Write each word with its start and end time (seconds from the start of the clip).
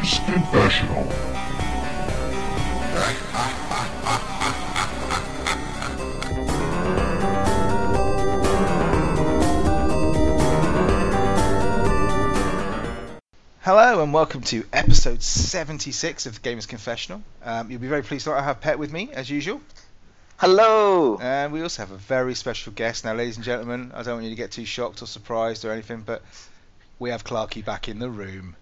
Games 0.00 0.18
Confessional. 0.24 1.04
Hello 13.60 14.02
and 14.02 14.14
welcome 14.14 14.40
to 14.40 14.64
episode 14.72 15.22
76 15.22 16.24
of 16.24 16.40
the 16.40 16.48
Gamers 16.48 16.66
Confessional. 16.66 17.22
Um, 17.44 17.70
you'll 17.70 17.80
be 17.80 17.86
very 17.86 18.02
pleased 18.02 18.26
that 18.26 18.32
I 18.32 18.42
have 18.42 18.62
Pet 18.62 18.78
with 18.78 18.90
me, 18.90 19.10
as 19.12 19.28
usual. 19.28 19.60
Hello. 20.38 21.18
And 21.20 21.52
we 21.52 21.60
also 21.60 21.82
have 21.82 21.90
a 21.90 21.98
very 21.98 22.34
special 22.34 22.72
guest. 22.72 23.04
Now, 23.04 23.12
ladies 23.12 23.36
and 23.36 23.44
gentlemen, 23.44 23.92
I 23.94 24.02
don't 24.02 24.14
want 24.14 24.24
you 24.24 24.30
to 24.30 24.36
get 24.36 24.52
too 24.52 24.64
shocked 24.64 25.02
or 25.02 25.06
surprised 25.06 25.66
or 25.66 25.72
anything, 25.72 26.00
but 26.00 26.22
we 26.98 27.10
have 27.10 27.22
Clarky 27.22 27.62
back 27.62 27.86
in 27.86 27.98
the 27.98 28.08
room. 28.08 28.56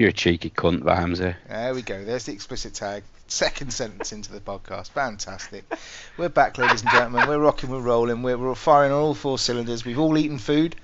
You're 0.00 0.08
a 0.08 0.14
cheeky 0.14 0.48
cunt, 0.48 0.82
Ramsey. 0.82 1.34
There 1.46 1.74
we 1.74 1.82
go. 1.82 2.02
There's 2.02 2.24
the 2.24 2.32
explicit 2.32 2.72
tag. 2.72 3.02
Second 3.28 3.70
sentence 3.70 4.12
into 4.12 4.32
the 4.32 4.40
podcast. 4.40 4.88
Fantastic. 4.92 5.70
We're 6.16 6.30
back, 6.30 6.56
ladies 6.56 6.80
and 6.80 6.90
gentlemen. 6.90 7.28
We're 7.28 7.38
rocking, 7.38 7.68
we're 7.68 7.80
rolling. 7.80 8.22
We're, 8.22 8.38
we're 8.38 8.54
firing 8.54 8.92
on 8.92 8.98
all 8.98 9.12
four 9.12 9.38
cylinders. 9.38 9.84
We've 9.84 9.98
all 9.98 10.16
eaten 10.16 10.38
food. 10.38 10.74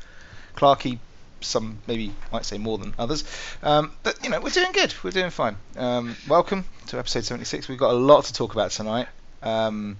Clarky, 0.54 0.98
some 1.40 1.78
maybe 1.86 2.12
might 2.30 2.44
say 2.44 2.58
more 2.58 2.76
than 2.76 2.92
others. 2.98 3.24
Um, 3.62 3.92
but, 4.02 4.22
you 4.22 4.28
know, 4.28 4.38
we're 4.38 4.50
doing 4.50 4.72
good. 4.72 4.92
We're 5.02 5.12
doing 5.12 5.30
fine. 5.30 5.56
Um, 5.78 6.14
welcome 6.28 6.66
to 6.88 6.98
episode 6.98 7.24
76. 7.24 7.68
We've 7.68 7.78
got 7.78 7.92
a 7.92 7.98
lot 7.98 8.26
to 8.26 8.34
talk 8.34 8.52
about 8.52 8.72
tonight. 8.72 9.08
Um, 9.42 9.96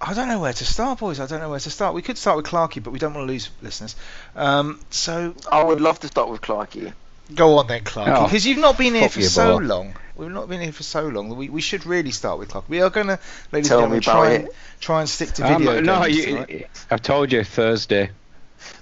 I 0.00 0.14
don't 0.14 0.28
know 0.28 0.38
where 0.38 0.52
to 0.52 0.64
start, 0.64 1.00
boys. 1.00 1.18
I 1.18 1.26
don't 1.26 1.40
know 1.40 1.50
where 1.50 1.58
to 1.58 1.70
start. 1.70 1.92
We 1.92 2.02
could 2.02 2.18
start 2.18 2.36
with 2.36 2.46
Clarky, 2.46 2.80
but 2.80 2.92
we 2.92 3.00
don't 3.00 3.14
want 3.14 3.26
to 3.26 3.32
lose 3.32 3.50
listeners. 3.62 3.96
Um, 4.36 4.78
so 4.90 5.34
I 5.50 5.64
would 5.64 5.80
love 5.80 5.98
to 5.98 6.06
start 6.06 6.28
with 6.28 6.40
Clarky. 6.40 6.92
Go 7.34 7.58
on 7.58 7.66
then, 7.66 7.82
Clarky, 7.82 8.16
Oh, 8.16 8.24
because 8.24 8.46
you've 8.46 8.58
not 8.58 8.78
been 8.78 8.94
here 8.94 9.08
for 9.08 9.22
so 9.22 9.58
boy. 9.58 9.64
long. 9.64 9.96
We've 10.16 10.30
not 10.30 10.48
been 10.48 10.60
here 10.60 10.72
for 10.72 10.82
so 10.84 11.08
long. 11.08 11.36
We, 11.36 11.48
we 11.48 11.60
should 11.60 11.84
really 11.84 12.10
start 12.12 12.38
with 12.38 12.48
Clark. 12.48 12.68
We 12.68 12.80
are 12.80 12.88
going 12.90 13.08
to, 13.08 13.18
ladies 13.52 13.68
Tell 13.68 13.84
and 13.92 14.00
gentlemen, 14.00 14.00
try 14.02 14.30
and, 14.32 14.48
try 14.80 15.00
and 15.00 15.08
stick 15.08 15.32
to 15.32 15.46
Um, 15.46 15.58
video 15.62 15.80
no, 15.80 16.02
games 16.04 16.16
you, 16.16 16.24
tonight. 16.26 16.70
I've 16.90 17.02
told 17.02 17.32
you 17.32 17.42
Thursday. 17.44 18.10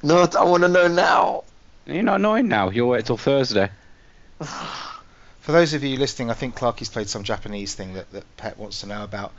No, 0.03 0.28
I 0.39 0.45
want 0.45 0.62
to 0.62 0.69
know 0.69 0.86
now. 0.89 1.45
You're 1.86 2.03
not 2.03 2.20
knowing 2.20 2.48
now. 2.48 2.70
You'll 2.70 2.91
wait 2.91 3.06
till 3.06 3.17
Thursday. 3.17 3.70
For 4.41 5.53
those 5.53 5.75
of 5.75 5.83
you 5.84 5.97
listening, 5.98 6.31
I 6.31 6.34
think 6.34 6.56
Clarky's 6.56 6.89
played 6.89 7.08
some 7.08 7.23
Japanese 7.25 7.75
thing 7.75 7.95
that, 7.95 8.11
that 8.12 8.36
Pet 8.36 8.56
wants 8.58 8.81
to 8.81 8.86
know 8.86 9.05
about. 9.05 9.33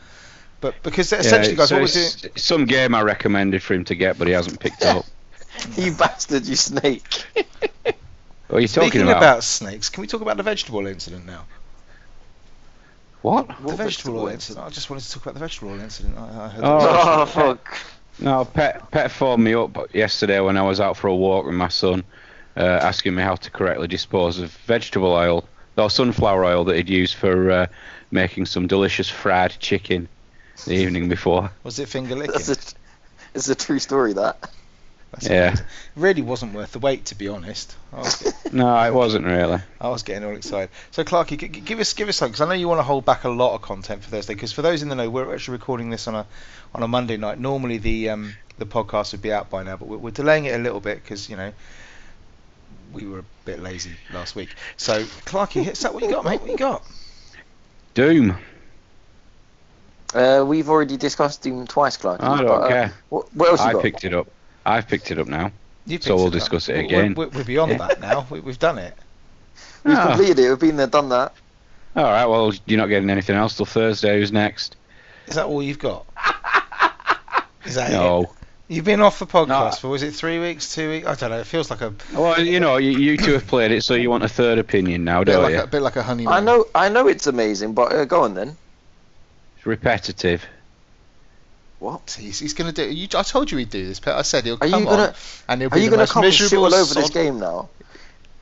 But 0.61 0.75
because 0.83 1.11
essentially, 1.11 1.53
Yeah, 1.53 1.57
guys, 1.57 1.69
so 1.69 1.75
what 1.79 1.93
we're 1.95 2.19
doing. 2.21 2.33
some 2.35 2.65
game 2.65 2.93
I 2.93 3.01
recommended 3.01 3.63
for 3.63 3.73
him 3.73 3.85
to 3.85 3.95
get, 3.95 4.17
but 4.17 4.27
he 4.27 4.33
hasn't 4.33 4.59
picked 4.59 4.83
up. 4.83 5.05
You 5.77 5.93
bastard, 5.93 6.45
you 6.47 6.55
snake. 6.57 7.07
What 8.47 8.57
are 8.57 8.61
you 8.61 8.67
talking 8.67 8.89
Speaking 8.89 9.07
about? 9.07 9.17
about 9.17 9.43
snakes, 9.43 9.89
can 9.89 10.01
we 10.01 10.07
talk 10.07 10.21
about 10.21 10.37
the 10.37 10.43
vegetable 10.43 10.85
incident 10.87 11.25
now? 11.25 11.45
What? 13.21 13.47
the 13.47 13.53
What 13.53 13.77
vegetable 13.77 14.19
oil 14.19 14.25
vegetable 14.25 14.27
incident. 14.29 14.65
I 14.65 14.69
just 14.69 14.89
wanted 14.89 15.03
to 15.05 15.11
talk 15.13 15.23
about 15.23 15.33
the 15.33 15.39
vegetable 15.39 15.71
oil 15.71 15.79
incident. 15.79 16.17
I, 16.17 16.45
I 16.45 16.47
heard 16.49 16.63
Oh. 16.63 16.79
that 16.79 17.19
Oh, 17.19 17.25
fuck. 17.25 17.77
No, 18.19 18.45
Pet 18.45 18.91
Pet 18.91 19.11
phoned 19.11 19.43
me 19.43 19.55
up 19.55 19.93
yesterday 19.93 20.39
when 20.39 20.57
I 20.57 20.61
was 20.61 20.79
out 20.79 20.95
for 20.95 21.07
a 21.07 21.15
walk 21.15 21.45
with 21.45 21.55
my 21.55 21.67
son, 21.69 22.03
uh, 22.55 22.61
asking 22.61 23.15
me 23.15 23.23
how 23.23 23.35
to 23.35 23.51
correctly 23.51 23.87
dispose 23.87 24.39
of 24.39 24.51
vegetable 24.67 25.11
oil, 25.11 25.45
or 25.77 25.89
sunflower 25.89 26.45
oil 26.45 26.63
that 26.65 26.75
he'd 26.77 26.89
used 26.89 27.15
for 27.15 27.51
uh, 27.51 27.67
making 28.11 28.45
some 28.45 28.67
delicious 28.67 29.09
fried 29.09 29.57
chicken 29.59 30.07
the 30.65 30.75
evening 30.75 31.09
before. 31.09 31.51
was 31.63 31.79
it 31.79 31.89
finger 31.89 32.15
licking? 32.15 32.31
That's 32.33 32.49
a, 32.49 32.57
it's 33.33 33.49
a 33.49 33.55
true 33.55 33.79
story, 33.79 34.13
that. 34.13 34.49
That's 35.15 35.29
Yeah. 35.29 35.53
It 35.53 35.61
really 35.95 36.21
wasn't 36.21 36.53
worth 36.53 36.73
the 36.73 36.79
wait, 36.79 37.05
to 37.05 37.15
be 37.15 37.27
honest. 37.29 37.75
I 37.93 37.99
was, 37.99 38.33
No, 38.51 38.77
it 38.83 38.93
wasn't 38.93 39.25
really. 39.25 39.59
I 39.79 39.89
was 39.89 40.03
getting 40.03 40.25
all 40.27 40.35
excited. 40.35 40.69
So, 40.91 41.03
Clarky, 41.05 41.37
g- 41.37 41.47
g- 41.47 41.61
give 41.61 41.79
us 41.79 41.93
give 41.93 42.09
us 42.09 42.17
something, 42.17 42.33
because 42.33 42.41
I 42.41 42.49
know 42.49 42.53
you 42.59 42.67
want 42.67 42.79
to 42.79 42.83
hold 42.83 43.05
back 43.05 43.23
a 43.23 43.29
lot 43.29 43.55
of 43.55 43.61
content 43.61 44.03
for 44.03 44.09
Thursday. 44.09 44.33
Because 44.33 44.51
for 44.51 44.61
those 44.61 44.81
in 44.83 44.89
the 44.89 44.95
know, 44.95 45.09
we're 45.09 45.33
actually 45.33 45.53
recording 45.53 45.89
this 45.89 46.07
on 46.07 46.15
a 46.15 46.25
on 46.73 46.83
a 46.83 46.87
Monday 46.87 47.15
night. 47.17 47.39
Normally, 47.39 47.77
the 47.77 48.09
um, 48.09 48.33
the 48.57 48.65
podcast 48.65 49.13
would 49.13 49.21
be 49.21 49.31
out 49.31 49.49
by 49.49 49.63
now, 49.63 49.77
but 49.77 49.87
we're, 49.87 49.97
we're 49.97 50.11
delaying 50.11 50.45
it 50.45 50.55
a 50.55 50.61
little 50.61 50.81
bit 50.81 51.01
because 51.01 51.29
you 51.29 51.37
know 51.37 51.53
we 52.93 53.05
were 53.07 53.19
a 53.19 53.25
bit 53.45 53.61
lazy 53.61 53.91
last 54.13 54.35
week. 54.35 54.49
So, 54.75 55.03
Clarky, 55.25 55.63
hit 55.63 55.75
that. 55.75 55.93
What 55.93 56.03
you 56.03 56.09
got, 56.11 56.25
mate? 56.25 56.41
What 56.41 56.51
you 56.51 56.57
got? 56.57 56.83
Doom. 57.93 58.35
Uh, 60.13 60.45
we've 60.47 60.69
already 60.69 60.97
discussed 60.97 61.41
Doom 61.41 61.67
twice, 61.67 61.97
Clarky. 61.97 62.21
I 62.21 62.37
don't 62.37 62.47
but, 62.47 62.61
uh, 62.63 62.67
care. 62.67 62.93
What, 63.09 63.33
what 63.33 63.49
else 63.49 63.61
you 63.61 63.67
I 63.67 63.73
got? 63.73 63.81
picked 63.81 64.03
it 64.05 64.13
up. 64.13 64.27
I've 64.65 64.87
picked 64.87 65.11
it 65.11 65.19
up 65.19 65.27
now. 65.27 65.51
You 65.85 65.99
So 66.01 66.15
we'll 66.15 66.27
up. 66.27 66.33
discuss 66.33 66.67
it 66.69 66.79
again. 66.83 67.13
We're, 67.13 67.27
we're 67.29 67.43
beyond 67.43 67.79
that 67.79 68.01
now. 68.01 68.25
We, 68.29 68.39
we've 68.39 68.57
done 68.59 68.77
it. 68.79 68.95
We've 69.83 69.95
Ah. 69.95 70.07
completed 70.07 70.39
it. 70.39 70.49
We've 70.49 70.59
been 70.59 70.77
there, 70.77 70.87
done 70.87 71.09
that. 71.09 71.33
All 71.95 72.03
right. 72.03 72.25
Well, 72.25 72.53
you're 72.65 72.79
not 72.79 72.87
getting 72.87 73.09
anything 73.09 73.35
else 73.35 73.55
till 73.55 73.65
Thursday. 73.67 74.19
Who's 74.19 74.31
next? 74.31 74.75
Is 75.27 75.35
that 75.35 75.45
all 75.45 75.61
you've 75.61 75.79
got? 75.79 76.05
Is 77.65 77.75
that 77.75 77.91
it? 77.91 77.93
No. 77.93 78.31
You've 78.67 78.85
been 78.85 79.01
off 79.01 79.19
the 79.19 79.27
podcast 79.27 79.47
No. 79.47 79.71
for 79.79 79.87
was 79.89 80.01
it 80.01 80.15
three 80.15 80.39
weeks, 80.39 80.73
two 80.73 80.89
weeks? 80.89 81.05
I 81.07 81.13
don't 81.13 81.29
know. 81.29 81.39
It 81.39 81.45
feels 81.45 81.69
like 81.69 81.81
a 81.81 81.93
Well, 82.13 82.39
you 82.41 82.59
know, 82.59 82.77
you, 82.77 82.91
you 82.97 83.15
two 83.17 83.33
have 83.33 83.45
played 83.45 83.71
it, 83.71 83.83
so 83.83 83.93
you 83.93 84.09
want 84.09 84.23
a 84.23 84.27
third 84.27 84.57
opinion 84.57 85.03
now, 85.03 85.23
don't 85.23 85.43
like 85.43 85.53
you? 85.53 85.59
a, 85.59 85.63
a 85.65 85.67
bit 85.67 85.81
like 85.83 85.95
a 85.97 86.03
honeymoon. 86.03 86.33
I 86.33 86.39
know, 86.39 86.65
I 86.73 86.89
know 86.89 87.07
it's 87.07 87.27
amazing, 87.27 87.73
but 87.73 87.93
uh, 87.93 88.05
go 88.05 88.23
on 88.23 88.33
then. 88.33 88.57
It's 89.57 89.67
repetitive. 89.67 90.43
What? 91.79 92.17
He's, 92.19 92.39
he's 92.39 92.53
gonna 92.53 92.71
do. 92.71 92.89
You, 92.89 93.07
I 93.15 93.23
told 93.23 93.51
you 93.51 93.57
he'd 93.57 93.69
do 93.69 93.85
this, 93.85 93.99
Pet. 93.99 94.15
I 94.15 94.21
said 94.21 94.45
he'll 94.45 94.55
Are 94.55 94.67
come 94.69 94.81
you 94.81 94.85
gonna? 94.85 95.03
on 95.09 95.13
and 95.49 95.61
he'll 95.61 95.67
Are 95.71 95.75
be 95.75 95.81
you 95.81 95.85
the 95.85 95.91
gonna 95.91 96.01
most 96.03 96.11
come 96.13 96.23
and 96.23 96.33
shit 96.33 96.43
miserable 96.45 96.65
all 96.65 96.73
over 96.75 96.93
this 96.93 97.09
game 97.09 97.39
now? 97.39 97.69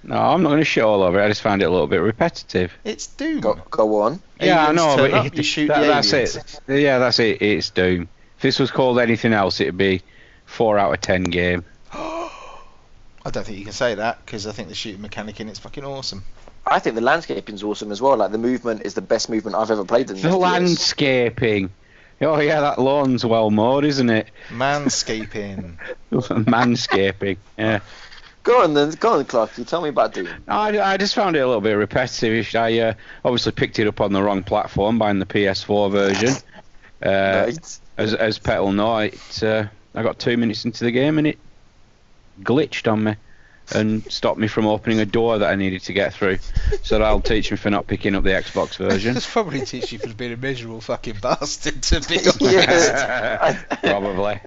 No, 0.05 0.17
I'm 0.17 0.43
not 0.43 0.49
going 0.49 0.59
to 0.59 0.65
shit 0.65 0.83
all 0.83 1.01
over 1.01 1.17
it. 1.21 1.23
I 1.23 1.29
just 1.29 1.41
found 1.41 1.61
it 1.61 1.65
a 1.65 1.69
little 1.69 1.87
bit 1.87 2.01
repetitive. 2.01 2.73
It's 2.83 3.07
Doom. 3.07 3.39
Go, 3.39 3.53
go 3.71 4.01
on. 4.01 4.21
yeah, 4.37 4.67
I 4.67 4.73
know, 4.73 4.97
turn 4.97 5.11
but 5.11 5.17
up, 5.17 5.25
it- 5.27 5.37
you 5.37 5.43
shoot 5.43 5.67
that- 5.67 5.79
the 5.79 5.87
that's 5.87 6.11
it. 6.11 6.59
Yeah, 6.67 6.99
that's 6.99 7.19
it. 7.19 7.41
It's 7.41 7.69
Doom. 7.69 8.09
If 8.35 8.41
this 8.41 8.59
was 8.59 8.69
called 8.69 8.99
anything 8.99 9.31
else, 9.31 9.61
it'd 9.61 9.77
be 9.77 10.01
four 10.45 10.77
out 10.77 10.93
of 10.93 10.99
ten 10.99 11.23
game. 11.23 11.63
I 11.93 13.29
don't 13.31 13.45
think 13.45 13.57
you 13.57 13.63
can 13.63 13.73
say 13.73 13.95
that 13.95 14.25
because 14.25 14.45
I 14.45 14.51
think 14.51 14.67
the 14.67 14.75
shooting 14.75 15.01
mechanic 15.01 15.39
in 15.39 15.47
it's 15.47 15.59
fucking 15.59 15.85
awesome. 15.85 16.23
I 16.67 16.79
think 16.79 16.95
the 16.95 17.01
landscaping's 17.01 17.63
awesome 17.63 17.91
as 17.91 18.01
well. 18.01 18.17
Like 18.17 18.31
the 18.31 18.37
movement 18.37 18.81
is 18.85 18.93
the 18.95 19.01
best 19.01 19.29
movement 19.29 19.55
I've 19.55 19.71
ever 19.71 19.85
played 19.85 20.09
in. 20.09 20.17
The 20.17 20.27
FPS. 20.29 20.39
landscaping. 20.39 21.69
Oh 22.23 22.39
yeah, 22.39 22.61
that 22.61 22.79
lawn's 22.79 23.25
well 23.25 23.49
mowed, 23.49 23.85
isn't 23.85 24.09
it? 24.09 24.27
Manscaping. 24.49 25.77
Manscaping. 26.11 27.37
Yeah. 27.57 27.79
Go 28.43 28.61
on 28.63 28.73
then, 28.73 28.91
go 28.91 29.19
on, 29.19 29.25
Clark. 29.25 29.57
You 29.57 29.63
Tell 29.63 29.81
me 29.81 29.89
about 29.89 30.13
Doom. 30.13 30.27
I, 30.49 30.77
I 30.77 30.97
just 30.97 31.15
found 31.15 31.37
it 31.37 31.39
a 31.39 31.47
little 31.47 31.61
bit 31.61 31.73
repetitive. 31.73 32.53
I 32.55 32.79
uh, 32.79 32.93
obviously 33.23 33.53
picked 33.53 33.79
it 33.79 33.87
up 33.87 34.01
on 34.01 34.11
the 34.11 34.21
wrong 34.21 34.43
platform, 34.43 34.99
buying 34.99 35.19
the 35.19 35.25
PS4 35.25 35.89
version. 35.91 36.33
Uh, 37.05 37.45
right. 37.45 37.79
as 37.97 38.13
as 38.13 38.39
Pet 38.39 38.61
will 38.61 38.73
know, 38.73 38.97
it, 38.97 39.43
uh, 39.43 39.65
I 39.95 40.03
got 40.03 40.19
two 40.19 40.37
minutes 40.37 40.65
into 40.65 40.83
the 40.83 40.91
game 40.91 41.17
and 41.17 41.27
it 41.27 41.39
glitched 42.41 42.91
on 42.91 43.03
me 43.03 43.15
and 43.73 44.03
stopped 44.11 44.39
me 44.39 44.47
from 44.47 44.65
opening 44.65 44.99
a 44.99 45.05
door 45.05 45.39
that 45.39 45.49
I 45.49 45.55
needed 45.55 45.81
to 45.83 45.93
get 45.93 46.13
through. 46.13 46.39
So 46.83 46.99
that'll 46.99 47.21
teach 47.21 47.49
me 47.51 47.57
for 47.57 47.69
not 47.69 47.87
picking 47.87 48.15
up 48.15 48.23
the 48.23 48.31
Xbox 48.31 48.77
version. 48.77 49.13
This 49.13 49.31
probably 49.31 49.65
teach 49.65 49.91
you 49.91 49.99
for 49.99 50.13
being 50.13 50.33
a 50.33 50.37
miserable 50.37 50.81
fucking 50.81 51.15
bastard 51.21 51.81
to 51.83 52.01
be 52.01 52.17
honest. 52.19 52.41
Yes. 52.41 53.41
I- 53.71 53.75
Probably. 53.77 54.39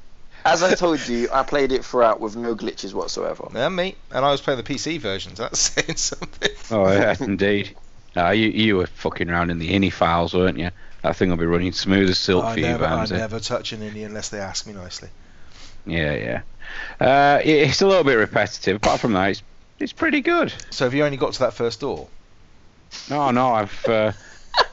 As 0.44 0.62
I 0.62 0.74
told 0.76 1.06
you, 1.08 1.28
I 1.32 1.42
played 1.42 1.72
it 1.72 1.84
throughout 1.84 2.20
with 2.20 2.36
no 2.36 2.54
glitches 2.54 2.94
whatsoever. 2.94 3.48
Yeah, 3.52 3.68
me. 3.68 3.96
And 4.12 4.24
I 4.24 4.30
was 4.30 4.40
playing 4.40 4.62
the 4.62 4.74
PC 4.74 5.00
version, 5.00 5.34
so 5.34 5.42
that's 5.42 5.58
saying 5.72 5.96
something. 5.96 6.50
Oh 6.70 6.88
yeah, 6.92 7.16
indeed. 7.18 7.74
Uh, 8.16 8.30
you 8.30 8.48
you 8.50 8.76
were 8.76 8.86
fucking 8.86 9.28
around 9.28 9.50
in 9.50 9.58
the 9.58 9.70
INI 9.70 9.92
files, 9.92 10.34
weren't 10.34 10.56
you? 10.58 10.70
That 11.02 11.16
thing 11.16 11.30
will 11.30 11.36
be 11.36 11.46
running 11.46 11.72
smooth 11.72 12.08
as 12.10 12.18
silk 12.18 12.44
I 12.44 12.54
for 12.54 12.60
you, 12.60 12.66
never, 12.66 12.84
I 12.84 13.04
never 13.06 13.40
touch 13.40 13.72
an 13.72 13.80
indie 13.80 14.06
unless 14.06 14.28
they 14.28 14.38
ask 14.38 14.66
me 14.68 14.72
nicely. 14.72 15.08
Yeah, 15.84 16.14
yeah. 16.14 16.40
Uh, 17.00 17.40
it- 17.44 17.68
it's 17.68 17.82
a 17.82 17.86
little 17.86 18.04
bit 18.04 18.14
repetitive. 18.14 18.76
Apart 18.76 19.00
from 19.00 19.12
that, 19.14 19.30
it's 19.30 19.42
it's 19.78 19.92
pretty 19.92 20.20
good. 20.22 20.52
So 20.70 20.84
have 20.84 20.94
you 20.94 21.04
only 21.04 21.16
got 21.18 21.34
to 21.34 21.38
that 21.40 21.52
first 21.54 21.80
door? 21.80 22.08
No, 23.10 23.30
no, 23.30 23.52
I've 23.52 23.84
uh, 23.86 24.12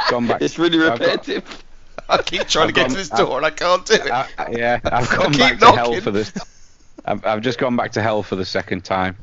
gone 0.10 0.28
back. 0.28 0.42
It's 0.42 0.58
really 0.58 0.78
I've 0.80 1.00
got- 1.00 1.08
repetitive. 1.08 1.64
I 2.10 2.18
keep 2.22 2.48
trying 2.48 2.64
I've 2.64 2.70
to 2.70 2.74
get 2.74 2.82
gone- 2.84 2.90
to 2.92 2.96
this 2.96 3.12
I've- 3.12 3.24
door 3.24 3.38
and 3.38 3.46
I 3.46 3.50
can't 3.50 3.86
do 3.86 3.94
it. 3.96 4.12
I, 4.12 4.28
I- 4.38 4.52
yeah, 4.52 4.80
I've 4.86 5.10
gone 5.10 5.32
Keep 5.32 5.40
back 5.40 5.60
to 5.60 5.72
hell 5.72 6.00
for 6.02 6.12
this. 6.12 6.32
I've, 7.06 7.26
I've 7.26 7.42
just 7.42 7.60
gone 7.60 7.76
back 7.76 7.92
to 7.94 8.02
hell 8.02 8.24
for 8.24 8.36
the 8.38 8.46
second 8.46 8.84
time. 8.86 9.18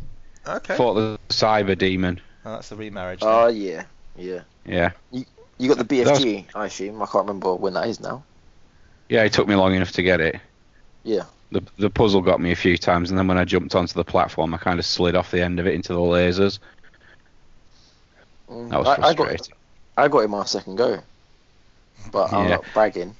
okay. 0.47 0.77
Fought 0.77 0.95
the 0.95 1.19
cyber 1.29 1.77
demon. 1.79 2.21
Oh, 2.45 2.53
that's 2.53 2.69
the 2.71 2.77
remarriage. 2.77 3.21
Oh 3.23 3.49
thing. 3.49 3.57
yeah, 3.63 3.85
yeah. 4.17 4.41
Yeah, 4.67 4.91
You 5.59 5.69
got 5.69 5.79
the 5.79 5.85
BFG, 5.85 6.45
I 6.55 6.67
assume. 6.67 7.01
I 7.03 7.07
can't 7.07 7.27
remember 7.27 7.55
when 7.55 7.73
that 7.75 7.89
is 7.89 8.01
now. 8.01 8.23
yeah. 9.09 9.25
It 9.25 9.33
took 9.33 9.49
me 9.49 9.55
long 9.55 9.75
enough 9.75 9.93
to 9.93 10.03
get 10.03 10.21
it. 10.21 10.39
Yeah. 11.05 11.25
The 11.53 11.63
the 11.79 11.91
puzzle 11.91 12.21
got 12.21 12.41
me 12.41 12.53
a 12.53 12.57
few 12.57 12.77
times, 12.79 13.11
and 13.11 13.19
then 13.19 13.27
when 13.27 13.37
I 13.39 13.45
jumped 13.45 13.75
onto 13.75 13.95
the 13.95 14.05
platform, 14.05 14.55
I 14.55 14.59
kind 14.59 14.79
of 14.79 14.87
slid 14.87 15.17
off 15.17 15.31
the 15.33 15.43
end 15.43 15.59
of 15.59 15.67
it 15.67 15.75
into 15.75 15.93
the 15.93 15.99
lasers. 15.99 16.59
Mm, 18.49 18.71
That 18.71 18.79
was 18.79 18.89
I, 18.89 18.93
I 18.93 18.97
got 19.15 19.17
frustrating. 19.29 19.55
I 19.97 20.09
got 20.09 20.19
it 20.21 20.29
my 20.31 20.45
second 20.45 20.77
go, 20.77 21.01
but 22.13 22.33
I'm 22.33 22.45
Yeah. 22.49 22.55
not 22.57 22.65
bragging. 22.73 23.15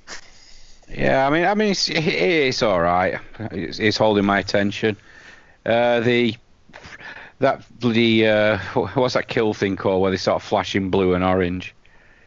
Yeah, 0.89 1.27
I 1.27 1.31
mean, 1.31 1.45
I 1.45 1.55
mean, 1.55 1.71
it's 1.71 1.89
it's 1.89 2.63
all 2.63 2.81
right. 2.81 3.19
It's, 3.53 3.79
it's 3.79 3.97
holding 3.97 4.25
my 4.25 4.39
attention. 4.41 4.97
Uh, 5.65 6.01
the 6.01 6.37
that 7.41 7.65
bloody 7.81 8.27
uh, 8.27 8.59
what's 8.95 9.15
that 9.15 9.29
kill 9.29 9.55
thing 9.55 9.77
called 9.77 10.03
where 10.03 10.11
they 10.11 10.17
start 10.17 10.43
flashing 10.43 10.91
blue 10.91 11.15
and 11.15 11.23
orange? 11.25 11.75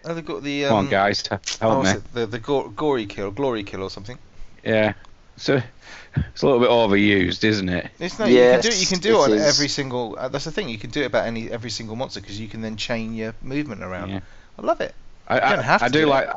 Oh, 0.06 0.14
they've 0.14 0.26
got 0.26 0.44
the. 0.44 0.66
Um, 0.66 0.70
Come 0.70 0.78
on, 0.80 0.90
guys, 0.90 1.24
oh, 1.32 1.40
help 1.62 1.84
me. 1.84 1.90
it? 1.92 2.14
The 2.14 2.26
the 2.26 2.40
go- 2.40 2.70
gory 2.70 3.06
kill, 3.06 3.32
glory 3.32 3.64
kill, 3.64 3.84
or 3.84 3.90
something. 3.90 4.18
Yeah, 4.64 4.94
so 5.38 5.62
it's 6.16 6.42
a 6.42 6.46
little 6.46 6.60
bit 6.60 6.70
overused, 6.70 7.44
isn't 7.44 7.70
it? 7.70 7.90
It's 8.00 8.20
no, 8.20 8.26
you 8.26 8.38
can 8.38 8.62
do 8.62 8.68
it. 8.70 8.82
You 8.82 8.88
can 8.88 9.00
do 9.00 9.10
it 9.10 9.20
it 9.20 9.32
on 9.32 9.32
is. 9.34 9.42
every 9.58 9.68
single. 9.68 10.16
Uh, 10.20 10.28
that's 10.30 10.46
the 10.46 10.52
thing. 10.52 10.70
You 10.70 10.78
can 10.78 10.90
do 10.90 11.02
it 11.02 11.06
about 11.06 11.26
any 11.28 11.50
every 11.50 11.70
single 11.70 11.96
monster 11.96 12.22
because 12.22 12.40
you 12.40 12.48
can 12.48 12.62
then 12.62 12.78
chain 12.78 13.14
your 13.14 13.34
movement 13.42 13.84
around. 13.84 14.10
Yeah. 14.10 14.20
I 14.58 14.62
love 14.62 14.82
it. 14.82 14.94
I, 15.28 15.36
You 15.36 15.56
don't 15.56 15.66
have 15.66 15.84
I 15.84 15.88
to 15.88 15.94
do 15.94 16.00
do 16.00 16.06
it. 16.06 16.10
like. 16.10 16.30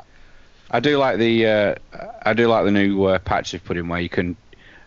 I 0.70 0.81
do 0.81 0.98
like 0.98 1.19
the. 1.19 1.46
Uh, 1.46 1.75
I 2.22 2.32
do 2.32 2.48
like 2.48 2.64
the 2.64 2.72
new 2.72 3.04
uh, 3.04 3.19
patch 3.20 3.52
they've 3.52 3.64
put 3.64 3.76
in 3.76 3.87
where 3.88 4.00
you 4.00 4.08
can 4.08 4.37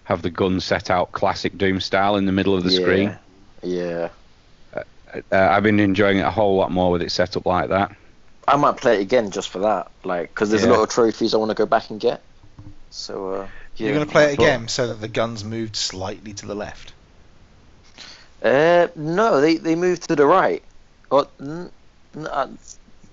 have 0.04 0.22
the 0.22 0.30
gun 0.30 0.60
set 0.60 0.90
out 0.90 1.12
classic 1.12 1.58
Doom 1.58 1.80
style 1.80 2.16
in 2.18 2.26
the 2.26 2.32
middle 2.32 2.56
of 2.56 2.64
the 2.64 2.72
yeah. 2.72 2.82
screen. 2.82 3.18
Yeah. 3.64 4.10
Uh, 4.74 4.84
I've 5.32 5.64
been 5.64 5.80
enjoying 5.80 6.18
it 6.18 6.22
a 6.26 6.30
whole 6.32 6.56
lot 6.56 6.72
more 6.72 6.92
with 6.92 7.02
it 7.02 7.12
set 7.12 7.38
up 7.38 7.46
like 7.46 7.70
that. 7.70 7.96
I 8.48 8.56
might 8.58 8.78
play 8.78 8.98
it 8.98 9.02
again 9.02 9.32
just 9.32 9.50
for 9.50 9.60
that, 9.60 9.90
like, 10.04 10.30
because 10.30 10.50
there's 10.50 10.64
Yeah. 10.64 10.70
a 10.70 10.74
lot 10.74 10.84
of 10.84 10.90
trophies 10.90 11.34
I 11.34 11.38
want 11.38 11.50
to 11.50 11.56
go 11.56 11.66
back 11.66 11.90
and 11.90 12.00
get. 12.00 12.22
So, 12.90 13.34
uh, 13.34 13.38
yeah. 13.42 13.48
You're 13.80 13.94
going 13.94 14.06
to 14.06 14.12
play 14.12 14.31
it 14.31 14.34
again 14.34 14.68
so 14.68 14.88
that 14.88 15.02
the 15.02 15.08
guns 15.08 15.44
moved 15.44 15.76
slightly 15.76 16.34
to 16.34 16.46
the 16.46 16.56
left. 16.56 16.94
Uh, 18.44 18.88
no, 18.96 19.42
they 19.42 19.58
they 19.58 19.76
moved 19.76 20.08
to 20.10 20.16
the 20.16 20.26
right. 20.26 20.64
Or 21.10 21.28
n- 21.42 21.72
n- 22.16 22.28
uh, 22.28 22.48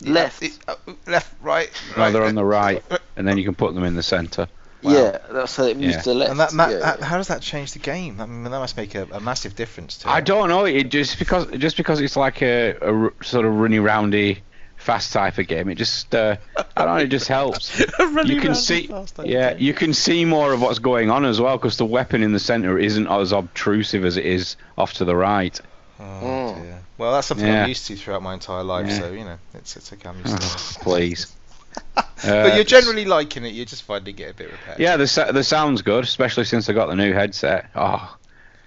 left. 0.02 0.42
It- 0.42 0.58
uh, 0.68 0.74
left, 1.06 1.34
right. 1.40 1.70
No, 1.96 2.02
right, 2.04 2.10
they're 2.12 2.24
on 2.24 2.34
the 2.34 2.42
uh, 2.42 2.44
right, 2.44 2.82
and 3.16 3.26
then 3.26 3.38
you 3.38 3.44
can 3.44 3.54
put 3.54 3.74
them 3.74 3.84
in 3.84 3.94
the 3.96 4.02
centre. 4.02 4.48
Wow. 4.82 4.92
Yeah, 4.92 5.18
that's 5.32 5.56
how 5.56 5.64
it 5.64 5.76
moves 5.78 5.94
Yeah. 5.96 6.00
to 6.02 6.08
the 6.10 6.14
left. 6.14 6.30
And 6.30 6.40
that, 6.40 6.52
ma- 6.52 6.68
yeah, 6.68 6.78
that- 6.78 6.98
yeah. 7.00 7.04
how 7.06 7.16
does 7.16 7.28
that 7.28 7.42
change 7.42 7.72
the 7.72 7.78
game? 7.80 8.20
I 8.20 8.26
mean, 8.26 8.44
that 8.44 8.50
must 8.50 8.76
make 8.76 8.94
a, 8.94 9.08
a 9.10 9.20
massive 9.20 9.56
difference 9.56 9.98
to 9.98 10.08
I 10.08 10.18
it. 10.18 10.26
don't 10.26 10.48
know. 10.48 10.64
It 10.64 10.90
just 10.90 11.18
because 11.18 11.46
just 11.52 11.76
because 11.76 12.00
it's 12.00 12.16
like 12.16 12.42
a, 12.42 12.76
a 12.82 12.92
r- 13.04 13.14
sort 13.22 13.46
of 13.46 13.54
runny 13.54 13.78
roundy 13.78 14.42
fast 14.86 15.12
type 15.12 15.36
of 15.38 15.46
game. 15.48 15.68
It 15.68 15.74
just 15.74 16.14
uh, 16.14 16.36
I 16.76 16.84
don't 16.84 16.96
know. 16.96 17.02
It 17.02 17.08
just 17.08 17.26
helps. 17.28 17.78
you 18.24 18.40
can 18.40 18.54
see 18.54 18.88
yeah 19.24 19.54
you 19.58 19.74
can 19.74 19.92
see 19.92 20.24
more 20.24 20.52
of 20.52 20.62
what's 20.62 20.78
going 20.78 21.10
on 21.10 21.24
as 21.24 21.40
well 21.40 21.56
because 21.58 21.76
the 21.76 21.84
weapon 21.84 22.22
in 22.22 22.32
the 22.32 22.38
centre 22.38 22.78
isn't 22.78 23.08
as 23.08 23.32
obtrusive 23.32 24.04
as 24.04 24.16
it 24.16 24.24
is 24.24 24.56
off 24.78 24.94
to 24.94 25.04
the 25.04 25.16
right. 25.16 25.60
Oh, 25.98 26.02
Mm. 26.04 26.62
dear. 26.62 26.78
Well, 26.98 27.12
that's 27.12 27.26
something 27.26 27.46
Yeah. 27.46 27.62
I'm 27.64 27.68
used 27.68 27.86
to 27.88 27.96
throughout 27.96 28.22
my 28.22 28.34
entire 28.34 28.62
life, 28.62 28.86
Yeah. 28.88 28.98
so 29.00 29.10
you 29.12 29.24
know, 29.24 29.38
it's 29.54 29.76
it's 29.76 29.92
okay. 29.92 30.08
I'm 30.08 30.18
used 30.24 30.40
to 30.40 30.46
it. 30.46 30.82
Please. 30.84 31.26
but 31.94 32.06
Uh, 32.24 32.52
you're 32.54 32.64
generally 32.64 33.04
liking 33.04 33.44
it. 33.44 33.52
You're 33.54 33.66
just 33.66 33.82
finding 33.82 34.16
it 34.18 34.30
a 34.30 34.34
bit 34.34 34.50
repetitive. 34.52 34.80
Yeah, 34.80 34.96
the 34.96 35.06
sa- 35.06 35.32
the 35.32 35.42
sound's 35.44 35.82
good, 35.82 36.04
especially 36.04 36.44
since 36.44 36.68
I 36.70 36.72
got 36.74 36.86
the 36.88 36.96
new 36.96 37.12
headset. 37.12 37.70
Oh, 37.74 38.16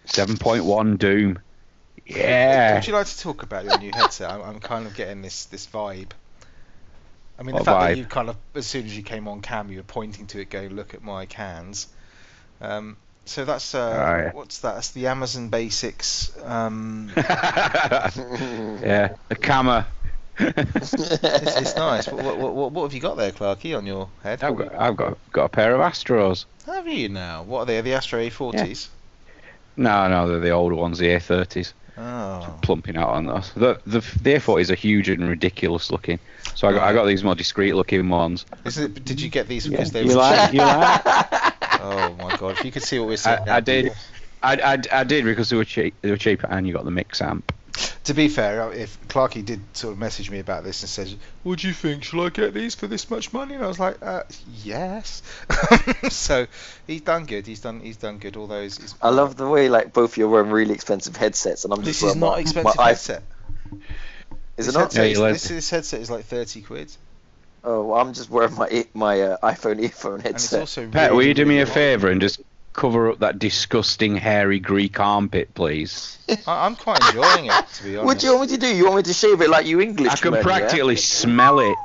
7.1 0.08 0.98
Doom. 0.98 1.40
Yeah. 2.10 2.76
Would 2.76 2.88
you 2.88 2.94
like 2.94 3.08
to 3.08 3.20
talk 3.20 3.44
about 3.44 3.66
your 3.66 3.78
new 3.80 3.92
headset? 3.94 4.32
I'm, 4.32 4.42
I'm 4.42 4.60
kind 4.60 4.88
of 4.88 4.96
getting 4.96 5.22
this 5.22 5.46
this 5.46 5.68
vibe. 5.68 6.12
I 7.38 7.44
mean, 7.44 7.56
the 7.56 7.60
What 7.60 7.66
fact 7.66 7.78
vibe? 7.80 7.88
that 7.90 7.98
you 7.98 8.06
kind 8.06 8.30
of, 8.30 8.36
as 8.56 8.68
soon 8.68 8.86
as 8.86 8.96
you 8.98 9.04
came 9.04 9.28
on 9.28 9.42
cam, 9.42 9.70
you 9.72 9.78
were 9.78 9.84
pointing 9.84 10.28
to 10.28 10.42
it, 10.42 10.50
going, 10.50 10.76
"Look 10.76 10.94
at 10.94 11.04
my 11.04 11.26
cans." 11.26 11.88
Um, 12.60 12.98
so 13.26 13.46
that's 13.46 13.74
uh, 13.76 14.24
Right. 14.26 14.36
what's 14.36 14.60
that? 14.60 14.76
That's 14.76 14.92
the 14.92 15.08
Amazon 15.08 15.50
Basics. 15.50 16.32
Um, 16.44 17.12
yeah, 17.16 18.10
a 19.30 19.36
camera. 19.36 19.88
it's, 20.40 20.94
it's 20.94 21.76
nice. 21.76 22.08
What, 22.08 22.38
what, 22.38 22.54
what, 22.56 22.72
what 22.72 22.84
have 22.84 22.94
you 22.94 23.02
got 23.02 23.18
there, 23.18 23.32
Clarky, 23.32 23.78
on 23.78 23.86
your 23.86 24.10
head? 24.24 24.44
I've 24.44 24.56
got, 24.56 24.74
I've 24.74 24.96
got 24.96 25.18
got 25.32 25.46
a 25.46 25.50
pair 25.50 25.76
of 25.76 25.82
Astros. 25.82 26.46
Have 26.66 26.88
you 26.88 27.10
now? 27.10 27.44
What 27.44 27.62
are 27.62 27.66
they? 27.66 27.78
Are 27.78 27.82
the 27.82 27.94
Astro 27.94 28.20
A40s? 28.20 28.88
No, 29.78 30.08
no, 30.10 30.28
they're 30.28 30.40
the 30.40 30.50
older 30.52 30.76
ones, 30.76 30.98
the 30.98 31.08
A30s. 31.08 31.74
Oh. 32.00 32.58
Plumping 32.62 32.96
out 32.96 33.10
on 33.10 33.26
those. 33.26 33.52
The 33.54 33.80
the, 33.86 34.00
the 34.00 34.36
A40s 34.36 34.70
are 34.70 34.76
huge 34.76 35.10
and 35.10 35.28
ridiculous 35.28 35.92
looking. 35.92 36.18
So 36.56 36.68
I 36.70 36.72
got 36.72 36.84
I 36.84 36.94
got 36.94 37.06
these 37.06 37.24
more 37.24 37.36
discreet 37.36 37.74
looking 37.74 38.08
ones. 38.08 38.46
Is 38.64 38.78
it, 38.78 39.04
did 39.04 39.20
you 39.20 39.30
get 39.30 39.50
these 39.50 39.68
Yeah, 39.68 39.72
because 39.72 39.92
they 39.92 40.04
you 40.04 40.10
were 40.10 40.16
like 40.16 40.52
cheap? 40.52 40.60
you 40.60 40.66
like? 40.66 41.56
Oh 41.82 42.14
my 42.20 42.36
god! 42.36 42.58
If 42.58 42.66
you 42.66 42.72
could 42.72 42.84
see 42.84 43.00
what 43.00 43.08
we're 43.08 43.16
saying. 43.16 43.48
I, 43.48 43.58
I 43.58 43.60
did. 43.62 43.94
I, 44.44 44.56
I, 44.56 45.00
I 45.00 45.04
did 45.06 45.24
because 45.24 45.50
they 45.50 45.56
were 45.56 45.64
cheap. 45.64 45.96
They 46.02 46.12
were 46.12 46.18
cheap, 46.18 46.44
and 46.44 46.68
you 46.68 46.74
got 46.74 46.84
the 46.84 46.92
mix 46.92 47.22
amp. 47.22 47.54
To 48.06 48.14
be 48.14 48.28
fair, 48.28 48.72
if 48.74 48.98
Clarky 49.08 49.46
did 49.46 49.60
sort 49.74 49.94
of 49.94 50.00
message 50.00 50.32
me 50.32 50.40
about 50.40 50.64
this 50.64 50.82
and 50.82 50.90
says, 50.90 51.16
"What 51.44 51.60
do 51.60 51.68
you 51.68 51.74
think? 51.74 52.04
Shall 52.04 52.22
I 52.22 52.30
get 52.30 52.54
these 52.54 52.74
for 52.74 52.88
this 52.88 53.10
much 53.10 53.32
money?" 53.32 53.54
and 53.56 53.64
I 53.64 53.68
was 53.68 53.80
like, 53.80 53.98
uh, 54.02 54.24
"Yes." 54.64 55.22
so 56.10 56.48
he's 56.88 57.02
done 57.02 57.26
good. 57.26 57.46
He's 57.46 57.60
done. 57.60 57.80
He's 57.82 57.98
done 57.98 58.18
good. 58.18 58.36
All 58.36 58.48
those. 58.48 58.78
He's, 58.78 58.96
I 59.02 59.10
love 59.10 59.36
the 59.36 59.48
way 59.48 59.70
like 59.70 59.94
both 59.94 60.14
of 60.14 60.18
you 60.18 60.26
are 60.26 60.30
wearing 60.30 60.52
really 60.52 60.74
expensive 60.74 61.16
headsets, 61.16 61.66
and 61.66 61.74
I'm 61.74 61.82
this 61.84 62.00
just 62.00 62.16
is 62.16 62.16
not 62.16 62.34
my, 62.36 62.40
expensive 62.40 62.78
my 62.78 62.88
headset. 62.88 63.24
Is 64.58 64.66
This 64.66 64.70
it 64.70 64.74
not? 64.74 64.94
Headset 64.94 65.06
Yeah, 65.06 65.12
is, 65.12 65.18
you 65.20 65.28
this, 65.34 65.48
this 65.48 65.70
headset 65.70 66.02
is 66.02 66.10
like 66.10 66.26
thirty 66.26 66.62
quid, 66.62 66.92
Oh, 67.64 67.84
well, 67.88 68.00
I'm 68.00 68.14
just 68.14 68.30
wearing 68.30 68.56
my 68.56 68.88
my 68.94 69.22
uh, 69.22 69.38
iPhone 69.44 69.82
earphone 69.84 70.16
and 70.22 70.26
it's 70.28 70.50
headset. 70.50 70.60
also. 70.62 70.90
Pet, 70.90 71.14
will 71.14 71.24
you 71.24 71.34
do 71.34 71.46
me 71.46 71.60
a 71.60 71.66
favour 71.66 72.10
and 72.10 72.22
just 72.22 72.42
cover 72.74 73.12
up 73.12 73.20
that 73.20 73.40
disgusting 73.40 74.16
hairy 74.16 74.60
Greek 74.60 75.00
armpit, 75.00 75.54
please? 75.54 76.18
I, 76.48 76.66
I'm 76.66 76.76
quite 76.76 77.04
enjoying 77.08 77.46
it, 77.48 77.68
to 77.76 77.84
be 77.84 77.98
honest. 77.98 78.06
What 78.06 78.20
do 78.20 78.28
you 78.28 78.38
want 78.38 78.52
me 78.52 78.58
to 78.58 78.62
do? 78.62 78.76
You 78.76 78.86
want 78.86 78.98
me 78.98 79.04
to 79.04 79.14
shave 79.14 79.42
it 79.42 79.50
like 79.50 79.66
you 79.66 79.82
English 79.82 80.12
I 80.12 80.16
can 80.16 80.32
men, 80.32 80.40
yeah? 80.40 80.44
practically 80.44 80.96
smell 80.96 81.60
it. 81.60 81.78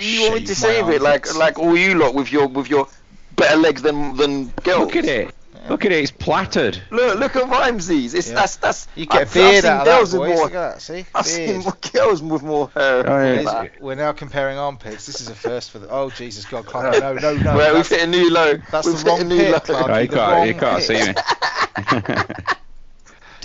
You 0.00 0.22
want 0.22 0.40
me 0.40 0.46
to 0.46 0.54
Shave 0.54 0.86
my 0.86 0.94
it 0.94 1.02
like 1.02 1.34
like 1.34 1.58
all 1.58 1.76
you 1.76 1.96
lot 1.96 2.14
with 2.14 2.32
your 2.32 2.46
with 2.48 2.70
your 2.70 2.88
better 3.36 3.56
legs 3.56 3.82
than 3.82 4.16
than 4.16 4.48
girls? 4.62 4.86
Look 4.86 4.96
at 4.96 5.04
it. 5.04 5.34
Look 5.68 5.84
at 5.84 5.92
it. 5.92 5.98
It's 6.02 6.10
plattered. 6.10 6.80
Look 6.90 7.18
look 7.18 7.36
at 7.36 7.44
Vimesy's. 7.44 8.14
It's 8.14 8.28
Yeah. 8.28 8.34
that's 8.34 8.56
that's. 8.56 8.88
You 8.94 9.06
get 9.06 9.16
a 9.16 9.20
I've- 9.22 9.28
I've 9.28 9.34
beard 9.34 9.62
seen 9.64 9.70
out 9.72 9.80
of 9.80 9.84
that, 9.86 9.96
girls 9.98 10.12
with 10.12 10.20
boys. 10.22 10.28
more. 10.36 10.44
Look 10.44 10.54
at 10.54 10.72
that. 10.74 10.82
See, 10.82 11.06
I've 11.14 11.24
beard. 11.24 11.26
seen 11.26 11.58
more 11.60 11.76
girls 11.92 12.22
with 12.22 12.42
more 12.42 12.70
hair. 12.74 13.04
Oh, 13.10 13.32
yeah. 13.34 13.42
that. 13.42 13.80
We're 13.82 13.94
now 13.94 14.12
comparing 14.12 14.58
armpits. 14.58 15.06
This 15.06 15.20
is 15.20 15.28
a 15.28 15.34
first 15.34 15.70
for 15.70 15.78
the. 15.78 15.88
Oh 15.90 16.10
Jesus 16.10 16.44
God, 16.44 16.66
Clarky, 16.66 17.00
no, 17.00 17.14
no, 17.14 17.34
no. 17.36 17.56
Well, 17.56 17.74
we've 17.74 17.86
hit 17.88 18.02
a 18.02 18.06
new 18.06 18.30
low. 18.30 18.54
that's 18.70 18.86
we've 18.86 18.96
the 18.96 18.98
hit 18.98 19.06
a 19.06 19.10
wrong 19.10 19.28
new 19.28 19.38
pit, 19.38 19.52
low. 19.52 19.60
Clark. 19.60 19.90
Oh, 19.90 19.98
you 19.98 20.06
the 20.08 20.16
can't. 20.16 20.48
You 20.48 20.54
can't 20.54 20.82
see 20.82 20.94
pit. 20.94 21.16
me. 21.16 22.54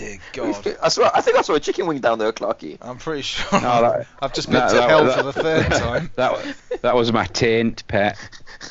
Dear 0.01 0.17
God. 0.33 0.77
I 0.81 0.89
swear, 0.89 1.11
I 1.13 1.21
think 1.21 1.37
I 1.37 1.41
saw 1.41 1.53
a 1.53 1.59
chicken 1.59 1.85
wing 1.87 1.99
down 1.99 2.19
there, 2.19 2.31
Clarky. 2.31 2.77
I'm 2.81 2.97
pretty 2.97 3.21
sure. 3.21 3.61
No, 3.61 3.81
that- 3.81 4.07
I've 4.21 4.33
just 4.33 4.47
been 4.49 4.55
that- 4.59 4.69
to 4.69 4.75
that- 4.75 4.89
hell 4.89 5.05
that- 5.05 5.17
for 5.17 5.23
the 5.23 5.33
third 5.33 5.71
time. 5.71 6.11
That 6.15 6.55
that 6.81 6.95
was 6.95 7.11
my 7.13 7.25
taint, 7.25 7.85
pet. 7.87 8.17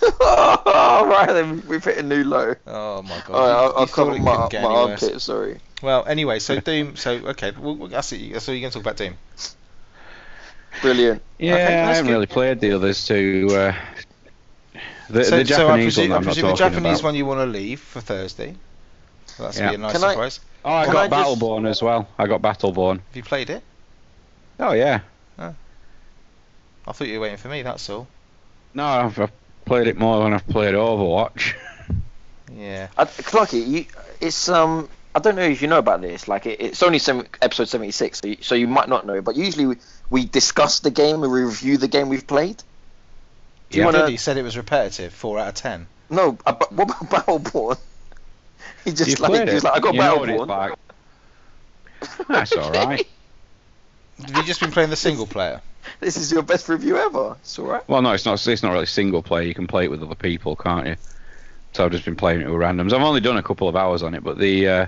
oh, 0.03 1.07
right 1.09 1.29
then, 1.29 1.63
we've 1.69 1.85
hit 1.85 1.99
a 1.99 2.03
new 2.03 2.25
low. 2.25 2.55
Oh 2.67 3.03
my 3.03 3.23
God. 3.27 3.31
All 3.31 3.41
right, 3.41 3.51
I'll, 3.53 3.69
you 3.69 3.75
I'll 3.77 3.87
cover 3.87 4.15
it 4.17 4.21
my, 4.21 4.33
couldn't 4.35 4.51
get 4.51 4.63
my 4.63 4.69
any 4.71 4.91
armpit. 4.93 5.21
Sorry. 5.21 5.61
Well, 5.83 6.05
anyway, 6.07 6.39
so 6.41 6.61
Doom. 6.61 6.97
So 6.97 7.13
okay, 7.13 7.53
well, 7.59 7.77
well, 7.77 7.89
that's 7.89 8.13
it. 8.13 8.33
That's 8.33 8.49
all 8.49 8.55
you're 8.55 8.61
going 8.61 8.71
to 8.73 8.79
talk 8.79 8.83
about 8.85 8.97
Doom. 8.97 9.15
Brilliant. 10.83 11.23
Yeah, 11.39 11.55
Okay, 11.55 11.63
I 11.65 11.69
haven't 11.95 12.07
good. 12.07 12.13
really 12.13 12.27
played 12.27 12.61
the 12.61 12.73
others 12.73 13.07
two. 13.07 13.49
Uh, 13.51 13.75
the, 15.09 15.25
so, 15.25 15.39
the 15.39 15.45
so 15.47 15.69
I 15.69 15.83
presume, 15.83 16.11
one 16.11 16.13
I 16.13 16.17
I'm 16.17 16.25
not 16.25 16.33
presume 16.35 16.51
the 16.51 16.57
Japanese 16.57 17.01
about. 17.01 17.09
one 17.09 17.15
you 17.17 17.27
want 17.27 17.41
to 17.41 17.47
leave 17.47 17.81
for 17.81 18.01
Thursday. 18.01 18.55
So 19.27 19.43
that's 19.45 19.59
Yeah. 19.59 19.71
be 19.71 19.75
a 19.75 19.79
nice 19.79 19.93
Can 19.93 20.05
I- 20.05 20.11
surprise. 20.13 20.41
Oh, 20.65 20.75
I 20.75 20.85
Can 20.85 20.93
got 20.93 21.13
I 21.13 21.23
just- 21.23 21.41
Battleborn 21.41 21.69
as 21.69 21.83
well. 21.83 22.09
I 22.19 22.27
got 22.27 22.43
Battleborn. 22.43 22.97
Have 23.07 23.17
you 23.17 23.23
played 23.23 23.51
it? 23.51 23.63
Oh 24.59 24.73
yeah. 24.73 25.01
I 25.39 26.93
thought 26.93 27.07
you 27.09 27.15
were 27.19 27.25
waiting 27.25 27.37
for 27.37 27.49
me. 27.49 27.63
That's 27.63 27.89
all. 27.91 28.09
No, 28.75 28.85
I've, 28.85 29.19
I've 29.19 29.33
played 29.65 29.87
it 29.87 29.97
more 29.97 30.25
than 30.25 30.33
I've 30.33 30.47
played 30.49 30.75
Overwatch. 30.75 31.55
Yeah. 32.53 32.89
I, 32.99 33.05
Clarky, 33.05 33.67
you, 33.67 33.85
it's 34.21 34.49
um. 34.49 34.89
I 35.15 35.19
don't 35.21 35.37
know 35.37 35.43
if 35.43 35.61
you 35.61 35.69
know 35.69 35.79
about 35.79 36.01
this. 36.01 36.27
Like, 36.29 36.47
it, 36.47 36.61
it's 36.61 36.83
only 36.83 36.99
seven, 36.99 37.27
episode 37.43 37.69
seventy-six, 37.69 38.21
so 38.21 38.27
you, 38.29 38.37
so 38.41 38.55
you 38.55 38.67
might 38.67 38.89
not 38.89 39.07
know. 39.07 39.21
But 39.21 39.37
usually 39.37 39.67
we, 39.67 39.77
we 40.09 40.25
discuss 40.25 40.81
the 40.81 40.91
game 40.91 41.23
and 41.23 41.33
we 41.33 41.43
review 41.43 41.77
the 41.79 41.89
game 41.89 42.09
we've 42.09 42.27
played. 42.27 42.57
Do 43.71 43.79
you 43.79 43.83
Yeah. 43.83 43.87
wanna- 43.87 43.99
Really, 44.01 44.13
you 44.13 44.19
said 44.19 44.37
it 44.37 44.43
was 44.43 44.57
repetitive. 44.57 45.13
Four 45.13 45.39
out 45.39 45.49
of 45.49 45.55
ten. 45.55 45.87
No, 46.11 46.39
uh, 46.47 46.55
what 46.71 46.91
about 47.01 47.27
Battleborn? 47.27 47.79
He 48.85 48.93
just 48.93 49.11
You 49.11 49.17
like 49.17 49.31
played 49.33 49.49
he's 49.49 49.59
it. 49.59 49.65
like 49.65 49.75
I 49.77 49.81
got 49.81 49.95
you 49.95 50.01
know 50.01 50.17
what 50.17 50.29
it's 50.31 50.43
Battleborn. 50.43 50.49
like. 50.49 50.79
That's 52.29 52.53
all 52.53 52.71
right. 52.73 53.07
Have 54.27 54.37
you 54.37 54.43
just 54.45 54.61
been 54.61 54.71
playing 54.71 54.91
the 54.91 54.97
single 54.97 55.27
player? 55.27 55.61
This 56.01 56.17
is 56.17 56.31
your 56.31 56.43
best 56.43 56.69
review 56.69 56.97
ever. 56.97 57.37
It's 57.41 57.59
all 57.59 57.67
right. 57.67 57.87
Well, 57.89 58.03
no, 58.03 58.13
it's 58.13 58.25
not. 58.25 58.47
It's 58.47 58.63
not 58.63 58.73
really 58.73 58.87
single 58.87 59.23
player. 59.23 59.47
You 59.47 59.55
can 59.55 59.67
play 59.67 59.85
it 59.85 59.91
with 59.91 60.03
other 60.03 60.15
people, 60.15 60.57
can't 60.57 60.87
you? 60.87 60.97
So 61.73 61.85
I've 61.85 61.93
just 61.93 62.05
been 62.05 62.17
playing 62.17 62.41
it 62.43 62.47
with 62.51 62.61
randoms. 62.61 62.93
I've 62.93 63.03
only 63.03 63.21
done 63.21 63.37
a 63.39 63.43
couple 63.43 63.69
of 63.69 63.77
hours 63.77 64.03
on 64.03 64.15
it, 64.15 64.23
but 64.25 64.39
the 64.39 64.69
uh, 64.69 64.87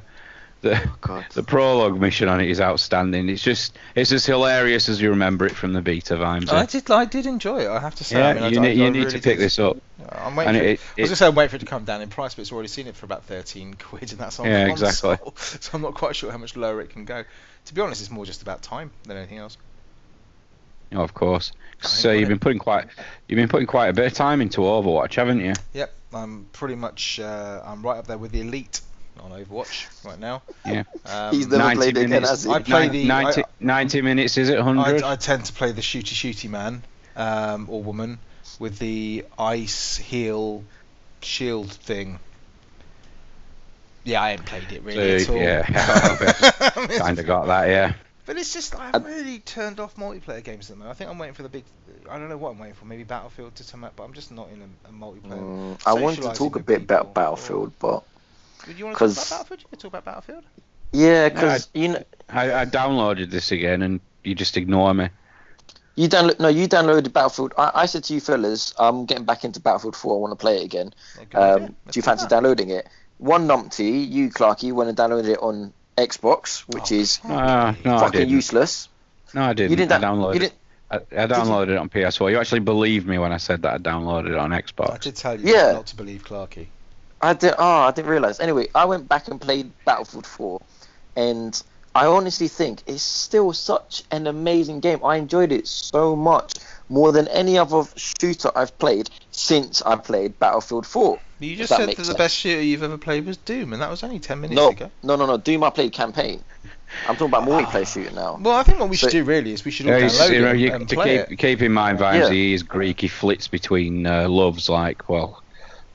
the 0.63 0.91
Oh, 1.09 1.23
the 1.35 1.43
prologue 1.43 2.01
mission 2.01 2.29
on 2.29 2.41
it 2.41 2.49
is 2.49 2.61
outstanding. 2.61 3.29
It's 3.29 3.43
just 3.43 3.77
it's 3.95 4.13
as 4.13 4.25
hilarious 4.25 4.89
as 4.89 5.01
you 5.01 5.11
remember 5.11 5.45
it 5.47 5.53
from 5.55 5.73
the 5.75 5.83
beta 5.83 6.15
vibes. 6.15 6.51
I 6.51 6.65
did. 6.67 6.91
I 6.91 7.05
did 7.05 7.27
enjoy 7.27 7.61
it. 7.65 7.69
I 7.69 7.79
have 7.81 7.95
to 7.97 8.05
say. 8.05 8.19
yeah, 8.19 8.29
I 8.29 8.35
mean, 8.35 8.53
you, 8.55 8.59
I, 8.61 8.63
need, 8.63 8.77
you 8.79 8.87
I 8.87 8.89
need 8.91 8.99
really 9.01 9.11
to 9.11 9.19
pick 9.19 9.39
did. 9.39 9.45
this 9.45 9.59
up. 9.59 9.77
I'm 10.11 10.35
waiting. 10.37 10.57
And 10.57 10.59
For, 10.59 10.65
it, 10.65 10.69
I 10.69 10.73
was 10.73 10.81
it, 10.97 11.03
gonna 11.11 11.17
say 11.17 11.27
I'm 11.27 11.35
waiting 11.35 11.51
for 11.51 11.57
it 11.57 11.61
to 11.61 11.67
come 11.67 11.85
down 11.85 12.01
in 12.01 12.09
price, 12.09 12.35
but 12.35 12.43
it's 12.43 12.53
already 12.53 12.69
seen 12.69 12.87
it 12.87 12.97
for 12.97 13.05
about 13.07 13.25
13 13.25 13.75
quid, 13.79 14.11
and 14.13 14.21
that's 14.21 14.41
on 14.41 14.47
Yeah, 14.47 14.69
console. 14.69 15.13
exactly. 15.13 15.33
So 15.61 15.71
I'm 15.75 15.83
not 15.83 15.95
quite 15.95 16.17
sure 16.17 16.31
how 16.31 16.39
much 16.39 16.57
lower 16.57 16.81
it 16.81 16.91
can 16.91 17.05
go. 17.05 17.25
To 17.67 17.75
be 17.75 17.81
honest, 17.81 18.01
it's 18.01 18.11
more 18.11 18.25
just 18.27 18.43
about 18.43 18.63
time 18.63 18.91
than 19.05 19.17
anything 19.17 19.39
else. 19.39 19.57
oh, 20.95 21.03
of 21.03 21.15
course. 21.15 21.53
So 21.81 22.13
you've 22.13 22.29
been 22.29 22.39
putting 22.39 22.59
quite 22.61 22.87
you've 23.29 23.37
been 23.37 23.49
putting 23.49 23.67
quite 23.67 23.89
a 23.89 23.93
bit 23.93 24.07
of 24.07 24.13
time 24.15 24.41
into 24.41 24.61
Overwatch, 24.61 25.15
haven't 25.17 25.41
you? 25.41 25.55
Yep, 25.73 25.93
I'm 26.15 26.47
pretty 26.53 26.77
much. 26.77 27.19
Uh, 27.21 27.61
I'm 27.65 27.83
right 27.83 27.99
up 27.99 28.07
there 28.07 28.19
with 28.19 28.31
the 28.33 28.41
elite 28.41 28.81
on 29.21 29.31
Overwatch 29.31 30.05
right 30.05 30.19
now. 30.19 30.43
Yeah. 30.67 30.85
Um, 31.07 31.35
He's 31.35 31.47
never 31.47 31.59
90 31.65 31.77
played 31.77 31.97
again, 31.99 32.23
has 32.23 32.45
he? 32.45 32.51
I 32.51 32.61
play 32.61 32.89
the- 32.89 33.05
90, 33.07 33.43
I- 33.43 33.47
90 33.61 34.03
minutes, 34.03 34.37
is 34.39 34.49
it? 34.49 34.57
100? 34.57 35.03
I, 35.03 35.13
I 35.13 35.17
tend 35.17 35.45
to 35.47 35.53
play 35.53 35.73
the 35.73 35.83
shooty 35.83 36.15
shooty 36.15 36.49
man 36.49 36.83
um, 37.17 37.67
or 37.71 37.83
woman 37.83 38.19
with 38.59 38.79
the 38.79 39.25
ice 39.39 39.97
heel 39.97 40.65
shield 41.21 41.71
thing. 41.73 42.19
Yeah, 44.05 44.23
I 44.23 44.31
haven't 44.31 44.47
played 44.47 44.73
it 44.73 44.83
really 44.83 45.21
So, 45.21 45.35
at 45.35 45.39
all. 45.39 45.43
yeah, 45.43 46.71
kind 46.99 47.19
of 47.19 47.27
got 47.27 47.47
that, 47.47 47.69
yeah. 47.69 47.93
But 48.25 48.37
it's 48.37 48.53
just 48.53 48.77
I 48.79 48.87
haven't 48.87 49.05
really 49.05 49.41
turned 49.41 49.81
off 49.81 49.97
multiplayer 49.97 50.43
games 50.43 50.71
at 50.71 50.77
the 50.77 50.79
moment. 50.79 50.95
I 50.95 50.99
think 50.99 51.11
I'm 51.11 51.19
waiting 51.19 51.35
for 51.35 51.43
the 51.43 51.49
big. 51.49 51.65
I 52.09 52.19
don't 52.19 52.29
know 52.29 52.37
what 52.37 52.51
I'm 52.51 52.59
waiting 52.59 52.75
for. 52.75 52.85
Maybe 52.85 53.03
Battlefield 53.05 53.55
to 53.57 53.65
come 53.65 53.83
out, 53.85 53.95
but 53.97 54.05
I'm 54.05 54.13
just 54.13 54.31
not 54.33 54.49
in 54.51 54.63
a, 54.63 54.89
a 54.89 54.93
multiplayer. 54.93 55.41
Mm, 55.41 55.83
I 55.87 55.95
wanted 55.95 56.23
to 56.23 56.33
talk 56.33 56.57
a 56.57 56.61
bit 56.61 56.83
about 56.83 57.15
Battlefield, 57.15 57.73
but 57.81 58.05
Would 58.67 58.79
you 58.79 58.85
want 58.87 58.97
to 58.97 59.05
talk 59.05 59.09
'cause- 59.09 59.27
about 59.31 59.49
Battlefield? 59.49 59.61
You 59.63 59.69
can 59.69 59.79
talk 59.79 59.89
about 59.93 60.05
Battlefield. 60.05 60.45
yeah, 60.93 61.29
because 61.29 61.69
you 61.75 61.89
know 61.89 62.05
I, 62.29 62.61
I 62.63 62.65
downloaded 62.67 63.31
this 63.31 63.51
again 63.53 63.83
and 63.83 64.01
you 64.25 64.35
just 64.35 64.57
ignore 64.57 64.95
me. 64.95 65.09
you 65.97 66.09
download 66.09 66.39
no, 66.41 66.49
you 66.49 66.67
downloaded 66.69 67.13
Battlefield. 67.13 67.53
I, 67.59 67.71
I 67.75 67.87
said 67.87 68.05
to 68.05 68.15
you 68.15 68.21
fellas, 68.21 68.73
I'm 68.79 69.05
getting 69.07 69.25
back 69.25 69.45
into 69.45 69.61
Battlefield 69.61 69.97
4. 69.97 70.15
I 70.15 70.19
want 70.21 70.33
to 70.33 70.37
play 70.37 70.59
it 70.59 70.65
again. 70.65 70.93
Yeah. 71.33 71.39
Um, 71.41 71.67
do 71.67 71.75
you 71.95 72.03
fancy 72.03 72.25
that. 72.25 72.31
downloading 72.31 72.71
it? 72.71 72.89
One 73.19 73.47
numpty, 73.47 74.11
you 74.11 74.31
Clarky, 74.31 74.73
went 74.73 74.89
and 74.89 74.99
downloaded 74.99 75.29
it 75.29 75.39
on 75.41 75.73
Xbox, 75.97 76.61
which 76.75 76.91
Oh, 76.91 76.95
is 76.97 77.21
Ah, 77.25 77.77
no, 77.85 77.99
fucking 77.99 78.29
useless. 78.29 78.89
No, 79.35 79.43
I 79.43 79.53
didn't. 79.53 79.71
You 79.71 79.77
didn't. 79.77 79.93
I 79.93 79.99
da- 79.99 80.09
downloaded 80.13 80.35
you 80.35 80.41
didn't. 80.41 80.55
I, 80.91 80.97
I 80.97 81.27
downloaded 81.27 81.69
it 81.71 81.77
on 81.77 81.89
PS4. 81.89 82.31
You 82.33 82.39
actually 82.39 82.61
believed 82.61 83.07
me 83.07 83.19
when 83.19 83.33
I 83.33 83.37
said 83.39 83.63
that 83.63 83.75
I 83.75 83.79
downloaded 83.79 84.31
it 84.31 84.37
on 84.37 84.51
Xbox. 84.51 84.91
I 84.93 84.99
did 84.99 85.17
tell 85.17 85.39
you 85.41 85.55
Yeah. 85.55 85.73
not 85.73 85.87
to 85.87 85.97
believe 85.97 86.25
Clarky. 86.25 86.67
I 87.23 87.35
did. 87.35 87.55
Oh, 87.59 87.65
I 87.83 87.91
didn't 87.93 88.11
realize. 88.11 88.41
Anyway, 88.41 88.67
I 88.75 88.85
went 88.85 89.09
back 89.09 89.29
and 89.29 89.41
played 89.41 89.71
Battlefield 89.85 90.27
4, 90.27 90.61
and 91.17 91.63
I 91.95 92.07
honestly 92.07 92.49
think 92.49 92.83
it's 92.87 93.03
still 93.03 93.53
such 93.53 94.03
an 94.11 94.27
amazing 94.27 94.81
game. 94.81 95.05
I 95.05 95.17
enjoyed 95.17 95.53
it 95.53 95.69
so 95.69 96.17
much 96.17 96.55
more 96.89 97.13
than 97.13 97.29
any 97.29 97.57
other 97.59 97.85
shooter 97.97 98.51
I've 98.57 98.77
played 98.79 99.09
since 99.31 99.83
I 99.83 99.97
played 99.97 100.39
Battlefield 100.39 100.87
4. 100.87 101.19
You 101.39 101.57
just 101.57 101.71
that 101.71 101.79
said 101.79 101.87
makes 101.87 101.97
that 101.99 102.03
the 102.03 102.07
sense. 102.07 102.19
best 102.19 102.37
shooter 102.37 102.63
you've 102.63 102.83
ever 102.83 102.99
played 102.99 103.27
was 103.27 103.37
Doom, 103.37 103.73
and 103.73 103.83
that 103.83 103.91
was 103.91 104.03
only 104.05 104.19
ten 104.21 104.41
minutes 104.41 104.57
No, 104.57 104.71
ago. 104.71 104.91
no, 105.03 105.17
no, 105.17 105.27
no. 105.27 105.37
Doom 105.39 105.65
I 105.65 105.71
played 105.71 105.93
campaign. 105.93 106.43
I'm 107.09 107.17
talking 107.17 107.29
about 107.29 107.49
multiplayer 107.49 107.91
shooting 107.91 108.15
now. 108.15 108.39
Well, 108.41 108.55
I 108.55 108.63
think 108.63 108.79
what 108.79 108.89
we 108.91 108.97
should 108.97 109.11
So- 109.11 109.19
do 109.19 109.25
really 109.25 109.53
is 109.53 109.65
we 109.65 109.71
should 109.71 109.87
all 109.89 109.99
Yeah, 109.99 110.07
download 110.07 110.33
you 110.35 110.41
know, 110.43 110.51
it 110.53 110.59
you- 110.59 110.73
and 110.73 110.89
to 110.89 110.95
play 110.95 111.25
keep, 111.29 111.39
keep 111.39 111.63
in 111.63 111.73
mind, 111.73 111.99
Vimes, 111.99 112.27
Yeah. 112.29 112.31
he 112.31 112.53
is 112.55 112.63
Greek. 112.63 113.01
He 113.01 113.09
flits 113.09 113.49
between 113.49 114.07
uh, 114.07 114.29
loves 114.29 114.69
like, 114.69 115.09
well, 115.09 115.42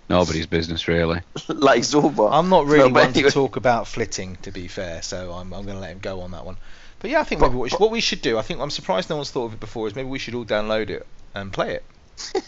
nobody's 0.10 0.46
business 0.46 0.88
really. 0.88 1.22
like 1.48 1.82
Zorba. 1.82 2.30
I'm 2.32 2.50
not 2.50 2.66
really 2.66 2.90
No, 2.90 2.90
but 2.94 3.06
one 3.06 3.14
to 3.14 3.32
talk 3.32 3.56
about 3.56 3.88
flitting, 3.88 4.38
to 4.44 4.52
be 4.52 4.68
fair, 4.68 5.02
so 5.02 5.32
I'm, 5.34 5.54
I'm 5.54 5.64
going 5.66 5.76
to 5.78 5.82
let 5.82 5.92
him 5.92 6.00
go 6.00 6.22
on 6.22 6.32
that 6.32 6.46
one. 6.46 6.58
But 7.00 7.12
yeah, 7.12 7.20
I 7.22 7.24
think 7.24 7.42
But- 7.42 7.48
maybe 7.50 7.58
what 7.58 7.64
we, 7.64 7.70
should, 7.70 7.76
but- 7.80 7.82
what 7.86 7.92
we 7.92 8.02
should 8.02 8.22
do, 8.22 8.38
I 8.38 8.42
think 8.42 8.60
I'm 8.60 8.70
surprised 8.72 9.10
no 9.10 9.18
one's 9.18 9.32
thought 9.32 9.46
of 9.46 9.54
it 9.54 9.60
before, 9.60 9.88
is 9.88 9.96
maybe 9.96 10.10
we 10.10 10.20
should 10.20 10.34
all 10.36 10.46
download 10.46 10.90
it 10.90 11.06
and 11.36 11.52
play 11.54 11.76
it. 11.76 11.84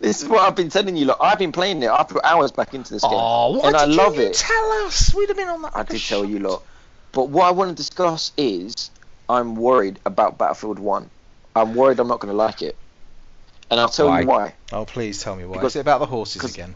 This 0.00 0.22
is 0.22 0.28
what 0.30 0.40
I've 0.40 0.56
been 0.56 0.70
telling 0.70 0.96
you. 0.96 1.04
Look, 1.04 1.18
I've 1.20 1.38
been 1.38 1.52
playing 1.52 1.82
it. 1.82 1.90
I 1.90 2.02
put 2.04 2.24
hours 2.24 2.52
back 2.52 2.72
into 2.72 2.94
this 2.94 3.02
game, 3.02 3.10
Oh, 3.12 3.58
why 3.58 3.66
and 3.68 3.76
I 3.76 3.84
love 3.84 4.16
you 4.16 4.22
it. 4.22 4.32
tell 4.34 4.72
us? 4.86 5.14
We'd 5.14 5.28
have 5.28 5.36
been 5.36 5.48
on 5.48 5.60
that. 5.60 5.72
I 5.74 5.80
like 5.80 5.90
a 5.90 5.92
did 5.92 6.00
tell 6.00 6.24
you 6.24 6.38
lot. 6.38 6.62
But 7.12 7.28
what 7.28 7.44
I 7.44 7.50
want 7.50 7.68
to 7.68 7.74
discuss 7.74 8.32
is 8.38 8.90
I'm 9.28 9.56
worried 9.56 9.98
about 10.06 10.38
Battlefield 10.38 10.78
1. 10.78 11.10
I'm 11.54 11.74
worried 11.74 12.00
I'm 12.00 12.08
not 12.08 12.18
going 12.20 12.32
to 12.32 12.36
like 12.36 12.62
it. 12.62 12.76
And 13.70 13.78
I'll 13.78 13.88
tell 13.88 14.20
you 14.20 14.26
why. 14.26 14.54
Oh, 14.72 14.84
please 14.84 15.22
tell 15.22 15.36
me 15.36 15.44
why. 15.44 15.54
Because- 15.54 15.72
is 15.72 15.76
it 15.76 15.80
about 15.80 16.00
the 16.00 16.06
horses 16.06 16.44
again? 16.44 16.74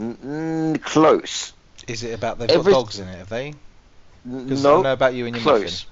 Mm, 0.00 0.82
close. 0.82 1.52
Is 1.86 2.02
it 2.02 2.12
about 2.14 2.38
they've 2.38 2.50
every- 2.50 2.72
got 2.72 2.80
dogs 2.80 2.98
in 2.98 3.08
it? 3.08 3.18
Have 3.18 3.28
they? 3.28 3.54
Because 4.24 4.64
I 4.64 4.68
No, 4.70 4.82
know 4.82 4.92
about 4.92 5.14
you 5.14 5.26
and 5.26 5.36
your 5.36 5.42
close. 5.42 5.86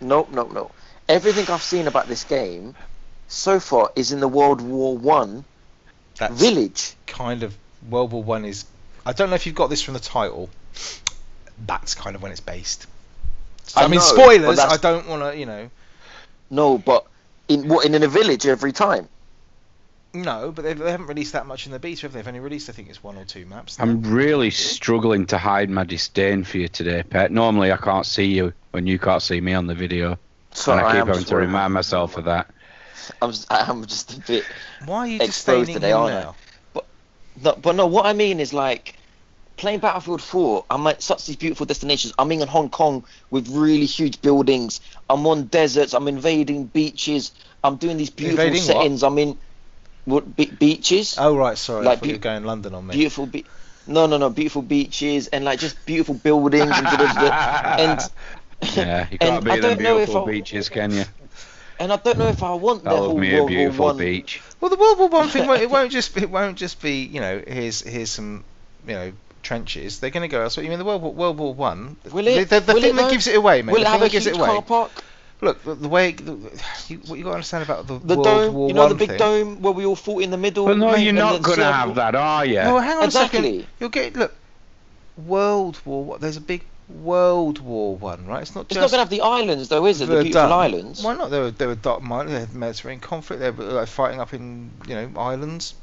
muffin. 0.00 0.08
no, 0.08 0.28
no, 0.30 0.44
no. 0.44 0.70
Everything 1.08 1.48
I've 1.52 1.62
seen 1.62 1.88
about 1.88 2.06
this 2.08 2.24
game 2.24 2.74
so 3.28 3.58
far 3.60 3.90
is 3.96 4.12
in 4.12 4.20
the 4.20 4.28
World 4.28 4.60
War 4.60 4.96
One 4.96 5.44
village. 6.30 6.94
kind 7.06 7.42
of 7.42 7.54
World 7.88 8.12
War 8.12 8.22
One 8.22 8.44
is. 8.44 8.64
I 9.04 9.12
don't 9.12 9.30
know 9.30 9.36
if 9.36 9.46
you've 9.46 9.54
got 9.54 9.68
this 9.68 9.82
from 9.82 9.94
the 9.94 10.00
title. 10.00 10.48
That's 11.66 11.94
kind 11.94 12.14
of 12.16 12.22
when 12.22 12.30
it's 12.32 12.40
based. 12.40 12.86
So, 13.66 13.80
I, 13.80 13.84
I 13.84 13.88
mean, 13.88 13.98
know, 14.00 14.06
spoilers. 14.06 14.58
I 14.58 14.76
don't 14.76 15.06
want 15.08 15.22
to, 15.22 15.38
you 15.38 15.46
know. 15.46 15.70
No, 16.50 16.78
but 16.78 17.04
in 17.48 17.68
what 17.68 17.84
in 17.84 17.94
a 18.00 18.08
village 18.08 18.46
every 18.46 18.72
time. 18.72 19.08
No, 20.12 20.50
but 20.50 20.62
they, 20.62 20.72
they 20.74 20.90
haven't 20.90 21.06
released 21.06 21.34
that 21.34 21.46
much 21.46 21.66
in 21.66 21.72
the 21.72 21.78
beta. 21.78 22.02
Have 22.02 22.12
they? 22.12 22.18
They've 22.18 22.28
only 22.28 22.40
released, 22.40 22.68
I 22.68 22.72
think, 22.72 22.88
it's 22.88 23.02
one 23.02 23.16
or 23.16 23.24
two 23.24 23.46
maps. 23.46 23.78
I'm 23.78 24.02
really 24.02 24.50
struggling 24.50 25.26
to 25.26 25.38
hide 25.38 25.70
my 25.70 25.84
disdain 25.84 26.42
for 26.42 26.58
you 26.58 26.68
today, 26.68 27.02
Pet. 27.02 27.30
Normally 27.30 27.70
I 27.70 27.76
can't 27.76 28.04
see 28.06 28.26
you 28.26 28.52
when 28.72 28.86
you 28.86 28.98
can't 28.98 29.22
see 29.22 29.40
me 29.40 29.54
on 29.54 29.66
the 29.66 29.74
video. 29.74 30.18
So 30.52 30.72
and 30.72 30.80
I 30.80 30.84
I 30.84 30.92
keep 30.92 31.00
am 31.02 31.06
having 31.06 31.24
to 31.24 31.36
remind 31.36 31.72
myself 31.72 32.16
of 32.16 32.24
that. 32.24 32.50
I'm, 33.22 33.30
s- 33.30 33.46
I'm 33.50 33.86
just 33.86 34.14
a 34.14 34.20
bit. 34.20 34.44
Why 34.84 34.98
are 34.98 35.06
you 35.06 35.16
exposed 35.20 35.68
disdaining 35.68 35.74
today, 35.74 35.90
him 35.92 35.98
aren't 35.98 36.14
I? 36.14 36.20
now? 36.22 36.34
No, 37.42 37.52
but 37.54 37.76
no, 37.76 37.86
what 37.86 38.04
I 38.06 38.12
mean 38.12 38.40
is 38.40 38.52
like 38.52 38.96
playing 39.56 39.78
Battlefield 39.78 40.20
4. 40.22 40.64
I'm 40.70 40.86
at 40.88 41.02
such 41.02 41.26
these 41.26 41.36
beautiful 41.36 41.66
destinations. 41.66 42.12
I'm 42.18 42.32
in 42.32 42.46
Hong 42.48 42.68
Kong 42.68 43.04
with 43.30 43.48
really 43.48 43.86
huge 43.86 44.20
buildings. 44.22 44.80
I'm 45.08 45.24
on 45.26 45.44
deserts. 45.46 45.94
I'm 45.94 46.08
invading 46.08 46.64
beaches. 46.66 47.32
I'm 47.62 47.76
doing 47.76 47.96
these 47.96 48.10
beautiful 48.10 48.44
Invading 48.44 48.66
what? 48.66 48.82
settings. 48.82 49.02
I'm 49.04 49.18
in 49.18 49.38
what, 50.10 50.36
be- 50.36 50.46
beaches. 50.46 51.16
Oh 51.18 51.36
right, 51.36 51.56
sorry. 51.56 51.86
I 51.86 51.90
Like 51.90 51.98
thought 52.00 52.06
you 52.08 52.12
beau- 52.14 52.18
were 52.18 52.22
going 52.34 52.44
London 52.44 52.74
on 52.74 52.86
me. 52.86 52.94
beautiful 52.94 53.26
be- 53.26 53.44
No, 53.86 54.06
no, 54.06 54.18
no. 54.18 54.30
Beautiful 54.30 54.62
beaches 54.62 55.28
and 55.28 55.44
like 55.44 55.58
just 55.58 55.84
beautiful 55.86 56.14
buildings 56.14 56.70
and, 56.70 56.86
and 56.88 58.10
yeah, 58.76 59.06
you 59.10 59.18
can't 59.18 59.22
I 59.22 59.40
beat 59.40 59.62
them 59.62 59.62
don't 59.62 59.78
beautiful 59.78 60.24
I- 60.24 60.30
beaches, 60.30 60.68
can 60.68 60.90
you? 60.92 61.04
and 61.78 61.90
I 61.92 61.96
don't 61.96 62.18
know 62.18 62.28
if 62.28 62.42
I 62.42 62.52
want 62.54 62.84
the 62.84 62.90
I 62.90 62.96
whole 62.96 63.08
love 63.08 63.16
me 63.18 63.30
a 63.30 63.38
World 63.38 63.40
War 63.40 63.48
beautiful 63.48 63.86
One. 63.86 63.96
beach. 63.96 64.42
Well, 64.60 64.68
the 64.68 64.76
World 64.76 64.98
War 64.98 65.08
One 65.08 65.28
thing 65.28 65.46
won't, 65.48 65.62
it 65.62 65.70
won't 65.70 65.90
just 65.92 66.14
it 66.16 66.28
won't 66.30 66.58
just 66.58 66.82
be 66.82 67.04
you 67.04 67.20
know 67.20 67.42
here's 67.46 67.80
here's 67.80 68.10
some 68.10 68.44
you 68.86 68.94
know 68.94 69.12
trenches. 69.42 70.00
They're 70.00 70.10
going 70.10 70.28
to 70.28 70.28
go 70.28 70.42
elsewhere. 70.42 70.64
You 70.64 70.70
mean 70.70 70.78
the 70.78 70.84
World 70.84 71.00
War, 71.00 71.12
World 71.14 71.38
War 71.38 71.54
One? 71.54 71.96
Will 72.12 72.26
it? 72.26 72.48
The, 72.50 72.60
the, 72.60 72.66
the 72.66 72.74
Will 72.74 72.82
thing 72.82 72.90
it 72.90 72.96
that 72.96 73.02
though? 73.04 73.10
gives 73.10 73.26
it 73.28 73.36
away, 73.36 73.62
mate. 73.62 73.72
Will 73.72 73.80
the 73.80 73.86
it 73.86 73.90
have 73.90 74.00
thing 74.00 74.08
a 74.08 74.10
gives 74.12 74.24
huge 74.26 74.36
it 74.36 74.38
away. 74.38 74.48
car 74.48 74.62
park? 74.62 74.90
Look, 75.42 75.62
the, 75.64 75.74
the 75.74 75.88
way 75.88 76.12
the, 76.12 76.32
you, 76.88 76.98
what 77.06 77.16
you 77.18 77.24
got 77.24 77.30
to 77.30 77.34
understand 77.36 77.64
about 77.64 77.86
the, 77.86 77.98
The 77.98 78.14
World 78.16 78.24
dome, 78.24 78.54
War 78.54 78.68
you 78.68 78.74
know 78.74 78.80
One 78.82 78.88
the 78.90 78.94
big 78.96 79.08
thing. 79.10 79.18
dome 79.18 79.62
where 79.62 79.72
we 79.72 79.86
all 79.86 79.96
fought 79.96 80.22
in 80.22 80.30
the 80.30 80.36
middle. 80.36 80.66
But 80.66 80.76
no, 80.76 80.92
mate, 80.92 81.02
you're 81.02 81.12
not 81.14 81.40
going 81.42 81.58
to 81.58 81.64
have 81.72 81.94
that, 81.94 82.14
are 82.14 82.44
you? 82.44 82.56
No, 82.56 82.78
hang 82.78 82.96
on 82.98 83.02
a 83.02 83.06
Exactly. 83.06 83.40
second. 83.60 83.66
You'll 83.80 83.88
get 83.90 84.16
look. 84.16 84.34
World 85.16 85.80
War. 85.84 86.04
One- 86.04 86.20
There's 86.20 86.36
a 86.36 86.40
big 86.42 86.64
World 86.88 87.60
War 87.60 87.96
One, 87.96 88.26
right? 88.26 88.42
It's 88.42 88.54
not 88.54 88.62
It's 88.66 88.74
just. 88.74 88.80
not 88.80 88.90
going 88.90 88.98
to 88.98 88.98
have 88.98 89.10
the 89.10 89.20
islands, 89.22 89.68
though, 89.68 89.86
is 89.86 90.00
it? 90.00 90.06
The 90.06 90.22
beautiful 90.22 90.42
Verdun. 90.48 90.52
islands. 90.58 91.02
Why 91.04 91.14
not? 91.14 91.30
They 91.30 91.40
were 91.40 91.50
they 91.50 91.66
were 91.66 91.74
dark. 91.74 92.02
They 92.02 92.32
had 92.40 92.54
Mediterranean 92.54 93.00
conflict. 93.00 93.40
They 93.40 93.50
were 93.50 93.64
like, 93.64 93.88
fighting 93.88 94.20
up 94.20 94.34
in 94.34 94.70
you 94.88 94.94
know 94.94 95.10
islands 95.16 95.74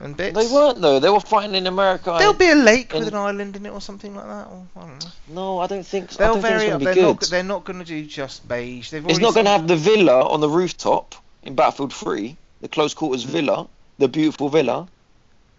and 0.00 0.16
bits. 0.16 0.36
They 0.36 0.52
weren't, 0.52 0.80
though. 0.80 0.98
They 0.98 1.10
were 1.10 1.20
fighting 1.20 1.54
in 1.54 1.66
America. 1.66 2.16
There'll 2.18 2.32
be 2.34 2.50
a 2.50 2.54
lake 2.54 2.92
with 2.92 3.08
an 3.08 3.14
island 3.14 3.56
in 3.56 3.66
it 3.66 3.70
or 3.70 3.80
something 3.80 4.14
like 4.14 4.26
that. 4.26 4.46
Or, 4.48 4.66
I 4.76 4.80
don't 4.80 5.04
know. 5.04 5.10
No, 5.28 5.58
I 5.60 5.66
don't 5.66 5.86
think. 5.86 6.12
So. 6.12 6.18
They'll 6.18 6.34
don't 6.34 6.42
think 6.42 6.54
it's 6.54 6.64
vary 6.64 6.70
going 6.70 6.74
up. 6.74 6.78
to 6.80 6.84
They're 6.84 6.94
be 6.94 7.02
not. 7.02 7.20
They're 7.30 7.42
not 7.42 7.64
going 7.64 7.78
to 7.78 7.84
do 7.84 8.04
just 8.04 8.48
beige. 8.48 8.90
They've 8.90 9.06
It's 9.06 9.18
not 9.18 9.34
going 9.34 9.46
to 9.46 9.52
have 9.52 9.68
the 9.68 9.76
villa 9.76 10.28
on 10.28 10.40
the 10.40 10.48
rooftop 10.48 11.14
in 11.42 11.54
Battlefield 11.54 11.92
3, 11.92 12.36
the 12.60 12.68
close 12.68 12.94
quarters 12.94 13.24
villa, 13.24 13.68
the 13.98 14.08
beautiful 14.08 14.48
villa. 14.48 14.88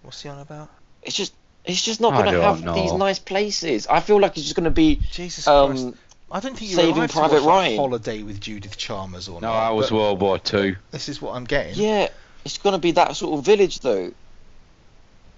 What's 0.01 0.21
he 0.21 0.29
on 0.29 0.39
about? 0.39 0.69
It's 1.03 1.15
just, 1.15 1.33
it's 1.65 1.81
just 1.81 2.01
not 2.01 2.13
going 2.13 2.33
to 2.33 2.41
have 2.41 2.63
know. 2.63 2.73
these 2.73 2.93
nice 2.93 3.19
places. 3.19 3.87
I 3.87 3.99
feel 3.99 4.19
like 4.19 4.31
it's 4.37 4.43
just 4.43 4.55
going 4.55 4.65
to 4.65 4.71
be. 4.71 4.95
Jesus 5.11 5.45
Christ! 5.45 5.85
Um, 5.85 5.95
I 6.31 6.39
don't 6.39 6.57
think 6.57 6.71
you're 6.71 6.79
Saving 6.79 7.07
Private 7.09 7.39
to 7.39 7.45
watch 7.45 7.47
Ryan. 7.47 7.77
Holiday 7.77 8.23
with 8.23 8.39
Judith 8.39 8.77
Chalmers 8.77 9.27
or 9.27 9.41
No, 9.41 9.49
not. 9.49 9.55
I 9.55 9.69
was 9.71 9.91
World 9.91 10.21
War 10.21 10.39
Two. 10.39 10.77
This 10.91 11.09
is 11.09 11.21
what 11.21 11.35
I'm 11.35 11.43
getting. 11.43 11.75
yeah, 11.75 12.07
it's 12.45 12.57
going 12.57 12.73
to 12.73 12.79
be 12.79 12.91
that 12.91 13.15
sort 13.15 13.37
of 13.37 13.45
village, 13.45 13.81
though. 13.81 14.11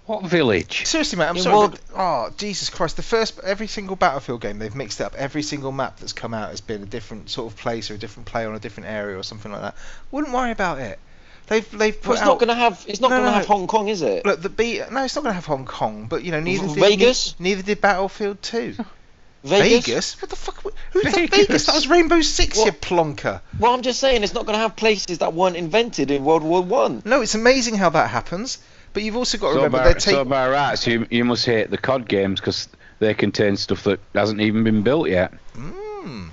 What 0.05 0.23
village? 0.25 0.85
Seriously, 0.85 1.17
mate, 1.17 1.27
I'm 1.29 1.37
In 1.37 1.43
sorry. 1.43 1.55
World- 1.55 1.79
but- 1.93 1.99
oh, 1.99 2.29
Jesus 2.37 2.69
Christ! 2.69 2.97
The 2.97 3.03
first, 3.03 3.39
every 3.41 3.67
single 3.67 3.95
Battlefield 3.95 4.41
game, 4.41 4.59
they've 4.59 4.75
mixed 4.75 4.99
it 4.99 5.03
up. 5.05 5.15
Every 5.15 5.43
single 5.43 5.71
map 5.71 5.99
that's 5.99 6.11
come 6.13 6.33
out 6.33 6.49
has 6.49 6.59
been 6.61 6.83
a 6.83 6.85
different 6.85 7.29
sort 7.29 7.51
of 7.51 7.57
place 7.57 7.89
or 7.89 7.93
a 7.93 7.97
different 7.97 8.25
player 8.27 8.49
on 8.49 8.55
a 8.55 8.59
different 8.59 8.89
area 8.89 9.17
or 9.17 9.23
something 9.23 9.51
like 9.51 9.61
that. 9.61 9.75
Wouldn't 10.11 10.33
worry 10.33 10.51
about 10.51 10.79
it. 10.79 10.99
They've 11.47 11.69
they've 11.77 11.93
But 11.95 12.03
put 12.03 12.11
it's 12.13 12.21
out. 12.21 12.25
not 12.25 12.39
going 12.39 12.47
to 12.49 12.55
have. 12.55 12.83
It's 12.87 12.99
not 12.99 13.11
No, 13.11 13.17
going 13.17 13.25
to 13.25 13.31
no, 13.31 13.37
have 13.37 13.45
Hong 13.45 13.67
Kong, 13.67 13.87
is 13.87 14.01
it? 14.01 14.25
Look, 14.25 14.41
the 14.41 14.49
B. 14.49 14.81
No, 14.91 15.03
it's 15.03 15.15
not 15.15 15.23
going 15.23 15.31
to 15.31 15.35
have 15.35 15.45
Hong 15.45 15.65
Kong, 15.65 16.07
but 16.09 16.23
you 16.23 16.31
know, 16.31 16.39
neither 16.41 16.67
did 16.67 16.75
Vegas? 16.77 17.39
ne- 17.39 17.49
neither 17.49 17.61
did 17.63 17.79
Battlefield 17.81 18.41
2. 18.41 18.75
Vegas? 19.43 19.85
Vegas? 19.85 20.21
What 20.21 20.29
the 20.29 20.35
fuck? 20.37 20.63
Who's 20.91 21.03
Vegas? 21.03 21.15
Vegas? 21.15 21.37
Vegas? 21.47 21.65
That 21.65 21.75
was 21.75 21.87
Rainbow 21.87 22.21
Six, 22.21 22.57
you 22.57 22.63
What? 22.65 22.79
plonker. 22.81 23.41
Well, 23.59 23.73
I'm 23.73 23.81
just 23.81 23.99
saying 23.99 24.23
it's 24.23 24.33
not 24.33 24.45
going 24.45 24.55
to 24.55 24.61
have 24.61 24.77
places 24.77 25.17
that 25.17 25.33
weren't 25.33 25.57
invented 25.57 26.11
in 26.11 26.23
World 26.23 26.43
War 26.43 26.61
One. 26.61 27.01
No, 27.05 27.21
it's 27.21 27.35
amazing 27.35 27.75
how 27.75 27.89
that 27.89 28.09
happens. 28.09 28.57
But 28.93 29.03
you've 29.03 29.15
also 29.15 29.37
got 29.37 29.47
to 29.49 29.53
So 29.53 29.57
remember 29.63 29.77
by, 29.79 29.83
they're 29.91 29.99
so 29.99 30.11
taking. 30.11 30.29
by 30.29 30.49
rights, 30.49 30.85
you, 30.87 31.07
you 31.09 31.25
must 31.25 31.45
hate 31.45 31.69
the 31.71 31.77
COD 31.77 32.07
games 32.07 32.39
because 32.39 32.67
they 32.99 33.13
contain 33.13 33.57
stuff 33.57 33.83
that 33.85 33.99
hasn't 34.13 34.39
even 34.41 34.63
been 34.63 34.83
built 34.83 35.09
yet. 35.09 35.33
Mm. 35.55 36.29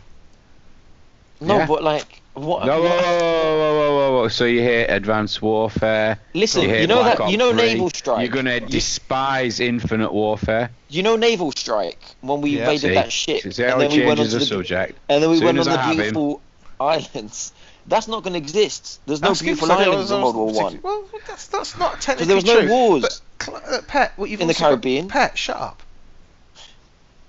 No, 1.41 1.57
Yeah. 1.59 1.67
but 1.67 1.83
like 1.83 2.21
What? 2.35 2.65
No, 2.67 2.81
whoa, 2.81 2.89
what- 2.89 3.03
whoa, 3.05 3.19
whoa, 3.21 3.75
whoa, 3.79 3.97
whoa, 3.97 4.13
whoa. 4.23 4.29
So 4.29 4.45
you 4.45 4.61
hate 4.61 4.87
Advanced 4.89 5.41
Warfare? 5.43 6.19
Listen, 6.35 6.63
hate 6.63 6.83
you 6.83 6.87
know 6.87 6.97
Black 7.03 7.17
that 7.19 7.23
Ops 7.25 7.33
you 7.33 7.39
know 7.39 7.53
3, 7.53 7.63
Naval 7.63 7.91
Strike. 7.91 8.19
You're 8.21 8.29
gonna 8.35 8.61
despise 8.61 9.59
Infinite 9.59 10.13
Warfare. 10.13 10.71
You 10.91 11.03
know 11.03 11.17
Naval 11.17 11.53
Strike 11.53 11.99
when 12.21 12.41
we 12.43 12.51
Yeah. 12.51 12.61
invaded 12.71 12.81
See, 12.81 12.95
that 12.95 13.11
ship, 13.13 13.41
see 13.53 13.65
and 13.65 13.81
then 13.81 13.91
we 13.91 14.05
went 14.05 14.19
changes 14.19 14.21
onto 14.21 14.31
the 14.33 14.39
the 14.39 14.45
subject. 14.47 14.99
and 15.09 15.23
then 15.23 15.31
we 15.31 15.37
Soon 15.39 15.47
went 15.47 15.59
on 15.61 15.65
the 15.65 15.79
have 15.79 15.97
beautiful 15.97 16.41
islands. 16.81 17.53
That's 17.87 18.07
not 18.09 18.23
going 18.23 18.35
to 18.35 18.39
exist. 18.39 19.01
There's 19.07 19.21
no 19.23 19.33
beautiful 19.35 19.41
good, 19.41 19.45
beautiful 19.45 19.69
'cause 19.69 19.79
I 19.79 19.91
islands 19.91 20.11
in 20.11 20.23
World 20.23 20.37
War 20.37 20.53
One. 20.53 20.81
Well, 20.83 21.05
that's 21.27 21.47
that's 21.49 21.77
not 21.79 22.01
technically 22.01 22.27
there 22.27 22.37
was 22.37 22.45
no 22.45 22.61
true. 22.61 22.69
wars. 22.69 23.23
But, 23.39 23.65
uh, 23.73 23.81
Pet, 23.87 24.13
what 24.17 24.31
you've 24.31 24.41
In 24.41 24.47
the 24.49 24.53
also 24.55 24.61
got- 24.65 24.69
Caribbean. 24.69 25.09
Pet, 25.09 25.37
shut 25.39 25.57
up. 25.57 25.83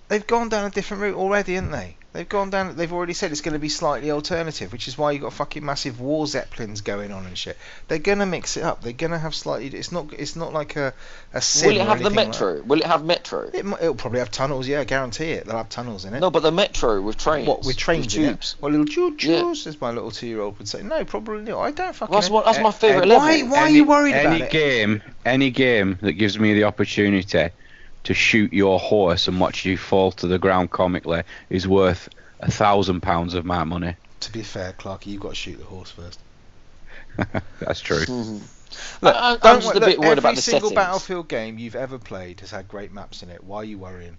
They've 0.10 0.26
gone 0.28 0.50
down 0.50 0.66
a 0.66 0.70
different 0.70 1.02
route 1.04 1.16
already, 1.16 1.56
haven't 1.56 1.72
they? 1.72 1.96
They've 2.14 2.28
gone 2.28 2.50
down. 2.50 2.76
They've 2.76 2.92
already 2.92 3.14
said 3.14 3.32
it's 3.32 3.40
going 3.40 3.54
to 3.54 3.60
be 3.60 3.70
slightly 3.70 4.12
alternative, 4.12 4.74
which 4.74 4.90
is 4.90 4.98
why 4.98 5.12
you've 5.12 5.22
got 5.22 5.32
fucking 5.32 5.64
massive 5.64 6.02
war 6.02 6.28
zeppelins 6.28 6.82
going 6.82 7.14
on 7.14 7.26
and 7.26 7.38
shit. 7.38 7.58
They're 7.88 8.00
gonna 8.00 8.26
mix 8.26 8.58
it 8.58 8.64
up. 8.64 8.82
They're 8.82 8.92
gonna 8.92 9.18
have 9.18 9.34
slightly. 9.34 9.68
It's 9.68 9.94
not. 9.94 10.12
It's 10.12 10.36
not 10.36 10.52
like 10.52 10.76
a 10.76 10.94
a 11.34 11.40
sim 11.40 11.70
Will 11.70 11.76
it 11.78 11.80
or 11.80 11.86
have 11.86 12.00
the 12.00 12.06
anything 12.06 12.18
like 12.18 12.28
metro? 12.28 12.62
Will 12.64 12.80
it 12.80 12.86
have 12.86 13.06
metro? 13.06 13.50
It, 13.54 13.66
it'll 13.66 13.96
probably 13.96 14.20
have 14.20 14.30
tunnels. 14.30 14.68
Yeah, 14.68 14.82
I 14.82 14.84
guarantee 14.84 15.32
it. 15.32 15.46
They'll 15.46 15.56
have 15.56 15.70
tunnels 15.70 16.04
in 16.04 16.14
it. 16.14 16.20
No, 16.20 16.30
but 16.30 16.44
the 16.44 16.52
metro 16.52 17.02
with 17.02 17.18
trains. 17.18 17.48
What 17.48 17.64
with 17.64 17.78
trains 17.78 18.14
in 18.14 18.24
it? 18.24 18.28
tubes. 18.32 18.58
Well, 18.60 18.72
little 18.72 18.86
choo 18.86 19.16
Yeah. 19.18 19.52
as 19.52 19.80
my 19.80 19.92
little 19.92 20.12
two-year-old 20.12 20.58
would 20.58 20.68
say. 20.68 20.84
No, 20.84 21.06
probably 21.06 21.44
not. 21.44 21.60
I 21.60 21.72
don't 21.72 21.96
fucking. 21.96 22.12
Well, 22.12 22.20
that's 22.20 22.30
what. 22.30 22.44
That's 22.44 22.60
my 22.60 22.72
favourite 22.72 23.06
eh, 23.06 23.14
level. 23.14 23.26
Why? 23.26 23.42
Why 23.44 23.60
are 23.60 23.70
you 23.70 23.86
worried 23.86 24.16
any 24.16 24.26
about 24.26 24.36
it? 24.36 24.42
Any 24.42 24.52
game, 24.52 25.02
any 25.24 25.50
game 25.50 25.98
that 26.02 26.14
gives 26.14 26.38
me 26.38 26.56
the 26.56 26.66
opportunity 26.66 27.52
to 28.04 28.14
shoot 28.14 28.52
your 28.54 28.80
horse 28.80 29.28
and 29.28 29.40
watch 29.40 29.66
you 29.66 29.78
fall 29.78 30.12
to 30.14 30.28
the 30.28 30.40
ground 30.40 30.72
comically 30.72 31.24
is 31.50 31.68
worth 31.68 32.10
a 32.40 32.50
thousand 32.50 33.02
pounds 33.02 33.34
of 33.34 33.46
my 33.46 33.64
money. 33.64 33.96
To 34.22 34.32
be 34.32 34.42
fair, 34.44 34.74
Clarky, 34.74 35.08
you've 35.08 35.22
got 35.22 35.30
to 35.30 35.36
shoot 35.36 35.58
the 35.58 35.66
horse 35.66 35.92
first. 35.92 36.20
That's 37.60 37.82
true. 37.82 38.06
Mhm. 38.06 38.42
Look, 39.02 39.16
I- 39.16 39.32
I'm 39.34 39.38
don't 39.40 39.62
just 39.62 39.74
wo- 39.76 39.82
a 39.82 39.86
bit 39.86 39.90
look, 39.98 40.00
worried 40.00 40.12
every 40.12 40.20
about 40.20 40.36
the 40.36 40.42
single 40.42 40.70
settings. 40.70 40.76
Battlefield 40.86 41.28
game 41.28 41.58
you've 41.60 41.76
ever 41.76 42.00
played 42.00 42.40
has 42.40 42.52
had 42.52 42.70
great 42.70 42.94
maps 42.94 43.22
in 43.22 43.30
it. 43.30 43.44
Why 43.44 43.58
are 43.58 43.64
you 43.66 43.78
worrying? 43.78 44.18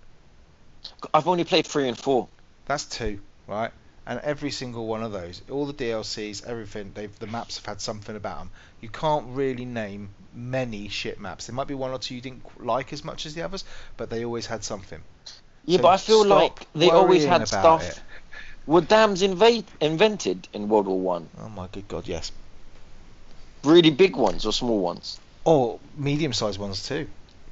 I've 1.14 1.26
only 1.26 1.44
played 1.44 1.66
three 1.66 1.88
and 1.88 1.96
four. 1.98 2.28
That's 2.66 2.84
two, 2.84 3.20
right? 3.48 3.72
And 4.04 4.18
every 4.20 4.50
single 4.50 4.86
one 4.86 5.02
of 5.04 5.12
those, 5.12 5.42
all 5.48 5.64
the 5.64 5.72
DLCs, 5.72 6.44
everything, 6.44 6.90
they've 6.94 7.16
the 7.20 7.28
maps 7.28 7.56
have 7.58 7.66
had 7.66 7.80
something 7.80 8.16
about 8.16 8.38
them. 8.38 8.50
You 8.80 8.88
can't 8.88 9.26
really 9.28 9.64
name 9.64 10.10
many 10.34 10.88
shit 10.88 11.20
maps. 11.20 11.46
There 11.46 11.54
might 11.54 11.68
be 11.68 11.74
one 11.74 11.92
or 11.92 11.98
two 11.98 12.16
you 12.16 12.20
didn't 12.20 12.42
like 12.64 12.92
as 12.92 13.04
much 13.04 13.26
as 13.26 13.34
the 13.34 13.42
others, 13.42 13.64
but 13.96 14.10
they 14.10 14.24
always 14.24 14.46
had 14.46 14.64
something. 14.64 15.00
Yeah, 15.64 15.76
So 15.76 15.82
but 15.84 15.88
I 15.88 15.96
feel 15.98 16.24
like 16.26 16.66
they 16.74 16.90
always 16.90 17.24
had 17.24 17.46
stuff. 17.46 17.88
it. 17.88 18.00
Were 18.66 18.80
dams 18.80 19.22
invade, 19.22 19.64
invented 19.80 20.48
in 20.52 20.68
World 20.68 20.86
War 20.86 20.98
One? 20.98 21.28
Oh 21.40 21.48
my 21.48 21.68
good 21.68 21.86
god, 21.86 22.08
yes. 22.08 22.32
Really 23.62 23.90
big 23.90 24.16
ones 24.16 24.44
or 24.44 24.52
small 24.52 24.80
ones? 24.80 25.20
Or 25.44 25.78
medium-sized 25.96 26.58
ones 26.58 26.86
too. 26.86 27.06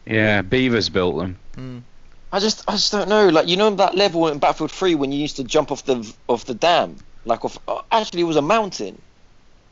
Yeah, 0.06 0.42
Beavers 0.42 0.88
built 0.88 1.16
them. 1.18 1.36
Mm. 1.56 1.82
I 2.32 2.38
just, 2.38 2.62
I 2.68 2.72
just 2.72 2.92
don't 2.92 3.08
know. 3.08 3.28
Like 3.28 3.48
you 3.48 3.56
know 3.56 3.70
that 3.70 3.94
level 3.96 4.28
in 4.28 4.38
Battlefield 4.38 4.70
3 4.70 4.94
when 4.94 5.10
you 5.12 5.18
used 5.18 5.36
to 5.36 5.44
jump 5.44 5.72
off 5.72 5.84
the 5.84 6.10
off 6.28 6.44
the 6.44 6.54
dam, 6.54 6.96
like 7.24 7.44
off. 7.44 7.58
oh, 7.66 7.84
Actually, 7.90 8.20
it 8.22 8.24
was 8.24 8.36
a 8.36 8.42
mountain, 8.42 9.00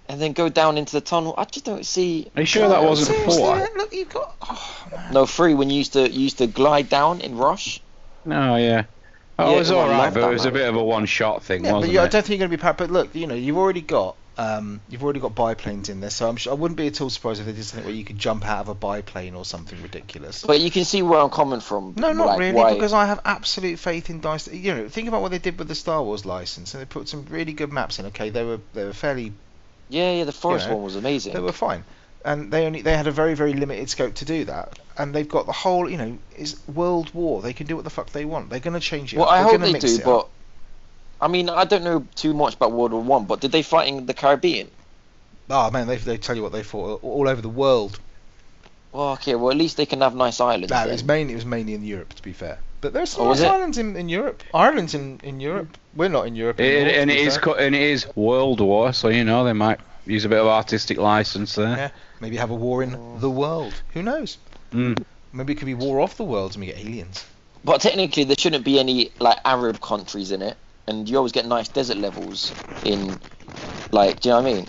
and 0.08 0.20
then 0.20 0.32
go 0.32 0.48
down 0.48 0.76
into 0.76 0.92
the 0.92 1.00
tunnel. 1.00 1.34
I 1.38 1.44
just 1.44 1.64
don't 1.64 1.86
see. 1.86 2.30
Are 2.34 2.42
you 2.42 2.46
sure 2.46 2.68
that 2.68 2.82
wasn't 2.82 3.08
Seriously, 3.16 3.42
four? 3.42 3.68
Look, 3.76 3.92
you've 3.94 4.08
got. 4.08 4.34
Oh. 4.42 4.84
No, 5.12 5.24
three 5.26 5.54
when 5.54 5.70
you 5.70 5.76
used 5.78 5.92
to 5.92 6.10
you 6.10 6.20
used 6.20 6.38
to 6.38 6.46
glide 6.48 6.88
down 6.88 7.20
in 7.20 7.36
Rush. 7.36 7.80
No, 8.24 8.56
yeah. 8.56 8.84
Oh, 9.38 9.50
Yeah, 9.50 9.56
it 9.56 9.58
was 9.60 9.70
alright, 9.70 10.12
but 10.12 10.22
that 10.22 10.30
it 10.30 10.32
was 10.32 10.44
a 10.44 10.50
bit 10.50 10.68
of 10.68 10.74
a 10.74 10.82
one-shot 10.82 11.44
thing, 11.44 11.64
Yeah, 11.64 11.70
but 11.70 11.76
wasn't 11.76 11.92
you, 11.92 12.00
I 12.00 12.06
it? 12.06 12.10
don't 12.10 12.22
think 12.26 12.40
you're 12.40 12.48
going 12.48 12.50
to 12.50 12.56
be 12.56 12.60
proud. 12.60 12.76
But 12.76 12.90
look, 12.90 13.14
you 13.14 13.28
know, 13.28 13.36
you've 13.36 13.56
already 13.56 13.82
got 13.82 14.16
um, 14.38 14.80
you've 14.88 15.02
already 15.02 15.18
got 15.20 15.34
biplanes 15.34 15.88
in 15.88 16.00
there, 16.00 16.10
so 16.10 16.28
I'm 16.28 16.36
sure, 16.36 16.52
I 16.52 16.56
wouldn't 16.56 16.78
be 16.78 16.86
at 16.86 17.00
all 17.00 17.10
surprised 17.10 17.40
if 17.40 17.46
they 17.46 17.52
did 17.52 17.64
something 17.64 17.84
where 17.86 17.94
you 17.94 18.04
could 18.04 18.18
jump 18.18 18.46
out 18.46 18.60
of 18.60 18.68
a 18.68 18.74
biplane 18.74 19.34
or 19.34 19.44
something 19.44 19.82
ridiculous. 19.82 20.44
But 20.46 20.60
you 20.60 20.70
can 20.70 20.84
see 20.84 21.02
where 21.02 21.18
I'm 21.18 21.28
coming 21.30 21.58
from. 21.60 21.94
No, 21.96 22.12
not 22.12 22.26
like, 22.28 22.38
really, 22.38 22.54
why- 22.54 22.74
because 22.74 22.92
I 22.92 23.06
have 23.06 23.20
absolute 23.24 23.78
faith 23.80 24.08
in 24.10 24.20
Dice. 24.20 24.46
You 24.46 24.74
know, 24.74 24.88
think 24.88 25.08
about 25.08 25.22
what 25.22 25.32
they 25.32 25.38
did 25.38 25.58
with 25.58 25.66
the 25.68 25.74
Star 25.74 26.02
Wars 26.02 26.24
license, 26.24 26.72
and 26.72 26.80
they 26.80 26.86
put 26.86 27.08
some 27.08 27.26
really 27.28 27.52
good 27.52 27.72
maps 27.72 27.98
in. 27.98 28.06
Okay, 28.06 28.30
they 28.30 28.44
were 28.44 28.60
they 28.74 28.84
were 28.84 28.92
fairly 28.92 29.32
Yeah, 29.88 30.12
yeah, 30.12 30.24
the 30.24 30.32
forest 30.32 30.68
know, 30.68 30.76
one 30.76 30.84
was 30.84 30.94
amazing. 30.96 31.34
they 31.34 31.40
were 31.40 31.50
fine, 31.52 31.82
and 32.24 32.52
they 32.52 32.64
only 32.66 32.82
they 32.82 32.96
had 32.96 33.08
a 33.08 33.12
very 33.12 33.34
very 33.34 33.54
limited 33.54 33.90
scope 33.90 34.14
to 34.16 34.24
do 34.24 34.44
that, 34.44 34.78
and 34.96 35.12
they've 35.14 35.28
got 35.28 35.46
the 35.46 35.52
whole 35.52 35.90
you 35.90 35.96
know 35.96 36.16
is 36.36 36.56
World 36.68 37.12
War. 37.12 37.42
They 37.42 37.52
can 37.54 37.66
do 37.66 37.74
what 37.74 37.82
the 37.84 37.90
fuck 37.90 38.10
they 38.10 38.24
want. 38.24 38.50
They're 38.50 38.60
going 38.60 38.74
to 38.74 38.80
change 38.80 39.12
it. 39.14 39.16
Well, 39.18 39.26
up. 39.26 39.32
I 39.32 39.38
They're 39.38 39.50
hope 39.50 39.60
they 39.62 39.72
mix 39.72 39.84
do, 39.96 40.00
it 40.02 40.06
up. 40.06 40.30
But 41.18 41.26
I 41.26 41.28
mean, 41.28 41.48
I 41.48 41.64
don't 41.64 41.84
know 41.84 42.06
too 42.14 42.34
much 42.34 42.54
about 42.54 42.72
World 42.72 42.92
War 42.92 43.02
One, 43.02 43.24
but 43.24 43.40
did 43.40 43.52
they 43.52 43.62
fight 43.62 43.88
in 43.88 44.06
the 44.06 44.14
Caribbean? 44.14 44.70
Oh 45.50 45.70
man, 45.70 45.86
they 45.86 45.96
they 45.96 46.16
tell 46.18 46.36
you 46.36 46.42
what 46.42 46.52
they 46.52 46.62
fought 46.62 47.02
all 47.02 47.28
over 47.28 47.40
the 47.40 47.48
world. 47.48 47.98
Well, 48.92 49.12
okay, 49.12 49.34
well 49.34 49.50
at 49.50 49.56
least 49.56 49.76
they 49.76 49.86
can 49.86 50.00
have 50.00 50.14
nice 50.14 50.40
islands. 50.40 50.70
No, 50.70 50.86
it 50.86 50.92
was 50.92 51.04
mainly 51.04 51.32
it 51.34 51.36
was 51.36 51.44
mainly 51.46 51.74
in 51.74 51.84
Europe 51.84 52.14
to 52.14 52.22
be 52.22 52.32
fair. 52.32 52.58
But 52.80 52.92
there's 52.92 53.10
some 53.10 53.26
Oh, 53.26 53.30
nice 53.30 53.42
islands 53.42 53.76
in, 53.76 53.96
in 53.96 54.08
Europe. 54.08 54.42
Ireland's 54.54 54.94
in, 54.94 55.18
in 55.24 55.40
Europe. 55.40 55.76
We're 55.96 56.08
not 56.08 56.26
in 56.28 56.36
Europe. 56.36 56.60
Anymore, 56.60 56.84
to 56.92 56.98
and 57.00 57.10
it 57.10 57.18
is 57.18 57.34
fair. 57.34 57.42
co- 57.42 57.54
and 57.54 57.74
it 57.74 57.82
is 57.82 58.06
World 58.14 58.60
War, 58.60 58.92
so 58.92 59.08
you 59.08 59.24
know 59.24 59.44
they 59.44 59.52
might 59.52 59.80
use 60.06 60.24
a 60.24 60.28
bit 60.28 60.38
of 60.38 60.46
artistic 60.46 60.96
license 60.96 61.54
there. 61.56 61.76
Yeah. 61.76 61.90
Maybe 62.20 62.36
have 62.36 62.50
a 62.50 62.54
war 62.54 62.82
in 62.82 63.18
the 63.20 63.30
world. 63.30 63.74
Who 63.94 64.02
knows? 64.02 64.38
Mm. 64.72 65.02
Maybe 65.32 65.52
it 65.54 65.56
could 65.56 65.66
be 65.66 65.74
war 65.74 66.00
of 66.00 66.16
the 66.16 66.24
worlds 66.24 66.56
and 66.56 66.60
we 66.60 66.66
get 66.72 66.78
aliens. 66.78 67.24
But 67.64 67.80
technically, 67.80 68.24
there 68.24 68.36
shouldn't 68.38 68.64
be 68.64 68.78
any 68.78 69.10
like 69.18 69.38
Arab 69.44 69.80
countries 69.80 70.30
in 70.30 70.40
it, 70.42 70.56
and 70.88 71.08
you 71.08 71.16
always 71.16 71.32
get 71.32 71.46
nice 71.46 71.68
desert 71.68 71.98
levels 71.98 72.52
in, 72.84 73.18
like, 73.92 74.20
do 74.20 74.28
you 74.30 74.34
know 74.34 74.42
what 74.42 74.50
I 74.50 74.54
mean? 74.54 74.66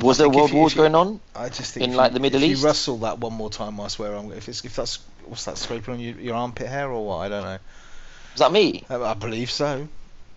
Was 0.00 0.18
there 0.18 0.28
world 0.28 0.50
you- 0.50 0.56
wars 0.56 0.72
you- 0.74 0.78
going 0.82 0.94
on? 0.94 1.20
I 1.36 1.48
just 1.48 1.72
think 1.74 1.86
In, 1.90 1.94
like, 1.96 2.10
you, 2.10 2.14
the 2.14 2.20
Middle 2.20 2.42
if 2.42 2.50
East? 2.50 2.60
you 2.62 2.66
rustle 2.66 2.96
that 2.98 3.18
one 3.18 3.32
more 3.32 3.50
time, 3.50 3.78
I 3.80 3.88
swear 3.88 4.14
I'm. 4.14 4.32
If 4.32 4.48
it's 4.48 4.64
if 4.64 4.74
that's 4.74 4.98
what's 5.26 5.44
that 5.44 5.56
scraping 5.58 5.94
on 5.94 6.00
your, 6.00 6.14
your 6.18 6.34
armpit 6.34 6.66
hair 6.68 6.90
or 6.90 7.06
what? 7.06 7.18
I 7.18 7.28
don't 7.28 7.44
know. 7.44 7.58
Is 8.34 8.40
that 8.40 8.50
me? 8.50 8.84
I, 8.90 8.96
I 8.96 9.14
believe 9.14 9.50
so. 9.50 9.86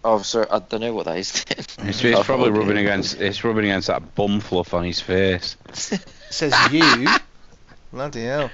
Oh, 0.04 0.22
sorry, 0.22 0.46
I 0.52 0.60
don't 0.60 0.82
know 0.82 0.94
what 0.94 1.06
that 1.06 1.18
is. 1.18 1.44
It's, 1.80 2.04
it's 2.04 2.24
probably 2.24 2.52
rubbing 2.52 2.78
against 2.78 3.20
it's 3.20 3.44
rubbing 3.44 3.66
against 3.66 3.88
that 3.88 4.16
bum 4.16 4.40
fluff 4.40 4.74
on 4.74 4.84
his 4.84 5.00
face. 5.02 5.58
It 5.70 6.02
says 6.30 6.54
you. 6.74 7.08
Bloody 7.94 8.24
hell. 8.26 8.50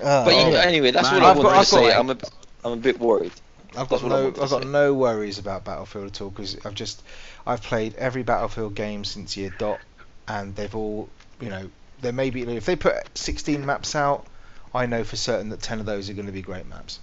Oh, 0.00 0.24
But 0.24 0.34
you, 0.34 0.40
oh. 0.40 0.60
anyway, 0.60 0.90
that's 0.90 1.10
Man, 1.10 1.22
all 1.22 1.26
I 1.26 1.30
I've 1.30 1.36
wanted 1.38 1.48
got- 1.48 1.52
to 1.52 1.58
I've 1.58 1.70
got 1.70 1.78
say. 1.78 1.88
like- 1.88 1.96
I'm 1.98 2.10
a, 2.10 2.18
I'm 2.64 2.72
a 2.72 2.76
bit 2.82 3.00
worried. 3.00 3.32
I've 3.76 3.88
got 3.88 4.02
no, 4.02 4.28
I've 4.28 4.50
got 4.50 4.66
no 4.66 4.94
worries 4.94 5.38
about 5.38 5.64
Battlefield 5.64 6.06
at 6.06 6.20
all 6.20 6.30
because 6.30 6.56
I've 6.64 6.74
just, 6.74 7.02
I've 7.46 7.62
played 7.62 7.94
every 7.96 8.22
Battlefield 8.22 8.74
game 8.74 9.04
since 9.04 9.36
year 9.36 9.52
dot, 9.58 9.80
and 10.26 10.54
they've 10.56 10.74
all, 10.74 11.08
you 11.40 11.48
know, 11.48 11.68
there 12.00 12.12
may 12.12 12.30
be 12.30 12.42
if 12.42 12.64
they 12.66 12.76
put 12.76 12.94
16 13.16 13.64
maps 13.64 13.94
out, 13.94 14.26
I 14.74 14.86
know 14.86 15.04
for 15.04 15.16
certain 15.16 15.50
that 15.50 15.60
10 15.60 15.80
of 15.80 15.86
those 15.86 16.08
are 16.10 16.14
going 16.14 16.26
to 16.26 16.32
be 16.32 16.42
great 16.42 16.66
maps, 16.66 16.98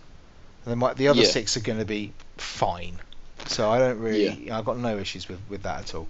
and 0.64 0.72
then 0.72 0.78
might 0.80 0.98
the 0.98 1.10
other 1.10 1.22
Yeah. 1.22 1.28
six 1.28 1.58
are 1.58 1.62
going 1.62 1.80
to 1.80 1.86
be 1.86 2.14
fine. 2.38 3.00
So 3.48 3.70
I 3.70 3.78
don't 3.80 4.00
really, 4.00 4.50
I've 4.52 4.66
got 4.66 4.78
no 4.78 4.98
issues 4.98 5.28
with 5.28 5.40
with 5.50 5.64
that 5.64 5.82
at 5.82 5.96
all. 5.96 6.08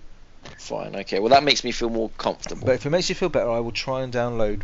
Fine, 0.57 0.95
okay. 0.95 1.19
Well, 1.19 1.29
that 1.29 1.43
makes 1.43 1.63
me 1.63 1.71
feel 1.71 1.89
more 1.89 2.09
comfortable. 2.17 2.65
But 2.65 2.75
if 2.75 2.85
it 2.85 2.89
makes 2.91 3.09
you 3.09 3.15
feel 3.15 3.29
better, 3.29 3.49
I 3.49 3.59
will 3.59 3.71
try 3.71 4.03
and 4.03 4.13
download 4.13 4.61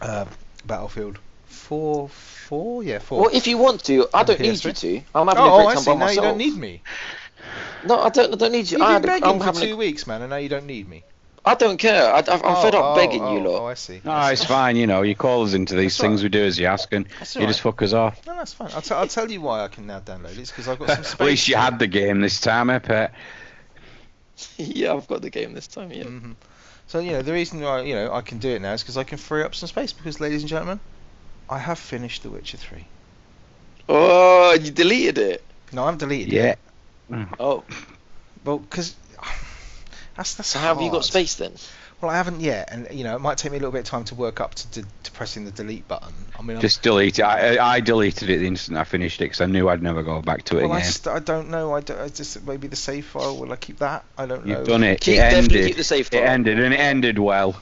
uh, 0.00 0.24
Battlefield 0.64 1.18
4, 1.54 2.08
4, 2.08 2.82
yeah, 2.84 2.98
4. 2.98 3.20
well, 3.20 3.30
if 3.32 3.46
you 3.46 3.58
want 3.58 3.84
to, 3.84 4.06
I 4.12 4.22
don't 4.24 4.40
need 4.40 4.54
PS3? 4.54 4.64
you 4.66 4.72
to. 5.00 5.06
I'm 5.14 5.28
having 5.28 5.42
oh, 5.42 5.46
a 5.46 5.52
oh, 5.52 5.56
great 5.56 5.68
I 5.68 5.74
time 5.74 5.82
see. 5.82 5.90
by 5.92 5.96
Now 5.98 6.10
you 6.10 6.20
don't 6.20 6.38
need 6.38 6.56
me. 6.56 6.82
No, 7.86 8.00
I 8.00 8.08
don't. 8.08 8.32
I 8.32 8.36
don't 8.36 8.52
need 8.52 8.70
you. 8.70 8.78
You've 8.78 8.86
I 8.86 8.86
been 8.86 8.92
had 8.94 9.04
a- 9.04 9.06
begging 9.06 9.28
I'm 9.28 9.38
for 9.38 9.44
having 9.44 9.62
a- 9.62 9.66
two 9.66 9.76
weeks, 9.76 10.06
man, 10.06 10.22
and 10.22 10.30
now 10.30 10.36
you 10.36 10.48
don't 10.48 10.66
need 10.66 10.88
me. 10.88 11.04
I 11.46 11.54
don't 11.54 11.76
care. 11.76 12.10
I, 12.12 12.18
I'm 12.20 12.40
Oh, 12.42 12.62
fed 12.62 12.74
up 12.74 12.84
oh, 12.84 12.94
begging 12.96 13.22
oh, 13.22 13.34
you 13.36 13.40
lot. 13.46 13.60
Oh, 13.62 13.66
I 13.66 13.74
see. 13.74 14.00
No, 14.02 14.18
it's 14.28 14.44
fine, 14.44 14.76
you 14.76 14.86
know, 14.86 15.02
you 15.02 15.14
call 15.14 15.42
us 15.44 15.52
into 15.52 15.74
these 15.74 15.92
That's 15.92 16.00
things 16.00 16.22
right. 16.22 16.32
we 16.32 16.38
do 16.38 16.42
as 16.44 16.58
you 16.58 16.64
ask 16.66 16.90
and 16.94 17.06
That's 17.18 17.36
you 17.36 17.46
just 17.46 17.60
fuck 17.60 17.82
us 17.82 17.92
off. 17.92 18.26
No, 18.26 18.34
that's 18.34 18.54
fine. 18.54 18.70
I'll, 18.74 18.80
t- 18.80 18.94
I'll 18.94 19.06
tell 19.08 19.30
you 19.30 19.42
why 19.42 19.62
I 19.62 19.68
can 19.68 19.86
now 19.86 20.00
download 20.00 20.32
it. 20.32 20.38
It's 20.38 20.50
because 20.50 20.68
I've 20.68 20.78
got 20.78 20.88
some 20.88 21.04
space. 21.04 21.14
At 21.20 21.26
least 21.26 21.48
you 21.48 21.56
had 21.56 21.78
the 21.78 21.86
game 21.86 22.22
this 22.22 22.40
time, 22.40 22.70
eh, 22.70 22.78
pet? 22.78 23.12
yeah, 24.56 24.94
I've 24.94 25.06
got 25.06 25.20
the 25.20 25.28
game 25.28 25.52
this 25.52 25.66
time. 25.66 25.92
Yeah. 25.92 26.04
hmm 26.04 26.32
So 26.86 26.98
you 27.00 27.12
know 27.12 27.20
the 27.20 27.32
reason 27.34 27.60
why 27.60 27.82
you 27.82 27.94
know 27.94 28.10
I 28.12 28.22
can 28.22 28.38
do 28.38 28.48
it 28.48 28.62
now 28.62 28.72
is 28.72 28.82
because 28.82 28.96
I 28.96 29.04
can 29.04 29.18
free 29.18 29.42
up 29.42 29.54
some 29.54 29.68
space. 29.68 29.92
Because, 29.92 30.20
ladies 30.20 30.40
and 30.40 30.48
gentlemen, 30.48 30.80
I 31.48 31.58
have 31.58 31.78
finished 31.78 32.22
The 32.22 32.30
Witcher 32.30 32.56
Three. 32.56 32.86
Oh, 33.88 34.56
you 34.60 34.70
deleted 34.70 35.18
it. 35.18 35.44
No, 35.72 35.84
I've 35.84 35.98
deleted 35.98 36.32
it. 36.32 36.36
Yeah. 36.36 36.54
Mm. 37.10 37.34
Oh, 37.38 37.64
Well, 38.44 38.58
because 38.58 38.94
that's 40.16 40.34
that's 40.34 40.48
so 40.50 40.58
have 40.58 40.80
you 40.80 40.90
got 40.90 41.04
space 41.04 41.34
then? 41.36 41.52
Well, 42.00 42.10
I 42.10 42.16
haven't 42.16 42.40
yet, 42.40 42.68
and 42.70 42.88
you 42.92 43.04
know 43.04 43.16
it 43.16 43.20
might 43.20 43.38
take 43.38 43.52
me 43.52 43.56
a 43.58 43.60
little 43.60 43.72
bit 43.72 43.80
of 43.80 43.84
time 43.86 44.04
to 44.04 44.14
work 44.14 44.40
up 44.40 44.54
to, 44.56 44.70
to, 44.72 44.84
to 45.04 45.10
pressing 45.12 45.44
the 45.44 45.50
delete 45.50 45.86
button. 45.88 46.12
I 46.38 46.42
mean, 46.42 46.56
I'm- 46.56 46.60
Just 46.60 46.82
delete 46.82 47.18
it. 47.18 47.22
I, 47.22 47.56
I 47.56 47.74
I 47.76 47.80
deleted 47.80 48.28
it 48.30 48.38
the 48.38 48.46
instant 48.46 48.76
I 48.78 48.84
finished 48.84 49.20
it 49.20 49.24
because 49.26 49.40
I 49.40 49.46
knew 49.46 49.68
I'd 49.68 49.82
never 49.82 50.02
go 50.02 50.20
back 50.20 50.44
to 50.44 50.56
it 50.56 50.58
again. 50.60 50.68
well, 50.70 50.76
I, 50.78 50.80
again. 50.80 50.92
st- 50.92 51.16
I 51.16 51.18
don't 51.20 51.50
know. 51.50 51.74
I, 51.74 51.80
don't, 51.80 52.00
I 52.00 52.08
just 52.08 52.44
maybe 52.46 52.68
the 52.68 52.76
save 52.76 53.06
file. 53.06 53.36
Will 53.38 53.52
I 53.52 53.56
keep 53.56 53.78
that? 53.78 54.04
I 54.18 54.26
don't 54.26 54.44
know. 54.46 54.58
You've 54.58 54.66
done 54.66 54.82
it. 54.84 55.00
Keep, 55.00 55.14
it 55.14 55.16
definitely 55.18 55.56
ended. 55.58 55.66
keep 55.68 55.76
the 55.76 55.84
safe 55.84 56.12
It 56.12 56.16
ended 56.24 56.58
and 56.60 56.74
it 56.74 56.80
ended 56.80 57.18
well. 57.18 57.60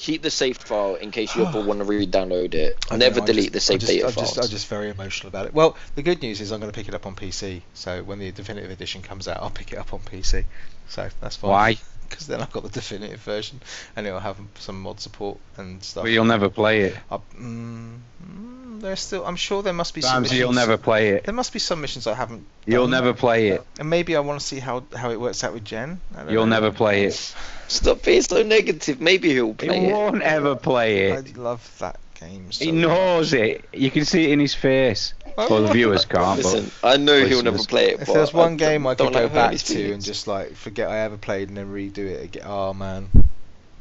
Keep 0.00 0.22
the 0.22 0.30
save 0.30 0.56
file 0.56 0.94
in 0.94 1.10
case 1.10 1.36
you 1.36 1.44
ever 1.44 1.60
want 1.66 1.78
to 1.80 1.84
re-download 1.84 2.54
it. 2.54 2.84
I 2.90 2.96
Never 2.96 3.20
know, 3.20 3.26
delete 3.26 3.52
just- 3.52 3.52
the 3.52 3.60
save 3.60 3.74
I'm 3.74 3.80
just, 3.80 3.92
data 3.92 4.06
I'm 4.06 4.12
files. 4.12 4.28
just, 4.34 4.44
I'm 4.44 4.50
just 4.50 4.66
very 4.68 4.88
emotional 4.88 5.28
about 5.28 5.44
it. 5.46 5.52
Well, 5.52 5.76
the 5.94 6.02
good 6.02 6.22
news 6.22 6.40
is 6.40 6.52
I'm 6.52 6.60
going 6.60 6.72
to 6.72 6.74
pick 6.74 6.88
it 6.88 6.94
up 6.94 7.04
on 7.06 7.14
PC. 7.14 7.60
So 7.74 8.02
when 8.02 8.18
the 8.18 8.30
definitive 8.32 8.70
edition 8.70 9.02
comes 9.02 9.28
out, 9.28 9.42
I'll 9.42 9.50
pick 9.50 9.72
it 9.72 9.78
up 9.78 9.92
on 9.92 10.00
PC. 10.00 10.44
So 10.88 11.08
that's 11.20 11.36
fine. 11.36 11.50
Why? 11.50 11.76
Because 12.10 12.26
then 12.26 12.40
I've 12.42 12.52
got 12.52 12.64
the 12.64 12.68
definitive 12.68 13.20
version, 13.20 13.60
and 13.96 14.06
it'll 14.06 14.20
have 14.20 14.36
some 14.58 14.82
mod 14.82 15.00
support 15.00 15.38
and 15.56 15.82
stuff. 15.82 16.04
But 16.04 16.10
you'll 16.12 16.24
never 16.26 16.50
play 16.50 16.82
it. 16.82 16.96
I, 17.10 17.16
mm, 17.38 17.98
mm, 18.22 18.80
there's 18.80 19.00
still. 19.00 19.24
I'm 19.24 19.36
sure 19.36 19.62
there 19.62 19.72
must 19.72 19.94
be 19.94 20.00
some. 20.02 20.10
Sometimes 20.24 20.32
you'll 20.36 20.50
missions- 20.52 20.68
never 20.68 20.76
play 20.82 21.08
it. 21.10 21.24
There 21.24 21.34
must 21.34 21.52
be 21.52 21.58
some 21.60 21.80
missions 21.80 22.06
I 22.06 22.14
haven't. 22.14 22.44
You'll 22.66 22.84
done. 22.84 22.90
never 22.90 23.14
play 23.14 23.48
it. 23.48 23.64
And 23.78 23.88
maybe 23.88 24.16
I 24.16 24.20
want 24.20 24.40
to 24.40 24.46
see 24.46 24.58
how 24.58 24.84
how 24.94 25.10
it 25.10 25.20
works 25.20 25.44
out 25.44 25.52
with 25.54 25.64
Jen. 25.64 26.00
I 26.14 26.24
don't 26.24 26.32
You'll 26.32 26.46
know. 26.46 26.56
never 26.60 26.72
play 26.72 27.04
it. 27.04 27.34
Stop 27.68 28.02
being 28.02 28.22
so 28.22 28.42
negative. 28.42 29.00
Maybe 29.00 29.30
he'll 29.32 29.48
He 29.48 29.54
play 29.54 29.86
it. 29.86 29.92
won't 29.92 30.22
ever 30.22 30.56
play 30.56 31.10
it. 31.10 31.12
I 31.12 31.18
it. 31.20 31.36
love 31.36 31.62
that 31.78 31.98
game. 32.18 32.50
So 32.52 32.64
He 32.64 32.72
knows 32.72 33.32
it. 33.32 33.64
You 33.72 33.90
can 33.90 34.04
see 34.04 34.24
it 34.24 34.30
in 34.30 34.40
his 34.40 34.54
face. 34.54 35.14
Well, 35.36 35.62
the 35.62 35.72
viewers 35.72 36.04
can't, 36.04 36.42
but 36.42 36.52
Listen, 36.52 36.70
I 36.82 36.96
know 36.96 37.24
he'll 37.24 37.42
never 37.42 37.58
play 37.58 37.90
it. 37.90 38.00
If 38.00 38.06
but 38.08 38.14
there's 38.14 38.32
one 38.32 38.52
I 38.54 38.56
game 38.56 38.86
I 38.86 38.94
don't 38.94 39.08
could 39.08 39.14
go 39.18 39.24
like 39.24 39.32
back 39.34 39.56
to 39.58 39.92
and 39.92 40.02
just 40.02 40.26
like 40.26 40.54
forget 40.54 40.88
I 40.88 40.98
ever 41.00 41.16
played 41.16 41.48
and 41.48 41.56
then 41.56 41.72
redo 41.72 41.98
it 41.98 42.24
again, 42.24 42.42
oh 42.46 42.72
man, 42.74 43.08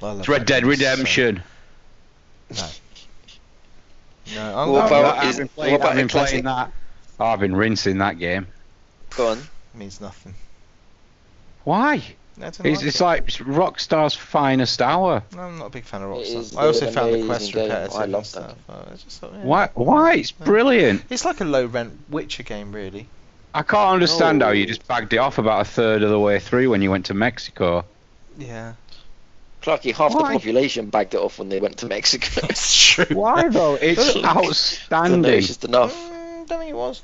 I 0.01 0.05
love 0.05 0.19
it's 0.19 0.27
Red 0.27 0.45
Dead 0.45 0.63
game 0.63 0.65
so- 0.65 0.69
Redemption. 0.69 1.43
No, 4.35 4.57
I'm, 4.59 4.69
What 4.69 4.83
I'm- 4.83 4.87
about- 4.87 5.17
I've 5.17 5.37
been 5.37 5.47
what 5.47 5.55
playing, 5.55 5.75
about 5.75 5.89
I've 5.89 5.95
been 5.95 6.07
playing 6.07 6.43
that. 6.45 6.71
Oh, 7.19 7.25
I've 7.25 7.39
been 7.39 7.55
rinsing 7.55 7.97
that 7.97 8.19
game. 8.19 8.47
Go 9.15 9.29
on. 9.29 9.41
means 9.73 9.99
nothing. 9.99 10.35
Why? 11.63 12.03
I 12.39 12.49
don't 12.49 12.65
It's, 12.65 12.79
like 12.81 12.87
it's 12.87 13.01
it. 13.01 13.03
like 13.03 13.25
Rockstar's 13.27 14.13
finest 14.15 14.81
hour. 14.81 15.23
No, 15.35 15.41
I'm 15.41 15.57
not 15.59 15.65
a 15.67 15.69
big 15.69 15.83
fan 15.83 16.01
of 16.03 16.09
Rockstar. 16.09 16.57
I 16.57 16.65
also 16.67 16.89
found 16.91 17.13
the 17.13 17.25
quest 17.25 17.53
game. 17.53 17.63
repetitive 17.69 17.95
I 17.97 18.05
love 18.05 18.23
that 18.23 18.25
stuff. 18.27 18.55
Oh, 18.69 18.73
thought, 18.95 19.33
yeah. 19.33 19.43
Why? 19.43 19.69
Why? 19.73 20.13
It's 20.15 20.33
Yeah. 20.39 20.45
brilliant. 20.45 21.03
It's 21.09 21.25
like 21.25 21.41
a 21.41 21.45
low 21.45 21.65
rent 21.65 21.99
Witcher 22.09 22.43
game, 22.43 22.71
really. 22.71 23.07
I 23.53 23.63
can't 23.63 23.93
understand 23.93 24.41
how 24.43 24.51
you 24.51 24.65
just 24.65 24.87
bagged 24.87 25.11
it 25.13 25.17
off 25.17 25.37
about 25.37 25.61
a 25.61 25.65
third 25.65 26.03
of 26.03 26.09
the 26.11 26.19
way 26.19 26.39
through 26.39 26.69
when 26.69 26.81
you 26.81 26.91
went 26.91 27.07
to 27.07 27.13
Mexico. 27.13 27.83
Yeah. 28.37 28.73
Clarky, 29.61 29.93
half 29.93 30.13
Why? 30.13 30.33
the 30.33 30.39
population 30.39 30.89
bagged 30.89 31.15
it 31.15 31.17
off 31.19 31.39
when 31.39 31.49
they 31.49 31.59
went 31.59 31.77
to 31.79 31.87
Mexico. 31.87 32.47
It's 32.49 32.83
true. 32.93 33.05
Why 33.09 33.49
though? 33.49 33.75
It's 33.75 34.09
I 34.15 34.21
don't 34.21 34.25
outstanding. 34.45 35.33
it's 35.33 35.47
just 35.47 35.65
enough. 35.65 35.93
Mm, 35.93 36.47
don't 36.47 36.59
think 36.59 36.69
it 36.71 36.75
was. 36.75 37.01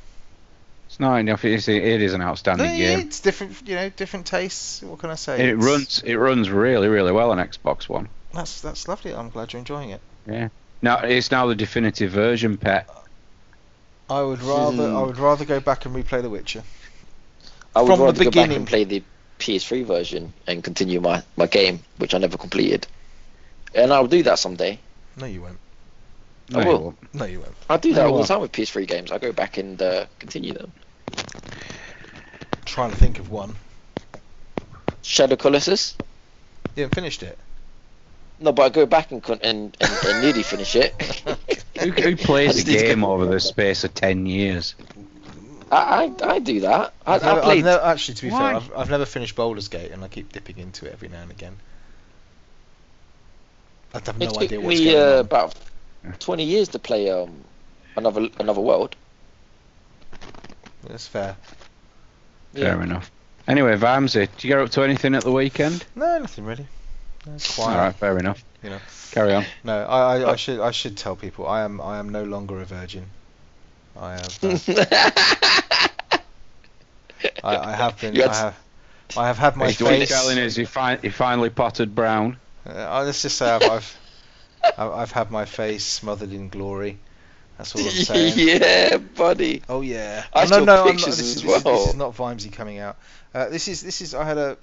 It's 0.95 0.99
not 1.01 1.17
enough. 1.17 1.43
It's, 1.43 1.67
it 1.67 1.83
is 1.83 2.13
an 2.13 2.21
No, 2.21 2.27
outstanding 2.27 2.67
yeah, 2.73 2.95
game. 2.95 2.99
it's 3.01 3.19
different. 3.19 3.67
You 3.67 3.75
know, 3.75 3.89
different 3.89 4.25
tastes. 4.27 4.81
What 4.81 4.99
can 4.99 5.09
I 5.09 5.15
say? 5.15 5.33
It 5.41 5.49
It's- 5.49 5.61
runs. 5.65 6.01
It 6.05 6.15
runs 6.15 6.49
really, 6.49 6.87
really 6.87 7.11
well 7.11 7.31
on 7.31 7.37
Xbox 7.37 7.89
One. 7.89 8.07
That's 8.33 8.61
that's 8.61 8.87
lovely. 8.87 9.13
I'm 9.13 9.27
glad 9.29 9.51
you're 9.51 9.59
enjoying 9.59 9.89
it. 9.89 9.99
Yeah. 10.25 10.47
Now 10.81 10.99
it's 10.99 11.31
now 11.31 11.47
the 11.47 11.55
definitive 11.55 12.11
version, 12.11 12.55
pet. 12.55 12.89
I 14.09 14.21
would 14.21 14.41
rather 14.41 14.87
Hmm. 14.89 14.95
I 14.95 15.01
would 15.01 15.17
rather 15.17 15.43
go 15.43 15.59
back 15.59 15.85
and 15.85 15.93
replay 15.93 16.21
The 16.21 16.29
Witcher. 16.29 16.63
I 17.75 17.81
would 17.81 17.89
From 17.91 17.99
rather 18.01 18.23
go 18.23 18.31
back 18.31 18.51
and 18.51 18.65
play 18.65 18.85
the 18.85 19.03
PS3 19.39 19.83
version 19.85 20.31
and 20.47 20.63
continue 20.63 21.01
my, 21.01 21.23
my 21.35 21.45
game, 21.45 21.81
which 21.97 22.13
I 22.15 22.19
never 22.19 22.37
completed. 22.37 22.87
And 23.73 23.91
I'll 23.91 24.07
do 24.07 24.23
that 24.23 24.39
someday. 24.39 24.79
No, 25.17 25.25
you 25.25 25.41
won't. 25.41 25.57
I 26.53 26.61
you 26.61 26.67
will. 26.69 26.81
won't. 26.83 27.13
No, 27.13 27.25
you 27.25 27.39
won't. 27.41 27.53
I 27.69 27.75
do 27.75 27.93
that 27.95 28.05
you 28.07 28.13
all 28.13 28.21
the 28.21 28.27
time 28.27 28.39
with 28.39 28.53
PS3 28.53 28.87
games. 28.87 29.11
I 29.11 29.17
go 29.17 29.33
back 29.33 29.57
and 29.57 29.81
uh, 29.81 30.05
continue 30.19 30.53
them. 30.53 30.71
Trying 32.65 32.91
to 32.91 32.97
think 32.97 33.19
of 33.19 33.31
one. 33.31 33.55
Shadow 35.01 35.35
Colossus? 35.35 35.95
You 36.75 36.83
haven't 36.83 36.95
finished 36.95 37.23
it. 37.23 37.37
No, 38.39 38.51
but 38.51 38.63
I 38.63 38.69
go 38.69 38.85
back 38.85 39.11
and 39.11 39.23
and, 39.29 39.41
and, 39.43 39.77
and 39.81 40.21
nearly 40.21 40.43
finish 40.43 40.75
it. 40.75 40.93
Who, 41.79 41.91
who 41.91 42.15
plays 42.15 42.51
a 42.51 42.53
just 42.55 42.67
need 42.67 42.77
to 42.79 42.83
game 42.85 43.01
go- 43.01 43.11
over 43.13 43.25
the 43.25 43.39
space 43.39 43.83
of 43.83 43.93
ten 43.93 44.25
years? 44.25 44.75
I, 45.71 46.11
I, 46.21 46.29
I 46.35 46.39
do 46.39 46.59
that. 46.61 46.93
I, 47.05 47.15
I've 47.15 47.23
never, 47.23 47.39
I 47.39 47.43
I've 47.43 47.43
played. 47.43 47.63
never- 47.65 47.83
actually, 47.83 48.15
to 48.15 48.21
be 48.23 48.29
Why? 48.29 48.39
fair, 48.39 48.55
I've, 48.55 48.71
I've 48.75 48.89
never 48.89 49.05
finished 49.05 49.35
Baldur's 49.35 49.67
Gate, 49.67 49.91
and 49.91 50.03
I 50.03 50.07
keep 50.07 50.31
dipping 50.31 50.57
into 50.57 50.85
it 50.85 50.93
every 50.93 51.07
now 51.09 51.21
and 51.21 51.31
again. 51.31 51.57
I 53.93 53.99
have 54.05 54.17
no 54.19 54.25
it 54.31 54.37
idea 54.37 54.57
took 54.57 54.65
what's 54.65 54.79
me 54.79 54.85
going 54.85 54.97
uh, 54.97 55.13
on. 55.13 55.19
about 55.19 55.55
20 56.19 56.43
years 56.43 56.67
to 56.69 56.79
play 56.79 57.09
um 57.09 57.43
another 57.95 58.27
another 58.39 58.61
world. 58.61 58.95
That's 60.87 61.07
fair. 61.07 61.35
Fair 62.53 62.81
enough. 62.81 63.11
Anyway, 63.47 63.75
Vimesy, 63.75 64.27
did 64.31 64.43
you 64.43 64.47
get 64.49 64.59
up 64.59 64.69
to 64.71 64.81
anything 64.83 65.13
at 65.13 65.23
the 65.23 65.31
weekend? 65.31 65.85
No, 65.95 66.17
nothing 66.19 66.45
really. 66.45 66.67
No, 67.27 67.37
quiet. 67.55 67.77
All 67.77 67.83
right, 67.83 67.95
fair 67.95 68.17
enough. 68.17 68.43
You 68.63 68.71
know. 68.71 68.79
Carry 69.11 69.33
on. 69.33 69.45
No, 69.63 69.83
I, 69.85 70.17
I, 70.17 70.31
I 70.31 70.35
should 70.35 70.59
I 70.59 70.71
should 70.71 70.97
tell 70.97 71.15
people 71.15 71.47
I 71.47 71.61
am 71.61 71.79
I 71.79 71.99
am 71.99 72.09
no 72.09 72.23
longer 72.23 72.59
a 72.61 72.65
virgin. 72.65 73.05
I 73.99 74.11
have 74.13 74.43
uh, 74.43 74.57
I, 77.43 77.57
I 77.57 77.71
have 77.73 77.99
been 78.01 78.15
had 78.15 78.29
I 78.29 78.35
have 78.35 78.59
I 79.17 79.27
have 79.27 79.37
had 79.37 79.55
my 79.55 79.67
He's 79.67 79.77
doing 79.77 79.99
face. 79.99 80.09
telling 80.09 80.37
us 80.39 80.55
he, 80.55 80.65
fi- 80.65 80.97
he 80.97 81.09
finally 81.09 81.49
potted 81.49 81.95
brown. 81.95 82.37
Uh, 82.67 83.03
let's 83.05 83.21
just 83.21 83.37
say 83.37 83.49
I've 83.49 83.63
I've, 83.63 83.97
I've 84.77 84.91
I've 84.91 85.11
had 85.11 85.31
my 85.31 85.45
face 85.45 85.85
smothered 85.85 86.33
in 86.33 86.49
glory. 86.49 86.97
That's 87.57 87.75
all 87.75 87.81
I'm 87.81 87.89
saying. 87.91 88.33
yeah, 88.37 88.97
buddy. 88.97 89.61
Oh 89.69 89.81
yeah. 89.81 90.23
I 90.33 90.43
oh, 90.43 90.47
no, 90.47 90.63
no, 90.63 90.73
I'm 90.73 90.85
not, 90.85 90.87
pictures 90.91 91.17
this, 91.17 91.19
as 91.19 91.35
is, 91.37 91.41
this, 91.43 91.55
is, 91.57 91.63
this 91.63 91.87
is 91.89 91.95
not 91.95 92.15
Vimesy 92.15 92.51
coming 92.51 92.79
out. 92.79 92.97
Uh, 93.33 93.49
this 93.49 93.67
is 93.67 93.81
this 93.81 94.01
is 94.01 94.13
I 94.13 94.25
had 94.25 94.37
a 94.37 94.57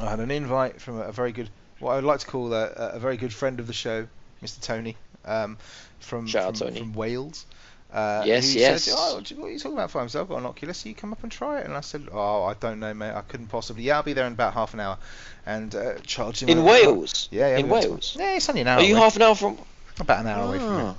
I 0.00 0.10
had 0.10 0.20
an 0.20 0.30
invite 0.30 0.80
from 0.80 0.98
a, 0.98 1.02
a 1.02 1.12
very 1.12 1.32
good 1.32 1.50
what 1.78 1.92
I 1.92 1.96
would 1.96 2.04
like 2.04 2.20
to 2.20 2.26
call 2.26 2.52
a, 2.54 2.66
a 2.94 2.98
very 2.98 3.16
good 3.16 3.32
friend 3.32 3.58
of 3.60 3.66
the 3.66 3.72
show, 3.72 4.06
Mr. 4.42 4.60
Tony, 4.60 4.96
um, 5.24 5.56
from 6.00 6.26
Shout 6.26 6.44
out 6.44 6.56
from, 6.58 6.68
Tony. 6.68 6.80
from 6.80 6.92
Wales. 6.94 7.46
Uh, 7.92 8.22
Yes, 8.24 8.54
yes. 8.54 8.84
Said, 8.84 8.94
oh, 8.96 9.16
what 9.16 9.46
are 9.48 9.50
you 9.50 9.58
talking 9.58 9.72
about, 9.76 9.90
Vimes? 9.90 10.14
I've 10.14 10.28
got 10.28 10.38
an 10.38 10.46
Oculus. 10.46 10.78
So 10.78 10.88
you 10.88 10.94
come 10.94 11.12
up 11.12 11.22
and 11.24 11.32
try 11.32 11.58
it. 11.58 11.64
And 11.66 11.74
I 11.76 11.80
said, 11.80 12.06
oh, 12.12 12.44
I 12.44 12.54
don't 12.54 12.78
know, 12.78 12.94
mate. 12.94 13.10
I 13.12 13.22
couldn't 13.22 13.48
possibly. 13.48 13.82
Yeah, 13.82 13.96
I'll 13.96 14.04
be 14.04 14.12
there 14.12 14.26
in 14.28 14.32
about 14.34 14.54
half 14.54 14.74
an 14.74 14.80
hour. 14.80 14.96
And 15.44 15.74
uh, 15.74 15.94
charged 16.04 16.42
him 16.42 16.50
In 16.50 16.62
Wales. 16.64 17.28
Yeah, 17.32 17.48
yeah. 17.48 17.56
In 17.58 17.68
went 17.68 17.82
to- 17.84 17.90
Wales. 17.90 18.16
Yeah, 18.16 18.36
it's 18.36 18.48
only 18.48 18.60
an 18.60 18.68
hour. 18.68 18.78
Are 18.78 18.84
you 18.84 18.94
away. 18.94 19.02
half 19.02 19.16
an 19.16 19.22
hour 19.22 19.34
from? 19.34 19.58
About 19.98 20.20
an 20.20 20.26
hour 20.28 20.48
away 20.48 20.58
from 20.58 20.68
Ah. 20.68 20.78
here. 20.82 20.94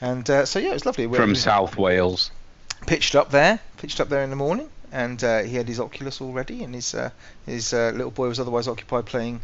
And 0.00 0.28
uh, 0.28 0.44
so 0.44 0.58
yeah, 0.58 0.70
it 0.70 0.74
was 0.74 0.86
lovely. 0.86 1.06
We- 1.06 1.16
From 1.16 1.34
South 1.34 1.76
Wales. 1.76 2.30
pitched 2.86 3.14
up 3.14 3.30
there, 3.30 3.60
pitched 3.78 4.00
up 4.00 4.08
there 4.08 4.22
in 4.22 4.30
the 4.30 4.36
morning, 4.36 4.68
and 4.92 5.22
uh, 5.24 5.42
he 5.42 5.56
had 5.56 5.66
his 5.68 5.80
Oculus 5.80 6.20
all 6.20 6.32
ready, 6.32 6.62
and 6.62 6.74
his 6.74 6.94
uh, 6.94 7.10
his 7.46 7.72
uh, 7.72 7.92
little 7.94 8.10
boy 8.10 8.28
was 8.28 8.38
otherwise 8.38 8.68
occupied 8.68 9.06
playing. 9.06 9.40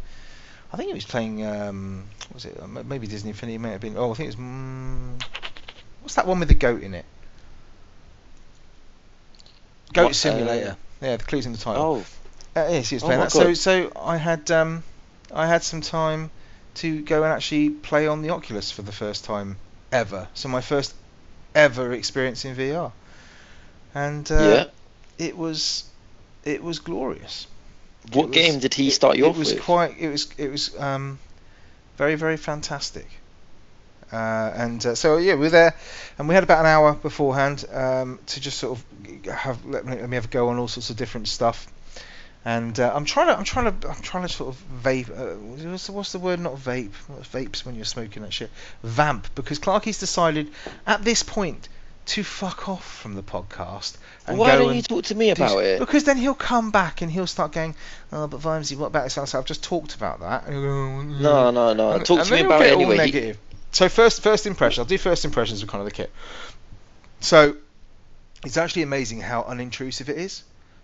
I 0.71 0.77
think 0.77 0.87
he 0.89 0.93
was 0.93 1.05
playing. 1.05 1.45
Um, 1.45 2.05
what 2.29 2.35
was 2.35 2.45
it 2.45 2.57
Uh, 2.61 2.67
maybe 2.67 3.07
Disney 3.07 3.29
Infinity? 3.31 3.57
May 3.57 3.71
have 3.71 3.81
been. 3.81 3.97
Oh, 3.97 4.11
I 4.11 4.13
think 4.15 4.27
it 4.27 4.37
was. 4.37 4.45
Mm, 4.45 5.23
what's 6.01 6.15
that 6.15 6.27
one 6.27 6.39
with 6.39 6.47
the 6.49 6.55
goat 6.55 6.81
in 6.83 6.93
it? 6.93 7.05
Goat 9.93 10.03
What, 10.03 10.09
uh, 10.11 10.13
Simulator. 10.13 10.77
yeah, 11.01 11.17
the 11.17 11.23
clues 11.23 11.45
in 11.45 11.51
the 11.51 11.57
title. 11.57 11.83
Oh, 12.55 12.59
Uh, 12.59 12.67
yes, 12.69 12.89
he 12.89 12.95
was 12.95 13.03
Oh 13.03 13.07
playing 13.07 13.19
my 13.19 13.25
that. 13.25 13.31
So, 13.31 13.53
so 13.55 13.91
I 13.95 14.17
had 14.17 14.49
um, 14.51 14.83
I 15.33 15.47
had 15.47 15.63
some 15.63 15.81
time 15.81 16.29
to 16.75 17.01
go 17.01 17.23
and 17.23 17.31
actually 17.33 17.69
play 17.71 18.07
on 18.07 18.21
the 18.21 18.29
Oculus 18.31 18.71
for 18.71 18.81
the 18.83 18.91
first 18.91 19.25
time 19.25 19.57
ever. 19.93 20.27
So 20.33 20.49
my 20.49 20.61
first 20.61 20.93
ever 21.55 21.93
experience 21.93 22.45
in 22.45 22.55
VR, 22.55 22.91
and 23.93 24.29
uh, 24.31 24.35
yeah. 25.19 25.25
it 25.25 25.37
was 25.37 25.85
it 26.43 26.63
was 26.63 26.79
glorious. 26.79 27.47
What 28.11 28.29
was- 28.29 28.35
game 28.35 28.59
did 28.59 28.73
he 28.73 28.89
start 28.89 29.17
you 29.17 29.25
it 29.25 29.29
off 29.29 29.37
was 29.37 29.53
quite 29.59 29.97
it 29.99 30.09
was 30.09 30.27
it 30.37 30.49
was 30.49 30.77
um, 30.79 31.19
very 31.97 32.15
very 32.15 32.37
fantastic. 32.37 33.07
Uh, 34.11 34.51
and 34.55 34.85
uh, 34.85 34.93
so 34.93 35.17
yeah, 35.17 35.33
we 35.33 35.41
were 35.41 35.49
there, 35.49 35.75
and 36.19 36.27
we 36.27 36.35
had 36.35 36.43
about 36.43 36.59
an 36.59 36.67
hour 36.67 36.93
beforehand 36.93 37.65
um, 37.71 38.19
to 38.27 38.39
just 38.39 38.59
sort 38.59 38.77
of 38.77 39.25
have 39.25 39.65
let 39.65 39.85
me, 39.85 39.95
let 39.95 40.09
me 40.09 40.15
have 40.15 40.25
a 40.25 40.27
go 40.27 40.49
on 40.49 40.59
all 40.59 40.67
sorts 40.67 40.89
of 40.89 40.97
different 40.97 41.27
stuff. 41.27 41.67
And 42.45 42.77
uh, 42.79 42.91
I'm 42.93 43.05
trying 43.05 43.27
to 43.27 43.37
I'm 43.37 43.45
trying 43.45 43.79
to 43.79 43.89
I'm 43.89 44.01
trying 44.01 44.27
to 44.27 44.33
sort 44.33 44.53
of 44.55 44.83
vape. 44.83 45.09
Uh, 45.09 45.35
what's, 45.71 45.87
the, 45.87 45.91
what's 45.93 46.11
the 46.11 46.19
word? 46.19 46.39
Not 46.41 46.55
vape. 46.55 46.91
What's 47.07 47.29
vapes 47.29 47.65
when 47.65 47.75
you're 47.75 47.85
smoking 47.85 48.23
that 48.23 48.33
shit? 48.33 48.49
Vamp. 48.83 49.33
Because 49.35 49.59
Clarky's 49.59 49.97
decided 49.99 50.51
at 50.85 51.03
this 51.03 51.23
point 51.23 51.69
to 52.05 52.21
fuck 52.21 52.67
off 52.67 52.83
from 52.99 53.15
the 53.15 53.23
podcast 53.23 53.95
and 54.27 54.37
Why 54.37 54.57
don't 54.57 54.75
you 54.75 54.81
talk 54.81 55.05
to 55.05 55.15
me 55.15 55.29
about 55.29 55.51
s- 55.57 55.65
it? 55.65 55.79
Because 55.79 56.03
then 56.03 56.17
he'll 56.17 56.33
come 56.33 56.69
back 56.69 57.01
and 57.01 57.09
he'll 57.09 57.27
start 57.27 57.53
going, 57.53 57.75
oh, 58.11 58.27
but 58.27 58.41
Vimesy, 58.41 58.75
what 58.75 58.87
about 58.87 59.05
this? 59.05 59.17
I've 59.17 59.45
just 59.45 59.63
talked 59.63 59.95
about 59.95 60.19
that. 60.19 60.43
And 60.45 60.53
he'll 60.53 60.63
go, 60.63 60.67
"Mm." 60.69 61.21
No, 61.21 61.51
no, 61.51 61.73
no. 61.73 61.91
And- 61.93 62.05
Talk 62.05 62.19
and 62.19 62.27
to 62.27 62.33
me 62.33 62.41
about 62.41 62.61
it 62.61 62.73
all 62.73 62.81
anyway. 62.81 62.97
Negative. 62.97 63.37
So 63.71 63.87
first, 63.87 64.21
first 64.21 64.45
impression. 64.45 64.81
I'll 64.81 64.85
do 64.85 64.97
first 64.97 65.23
impressions 65.23 65.61
with 65.61 65.71
kind 65.71 65.79
of 65.81 65.85
the 65.85 65.91
kit. 65.95 66.11
So 67.21 67.55
it's 68.45 68.57
actually 68.57 68.81
amazing 68.81 69.21
how 69.21 69.43
unintrusive 69.43 70.09
it 70.09 70.17
is. 70.17 70.43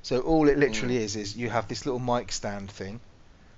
So 0.10 0.22
all 0.22 0.50
it 0.50 0.58
literally 0.58 0.96
Mm. 0.96 1.02
is 1.02 1.16
is 1.16 1.38
you 1.38 1.52
have 1.52 1.68
this 1.68 1.86
little 1.86 2.00
mic 2.00 2.32
stand 2.32 2.72
thing 2.72 3.00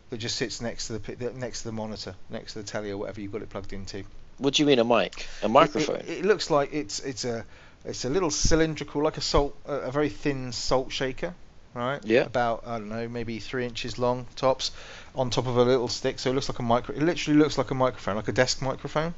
that 0.10 0.18
just 0.18 0.36
sits 0.36 0.60
next 0.60 0.88
to 0.88 1.00
the 1.00 1.32
next 1.32 1.60
to 1.60 1.70
the 1.70 1.72
monitor, 1.72 2.14
next 2.30 2.54
to 2.54 2.60
the 2.60 2.66
telly 2.66 2.92
or 2.92 2.98
whatever 2.98 3.22
you've 3.22 3.32
got 3.32 3.42
it 3.42 3.50
plugged 3.50 3.72
into. 3.72 4.04
What 4.38 4.56
do 4.56 4.62
you 4.62 4.68
mean 4.68 4.80
a 4.80 4.84
mic? 4.84 5.28
A 5.44 5.48
microphone? 5.48 6.02
It, 6.02 6.10
it, 6.10 6.18
it 6.20 6.26
looks 6.26 6.50
like 6.50 6.74
it's 6.74 7.00
it's 7.00 7.24
a 7.24 7.46
it's 7.86 8.04
a 8.04 8.10
little 8.10 8.30
cylindrical, 8.30 9.02
like 9.02 9.16
a 9.16 9.22
salt, 9.22 9.56
a, 9.66 9.76
a 9.76 9.92
very 9.92 10.10
thin 10.10 10.52
salt 10.52 10.92
shaker. 10.92 11.34
right? 11.74 12.04
Yeah. 12.04 12.24
About 12.26 12.64
I 12.68 12.80
don't 12.80 12.90
know, 12.90 13.08
maybe 13.08 13.40
three 13.40 13.66
inches 13.66 13.98
long 13.98 14.28
tops, 14.36 14.72
on 15.16 15.30
top 15.30 15.48
of 15.48 15.56
a 15.56 15.64
little 15.64 15.88
stick, 15.88 16.20
so 16.20 16.32
it 16.32 16.34
looks 16.34 16.50
like 16.50 16.60
a 16.60 16.64
micro. 16.64 16.94
It 16.94 17.02
literally 17.02 17.40
looks 17.40 17.58
like 17.58 17.72
a 17.72 17.76
microphone, 17.76 18.18
like 18.18 18.28
a 18.28 18.34
desk 18.34 18.62
microphone, 18.62 19.14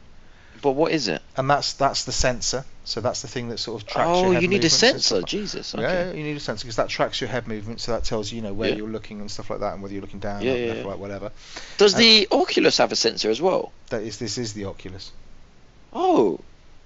But 0.62 0.72
what 0.72 0.92
is 0.92 1.08
it? 1.08 1.22
and 1.36 1.50
that's 1.50 1.74
that's 1.74 2.06
the 2.06 2.12
sensor. 2.12 2.64
So 2.86 3.00
that's 3.02 3.22
the 3.22 3.28
thing 3.30 3.48
that 3.50 3.60
sort 3.60 3.82
of 3.82 3.88
tracks 3.88 4.20
your 4.22 4.30
Oh, 4.30 4.32
head 4.34 4.42
you 4.42 4.48
need 4.50 4.64
a 4.66 4.70
sensor. 4.70 5.22
Jesus. 5.22 5.74
Yeah, 5.74 5.80
Okay. 5.86 6.10
yeah, 6.10 6.14
you 6.14 6.24
need 6.24 6.36
a 6.36 6.40
sensor 6.42 6.66
because 6.66 6.76
that 6.76 6.90
tracks 6.90 7.22
your 7.22 7.30
head 7.30 7.48
movement, 7.48 7.80
so 7.80 7.94
that 7.94 8.04
tells 8.04 8.30
you, 8.32 8.38
you 8.38 8.42
know, 8.42 8.54
where 8.54 8.70
Yeah. 8.70 8.76
you're 8.76 8.90
looking 8.90 9.22
and 9.22 9.32
stuff 9.32 9.50
like 9.50 9.62
that, 9.62 9.74
and 9.74 9.82
whether 9.82 9.94
you're 9.94 10.02
looking 10.02 10.20
down, 10.20 10.42
Yeah, 10.42 10.52
up, 10.52 10.58
yeah, 10.60 10.66
left, 10.68 10.80
yeah. 10.80 10.90
right, 10.90 11.00
whatever. 11.00 11.32
Does 11.78 11.94
the 11.96 12.28
Oculus 12.32 12.78
have 12.80 12.92
a 12.92 12.96
sensor 12.98 13.30
as 13.30 13.42
well? 13.42 13.72
That 13.90 14.02
is, 14.04 14.18
this 14.20 14.38
is 14.38 14.54
the 14.54 14.66
Oculus. 14.66 15.12
Oh, 15.94 16.40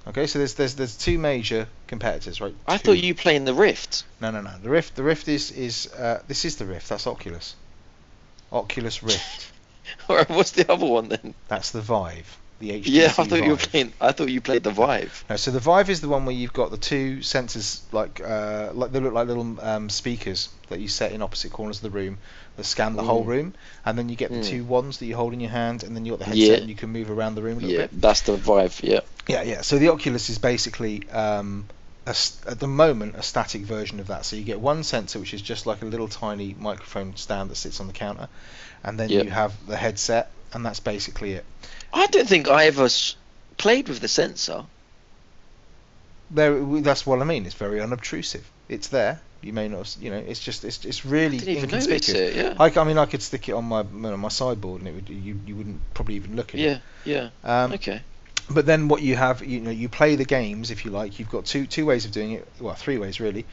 Okay, 0.08 0.26
so 0.26 0.40
there's 0.40 0.54
there's 0.54 0.76
there's 0.76 0.96
two 0.96 1.18
major 1.18 1.68
competitors, 1.88 2.40
right? 2.40 2.56
I 2.66 2.78
Two. 2.78 2.84
thought 2.86 2.98
you 3.04 3.14
playing 3.14 3.44
the 3.44 3.54
Rift. 3.54 4.06
No, 4.22 4.32
no, 4.32 4.40
no. 4.40 4.52
The 4.64 4.70
Rift, 4.70 4.96
the 4.96 5.04
Rift 5.04 5.28
is 5.28 5.52
is 5.52 5.92
uh, 5.94 6.22
this 6.30 6.46
is 6.46 6.56
the 6.56 6.66
Rift. 6.66 6.88
That's 6.88 7.06
Oculus. 7.08 7.56
Oculus 8.52 9.04
Rift. 9.04 9.52
Or 10.10 10.24
what's 10.26 10.52
the 10.52 10.70
other 10.72 10.86
one 10.86 11.08
then? 11.10 11.34
That's 11.50 11.72
the 11.72 11.82
Vive. 11.82 12.38
The 12.60 12.72
HTC 12.72 12.88
Yeah, 12.88 13.06
I 13.06 13.10
thought 13.10 13.44
you 13.44 13.52
were 13.52 13.58
playing. 13.58 13.94
I 14.02 14.12
thought 14.14 14.30
you 14.30 14.42
played 14.42 14.64
the 14.64 14.72
Vive. 14.72 15.24
No, 15.30 15.36
so 15.36 15.52
the 15.52 15.60
Vive 15.60 15.90
is 15.92 16.02
the 16.02 16.10
one 16.10 16.26
where 16.26 16.34
you've 16.36 16.54
got 16.54 16.72
the 16.72 16.78
two 16.78 17.18
sensors, 17.18 17.82
like 17.92 18.20
uh, 18.20 18.72
like 18.74 18.92
they 18.92 19.00
look 19.00 19.14
like 19.14 19.28
little 19.28 19.60
um, 19.62 19.90
speakers 19.90 20.50
that 20.70 20.80
you 20.80 20.88
set 20.88 21.12
in 21.12 21.22
opposite 21.22 21.52
corners 21.52 21.78
of 21.78 21.84
the 21.84 21.90
room 21.92 22.18
that 22.56 22.64
scan 22.64 22.96
the 22.96 23.04
whole 23.04 23.24
Mm. 23.24 23.28
room, 23.28 23.54
and 23.86 23.96
then 23.98 24.10
you 24.10 24.16
get 24.16 24.32
the 24.32 24.40
Mm. 24.40 24.50
two 24.50 24.64
wands 24.64 24.98
that 24.98 25.06
you 25.06 25.16
hold 25.16 25.34
in 25.34 25.40
your 25.40 25.52
hand, 25.52 25.84
and 25.84 25.96
then 25.96 26.04
you 26.06 26.14
got 26.14 26.20
the 26.20 26.26
headset, 26.26 26.48
Yeah. 26.50 26.54
and 26.56 26.70
you 26.70 26.76
can 26.76 26.90
move 26.90 27.12
around 27.12 27.36
the 27.36 27.44
room 27.44 27.60
a 27.60 27.62
little 27.62 27.70
Yeah, 27.76 27.82
bit. 27.88 28.02
that's 28.02 28.22
the 28.22 28.36
Vive. 28.36 28.80
Yeah. 28.84 29.02
Yeah, 29.28 29.44
yeah. 29.44 29.62
So 29.62 29.78
the 29.78 29.90
Oculus 29.90 30.30
is 30.32 30.40
basically 30.40 31.08
um, 31.12 31.66
at 32.08 32.60
the 32.60 32.68
moment 32.68 33.16
a 33.18 33.22
static 33.22 33.62
version 33.64 34.00
of 34.00 34.08
that. 34.08 34.26
So 34.26 34.36
you 34.36 34.44
get 34.44 34.60
one 34.60 34.84
sensor 34.84 35.20
which 35.20 35.34
is 35.36 35.42
just 35.44 35.66
like 35.68 35.82
a 35.84 35.86
little 35.86 36.08
tiny 36.08 36.56
microphone 36.58 37.16
stand 37.18 37.52
that 37.52 37.56
sits 37.58 37.80
on 37.80 37.86
the 37.88 37.94
counter, 37.94 38.30
and 38.84 39.00
then 39.00 39.10
Yeah. 39.10 39.22
you 39.22 39.30
have 39.30 39.54
the 39.68 39.78
headset, 39.78 40.32
and 40.54 40.66
that's 40.66 40.80
basically 40.80 41.34
it. 41.34 41.46
I 41.98 42.08
don't 42.08 42.28
think 42.28 42.48
I 42.48 42.66
ever 42.66 42.86
s- 42.86 43.16
played 43.58 43.90
with 43.90 44.00
the 44.00 44.08
sensor. 44.08 44.64
There, 46.30 46.60
that's 46.82 47.06
what 47.06 47.22
I 47.22 47.26
mean. 47.26 47.46
It's 47.46 47.56
very 47.56 47.82
unobtrusive. 47.82 48.50
It's 48.70 48.90
there. 48.90 49.22
You 49.42 49.54
may 49.54 49.68
not, 49.68 49.96
you 50.00 50.10
know. 50.10 50.18
It's 50.18 50.40
just, 50.40 50.66
it's, 50.66 50.84
it's 50.84 51.06
really 51.06 51.38
didn't 51.38 51.58
even 51.58 51.70
notice 51.70 51.88
inconspicuous. 51.88 52.36
it. 52.36 52.44
Yeah. 52.44 52.56
I, 52.60 52.70
c- 52.70 52.80
I 52.80 52.84
mean, 52.84 52.98
I 52.98 53.06
could 53.06 53.22
stick 53.22 53.48
it 53.50 53.54
on 53.54 53.66
my 53.66 53.80
on 53.80 54.20
my 54.20 54.28
sideboard, 54.30 54.82
and 54.82 54.90
it 54.90 54.96
would 54.96 55.10
you 55.10 55.40
you 55.46 55.56
wouldn't 55.56 55.80
probably 55.94 56.16
even 56.16 56.36
look 56.36 56.54
at 56.54 56.60
it. 56.60 56.64
Yeah. 56.64 56.80
Yeah. 57.06 57.30
Um, 57.44 57.74
Okay. 57.74 58.02
But 58.50 58.66
then 58.66 58.88
what 58.88 59.02
you 59.02 59.16
have, 59.18 59.44
you 59.46 59.60
know, 59.60 59.72
you 59.72 59.90
play 59.90 60.16
the 60.16 60.24
games 60.26 60.72
if 60.72 60.86
you 60.86 60.92
like. 60.92 61.20
You've 61.20 61.30
got 61.30 61.46
two 61.46 61.66
two 61.68 61.86
ways 61.86 62.06
of 62.06 62.12
doing 62.12 62.32
it. 62.32 62.48
Well, 62.60 62.74
three 62.76 62.98
ways 62.98 63.20
really. 63.20 63.46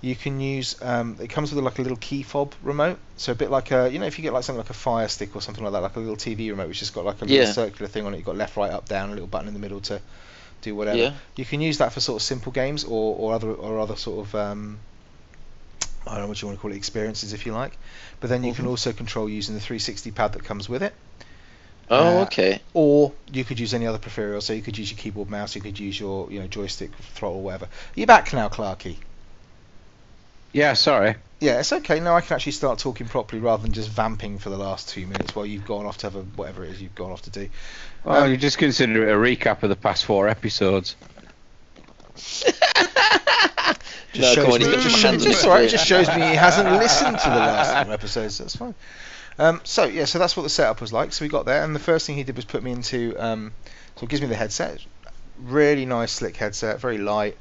You 0.00 0.14
can 0.14 0.40
use. 0.40 0.76
Um, 0.80 1.16
it 1.20 1.28
comes 1.28 1.52
with 1.52 1.64
like 1.64 1.78
a 1.78 1.82
little 1.82 1.96
key 1.98 2.22
fob 2.22 2.54
remote, 2.62 2.98
so 3.16 3.32
a 3.32 3.34
bit 3.34 3.50
like 3.50 3.72
a, 3.72 3.90
you 3.90 3.98
know, 3.98 4.06
if 4.06 4.18
you 4.18 4.22
get 4.22 4.32
like 4.32 4.44
something 4.44 4.60
like 4.60 4.70
a 4.70 4.74
Fire 4.74 5.08
Stick 5.08 5.34
or 5.34 5.42
something 5.42 5.64
like 5.64 5.72
that, 5.72 5.82
like 5.82 5.96
a 5.96 6.00
little 6.00 6.16
TV 6.16 6.50
remote, 6.50 6.68
which 6.68 6.80
has 6.80 6.90
got 6.90 7.04
like 7.04 7.20
a 7.22 7.24
little 7.24 7.44
Yeah. 7.44 7.44
circular 7.46 7.88
thing 7.88 8.06
on 8.06 8.14
it. 8.14 8.18
You've 8.18 8.26
got 8.26 8.36
left, 8.36 8.56
right, 8.56 8.70
up, 8.72 8.88
down, 8.88 9.08
a 9.08 9.12
little 9.12 9.26
button 9.26 9.48
in 9.48 9.54
the 9.54 9.60
middle 9.60 9.80
to 9.82 10.00
do 10.62 10.74
whatever. 10.76 10.98
Yeah. 10.98 11.14
You 11.36 11.44
can 11.44 11.60
use 11.60 11.78
that 11.78 11.92
for 11.92 12.00
sort 12.00 12.20
of 12.22 12.26
simple 12.26 12.52
games 12.52 12.84
or, 12.84 13.16
or 13.16 13.34
other 13.34 13.52
or 13.52 13.80
other 13.80 13.96
sort 13.96 14.26
of 14.26 14.34
um, 14.34 14.80
I 16.06 16.12
don't 16.14 16.22
know 16.22 16.28
what 16.28 16.40
you 16.42 16.48
want 16.48 16.58
to 16.58 16.62
call 16.62 16.72
it 16.72 16.76
experiences 16.76 17.32
if 17.32 17.46
you 17.46 17.52
like. 17.52 17.78
But 18.20 18.30
then 18.30 18.42
you 18.42 18.52
can 18.52 18.64
Mhm. 18.64 18.68
also 18.68 18.92
control 18.92 19.28
using 19.28 19.54
the 19.54 19.60
360 19.60 20.10
pad 20.10 20.32
that 20.32 20.44
comes 20.44 20.68
with 20.68 20.82
it. 20.82 20.94
Oh, 21.90 22.20
Uh, 22.20 22.22
okay. 22.22 22.60
Or 22.74 23.14
you 23.32 23.44
could 23.44 23.58
use 23.58 23.74
any 23.74 23.86
other 23.86 23.98
peripheral, 23.98 24.40
so 24.40 24.52
you 24.52 24.62
could 24.62 24.78
use 24.78 24.90
your 24.90 24.98
keyboard, 24.98 25.30
mouse, 25.30 25.54
you 25.56 25.62
could 25.62 25.78
use 25.78 25.98
your 25.98 26.30
you 26.30 26.40
know 26.40 26.46
joystick, 26.48 26.94
throttle, 26.96 27.42
whatever. 27.42 27.68
You're 27.94 28.02
you 28.02 28.06
back 28.06 28.32
now, 28.32 28.48
Clarky? 28.48 28.98
Yeah, 30.52 30.72
sorry. 30.74 31.16
Yeah, 31.40 31.60
it's 31.60 31.72
okay. 31.72 32.00
Now 32.00 32.16
I 32.16 32.20
can 32.20 32.34
actually 32.34 32.52
start 32.52 32.78
talking 32.80 33.06
properly 33.06 33.40
rather 33.40 33.62
than 33.62 33.72
just 33.72 33.88
vamping 33.90 34.38
for 34.38 34.50
the 34.50 34.56
last 34.56 34.88
two 34.88 35.06
minutes 35.06 35.36
while 35.36 35.46
you've 35.46 35.66
gone 35.66 35.86
off 35.86 35.98
to 35.98 36.06
have 36.06 36.16
a, 36.16 36.22
whatever 36.22 36.64
it 36.64 36.70
is 36.70 36.82
you've 36.82 36.94
gone 36.96 37.12
off 37.12 37.22
to 37.22 37.30
do. 37.30 37.48
Well, 38.04 38.24
Um, 38.24 38.30
you 38.30 38.36
just 38.36 38.58
consider 38.58 39.08
it 39.08 39.12
a 39.12 39.16
recap 39.16 39.62
of 39.62 39.68
the 39.68 39.76
past 39.76 40.04
four 40.04 40.28
episodes. 40.28 40.96
Just 44.12 44.36
No, 44.36 44.42
shows 44.42 44.54
on, 44.54 44.60
me, 44.60 44.66
he's 44.66 44.74
got 44.74 44.82
just, 44.82 45.02
your 45.02 45.10
hands 45.10 45.24
just, 45.24 45.44
on 45.44 45.50
alright, 45.50 45.64
it. 45.64 45.68
it 45.68 45.70
just 45.70 45.86
shows 45.86 46.08
me 46.08 46.14
he 46.14 46.34
hasn't 46.34 46.70
listened 46.72 47.18
to 47.18 47.28
the 47.28 47.36
last 47.36 47.84
four 47.84 47.92
episodes. 47.92 48.38
That's 48.38 48.56
fine. 48.56 48.74
Um, 49.38 49.60
so 49.64 49.84
yeah, 49.84 50.06
so 50.06 50.18
that's 50.18 50.36
what 50.36 50.42
the 50.44 50.48
setup 50.48 50.80
was 50.80 50.92
like. 50.92 51.12
So 51.12 51.24
we 51.24 51.28
got 51.28 51.44
there, 51.44 51.62
and 51.62 51.74
the 51.74 51.78
first 51.80 52.06
thing 52.06 52.16
he 52.16 52.24
did 52.24 52.34
was 52.34 52.46
put 52.46 52.62
me 52.62 52.72
into. 52.72 53.14
Um, 53.18 53.52
so 53.96 54.04
it 54.04 54.08
gives 54.08 54.22
me 54.22 54.28
the 54.28 54.34
headset. 54.34 54.80
Really 55.38 55.84
nice, 55.84 56.10
slick 56.10 56.36
headset, 56.36 56.80
very 56.80 56.98
light. 56.98 57.36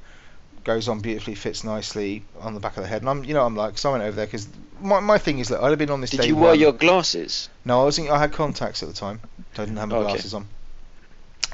Goes 0.67 0.89
on 0.89 0.99
beautifully, 0.99 1.33
fits 1.35 1.63
nicely 1.63 2.23
on 2.41 2.53
the 2.53 2.59
back 2.59 2.75
of 2.75 2.83
the 2.83 2.89
head. 2.89 3.01
And 3.01 3.09
I'm, 3.09 3.23
you 3.23 3.33
know, 3.33 3.45
I'm 3.45 3.55
like, 3.55 3.77
so 3.77 3.87
I 3.87 3.91
went 3.93 4.03
over 4.03 4.17
there 4.17 4.25
because 4.25 4.45
my, 4.81 4.99
my 4.99 5.17
thing 5.17 5.39
is 5.39 5.47
that 5.47 5.63
I'd 5.63 5.69
have 5.69 5.79
been 5.79 5.89
on 5.89 6.01
this 6.01 6.09
Did 6.09 6.19
day 6.19 6.27
you 6.27 6.35
wear 6.35 6.49
one. 6.49 6.59
your 6.59 6.73
glasses? 6.73 7.47
No, 7.63 7.79
I 7.79 7.83
wasn't. 7.85 8.09
I 8.09 8.19
had 8.19 8.33
contacts 8.33 8.83
at 8.83 8.89
the 8.89 8.93
time. 8.95 9.21
So 9.55 9.63
I 9.63 9.65
didn't 9.65 9.77
have 9.77 9.87
my 9.87 9.95
Okay. 9.95 10.09
glasses 10.09 10.33
on. 10.33 10.45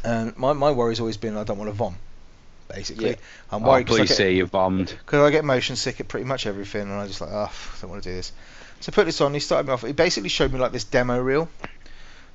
And 0.04 0.36
my 0.36 0.54
my 0.54 0.72
worry's 0.72 1.00
always 1.00 1.18
been 1.18 1.38
I 1.38 1.44
don't 1.44 1.60
want 1.60 1.70
to 1.70 1.76
vom. 1.76 1.96
Basically, 2.74 3.10
Yeah. 3.12 3.16
I'm 3.52 3.64
Oh, 3.64 3.70
worried 3.70 3.86
because 3.86 3.98
I 3.98 4.00
please 4.02 4.08
get, 4.10 4.18
say 4.18 4.34
you 4.34 4.48
bombed. 4.48 4.88
because 4.88 5.20
I 5.22 5.30
get 5.30 5.46
motion 5.46 5.76
sick 5.76 6.00
at 6.00 6.08
pretty 6.08 6.26
much 6.26 6.48
everything, 6.48 6.82
and 6.82 6.94
I 6.94 7.06
just 7.06 7.22
like, 7.22 7.30
oh, 7.32 7.52
I 7.54 7.82
don't 7.82 7.92
want 7.92 8.02
to 8.02 8.10
do 8.10 8.16
this. 8.16 8.32
So 8.80 8.90
I 8.92 8.96
put 8.96 9.06
this 9.06 9.22
on. 9.22 9.32
He 9.36 9.40
started 9.42 9.68
me 9.68 9.74
off. 9.74 9.84
He 9.84 9.92
basically 9.94 10.30
showed 10.30 10.52
me 10.52 10.58
like 10.58 10.72
this 10.72 10.86
demo 10.86 11.20
reel. 11.22 11.50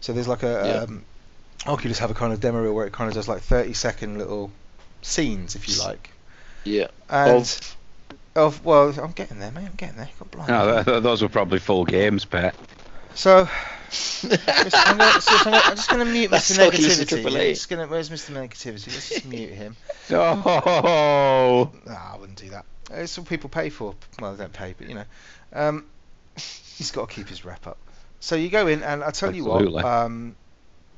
So 0.01 0.13
there's 0.13 0.29
like 0.29 0.45
a 0.45 0.47
Yeah. 0.47 0.83
um, 0.85 1.05
Oculus 1.67 1.99
have 1.99 2.13
a 2.13 2.15
kind 2.15 2.33
of 2.33 2.39
demo 2.41 2.63
reel 2.63 2.73
where 2.73 2.87
it 2.87 2.93
kind 2.93 3.09
of 3.09 3.15
does 3.15 3.27
like 3.27 3.43
30 3.43 3.73
second 3.73 4.17
little 4.19 4.53
scenes, 5.03 5.57
if 5.57 5.69
you 5.69 5.75
like. 5.83 6.11
Yeah. 6.69 6.89
And 7.09 7.37
Of- 7.39 7.77
of, 8.37 8.65
well, 8.65 8.95
I'm 9.01 9.13
getting 9.13 9.41
there, 9.41 9.51
mate. 9.51 9.67
I'm 9.67 9.75
getting 9.77 9.97
there. 9.97 10.09
God 10.19 10.31
blind. 10.31 10.49
No, 10.49 10.75
th- 10.75 10.85
th- 10.87 11.03
those 11.03 11.23
were 11.23 11.29
probably 11.29 11.59
full 11.59 11.85
games, 11.85 12.25
pet. 12.25 12.55
So 13.15 13.39
I'm, 14.23 14.29
gonna, 14.99 15.21
so 15.21 15.33
I'm, 15.37 15.45
gonna, 15.45 15.61
I'm 15.65 15.77
just 15.77 15.91
going 15.91 16.05
to 16.07 16.13
mute 16.13 16.31
That's 16.31 16.51
Mr. 16.57 16.69
Oculus 16.69 17.01
Negativity. 17.01 17.09
Triple 17.09 17.37
I'm 17.37 17.43
just 17.49 17.69
gonna, 17.69 17.87
where's 17.87 18.11
Mr. 18.11 18.31
Negativity? 18.33 18.87
Let's 18.93 19.09
just 19.09 19.25
mute 19.27 19.51
him. 19.51 19.77
Oh, 20.11 21.71
Nah, 21.87 22.15
I 22.15 22.17
wouldn't 22.19 22.39
do 22.39 22.51
that. 22.51 22.65
It's 22.91 23.19
what 23.19 23.29
people 23.29 23.51
pay 23.51 23.71
for. 23.71 23.95
Well, 24.21 24.35
they 24.35 24.45
don't 24.45 24.53
pay, 24.53 24.75
but 24.79 24.89
you 24.89 24.95
know, 24.95 25.05
um, 25.53 25.87
he's 26.37 26.91
got 26.91 27.09
to 27.09 27.15
keep 27.15 27.29
his 27.29 27.45
rep 27.45 27.67
up. 27.67 27.79
So 28.21 28.37
you 28.37 28.49
go 28.51 28.67
in, 28.67 28.83
and 28.83 29.03
I 29.03 29.11
tell 29.11 29.35
you 29.35 29.45
what, 29.45 29.85
um, 29.85 30.35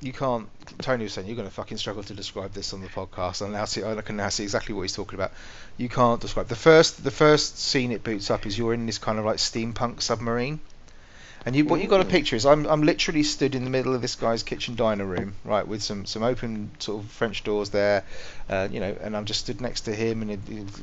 you 0.01 0.13
can't. 0.13 0.49
Tony 0.79 1.05
was 1.05 1.13
saying 1.13 1.27
you're 1.27 1.37
going 1.37 1.49
to 1.49 1.55
fucking 1.55 1.79
struggle 1.79 2.03
to 2.05 2.15
describe 2.15 2.53
this 2.53 2.73
on 2.73 2.81
the 2.81 2.89
podcast, 2.89 3.43
and 3.43 3.53
now 3.53 3.65
see, 3.65 3.85
I 3.85 4.01
can 4.01 4.17
now 4.17 4.29
see 4.29 4.43
exactly 4.43 4.75
what 4.75 4.83
he's 4.83 4.95
talking 4.95 5.15
about. 5.15 5.33
You 5.77 5.89
can't 5.89 6.21
describe 6.21 6.49
the 6.49 6.57
first. 6.57 7.03
The 7.03 7.11
first 7.11 7.59
scene 7.59 7.93
it 7.93 8.03
boots 8.03 8.31
up 8.31 8.47
is 8.47 8.57
you're 8.57 8.75
in 8.75 8.87
this 8.87 8.99
kind 8.99 9.19
of 9.19 9.25
like 9.25 9.37
steampunk 9.37 10.01
submarine. 10.03 10.61
And 11.47 11.57
you, 11.57 11.65
what 11.65 11.81
you've 11.81 11.89
got 11.89 12.03
a 12.03 12.05
picture 12.05 12.37
is 12.37 12.45
I'm, 12.45 12.67
I'm 12.67 12.83
literally 12.83 13.23
stood 13.23 13.55
in 13.55 13.65
the 13.65 13.71
middle 13.71 13.95
of 13.95 14.03
this 14.03 14.15
guy's 14.15 14.43
kitchen 14.43 14.75
diner 14.75 15.07
room, 15.07 15.35
right, 15.43 15.67
with 15.67 15.83
some, 15.83 16.05
some 16.05 16.23
open 16.23 16.71
sort 16.79 17.03
of 17.03 17.11
French 17.11 17.45
doors 17.45 17.71
there, 17.71 18.05
uh, 18.51 18.69
you 18.71 18.79
know, 18.79 18.95
and 19.01 19.17
I'm 19.17 19.25
just 19.25 19.41
stood 19.41 19.59
next 19.59 19.83
to 19.83 19.95
him, 19.95 20.21
and 20.21 20.31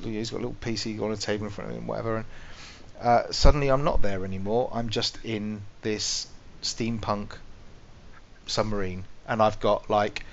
he, 0.03 0.09
he's 0.09 0.31
got 0.31 0.37
a 0.37 0.41
little 0.41 0.55
PC 0.59 0.99
on 0.99 1.11
a 1.11 1.17
table 1.17 1.45
in 1.45 1.51
front 1.51 1.69
of 1.69 1.77
him, 1.77 1.85
whatever. 1.85 2.17
And 2.17 2.25
uh, 2.99 3.31
suddenly 3.31 3.69
I'm 3.69 3.83
not 3.83 4.01
there 4.01 4.25
anymore. 4.25 4.71
I'm 4.73 4.89
just 4.89 5.19
in 5.23 5.61
this 5.83 6.25
steampunk 6.63 7.33
submarine, 8.47 9.05
and 9.27 9.41
I've 9.41 9.59
got 9.59 9.89
like 9.89 10.25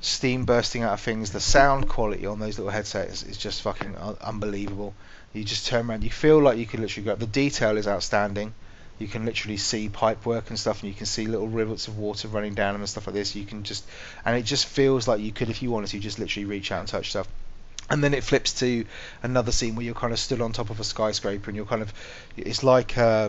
steam 0.00 0.44
bursting 0.44 0.82
out 0.82 0.94
of 0.94 1.00
things. 1.00 1.30
The 1.30 1.40
sound 1.40 1.88
quality 1.88 2.26
on 2.26 2.38
those 2.38 2.58
little 2.58 2.72
headsets 2.72 3.22
is 3.22 3.36
just 3.36 3.62
fucking 3.62 3.96
unbelievable. 3.96 4.94
You 5.32 5.44
just 5.44 5.66
turn 5.66 5.90
around, 5.90 6.04
you 6.04 6.10
feel 6.10 6.38
like 6.40 6.58
you 6.58 6.66
could 6.66 6.80
literally 6.80 7.04
grab. 7.04 7.18
The 7.18 7.26
detail 7.26 7.76
is 7.76 7.86
outstanding. 7.86 8.54
You 8.98 9.06
can 9.06 9.26
literally 9.26 9.58
see 9.58 9.90
pipe 9.90 10.24
work 10.24 10.48
and 10.48 10.58
stuff, 10.58 10.82
and 10.82 10.88
you 10.88 10.96
can 10.96 11.04
see 11.04 11.26
little 11.26 11.48
rivets 11.48 11.88
of 11.88 11.98
water 11.98 12.28
running 12.28 12.54
down 12.54 12.72
them 12.72 12.80
and 12.80 12.88
stuff 12.88 13.06
like 13.06 13.14
this. 13.14 13.36
You 13.36 13.44
can 13.44 13.62
just, 13.62 13.84
and 14.24 14.36
it 14.36 14.44
just 14.44 14.66
feels 14.66 15.06
like 15.06 15.20
you 15.20 15.32
could, 15.32 15.50
if 15.50 15.62
you 15.62 15.70
wanted 15.70 15.90
to, 15.90 15.98
just 15.98 16.18
literally 16.18 16.46
reach 16.46 16.72
out 16.72 16.80
and 16.80 16.88
touch 16.88 17.10
stuff. 17.10 17.28
And 17.90 18.02
then 18.02 18.14
it 18.14 18.24
flips 18.24 18.54
to 18.60 18.86
another 19.22 19.52
scene 19.52 19.76
where 19.76 19.84
you're 19.84 19.94
kind 19.94 20.12
of 20.12 20.18
stood 20.18 20.40
on 20.40 20.52
top 20.52 20.70
of 20.70 20.80
a 20.80 20.84
skyscraper, 20.84 21.50
and 21.50 21.56
you're 21.56 21.66
kind 21.66 21.82
of, 21.82 21.92
it's 22.38 22.62
like 22.62 22.96
uh, 22.96 23.28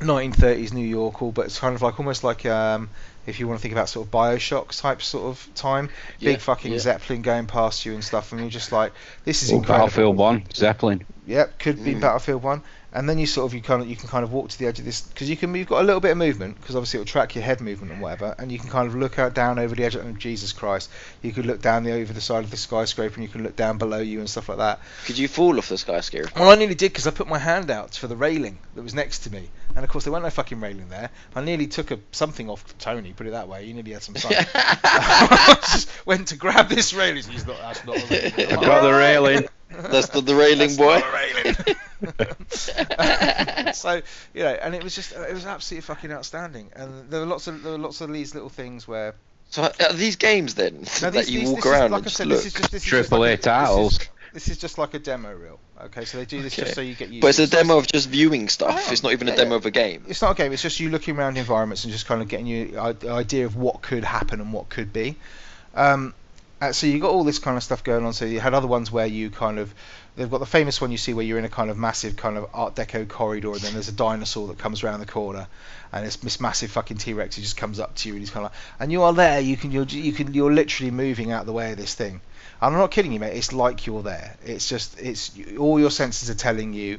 1930s 0.00 0.72
New 0.72 0.86
York, 0.86 1.22
all, 1.22 1.30
but 1.30 1.46
it's 1.46 1.60
kind 1.60 1.76
of 1.76 1.82
like 1.82 2.00
almost 2.00 2.24
like 2.24 2.44
um, 2.44 2.90
if 3.28 3.38
you 3.38 3.46
want 3.46 3.58
to 3.58 3.62
think 3.62 3.72
about 3.72 3.88
sort 3.88 4.06
of 4.06 4.12
Bioshock 4.12 4.78
type 4.80 5.02
sort 5.02 5.24
of 5.26 5.54
time, 5.54 5.90
Yeah, 6.18 6.32
big 6.32 6.40
fucking 6.40 6.72
yeah. 6.72 6.78
Zeppelin 6.78 7.22
going 7.22 7.46
past 7.46 7.84
you 7.86 7.94
and 7.94 8.02
stuff, 8.02 8.32
and 8.32 8.40
you're 8.40 8.50
just 8.50 8.72
like, 8.72 8.92
this 9.24 9.42
is 9.42 9.50
incredible. 9.50 9.86
Battlefield 9.86 10.16
One, 10.16 10.44
Zeppelin. 10.54 11.04
Yep, 11.26 11.58
could 11.58 11.84
be 11.84 11.94
Mm. 11.94 12.00
Battlefield 12.00 12.42
One. 12.42 12.62
And 12.92 13.08
then 13.08 13.18
you 13.18 13.26
sort 13.26 13.46
of 13.46 13.54
you 13.54 13.60
kind 13.60 13.82
of 13.82 13.88
you 13.88 13.96
can 13.96 14.08
kind 14.08 14.24
of 14.24 14.32
walk 14.32 14.48
to 14.48 14.58
the 14.58 14.66
edge 14.66 14.78
of 14.78 14.84
this 14.84 15.02
because 15.02 15.28
you 15.28 15.36
can 15.36 15.54
you've 15.54 15.68
got 15.68 15.82
a 15.82 15.84
little 15.84 16.00
bit 16.00 16.12
of 16.12 16.16
movement 16.16 16.58
because 16.58 16.74
obviously 16.74 17.00
it'll 17.00 17.10
track 17.10 17.34
your 17.34 17.44
head 17.44 17.60
movement 17.60 17.92
and 17.92 18.00
whatever, 18.00 18.34
and 18.38 18.50
you 18.50 18.58
can 18.58 18.70
kind 18.70 18.88
of 18.88 18.94
look 18.94 19.18
out 19.18 19.34
down 19.34 19.58
over 19.58 19.74
the 19.74 19.84
edge. 19.84 19.94
of 19.94 20.06
oh, 20.06 20.12
Jesus 20.12 20.52
Christ, 20.52 20.90
you 21.20 21.32
could 21.32 21.44
look 21.44 21.60
down 21.60 21.84
the 21.84 21.92
over 21.92 22.12
the 22.12 22.20
side 22.20 22.44
of 22.44 22.50
the 22.50 22.56
skyscraper 22.56 23.14
and 23.14 23.22
you 23.22 23.28
can 23.28 23.42
look 23.42 23.56
down 23.56 23.76
below 23.76 23.98
you 23.98 24.20
and 24.20 24.30
stuff 24.30 24.48
like 24.48 24.58
that. 24.58 24.80
Could 25.04 25.18
you 25.18 25.28
fall 25.28 25.58
off 25.58 25.68
the 25.68 25.76
skyscraper? 25.76 26.30
Well, 26.34 26.50
I 26.50 26.54
nearly 26.54 26.74
did 26.74 26.92
because 26.92 27.06
I 27.06 27.10
put 27.10 27.28
my 27.28 27.38
hand 27.38 27.70
out 27.70 27.94
for 27.94 28.06
the 28.06 28.16
railing 28.16 28.58
that 28.74 28.82
was 28.82 28.94
next 28.94 29.20
to 29.20 29.32
me, 29.32 29.50
and 29.76 29.84
of 29.84 29.90
course 29.90 30.04
there 30.04 30.12
weren't 30.12 30.24
no 30.24 30.30
fucking 30.30 30.60
railing 30.60 30.88
there. 30.88 31.10
I 31.34 31.42
nearly 31.42 31.66
took 31.66 31.90
a 31.90 31.98
something 32.12 32.48
off 32.48 32.76
Tony, 32.78 33.12
put 33.12 33.26
it 33.26 33.30
that 33.30 33.48
way. 33.48 33.66
He 33.66 33.74
nearly 33.74 33.92
had 33.92 34.02
some 34.02 34.14
fun. 34.14 34.32
I 34.54 35.58
just 35.60 35.90
went 36.06 36.28
to 36.28 36.36
grab 36.36 36.68
this 36.68 36.94
railing. 36.94 37.22
He's 37.24 37.46
not. 37.46 37.58
That's 37.58 37.84
not 37.84 37.96
a 37.96 38.06
railing. 38.06 38.58
I 38.58 38.64
got 38.64 38.82
the 38.82 38.92
railing. 38.92 39.48
That's 39.70 40.08
the, 40.08 40.20
the 40.20 40.34
railing 40.34 40.58
That's 40.58 40.76
boy. 40.76 40.98
not 40.98 41.12
railing. 41.12 42.34
so 43.74 44.00
you 44.34 44.42
know, 44.42 44.50
and 44.50 44.74
it 44.74 44.82
was 44.82 44.94
just 44.94 45.12
it 45.12 45.32
was 45.34 45.46
absolutely 45.46 45.82
fucking 45.82 46.12
outstanding. 46.12 46.70
And 46.74 47.10
there 47.10 47.20
were 47.20 47.26
lots 47.26 47.46
of 47.46 47.62
there 47.62 47.72
were 47.72 47.78
lots 47.78 48.00
of 48.00 48.12
these 48.12 48.34
little 48.34 48.48
things 48.48 48.86
where 48.88 49.14
So 49.50 49.64
are 49.80 49.92
these 49.92 50.16
games 50.16 50.54
then 50.54 50.80
Now, 50.80 50.84
that 51.10 51.12
these- 51.12 51.30
you 51.30 51.40
these- 51.40 51.48
walk 51.50 51.56
this 51.58 51.66
is- 51.66 51.70
around 51.72 51.90
like 51.90 51.98
and 51.98 52.06
I 52.06 52.10
said, 52.10 52.26
look? 52.28 52.36
this 52.38 52.46
is 52.46 52.52
just 52.54 52.70
this 52.72 52.84
is 52.84 52.90
just 52.90 53.08
Triple 53.08 53.20
like 53.20 53.30
A 53.30 53.32
a- 53.32 53.36
this 53.36 53.40
is- 53.40 53.44
titles. 53.44 53.98
This 54.34 54.48
is 54.48 54.58
just 54.58 54.76
like 54.76 54.92
a 54.92 54.98
demo 54.98 55.32
reel. 55.34 55.58
Okay, 55.86 56.04
so 56.04 56.18
they 56.18 56.26
do 56.26 56.42
this 56.42 56.52
Okay. 56.52 56.62
just 56.64 56.74
so 56.74 56.82
you 56.82 56.94
get 56.94 57.08
used. 57.08 57.22
but 57.22 57.28
it's 57.28 57.38
a 57.38 57.44
it. 57.44 57.50
So 57.50 57.56
demo 57.62 57.78
of 57.78 57.86
just 57.86 58.10
viewing 58.10 58.50
stuff. 58.50 58.84
Oh, 58.86 58.92
it's 58.92 59.02
not 59.02 59.12
even 59.12 59.26
yeah, 59.26 59.32
a 59.32 59.36
demo 59.36 59.50
yeah. 59.52 59.56
of 59.56 59.64
a 59.66 59.70
game. 59.70 60.04
It's 60.06 60.20
not 60.20 60.32
a 60.32 60.34
game. 60.34 60.52
It's 60.52 60.60
just 60.62 60.78
you 60.80 60.90
looking 60.90 61.16
around 61.16 61.38
environments 61.38 61.84
and 61.84 61.92
just 61.92 62.04
kind 62.06 62.20
of 62.20 62.28
getting 62.28 62.46
you 62.46 62.72
the 62.72 63.08
idea 63.10 63.46
of 63.46 63.56
what 63.56 63.80
could 63.80 64.04
happen 64.04 64.40
and 64.42 64.52
what 64.52 64.68
could 64.68 64.92
be. 64.92 65.16
Um, 65.74 66.12
uh, 66.60 66.72
so 66.72 66.86
you 66.86 66.98
got 66.98 67.10
all 67.10 67.24
this 67.24 67.38
kind 67.38 67.56
of 67.56 67.62
stuff 67.62 67.84
going 67.84 68.04
on. 68.04 68.12
So 68.12 68.24
you 68.24 68.40
had 68.40 68.54
other 68.54 68.66
ones 68.66 68.90
where 68.90 69.06
you 69.06 69.30
kind 69.30 69.58
of 69.58 69.72
they've 70.16 70.30
got 70.30 70.38
the 70.38 70.46
famous 70.46 70.80
one 70.80 70.90
you 70.90 70.98
see 70.98 71.14
where 71.14 71.24
you're 71.24 71.38
in 71.38 71.44
a 71.44 71.48
kind 71.48 71.70
of 71.70 71.78
massive 71.78 72.16
kind 72.16 72.36
of 72.36 72.48
Art 72.52 72.74
Deco 72.74 73.06
corridor, 73.08 73.52
and 73.52 73.60
then 73.60 73.72
there's 73.74 73.88
a 73.88 73.92
dinosaur 73.92 74.48
that 74.48 74.58
comes 74.58 74.82
around 74.82 75.00
the 75.00 75.06
corner, 75.06 75.46
and 75.92 76.04
it's 76.04 76.16
this 76.16 76.40
massive 76.40 76.70
fucking 76.70 76.96
T-Rex. 76.98 77.36
who 77.36 77.42
just 77.42 77.56
comes 77.56 77.78
up 77.78 77.94
to 77.96 78.08
you 78.08 78.14
and 78.14 78.20
he's 78.22 78.30
kind 78.30 78.46
of 78.46 78.52
like, 78.52 78.60
and 78.80 78.90
you 78.90 79.02
are 79.02 79.12
there. 79.12 79.40
You 79.40 79.56
can 79.56 79.70
you're 79.70 79.84
you 79.84 80.12
can 80.12 80.34
you're 80.34 80.52
literally 80.52 80.90
moving 80.90 81.30
out 81.32 81.46
the 81.46 81.52
way 81.52 81.70
of 81.72 81.76
this 81.78 81.94
thing. 81.94 82.20
I'm 82.60 82.72
not 82.72 82.90
kidding 82.90 83.12
you, 83.12 83.20
mate. 83.20 83.36
It's 83.36 83.52
like 83.52 83.86
you're 83.86 84.02
there. 84.02 84.36
It's 84.44 84.68
just 84.68 85.00
it's 85.00 85.30
all 85.58 85.78
your 85.78 85.90
senses 85.90 86.28
are 86.30 86.34
telling 86.34 86.72
you. 86.72 86.98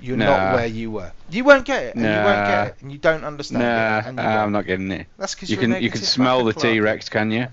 You're 0.00 0.16
not 0.16 0.54
where 0.56 0.66
you 0.66 0.90
were. 0.90 1.12
You 1.30 1.44
won't 1.44 1.64
get 1.64 1.84
it, 1.84 1.94
and 1.94 2.02
you 2.04 2.10
won't 2.10 2.46
get 2.48 2.66
it, 2.66 2.76
and 2.82 2.90
you 2.90 2.98
don't 2.98 3.22
understand 3.22 3.62
Nah, 3.62 3.98
it. 3.98 4.06
And 4.06 4.18
you 4.18 4.24
I'm 4.24 4.52
won't. 4.52 4.66
getting 4.66 4.90
it. 4.90 5.06
That's 5.16 5.36
because 5.36 5.48
You 5.48 5.56
can 5.56 5.80
you 5.80 5.90
can 5.90 6.00
smell 6.00 6.42
the. 6.44 6.52
T-Rex, 6.52 7.08
can 7.08 7.30
you? 7.30 7.46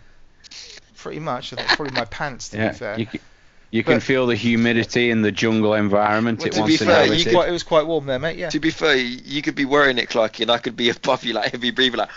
Pretty 1.02 1.20
much. 1.20 1.52
That's 1.52 1.76
probably 1.76 1.94
my 1.96 2.06
pants, 2.06 2.50
to 2.50 2.58
be 2.58 2.74
fair. 2.78 3.00
You 3.00 3.06
can, 3.06 3.20
you 3.72 3.84
can 3.84 4.00
feel 4.00 4.26
the 4.28 4.36
humidity 4.36 5.12
in 5.12 5.22
the 5.22 5.32
jungle 5.32 5.76
environment 5.76 6.40
Well, 6.40 6.48
it 6.48 6.54
to 6.54 6.60
wants 6.62 6.80
be 6.80 6.86
fair, 6.86 7.04
it, 7.04 7.06
you 7.06 7.12
was 7.12 7.24
could- 7.24 7.34
quite, 7.34 7.50
it 7.50 7.52
was 7.52 7.64
quite 7.64 7.86
warm 7.86 8.06
there, 8.06 8.20
mate. 8.20 8.38
Yeah. 8.38 8.50
To 8.50 8.60
be 8.60 8.72
fair, 8.72 8.96
you 8.96 9.42
could 9.42 9.56
be 9.56 9.66
wearing 9.66 9.98
it, 9.98 10.10
Clarky, 10.10 10.42
and 10.42 10.52
I 10.52 10.58
could 10.58 10.76
be 10.76 10.90
above 10.90 11.24
you, 11.24 11.34
like 11.34 11.52
heavy 11.52 11.72
breathing, 11.72 12.00
like, 12.00 12.10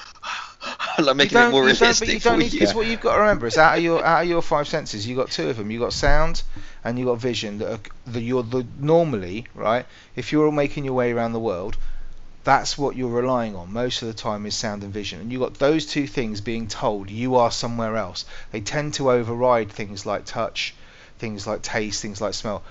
like 0.98 1.16
making 1.16 1.38
it 1.38 1.50
more 1.50 1.68
you 1.68 1.74
don't, 1.74 1.80
realistic 1.80 2.08
but 2.08 2.14
you 2.14 2.20
for 2.20 2.28
don't 2.30 2.38
need. 2.38 2.52
you. 2.54 2.60
It's 2.62 2.74
what 2.74 2.86
you've 2.86 3.00
got 3.00 3.14
to 3.16 3.20
remember. 3.20 3.46
is 3.46 3.58
out 3.58 3.76
of 3.76 3.84
your 3.84 4.04
out 4.04 4.22
of 4.22 4.28
your 4.28 4.42
five 4.42 4.66
senses. 4.66 5.06
You 5.06 5.16
have 5.18 5.26
got 5.26 5.32
two 5.32 5.48
of 5.50 5.56
them. 5.58 5.70
You 5.70 5.80
have 5.80 5.86
got 5.88 5.92
sound 5.92 6.42
and 6.84 6.98
you 6.98 7.06
have 7.08 7.16
got 7.16 7.20
vision. 7.22 7.58
That 7.58 7.72
are, 7.72 7.80
that 8.12 8.22
you're 8.22 8.42
the 8.42 8.66
normally 8.78 9.46
right. 9.54 9.84
If 10.16 10.32
you're 10.32 10.50
making 10.52 10.84
your 10.84 10.94
way 10.94 11.12
around 11.12 11.32
the 11.32 11.40
world, 11.40 11.76
that's 12.44 12.76
what 12.76 12.96
you're 12.96 13.08
relying 13.08 13.54
on 13.54 13.72
most 13.72 14.02
of 14.02 14.08
the 14.08 14.14
time 14.14 14.46
is 14.46 14.54
sound 14.54 14.82
and 14.82 14.92
vision. 14.92 15.20
And 15.20 15.30
you 15.32 15.40
have 15.42 15.50
got 15.52 15.58
those 15.58 15.86
two 15.86 16.06
things 16.06 16.40
being 16.40 16.66
told 16.66 17.10
you 17.10 17.36
are 17.36 17.50
somewhere 17.50 17.96
else. 17.96 18.24
They 18.50 18.60
tend 18.60 18.94
to 18.94 19.10
override 19.10 19.70
things 19.70 20.04
like 20.06 20.24
touch, 20.24 20.74
things 21.18 21.46
like 21.46 21.62
taste, 21.62 22.02
things 22.02 22.20
like 22.20 22.34
smell, 22.34 22.62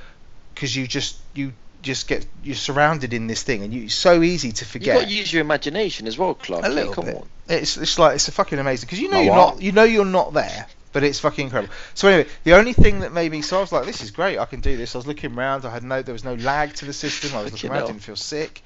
because 0.53 0.75
you 0.75 0.88
just 0.88 1.17
you 1.34 1.53
just 1.81 2.07
get 2.07 2.25
you're 2.43 2.55
surrounded 2.55 3.13
in 3.13 3.27
this 3.27 3.43
thing, 3.43 3.63
and 3.63 3.73
you, 3.73 3.84
it's 3.86 3.95
so 3.95 4.21
easy 4.21 4.51
to 4.51 4.65
forget. 4.65 4.88
You've 4.95 5.03
got 5.03 5.07
to 5.10 5.15
use 5.15 5.34
your 5.34 5.41
imagination 5.41 6.05
as 6.07 6.17
well, 6.17 6.36
Clarky. 6.36 6.65
A 6.65 6.69
little 6.69 6.93
Come 6.93 7.05
bit. 7.05 7.15
on. 7.15 7.27
It's 7.47 7.77
it's 7.77 7.97
like 7.97 8.15
it's 8.15 8.27
a 8.27 8.31
fucking 8.31 8.60
amazing 8.60 8.88
because 8.88 8.99
you 8.99 9.10
know 9.10 9.17
My 9.17 9.23
you're 9.23 9.34
what? 9.36 9.55
not 9.55 9.62
you 9.62 9.71
know 9.71 9.84
you're 9.84 10.05
not 10.05 10.34
there, 10.34 10.67
but 10.93 11.03
it's 11.03 11.19
fucking 11.19 11.45
incredible. 11.45 11.73
So 11.95 12.07
anyway, 12.10 12.29
the 12.43 12.53
only 12.53 12.73
thing 12.73 12.99
that 12.99 13.13
made 13.13 13.31
me 13.31 13.41
so 13.41 13.57
I 13.57 13.62
was 13.62 13.71
like, 13.71 13.86
this 13.86 14.01
is 14.01 14.12
great, 14.12 14.38
I 14.38 14.45
can 14.45 14.60
do 14.60 14.75
this. 14.77 14.95
I 14.95 14.97
was 14.99 15.07
looking 15.07 15.34
around, 15.36 15.65
I 15.65 15.69
had 15.71 15.84
no 15.84 16.01
there 16.01 16.13
was 16.13 16.23
no 16.25 16.36
lag 16.36 16.73
to 16.75 16.86
the 16.86 16.93
system. 16.93 17.36
I 17.36 17.43
was 17.43 17.51
looking 17.53 17.69
around, 17.71 17.79
hell. 17.79 17.88
didn't 17.88 18.03
feel 18.03 18.15
sick. 18.15 18.62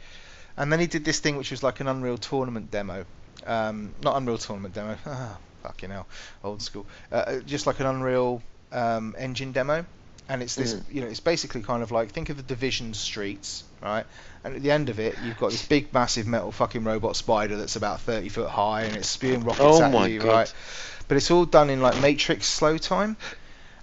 And 0.58 0.72
then 0.72 0.80
he 0.80 0.88
did 0.88 1.04
this 1.06 1.20
thing 1.20 1.36
which 1.38 1.52
was 1.52 1.64
like 1.64 1.80
an 1.80 1.88
Unreal 1.88 2.18
Tournament 2.18 2.72
demo, 2.72 3.06
um, 3.46 3.94
not 4.02 4.16
Unreal 4.18 4.38
Tournament 4.38 4.74
demo. 4.74 4.98
Ah, 5.06 5.38
fucking 5.64 5.90
hell, 5.90 6.08
old 6.44 6.62
school. 6.62 6.86
Uh, 7.12 7.38
just 7.40 7.66
like 7.68 7.80
an 7.80 7.88
Unreal 7.88 8.42
um, 8.72 9.16
Engine 9.18 9.52
demo. 9.52 9.86
And 10.28 10.42
it's 10.42 10.56
this, 10.56 10.74
Mm. 10.74 10.94
you 10.94 11.02
know, 11.02 11.08
it's 11.08 11.20
basically 11.20 11.62
kind 11.62 11.84
of 11.84 11.92
like 11.92 12.10
think 12.12 12.30
of 12.30 12.38
the 12.38 12.42
Division 12.44 12.94
streets, 12.96 13.64
right? 13.82 14.06
And 14.44 14.56
at 14.56 14.64
the 14.64 14.72
end 14.72 14.90
of 14.90 15.00
it, 15.00 15.16
you've 15.24 15.38
got 15.38 15.52
this 15.52 15.68
big, 15.68 15.94
massive 15.94 16.26
metal 16.26 16.52
fucking 16.52 16.84
robot 16.84 17.16
spider 17.16 17.58
that's 17.58 17.76
about 17.76 18.02
30 18.02 18.30
foot 18.30 18.50
high, 18.50 18.84
and 18.84 18.96
it's 18.96 19.08
spewing 19.08 19.42
rockets 19.44 19.62
Oh 19.64 19.84
at 19.84 19.92
my 19.92 20.08
you, 20.08 20.20
God. 20.22 20.28
right? 20.34 20.54
But 21.08 21.18
it's 21.18 21.30
all 21.30 21.46
done 21.46 21.70
in 21.70 21.80
like 21.82 22.02
Matrix 22.02 22.48
slow 22.48 22.80
time, 22.80 23.18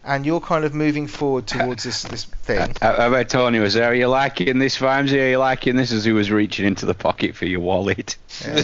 and 0.04 0.26
you're 0.26 0.40
kind 0.40 0.64
of 0.64 0.74
moving 0.74 1.06
forward 1.06 1.44
uh, 1.52 1.58
towards 1.58 1.84
this 1.84 2.02
this 2.02 2.24
thing. 2.24 2.74
I, 2.82 3.06
I 3.06 3.08
bet 3.08 3.28
Tony 3.28 3.58
was 3.58 3.74
there. 3.74 3.90
Are 3.90 3.94
you 3.94 4.08
liking 4.08 4.58
this, 4.58 4.76
Vimesy? 4.78 5.20
Are 5.20 5.30
you 5.30 5.38
liking 5.38 5.76
this? 5.76 5.92
As 5.92 6.04
he 6.04 6.12
was 6.12 6.30
reaching 6.30 6.66
into 6.66 6.86
the 6.86 6.94
pocket 6.94 7.36
for 7.36 7.46
your 7.46 7.60
wallet. 7.60 8.16
Yeah, 8.44 8.56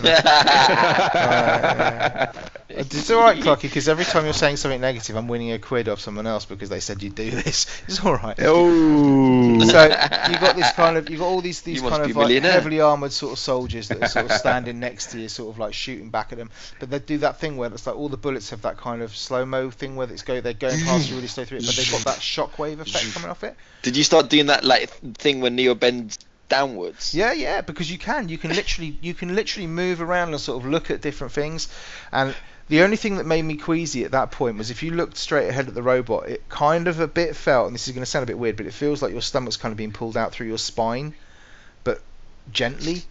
It's 2.70 3.10
all 3.10 3.22
right, 3.22 3.38
Clarky, 3.42 3.62
because 3.62 3.88
every 3.88 4.04
time 4.04 4.24
you're 4.24 4.34
saying 4.34 4.56
something 4.56 4.80
negative, 4.80 5.16
I'm 5.16 5.26
winning 5.26 5.52
a 5.52 5.58
quid 5.58 5.88
off 5.88 6.00
someone 6.00 6.26
else 6.26 6.44
because 6.44 6.68
they 6.68 6.80
said 6.80 7.02
you'd 7.02 7.14
do 7.14 7.30
this. 7.30 7.66
It's 7.88 8.04
all 8.04 8.14
right. 8.14 8.36
oh. 8.40 9.58
So 9.68 9.84
you 9.84 10.38
got 10.38 10.56
this 10.56 10.70
kind 10.72 10.96
of, 10.96 11.08
you 11.08 11.18
got 11.18 11.26
all 11.26 11.40
these 11.40 11.62
these 11.62 11.82
You 11.82 11.88
kind 11.88 12.02
of 12.02 12.16
like 12.16 12.42
heavily 12.42 12.80
armored 12.80 13.12
sort 13.12 13.32
of 13.32 13.38
soldiers 13.38 13.88
that 13.88 14.02
are 14.02 14.08
sort 14.08 14.26
of 14.26 14.32
standing 14.32 14.78
next 14.80 15.12
to 15.12 15.20
you, 15.20 15.28
sort 15.28 15.54
of 15.54 15.58
like 15.58 15.74
shooting 15.74 16.10
back 16.10 16.32
at 16.32 16.38
them. 16.38 16.50
But 16.78 16.90
they 16.90 16.98
do 16.98 17.18
that 17.18 17.40
thing 17.40 17.56
where 17.56 17.72
it's 17.72 17.86
like 17.86 17.96
all 17.96 18.08
the 18.08 18.16
bullets 18.16 18.50
have 18.50 18.62
that 18.62 18.76
kind 18.76 19.02
of 19.02 19.16
slow 19.16 19.46
mo 19.46 19.70
thing 19.70 19.96
where 19.96 20.10
it's 20.10 20.22
go 20.22 20.40
they're 20.40 20.52
going 20.52 20.80
past 20.84 21.08
you 21.08 21.16
really 21.16 21.28
slow 21.28 21.44
through 21.44 21.58
it, 21.58 21.66
but 21.66 21.74
they've 21.74 21.90
got 21.90 22.02
that 22.02 22.18
shockwave 22.18 22.80
effect 22.80 23.14
coming 23.14 23.30
off 23.30 23.44
it. 23.44 23.56
Did 23.82 23.96
you 23.96 24.04
start 24.04 24.28
doing 24.28 24.46
that 24.46 24.64
like 24.64 24.90
thing 25.16 25.40
when 25.40 25.56
Neo 25.56 25.74
bends 25.74 26.18
downwards? 26.48 27.14
Yeah, 27.14 27.32
yeah, 27.32 27.60
because 27.60 27.90
you 27.90 27.98
can. 27.98 28.28
You 28.28 28.38
can 28.38 28.50
literally 28.54 28.98
you 29.00 29.14
can 29.14 29.34
literally 29.34 29.66
move 29.66 30.00
around 30.00 30.30
and 30.30 30.40
sort 30.40 30.62
of 30.62 30.68
look 30.68 30.90
at 30.90 31.00
different 31.00 31.32
things. 31.32 31.68
And 32.12 32.34
the 32.68 32.82
only 32.82 32.96
thing 32.96 33.16
that 33.16 33.26
made 33.26 33.42
me 33.42 33.56
queasy 33.56 34.04
at 34.04 34.10
that 34.12 34.30
point 34.30 34.58
was 34.58 34.70
if 34.70 34.82
you 34.82 34.90
looked 34.90 35.16
straight 35.16 35.48
ahead 35.48 35.68
at 35.68 35.74
the 35.74 35.82
robot, 35.82 36.28
it 36.28 36.48
kind 36.48 36.86
of 36.86 37.00
a 37.00 37.06
bit 37.06 37.34
felt, 37.34 37.66
and 37.66 37.74
this 37.74 37.88
is 37.88 37.94
going 37.94 38.02
to 38.02 38.10
sound 38.10 38.22
a 38.22 38.26
bit 38.26 38.38
weird, 38.38 38.56
but 38.56 38.66
it 38.66 38.74
feels 38.74 39.02
like 39.02 39.12
your 39.12 39.22
stomach's 39.22 39.56
kind 39.56 39.72
of 39.72 39.78
being 39.78 39.92
pulled 39.92 40.16
out 40.16 40.32
through 40.32 40.48
your 40.48 40.58
spine, 40.58 41.14
but 41.84 42.00
gently. 42.52 43.02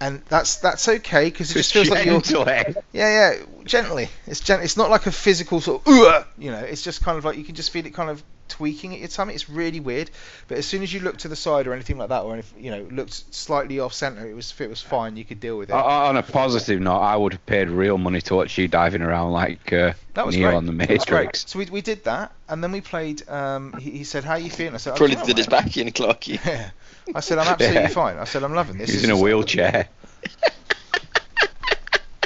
And 0.00 0.22
that's 0.28 0.56
that's 0.56 0.86
okay 0.88 1.24
because 1.24 1.50
it 1.50 1.54
just 1.54 1.72
feels 1.72 1.90
like 1.90 2.06
you're 2.06 2.20
Gently. 2.20 2.52
Eh? 2.52 2.72
yeah 2.92 3.32
yeah 3.32 3.44
gently. 3.64 4.08
It's 4.28 4.38
gent. 4.38 4.62
It's 4.62 4.76
not 4.76 4.90
like 4.90 5.06
a 5.06 5.12
physical 5.12 5.60
sort 5.60 5.84
of 5.84 6.26
you 6.38 6.52
know. 6.52 6.60
It's 6.60 6.82
just 6.82 7.02
kind 7.02 7.18
of 7.18 7.24
like 7.24 7.36
you 7.36 7.42
can 7.42 7.56
just 7.56 7.70
feel 7.72 7.84
it 7.84 7.94
kind 7.94 8.08
of 8.08 8.22
tweaking 8.48 8.92
at 8.94 8.98
your 9.00 9.08
tummy. 9.08 9.34
It's 9.34 9.48
really 9.48 9.80
weird. 9.80 10.10
But 10.48 10.58
as 10.58 10.66
soon 10.66 10.82
as 10.82 10.92
you 10.92 11.00
look 11.00 11.18
to 11.18 11.28
the 11.28 11.36
side 11.36 11.66
or 11.66 11.72
anything 11.74 11.98
like 11.98 12.08
that, 12.08 12.22
or 12.22 12.36
if 12.36 12.52
you 12.58 12.70
know 12.70 12.86
looked 12.90 13.34
slightly 13.34 13.80
off 13.80 13.92
center, 13.92 14.26
it 14.28 14.34
was 14.34 14.52
it 14.60 14.68
was 14.68 14.80
fine. 14.82 15.16
You 15.16 15.24
could 15.24 15.40
deal 15.40 15.58
with 15.58 15.70
it. 15.70 15.72
O- 15.72 15.78
On 15.78 16.16
a 16.16 16.22
positive 16.22 16.80
note, 16.80 16.98
I 17.00 17.16
would 17.16 17.32
have 17.34 17.46
paid 17.46 17.68
real 17.68 17.98
money 17.98 18.20
to 18.22 18.34
watch 18.34 18.58
you 18.58 18.68
diving 18.68 19.02
around 19.02 19.32
like 19.32 19.72
uh, 19.72 19.92
that 20.14 20.26
was 20.26 20.36
Neo 20.36 20.48
great. 20.48 20.56
on 20.56 20.66
the 20.66 20.72
That 20.72 20.88
was 20.90 21.04
great. 21.04 21.18
Matrix. 21.20 21.44
So 21.48 21.58
we, 21.58 21.66
we 21.66 21.80
did 21.80 22.04
that, 22.04 22.32
and 22.48 22.62
then 22.64 22.72
we 22.72 22.80
played. 22.80 23.28
Um, 23.28 23.74
he, 23.78 23.90
he 23.90 24.04
said, 24.04 24.24
"How 24.24 24.32
are 24.32 24.38
you 24.38 24.50
feeling?" 24.50 24.74
I 24.74 24.78
said, 24.78 24.94
"Oh, 24.94 24.96
Probably 24.96 25.16
do 25.16 25.24
did 25.24 25.36
his 25.36 25.46
back 25.46 25.76
in, 25.76 25.88
Clarky. 25.92 26.32
mate?" 26.32 26.40
Yeah. 26.44 26.70
I 27.14 27.20
said, 27.20 27.38
"I'm 27.38 27.48
absolutely 27.48 27.80
Yeah. 27.82 27.88
fine." 27.88 28.18
I 28.18 28.24
said, 28.24 28.42
"I'm 28.42 28.54
loving 28.54 28.78
this." 28.78 28.90
He's 28.90 29.02
This 29.02 29.04
in 29.04 29.10
a 29.10 29.16
is- 29.16 29.22
wheelchair. 29.22 29.88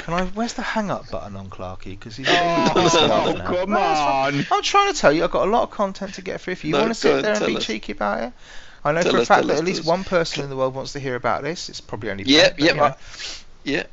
Can 0.03 0.13
I? 0.13 0.25
Where's 0.25 0.53
the 0.53 0.61
hang 0.61 0.91
up 0.91 1.09
button 1.09 1.35
on 1.35 1.49
Clarky? 1.49 1.91
Because 1.91 2.15
he's. 2.17 2.27
Oh, 2.29 2.81
he's 2.81 2.93
now. 2.93 3.33
come 3.45 3.69
No, 3.71 3.77
it's 3.77 3.99
fine. 3.99 4.35
on. 4.35 4.45
I'm 4.51 4.61
trying 4.63 4.93
to 4.93 4.99
tell 4.99 5.11
you, 5.13 5.23
I've 5.23 5.31
got 5.31 5.47
a 5.47 5.51
lot 5.51 5.63
of 5.63 5.71
content 5.71 6.15
to 6.15 6.21
get 6.21 6.41
through. 6.41 6.53
If 6.53 6.65
you 6.65 6.73
No, 6.73 6.79
want 6.79 6.89
to 6.91 6.95
sit 6.95 7.21
there 7.21 7.35
and 7.35 7.45
be 7.45 7.55
us. 7.57 7.65
cheeky 7.65 7.93
about 7.93 8.23
it, 8.23 8.33
I 8.83 8.91
know 8.91 9.01
Tell 9.01 9.13
for 9.13 9.19
a 9.19 9.25
fact 9.25 9.47
that 9.47 9.53
us, 9.53 9.59
at 9.59 9.65
least 9.65 9.81
us. 9.81 9.85
one 9.85 10.03
person 10.03 10.43
in 10.43 10.49
the 10.49 10.57
world 10.57 10.75
wants 10.75 10.91
to 10.93 10.99
hear 10.99 11.15
about 11.15 11.41
this. 11.43 11.69
It's 11.69 11.79
probably 11.81 12.11
only. 12.11 12.25
Yep, 12.25 12.57
Ben, 12.57 12.57
but, 12.57 12.63
yep, 12.65 12.73
you 12.75 12.81
know. 12.81 12.85
I- 12.87 12.95
Yeah. 13.63 13.83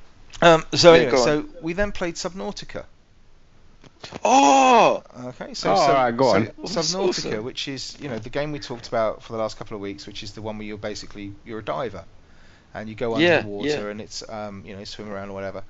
Um, 0.42 0.64
so 0.74 0.94
Yeah, 0.94 1.00
anyway, 1.02 1.16
so 1.18 1.44
we 1.62 1.74
then 1.74 1.92
played 1.92 2.16
Subnautica. 2.16 2.84
Oh, 4.24 5.02
Okay, 5.26 5.54
so 5.54 5.72
Oh, 5.72 5.76
Sub- 5.76 5.88
alright, 5.90 6.16
go 6.16 6.24
so 6.24 6.34
on. 6.36 6.46
Subnautica, 6.66 7.08
Awesome. 7.08 7.44
which 7.44 7.68
is 7.68 7.96
you 8.00 8.08
know 8.08 8.18
the 8.18 8.30
game 8.30 8.50
we 8.52 8.58
talked 8.58 8.88
about 8.88 9.22
for 9.22 9.32
the 9.34 9.38
last 9.38 9.58
couple 9.58 9.74
of 9.76 9.80
weeks, 9.80 10.06
which 10.06 10.22
is 10.22 10.32
the 10.32 10.42
one 10.42 10.58
where 10.58 10.66
you're 10.66 10.78
basically 10.78 11.32
you're 11.44 11.58
a 11.60 11.64
diver, 11.64 12.04
and 12.74 12.88
you 12.88 12.94
go 12.94 13.14
under 13.14 13.26
Yeah, 13.26 13.42
the 13.42 13.48
water 13.48 13.68
yeah. 13.68 13.88
and 13.90 14.00
it's 14.00 14.26
um 14.28 14.64
you 14.66 14.74
know 14.76 14.84
swim 14.84 15.10
around 15.10 15.28
or 15.30 15.34
whatever, 15.34 15.62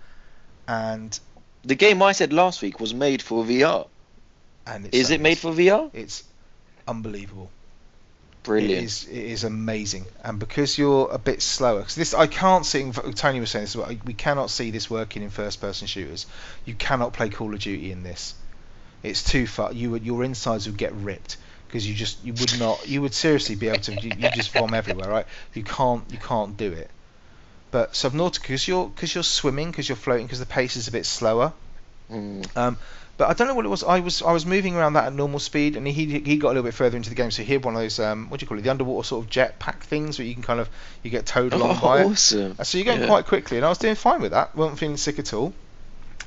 and 0.71 1.19
the 1.65 1.75
game 1.75 2.01
I 2.01 2.13
said 2.13 2.33
last 2.33 2.63
week 2.63 2.79
was 2.79 2.95
made 2.95 3.23
for 3.23 3.45
VR. 3.45 3.89
and 4.69 4.87
it's 4.87 4.97
Is 4.97 5.11
it 5.11 5.21
made 5.21 5.37
for 5.37 5.51
VR? 5.53 5.91
It's 5.93 6.23
unbelievable. 6.87 7.51
Brilliant. 8.45 8.71
It 8.71 8.85
is, 8.85 9.09
it 9.09 9.25
is 9.35 9.45
amazing, 9.45 10.07
and 10.25 10.39
because 10.39 10.79
you're 10.79 11.11
a 11.11 11.19
bit 11.19 11.43
slower, 11.43 11.81
because 11.81 11.97
this 11.97 12.15
I 12.15 12.27
can't 12.27 12.65
see. 12.65 12.91
Tony 12.93 13.41
was 13.41 13.51
saying 13.51 13.65
this. 13.65 13.73
as 13.73 13.77
well, 13.77 13.95
We 14.07 14.15
cannot 14.15 14.49
see 14.49 14.71
this 14.71 14.89
working 14.89 15.23
in 15.23 15.31
first-person 15.31 15.89
shooters. 15.89 16.27
You 16.65 16.75
cannot 16.75 17.13
play 17.15 17.29
Call 17.31 17.53
of 17.53 17.61
Duty 17.61 17.91
in 17.91 18.03
this. 18.03 18.35
It's 19.03 19.25
too 19.25 19.47
far. 19.47 19.73
You 19.73 19.91
would 19.91 20.05
your 20.05 20.23
insides 20.25 20.67
would 20.67 20.79
get 20.79 20.95
ripped 20.95 21.37
because 21.67 21.87
you 21.87 21.95
just 21.95 22.25
you 22.25 22.33
would 22.33 22.59
not. 22.61 22.89
You 22.89 23.03
would 23.03 23.13
seriously 23.13 23.57
be 23.57 23.69
able 23.69 23.81
to. 23.81 23.93
You, 23.93 24.13
you 24.17 24.31
just 24.31 24.53
vom 24.53 24.73
everywhere, 24.73 25.11
right? 25.11 25.27
You 25.53 25.65
can't. 25.65 26.05
You 26.11 26.19
can't 26.19 26.57
do 26.57 26.73
it. 26.73 26.91
But 27.71 27.93
Subnautica, 27.93 28.43
because 28.43 28.67
you're 28.67 28.89
because 28.89 29.15
you're 29.15 29.25
swimming, 29.25 29.71
because 29.71 29.89
you're 29.89 29.97
floating, 29.97 30.27
because 30.27 30.41
the 30.41 30.47
pace 30.47 30.77
is 30.77 30.89
a 30.89 30.93
bit 30.93 31.07
slower. 31.07 31.53
Mm. 32.11 32.57
Um, 32.57 32.77
but 33.17 33.29
I 33.29 33.35
don't 33.35 33.49
know 33.49 33.55
what 33.55 33.65
it 33.67 33.69
was. 33.69 33.85
I 33.85 34.01
was 34.01 34.23
I 34.23 34.33
was 34.33 34.45
moving 34.47 34.75
around 34.77 34.95
that 34.95 35.05
at 35.05 35.13
normal 35.13 35.39
speed, 35.39 35.77
and 35.77 35.87
he 35.87 36.07
he 36.21 36.37
got 36.37 36.49
a 36.49 36.55
little 36.55 36.63
bit 36.65 36.75
further 36.75 36.97
into 36.97 37.11
the 37.11 37.15
game. 37.15 37.31
So 37.31 37.43
he 37.43 37.53
had 37.53 37.65
one 37.65 37.75
of 37.77 37.81
those 37.83 38.01
um, 38.01 38.29
what 38.31 38.41
do 38.41 38.45
you 38.45 38.49
call 38.49 38.59
it, 38.59 38.63
the 38.63 38.71
underwater 38.71 39.07
sort 39.07 39.25
of 39.25 39.31
jet 39.31 39.59
pack 39.59 39.83
things 39.85 40.19
where 40.19 40.27
you 40.27 40.35
can 40.35 40.43
kind 40.43 40.59
of 40.59 40.69
you 41.03 41.11
get 41.11 41.27
towed 41.27 41.53
along 41.53 41.77
Oh, 41.77 41.81
by 41.83 42.01
it. 42.01 42.07
awesome. 42.07 42.57
Uh, 42.59 42.65
So 42.65 42.79
you're 42.79 42.87
going 42.87 43.03
Yeah. 43.03 43.07
quite 43.07 43.27
quickly, 43.27 43.59
and 43.59 43.67
I 43.67 43.69
was 43.69 43.79
doing 43.79 43.95
fine 43.95 44.21
with 44.23 44.33
that. 44.33 44.57
wasn't 44.57 44.79
feeling 44.79 44.97
sick 44.97 45.19
at 45.19 45.33
all. 45.33 45.53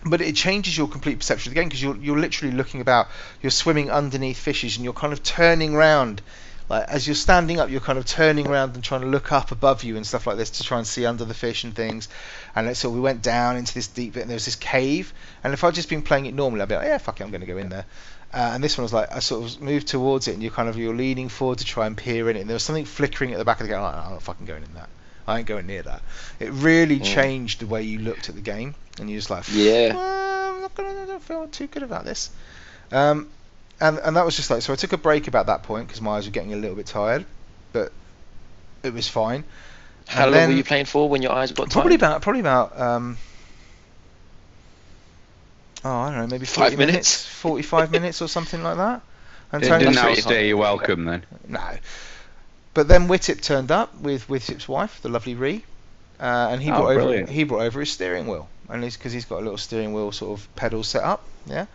But 0.05 0.19
it 0.21 0.35
changes 0.35 0.77
your 0.77 0.87
complete 0.89 1.17
perception 1.17 1.49
of 1.49 1.55
the 1.55 1.61
game 1.61 1.69
because 1.69 1.81
you're 1.81 1.95
you're 1.97 2.19
literally 2.19 2.53
looking 2.55 2.79
about. 2.81 3.07
You're 3.41 3.51
swimming 3.51 3.89
underneath 3.89 4.37
fishes, 4.37 4.75
and 4.77 4.83
you're 4.83 4.93
kind 4.93 5.13
of 5.13 5.23
turning 5.23 5.73
round 5.75 6.21
like 6.69 6.87
as 6.87 7.07
you're 7.07 7.15
standing 7.15 7.59
up, 7.59 7.69
you're 7.69 7.81
kind 7.81 7.99
of 7.99 8.05
turning 8.05 8.47
around 8.47 8.75
and 8.75 8.83
trying 8.83 9.01
to 9.01 9.07
look 9.07 9.31
up 9.31 9.51
above 9.51 9.83
you 9.83 9.95
and 9.97 10.05
stuff 10.07 10.25
like 10.27 10.37
this 10.37 10.49
to 10.51 10.63
try 10.63 10.77
and 10.77 10.87
see 10.87 11.05
under 11.05 11.25
the 11.25 11.33
fish 11.33 11.63
and 11.63 11.75
things. 11.75 12.09
And 12.55 12.75
so 12.75 12.89
we 12.89 12.99
went 12.99 13.21
down 13.21 13.57
into 13.57 13.73
this 13.73 13.87
deep 13.87 14.13
bit, 14.13 14.21
and 14.21 14.29
there 14.29 14.35
was 14.35 14.45
this 14.45 14.55
cave. 14.55 15.13
And 15.43 15.53
if 15.53 15.63
I'd 15.63 15.73
just 15.75 15.89
been 15.89 16.01
playing 16.01 16.25
it 16.25 16.33
normally, 16.33 16.61
I'd 16.61 16.69
be 16.69 16.75
like, 16.75 16.87
yeah, 16.87 16.97
fuck 16.97 17.19
it, 17.19 17.23
I'm 17.23 17.31
going 17.31 17.41
to 17.41 17.47
go 17.47 17.57
in 17.57 17.69
there. 17.69 17.85
Uh, 18.33 18.51
and 18.53 18.63
this 18.63 18.77
one 18.77 18.83
was 18.83 18.93
like 18.93 19.15
I 19.15 19.19
sort 19.19 19.43
of 19.45 19.61
moved 19.61 19.87
towards 19.87 20.27
it, 20.27 20.33
and 20.33 20.41
you're 20.41 20.51
kind 20.51 20.67
of 20.67 20.75
you're 20.77 20.95
leaning 20.95 21.29
forward 21.29 21.59
to 21.59 21.65
try 21.65 21.85
and 21.85 21.95
peer 21.95 22.29
in 22.29 22.35
it, 22.37 22.41
and 22.41 22.49
there 22.49 22.55
was 22.55 22.63
something 22.63 22.85
flickering 22.85 23.31
at 23.31 23.37
the 23.37 23.45
back 23.45 23.59
of 23.61 23.67
the 23.67 23.73
game. 23.73 23.81
Like, 23.81 23.93
I'm 23.93 24.13
not 24.13 24.23
fucking 24.23 24.45
going 24.47 24.63
in 24.63 24.73
that. 24.73 24.89
I 25.27 25.37
ain't 25.37 25.47
going 25.47 25.67
near 25.67 25.83
that. 25.83 26.01
It 26.39 26.49
really 26.51 26.99
Mm. 26.99 27.03
changed 27.05 27.59
the 27.61 27.67
way 27.67 27.83
you 27.83 27.99
looked 27.99 28.29
at 28.29 28.35
the 28.35 28.41
game, 28.41 28.73
and 28.99 29.09
you're 29.09 29.19
just 29.19 29.29
like, 29.29 29.45
Yeah. 29.51 29.93
well, 29.93 30.55
I'm 30.55 30.61
not 30.61 30.75
gonna, 30.75 30.89
I 30.89 31.05
don't 31.05 31.21
feel 31.23 31.47
too 31.47 31.67
good 31.67 31.83
about 31.83 32.05
this. 32.05 32.31
Um, 32.91 33.29
and 33.81 33.97
and 33.99 34.15
that 34.15 34.25
was 34.25 34.35
just 34.35 34.49
like 34.49 34.61
so. 34.61 34.73
I 34.73 34.75
took 34.75 34.93
a 34.93 34.97
break 34.97 35.27
about 35.27 35.47
that 35.47 35.63
point 35.63 35.87
because 35.87 36.01
my 36.01 36.11
eyes 36.17 36.25
were 36.25 36.31
getting 36.31 36.53
a 36.53 36.57
little 36.57 36.75
bit 36.75 36.85
tired, 36.85 37.25
but 37.71 37.91
it 38.83 38.93
was 38.93 39.07
fine. 39.07 39.43
How 40.07 40.23
And 40.23 40.31
long 40.31 40.39
then- 40.41 40.49
were 40.49 40.55
you 40.55 40.63
playing 40.63 40.85
for 40.85 41.07
when 41.09 41.21
your 41.21 41.31
eyes 41.31 41.51
got 41.51 41.69
Probably 41.69 41.97
tired? 41.97 42.09
about 42.11 42.21
probably 42.21 42.39
about 42.41 42.79
um. 42.79 43.17
Oh, 45.85 45.89
I 45.91 46.09
don't 46.11 46.19
know, 46.21 46.27
maybe 46.27 46.45
Five 46.45 46.73
40 46.73 46.75
minutes? 46.77 47.25
45 47.25 47.91
minutes 47.97 48.21
or 48.21 48.27
something 48.29 48.63
like 48.63 48.77
that. 48.77 49.01
And 49.51 49.63
It 49.63 49.67
Tony- 49.67 49.79
didn't 49.85 49.95
That's 49.95 50.05
pretty 50.05 50.21
outstay 50.21 50.47
your 50.47 50.57
welcome 50.57 51.05
then. 51.05 51.25
no. 51.47 51.61
But 52.73 52.87
then 52.87 53.07
Wittip 53.07 53.41
turned 53.41 53.69
up 53.71 53.99
with 53.99 54.27
Wittip's 54.27 54.67
wife, 54.67 54.99
the 55.03 55.09
lovely 55.09 55.35
Ree, 55.35 55.63
uh, 56.19 56.47
and 56.51 56.61
he 56.61 56.71
Oh, 56.71 56.77
brought 56.81 56.97
over 56.97 57.25
he 57.31 57.43
brought 57.43 57.61
over 57.61 57.79
his 57.81 57.91
steering 57.91 58.25
wheel, 58.27 58.47
and 58.67 58.83
he's 58.83 58.97
because 58.97 59.11
he's 59.13 59.25
got 59.25 59.35
a 59.41 59.43
little 59.43 59.59
steering 59.59 59.93
wheel 59.93 60.11
sort 60.11 60.39
of 60.39 60.55
pedal 60.55 60.83
set 60.83 61.03
up, 61.03 61.21
yeah. 61.45 61.67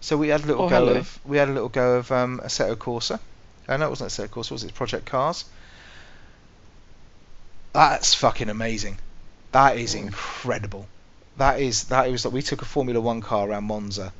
So 0.00 0.16
we 0.16 0.28
had 0.28 0.44
a 0.44 0.46
little 0.46 0.64
Oh, 0.64 0.68
go 0.68 0.76
hello. 0.86 0.94
of 0.96 1.18
we 1.24 1.36
had 1.38 1.48
a 1.48 1.52
little 1.52 1.68
go 1.68 1.96
of 1.96 2.10
um, 2.12 2.40
Assetto 2.44 2.76
Corsa. 2.76 3.20
Uh, 3.68 3.76
no, 3.76 3.86
it 3.86 3.90
wasn't 3.90 4.10
Assetto 4.10 4.28
Corsa, 4.28 4.52
was 4.52 4.64
it 4.64 4.74
Project 4.74 5.06
Cars? 5.06 5.44
That's 7.72 8.14
fucking 8.14 8.48
amazing. 8.48 8.98
That 9.52 9.76
is 9.78 9.94
incredible. 9.94 10.88
That 11.36 11.60
is 11.60 11.84
that 11.84 12.10
was 12.10 12.24
like 12.24 12.34
we 12.34 12.42
took 12.42 12.62
a 12.62 12.64
Formula 12.64 13.00
One 13.00 13.20
car 13.20 13.48
around 13.48 13.64
Monza, 13.64 14.12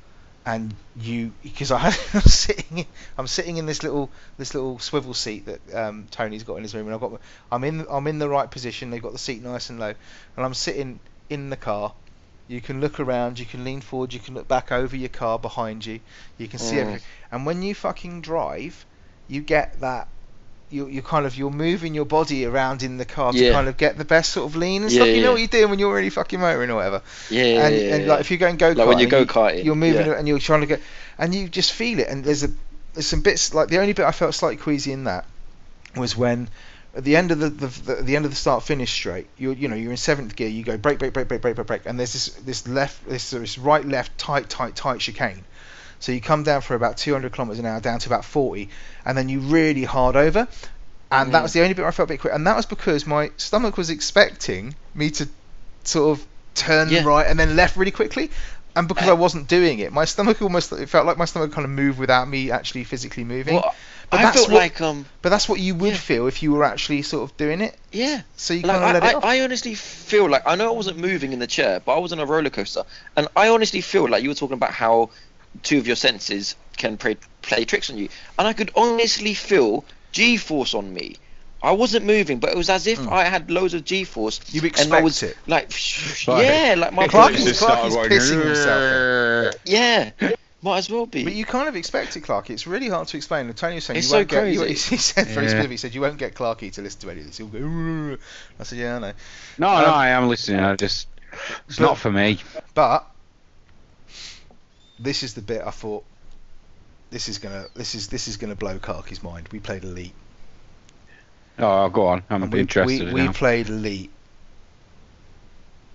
and 0.44 0.74
you 0.94 1.32
because 1.42 1.70
I 1.72 1.86
I'm 2.14 2.20
sitting 2.22 2.78
in, 2.78 2.86
I'm 3.16 3.26
sitting 3.26 3.56
in 3.56 3.66
this 3.66 3.82
little 3.82 4.10
this 4.36 4.54
little 4.54 4.78
swivel 4.78 5.14
seat 5.14 5.46
that 5.46 5.74
um, 5.74 6.06
Tony's 6.10 6.42
got 6.44 6.56
in 6.56 6.62
his 6.62 6.74
room, 6.74 6.86
and 6.86 6.94
I've 6.94 7.00
got 7.00 7.20
I'm 7.50 7.64
in 7.64 7.86
I'm 7.90 8.06
in 8.06 8.18
the 8.18 8.28
right 8.28 8.50
position. 8.50 8.90
They've 8.90 9.02
got 9.02 9.12
the 9.12 9.18
seat 9.18 9.42
nice 9.42 9.70
and 9.70 9.78
low, 9.80 9.94
and 10.36 10.44
I'm 10.46 10.54
sitting 10.54 11.00
in 11.30 11.50
the 11.50 11.56
car. 11.56 11.92
You 12.48 12.60
can 12.60 12.80
look 12.80 13.00
around, 13.00 13.38
you 13.38 13.44
can 13.46 13.64
lean 13.64 13.80
forward, 13.80 14.12
you 14.14 14.20
can 14.20 14.34
look 14.34 14.46
back 14.46 14.70
over 14.70 14.96
your 14.96 15.08
car 15.08 15.38
behind 15.38 15.84
you, 15.84 16.00
you 16.38 16.46
can 16.46 16.58
see 16.60 16.76
Mm. 16.76 16.80
everything. 16.80 17.02
And 17.32 17.44
when 17.46 17.62
you 17.62 17.74
fucking 17.74 18.20
drive, 18.20 18.84
you 19.28 19.40
get 19.40 19.80
that. 19.80 20.08
You 20.68 20.88
you 20.88 21.00
kind 21.00 21.26
of 21.26 21.36
you're 21.36 21.50
moving 21.52 21.94
your 21.94 22.04
body 22.04 22.44
around 22.44 22.82
in 22.82 22.98
the 22.98 23.04
car 23.04 23.32
to 23.32 23.52
kind 23.52 23.68
of 23.68 23.76
get 23.76 23.96
the 23.98 24.04
best 24.04 24.32
sort 24.32 24.50
of 24.50 24.56
lean 24.56 24.82
and 24.82 24.90
Yeah, 24.90 24.96
stuff. 24.96 25.08
You 25.08 25.14
yeah, 25.16 25.22
know 25.22 25.30
what 25.32 25.38
you're 25.40 25.46
doing 25.46 25.70
when 25.70 25.78
you're 25.78 25.94
really 25.94 26.10
fucking 26.10 26.40
motoring 26.40 26.70
or 26.70 26.74
whatever 26.76 27.02
Yeah, 27.30 27.44
yeah, 27.44 27.66
and, 27.66 27.76
yeah, 27.76 27.94
and 27.94 28.02
yeah. 28.04 28.10
like 28.10 28.20
if 28.20 28.30
you 28.32 28.36
go 28.36 28.48
and 28.48 28.58
go 28.58 28.70
Like 28.72 28.88
when 28.88 28.98
you 28.98 29.06
go-karting, 29.08 29.64
you're 29.64 29.76
moving 29.76 30.06
yeah. 30.06 30.12
it 30.12 30.18
and 30.18 30.26
you're 30.26 30.40
trying 30.40 30.62
to 30.62 30.66
go, 30.66 30.78
and 31.18 31.32
you 31.32 31.48
just 31.48 31.72
feel 31.72 32.00
it. 32.00 32.08
And 32.08 32.24
there's 32.24 32.42
a 32.42 32.48
there's 32.94 33.06
some 33.06 33.20
bits 33.22 33.54
like 33.54 33.68
the 33.68 33.78
only 33.78 33.92
bit 33.92 34.04
I 34.06 34.10
felt 34.10 34.34
slightly 34.34 34.56
queasy 34.56 34.90
in 34.90 35.04
that 35.04 35.24
was 35.94 36.16
when 36.16 36.48
at 36.96 37.04
the 37.04 37.16
end 37.16 37.30
of 37.30 37.38
the 37.38 37.50
the, 37.50 37.94
the, 38.02 38.16
end 38.16 38.24
of 38.24 38.30
the 38.30 38.36
start 38.36 38.62
finish 38.62 38.90
straight, 38.92 39.26
you 39.36 39.52
you 39.52 39.68
know 39.68 39.76
you're 39.76 39.90
in 39.90 39.96
seventh 39.96 40.34
gear, 40.34 40.48
you 40.48 40.64
go 40.64 40.76
brake 40.78 40.98
brake 40.98 41.12
brake 41.12 41.28
brake 41.28 41.42
brake 41.42 41.54
brake 41.54 41.66
brake, 41.66 41.82
and 41.86 41.98
there's 41.98 42.12
this 42.12 42.28
this 42.36 42.66
left 42.66 43.06
this 43.08 43.30
this 43.30 43.58
right 43.58 43.84
left 43.84 44.16
tight 44.18 44.48
tight 44.48 44.74
tight 44.74 45.00
chicane. 45.00 45.44
So 45.98 46.12
you 46.12 46.20
come 46.20 46.42
down 46.42 46.60
for 46.60 46.74
about 46.74 46.98
200 46.98 47.32
kilometers 47.32 47.58
an 47.58 47.66
hour 47.66 47.80
down 47.80 48.00
to 48.00 48.08
about 48.08 48.24
40, 48.24 48.68
and 49.04 49.16
then 49.16 49.28
you 49.28 49.40
really 49.40 49.84
hard 49.84 50.16
over. 50.16 50.48
And 51.10 51.32
that 51.32 51.38
Mm. 51.38 51.42
was 51.42 51.52
the 51.52 51.62
only 51.62 51.72
bit 51.74 51.82
where 51.82 51.88
I 51.88 51.92
felt 51.92 52.08
a 52.10 52.12
bit 52.12 52.20
quick, 52.20 52.34
and 52.34 52.46
that 52.46 52.56
was 52.56 52.66
because 52.66 53.06
my 53.06 53.30
stomach 53.36 53.76
was 53.76 53.90
expecting 53.90 54.74
me 54.94 55.10
to 55.12 55.28
sort 55.84 56.18
of 56.18 56.26
turn 56.54 56.88
Yeah. 56.90 57.04
right 57.04 57.26
and 57.26 57.38
then 57.38 57.56
left 57.56 57.76
really 57.76 57.92
quickly. 57.92 58.30
And 58.74 58.88
because 58.88 59.08
I 59.08 59.14
wasn't 59.14 59.48
doing 59.48 59.78
it, 59.78 59.90
my 59.92 60.04
stomach 60.04 60.42
almost 60.42 60.70
it 60.72 60.88
felt 60.90 61.06
like 61.06 61.16
my 61.16 61.24
stomach 61.24 61.52
kind 61.52 61.64
of 61.64 61.70
moved 61.70 61.98
without 61.98 62.28
me 62.28 62.50
actually 62.50 62.84
physically 62.84 63.24
moving. 63.24 63.54
Well, 63.54 63.74
But 64.10 64.20
I 64.20 64.22
that's 64.24 64.36
felt 64.36 64.50
what- 64.50 64.58
like 64.58 64.80
um 64.80 65.06
But 65.22 65.30
that's 65.30 65.48
what 65.48 65.58
you 65.60 65.74
would 65.74 65.92
Yeah. 65.92 65.98
feel 65.98 66.26
if 66.28 66.42
you 66.42 66.52
were 66.52 66.64
actually 66.64 67.02
sort 67.02 67.28
of 67.28 67.36
doing 67.36 67.60
it. 67.60 67.74
yeah. 67.92 68.22
So 68.36 68.54
you 68.54 68.60
Like, 68.62 68.78
kind 68.80 68.96
of 68.96 69.02
let 69.02 69.02
I, 69.02 69.10
it 69.10 69.14
off. 69.16 69.24
I, 69.24 69.36
I 69.38 69.40
honestly 69.42 69.74
feel 69.74 70.28
like 70.28 70.42
I 70.46 70.54
know 70.54 70.68
I 70.68 70.76
wasn't 70.76 70.98
moving 70.98 71.32
in 71.32 71.38
the 71.40 71.46
chair, 71.46 71.80
but 71.84 71.96
I 71.96 71.98
was 71.98 72.12
on 72.12 72.20
a 72.20 72.26
roller 72.26 72.50
coaster, 72.50 72.84
and 73.16 73.26
I 73.36 73.48
honestly 73.48 73.80
feel 73.80 74.08
like 74.08 74.22
you 74.22 74.28
were 74.28 74.34
talking 74.34 74.54
about 74.54 74.72
how 74.72 75.10
two 75.62 75.78
of 75.78 75.86
your 75.86 75.96
senses 75.96 76.54
can 76.76 76.96
play, 76.98 77.16
play 77.42 77.64
tricks 77.64 77.88
on 77.90 77.96
you, 77.98 78.08
and 78.38 78.46
I 78.46 78.52
could 78.52 78.70
honestly 78.76 79.34
feel 79.34 79.84
G-force 80.12 80.74
on 80.74 80.92
me. 80.92 81.16
I 81.62 81.72
wasn't 81.72 82.04
moving, 82.04 82.38
but 82.38 82.50
it 82.50 82.56
was 82.56 82.68
as 82.70 82.86
if 82.86 82.98
Mm. 83.00 83.10
I 83.10 83.24
had 83.24 83.50
loads 83.50 83.74
of 83.74 83.84
G-force. 83.84 84.40
You 84.52 84.60
and 84.60 84.66
I 84.66 84.68
expect 84.68 85.04
was 85.04 85.22
it. 85.22 85.36
like, 85.46 85.70
Right. 86.28 86.44
yeah, 86.44 86.74
like 86.76 86.92
my 86.92 87.08
Clark 87.08 87.32
body- 87.32 87.42
is- 87.44 87.58
Clark 87.58 87.86
is 87.86 87.92
started 87.94 88.12
pissing 88.12 88.44
himself 88.44 89.54
yeah, 89.64 90.10
might 90.66 90.78
as 90.78 90.90
well 90.90 91.06
be. 91.06 91.24
But 91.24 91.32
you 91.34 91.44
kind 91.46 91.68
of 91.68 91.76
expect 91.76 92.16
it, 92.16 92.24
Clarky. 92.24 92.50
It's 92.50 92.66
really 92.66 92.88
hard 92.88 93.08
to 93.08 93.16
explain. 93.16 93.46
And 93.46 93.56
Tony 93.56 93.76
was 93.76 93.84
saying 93.84 93.98
It's 93.98 94.06
you 94.08 94.10
so 94.10 94.16
won't 94.18 94.28
get. 94.28 94.52
You, 94.52 94.58
crazy. 94.60 94.90
he 94.90 94.96
said 94.98 95.26
very 95.28 95.46
Yeah. 95.46 95.50
specifically, 95.50 95.72
he 95.74 95.76
said 95.78 95.94
you 95.94 96.00
won't 96.02 96.18
get 96.18 96.34
Clarky 96.34 96.70
to 96.72 96.82
listen 96.82 97.00
to 97.02 97.10
any 97.10 97.20
of 97.20 97.26
this. 97.26 97.38
He'll 97.38 97.46
go. 97.46 98.18
I 98.60 98.62
said, 98.64 98.78
yeah, 98.78 98.96
I 98.96 98.98
know. 98.98 99.12
No, 99.58 99.68
Um, 99.68 99.82
no, 99.82 99.88
I 99.88 100.08
am 100.10 100.28
listening. 100.28 100.60
I 100.60 100.76
just 100.76 101.06
it's 101.68 101.78
but- 101.78 101.84
not 101.84 101.98
for 101.98 102.10
me. 102.12 102.38
But 102.74 103.06
this 104.98 105.22
is 105.22 105.34
the 105.34 105.42
bit 105.42 105.62
I 105.64 105.70
thought. 105.70 106.04
This 107.10 107.28
is 107.28 107.38
gonna. 107.38 107.66
This 107.74 107.94
is 107.94 108.08
this 108.08 108.26
is 108.28 108.36
gonna 108.36 108.56
blow 108.56 108.78
Clarky's 108.78 109.22
mind. 109.22 109.48
We 109.52 109.60
played 109.60 109.84
Elite. 109.84 110.14
Oh, 111.58 111.88
go 111.88 112.08
on. 112.08 112.22
I'm 112.28 112.42
And 112.42 112.52
we, 112.52 112.60
interested 112.60 113.06
we, 113.08 113.14
we 113.14 113.26
now. 113.26 113.32
played 113.32 113.68
Elite, 113.68 114.10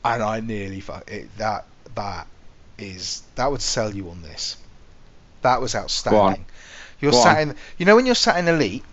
and 0.05 0.23
I 0.23 0.39
nearly 0.39 0.79
fu- 0.79 0.93
it, 1.07 1.29
that 1.37 1.65
that 1.95 2.27
is 2.77 3.21
that 3.35 3.51
would 3.51 3.61
sell 3.61 3.93
you 3.93 4.09
on 4.09 4.21
this. 4.21 4.57
That 5.41 5.61
was 5.61 5.75
outstanding. 5.75 6.45
You're 6.99 7.11
Go 7.11 7.23
sat 7.23 7.37
on. 7.37 7.49
in, 7.51 7.55
you 7.77 7.85
know, 7.85 7.95
when 7.95 8.05
you're 8.05 8.15
sat 8.15 8.37
in 8.37 8.47
Elite, 8.47 8.83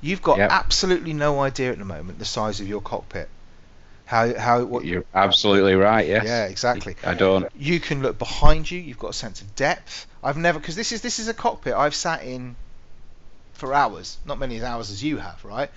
you've 0.00 0.22
got 0.22 0.38
Yep. 0.38 0.50
absolutely 0.50 1.12
no 1.14 1.40
idea 1.40 1.72
at 1.72 1.78
the 1.78 1.84
moment 1.84 2.18
the 2.18 2.24
size 2.24 2.60
of 2.60 2.68
your 2.68 2.80
cockpit. 2.80 3.28
How 4.04 4.38
how 4.38 4.64
what 4.64 4.84
You're 4.84 5.04
absolutely 5.14 5.74
right. 5.74 6.06
Yes. 6.06 6.24
yeah 6.24 6.44
exactly. 6.46 6.96
I 7.04 7.14
don't. 7.14 7.46
You 7.54 7.78
can 7.80 8.02
look 8.02 8.18
behind 8.18 8.70
you. 8.70 8.80
You've 8.80 8.98
got 8.98 9.10
a 9.10 9.14
sense 9.14 9.40
of 9.42 9.54
depth. 9.54 10.06
I've 10.22 10.36
never 10.38 10.58
because 10.58 10.76
this 10.76 10.92
is 10.92 11.02
this 11.02 11.18
is 11.18 11.28
a 11.28 11.34
cockpit 11.34 11.74
I've 11.74 11.94
sat 11.94 12.22
in 12.22 12.56
for 13.52 13.74
hours, 13.74 14.16
not 14.24 14.38
many 14.38 14.62
hours 14.62 14.90
as 14.90 15.02
you 15.02 15.18
have, 15.18 15.44
right? 15.44 15.70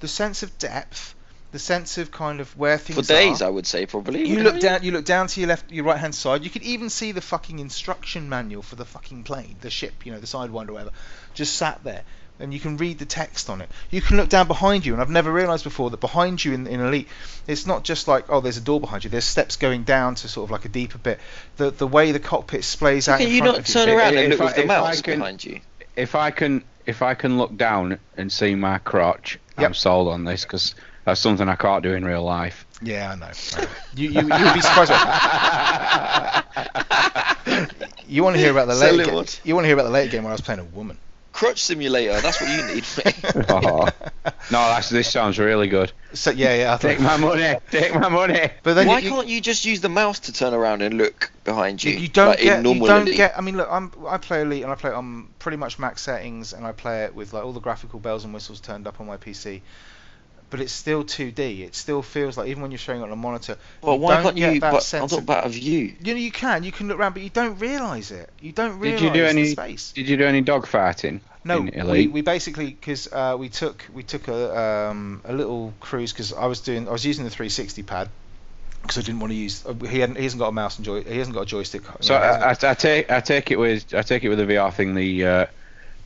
The 0.00 0.08
sense 0.08 0.42
of 0.42 0.56
depth, 0.58 1.14
the 1.52 1.58
sense 1.58 1.98
of 1.98 2.10
kind 2.12 2.40
of 2.40 2.56
where 2.56 2.78
things 2.78 2.98
are 2.98 3.02
For 3.02 3.08
days, 3.08 3.42
are. 3.42 3.46
I 3.46 3.50
would 3.50 3.66
say 3.66 3.86
probably. 3.86 4.28
You 4.28 4.42
look 4.42 4.60
down. 4.60 4.82
You 4.82 4.92
look 4.92 5.04
down 5.04 5.26
to 5.28 5.40
your 5.40 5.48
left, 5.48 5.70
your 5.72 5.84
right 5.84 5.98
hand 5.98 6.14
side. 6.14 6.44
You 6.44 6.50
could 6.50 6.62
even 6.62 6.90
see 6.90 7.12
the 7.12 7.20
fucking 7.20 7.58
instruction 7.58 8.28
manual 8.28 8.62
for 8.62 8.76
the 8.76 8.84
fucking 8.84 9.24
plane, 9.24 9.56
the 9.60 9.70
ship, 9.70 10.06
you 10.06 10.12
know, 10.12 10.20
the 10.20 10.26
Sidewinder 10.26 10.68
or 10.68 10.72
whatever, 10.74 10.90
just 11.34 11.54
sat 11.56 11.82
there, 11.82 12.02
and 12.38 12.54
you 12.54 12.60
can 12.60 12.76
read 12.76 12.98
the 13.00 13.04
text 13.04 13.50
on 13.50 13.60
it. 13.60 13.68
You 13.90 14.00
can 14.00 14.16
look 14.16 14.28
down 14.28 14.46
behind 14.46 14.86
you, 14.86 14.92
and 14.92 15.02
I've 15.02 15.10
never 15.10 15.32
realised 15.32 15.64
before 15.64 15.90
that 15.90 16.00
behind 16.00 16.44
you 16.44 16.52
in, 16.54 16.66
in 16.68 16.80
Elite, 16.80 17.08
it's 17.48 17.66
not 17.66 17.82
just 17.84 18.06
like 18.06 18.26
oh, 18.28 18.40
there's 18.40 18.56
a 18.56 18.60
door 18.62 18.80
behind 18.80 19.02
you. 19.04 19.10
There's 19.10 19.24
steps 19.24 19.56
going 19.56 19.82
down 19.82 20.14
to 20.16 20.28
sort 20.28 20.46
of 20.46 20.50
like 20.52 20.64
a 20.64 20.68
deeper 20.68 20.98
bit. 20.98 21.18
The 21.56 21.70
the 21.72 21.86
way 21.86 22.12
the 22.12 22.20
cockpit 22.20 22.60
splays 22.62 23.08
out 23.08 23.18
Can 23.18 23.26
in 23.28 23.32
you 23.34 23.40
front 23.40 23.52
not 23.56 23.58
of 23.60 23.66
turn 23.66 23.88
you. 23.88 23.98
around 23.98 24.16
and 24.16 24.30
look 24.30 24.40
I- 24.40 24.52
the 24.52 24.60
if 24.60 24.66
mouse 24.68 25.02
can- 25.02 25.18
behind 25.18 25.44
you? 25.44 25.60
If 25.96 26.14
I 26.14 26.30
can, 26.30 26.62
if 26.86 27.02
I 27.02 27.14
can 27.14 27.36
look 27.36 27.56
down 27.56 27.98
and 28.16 28.30
see 28.32 28.54
my 28.54 28.78
crotch, 28.78 29.38
Yep. 29.58 29.66
I'm 29.66 29.74
sold 29.74 30.08
on 30.08 30.24
this 30.24 30.44
because 30.44 30.74
that's 31.04 31.20
something 31.20 31.48
I 31.48 31.56
can't 31.56 31.82
do 31.82 31.94
in 31.94 32.04
real 32.04 32.22
life. 32.22 32.66
Yeah, 32.82 33.10
I 33.12 33.14
know. 33.16 33.26
I 33.26 33.60
know. 33.62 33.68
You 33.96 34.08
you 34.10 34.20
you 34.20 34.44
would 34.44 34.54
be 34.54 34.60
surprised. 34.60 34.92
You 38.06 38.24
want 38.24 38.34
to 38.34 38.40
hear 38.42 38.50
about 38.50 38.66
the 38.66 38.74
So 38.74 38.86
later? 38.86 38.96
little. 38.96 39.22
Ga- 39.22 39.30
you 39.44 39.54
want 39.54 39.64
to 39.64 39.68
hear 39.68 39.76
about 39.76 39.84
the 39.84 39.90
later 39.90 40.10
game 40.10 40.24
where 40.24 40.30
I 40.32 40.34
was 40.34 40.40
playing 40.40 40.58
a 40.60 40.64
woman? 40.64 40.98
Crutch 41.32 41.62
simulator. 41.62 42.20
That's 42.20 42.40
what 42.40 42.50
you 42.50 42.74
need. 42.74 42.84
mate. 43.04 43.50
Oh. 43.50 43.88
No, 44.50 44.58
that's, 44.68 44.88
this 44.88 45.08
sounds 45.10 45.38
really 45.38 45.68
good. 45.68 45.92
So 46.12 46.32
yeah, 46.32 46.56
yeah. 46.56 46.74
I 46.74 46.76
Take 46.76 46.98
my 46.98 47.16
money. 47.16 47.54
Take 47.70 47.94
my 47.94 48.08
money. 48.08 48.50
but 48.64 48.74
then 48.74 48.88
Why 48.88 48.98
you, 48.98 49.04
you- 49.04 49.10
can't 49.14 49.28
you 49.28 49.40
just 49.40 49.64
use 49.64 49.80
the 49.80 49.88
mouse 49.88 50.18
to 50.20 50.32
turn 50.32 50.54
around 50.54 50.82
and 50.82 50.96
look 50.98 51.30
behind 51.44 51.84
you? 51.84 51.92
You, 51.92 51.98
you 52.00 52.08
don't 52.08 52.28
like 52.30 52.40
get. 52.40 52.58
in 52.66 52.74
You 52.74 52.84
don't 52.84 53.02
Elite? 53.02 53.16
get. 53.16 53.38
I 53.38 53.42
mean, 53.42 53.56
look, 53.56 53.68
I'm. 53.70 53.92
I 54.08 54.18
play 54.18 54.40
Elite 54.42 54.64
and 54.64 54.72
I 54.72 54.74
play 54.74 54.90
it 54.90 54.94
on 54.96 55.28
pretty 55.38 55.56
much 55.56 55.78
max 55.78 56.02
settings, 56.02 56.52
and 56.52 56.66
I 56.66 56.72
play 56.72 57.04
it 57.04 57.14
with 57.14 57.32
like 57.32 57.44
all 57.44 57.52
the 57.52 57.60
graphical 57.60 58.00
bells 58.00 58.24
and 58.24 58.34
whistles 58.34 58.58
turned 58.58 58.88
up 58.88 59.00
on 59.00 59.06
my 59.06 59.16
PC. 59.16 59.60
But 60.50 60.60
it's 60.60 60.72
still 60.72 61.04
2D. 61.04 61.60
It 61.60 61.74
still 61.76 62.02
feels 62.02 62.36
like 62.36 62.48
even 62.48 62.60
when 62.62 62.72
you're 62.72 62.78
showing 62.78 63.00
it 63.00 63.04
on 63.04 63.12
a 63.12 63.16
monitor. 63.16 63.56
Well, 63.82 63.94
you 63.94 64.00
why 64.00 64.14
don't 64.14 64.22
can't 64.24 64.36
get 64.36 64.54
you? 64.54 64.60
that 64.60 64.70
But 64.72 64.76
I'm 64.78 64.82
sense 64.82 65.10
talking 65.12 65.18
of- 65.18 65.24
about 65.24 65.46
a 65.46 65.48
view. 65.48 65.94
You 66.02 66.14
know, 66.14 66.20
you 66.20 66.32
can. 66.32 66.64
You 66.64 66.72
can 66.72 66.88
look 66.88 66.98
around, 66.98 67.12
but 67.12 67.22
you 67.22 67.30
don't 67.30 67.58
realise 67.60 68.10
it. 68.10 68.28
You 68.40 68.52
don't 68.52 68.78
realise 68.80 69.00
Did 69.00 69.06
you 69.06 69.12
do 69.12 69.22
the 69.22 69.28
any? 69.28 69.46
space. 69.46 69.92
Did 69.92 70.08
you 70.08 70.16
do 70.16 70.24
any 70.24 70.40
dog 70.40 70.66
fighting? 70.66 71.20
No, 71.42 71.60
we, 71.60 72.06
we 72.08 72.20
basically 72.20 72.66
because 72.66 73.10
uh, 73.10 73.34
we 73.38 73.48
took 73.48 73.86
we 73.94 74.02
took 74.02 74.28
a 74.28 74.90
um, 74.90 75.22
a 75.24 75.32
little 75.32 75.72
cruise 75.80 76.12
because 76.12 76.34
I 76.34 76.44
was 76.46 76.60
doing 76.60 76.86
I 76.86 76.92
was 76.92 77.06
using 77.06 77.24
the 77.24 77.30
360 77.30 77.82
pad 77.84 78.10
because 78.82 78.98
I 78.98 79.00
didn't 79.00 79.20
want 79.20 79.30
to 79.30 79.36
use 79.36 79.64
uh, 79.64 79.72
he 79.72 80.00
hadn't 80.00 80.16
he 80.16 80.24
hasn't 80.24 80.38
got 80.38 80.48
a 80.48 80.52
mouse 80.52 80.76
and 80.76 80.84
joy 80.84 81.02
he 81.02 81.16
hasn't 81.16 81.34
got 81.34 81.42
a 81.42 81.46
joystick. 81.46 81.80
So 82.00 82.12
know, 82.12 82.20
I, 82.20 82.50
I, 82.50 82.56
I 82.62 82.74
take 82.74 83.10
I 83.10 83.20
take 83.20 83.50
it 83.50 83.58
with 83.58 83.94
I 83.94 84.02
take 84.02 84.22
it 84.22 84.28
with 84.28 84.38
the 84.38 84.44
VR 84.44 84.70
thing. 84.70 84.94
The 84.94 85.24
uh, 85.26 85.46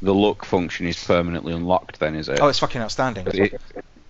the 0.03 0.13
look 0.15 0.45
function 0.45 0.87
is 0.87 1.03
permanently 1.03 1.53
unlocked. 1.53 1.99
Then 1.99 2.15
is 2.15 2.29
it? 2.29 2.39
Oh, 2.41 2.47
it's 2.47 2.61
fucking 2.61 2.81
outstanding. 2.83 3.27
It- 3.27 3.61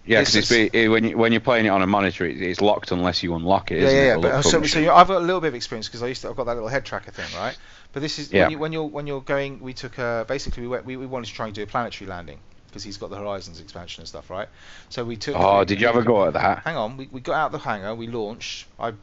yeah, 0.07 0.21
because 0.21 0.37
it's, 0.37 0.51
it, 0.51 0.89
when 0.89 1.05
you 1.05 1.17
when 1.17 1.33
you're 1.33 1.41
playing 1.41 1.67
it 1.67 1.71
on 1.71 1.83
a 1.83 1.87
monitor, 1.87 2.27
it, 2.27 2.41
it's 2.41 2.61
locked 2.61 2.93
unless 2.93 3.23
you 3.23 3.35
unlock 3.35 3.71
it. 3.71 3.81
Yeah, 3.81 3.87
isn't 3.87 3.99
yeah, 3.99 4.17
it, 4.17 4.21
But, 4.21 4.43
so, 4.43 4.63
so 4.63 4.95
I've 4.95 5.09
got 5.09 5.19
a 5.19 5.25
little 5.25 5.41
bit 5.41 5.49
of 5.49 5.55
experience 5.55 5.89
because 5.89 6.03
I 6.03 6.09
used 6.09 6.23
to. 6.23 6.29
I've 6.29 6.37
got 6.37 6.45
that 6.45 6.55
little 6.55 6.69
head 6.69 6.85
tracker 6.85 7.11
thing, 7.11 7.27
right? 7.39 7.57
But 7.93 8.03
this 8.03 8.19
is 8.19 8.33
Yeah. 8.33 8.43
when 8.43 8.51
you 8.51 8.59
when 8.59 8.73
you're 8.73 8.87
when 8.87 9.07
you're 9.07 9.21
going. 9.21 9.61
We 9.61 9.73
took 9.73 9.99
uh, 9.99 10.25
basically 10.25 10.63
we, 10.63 10.69
went, 10.69 10.85
we 10.85 10.97
we 10.97 11.07
wanted 11.07 11.27
to 11.27 11.35
try 11.35 11.47
and 11.47 11.55
do 11.55 11.63
a 11.63 11.67
planetary 11.67 12.09
landing 12.09 12.39
because 12.67 12.83
he's 12.83 12.97
got 12.97 13.11
the 13.11 13.17
Horizons 13.17 13.61
expansion 13.61 14.01
and 14.01 14.09
stuff, 14.09 14.31
right? 14.31 14.49
So 14.89 15.05
we 15.05 15.17
took. 15.17 15.37
oh, 15.39 15.65
did 15.65 15.81
you 15.81 15.87
have 15.87 15.97
a 15.97 16.03
go 16.03 16.27
at 16.27 16.33
that? 16.33 16.65
Hang 16.65 16.77
on, 16.77 16.97
we, 16.97 17.09
we 17.11 17.21
got 17.21 17.35
out 17.37 17.53
the 17.53 17.59
hangar, 17.59 17.95
we 17.95 18.09
launched. 18.09 18.67
I 18.81 18.95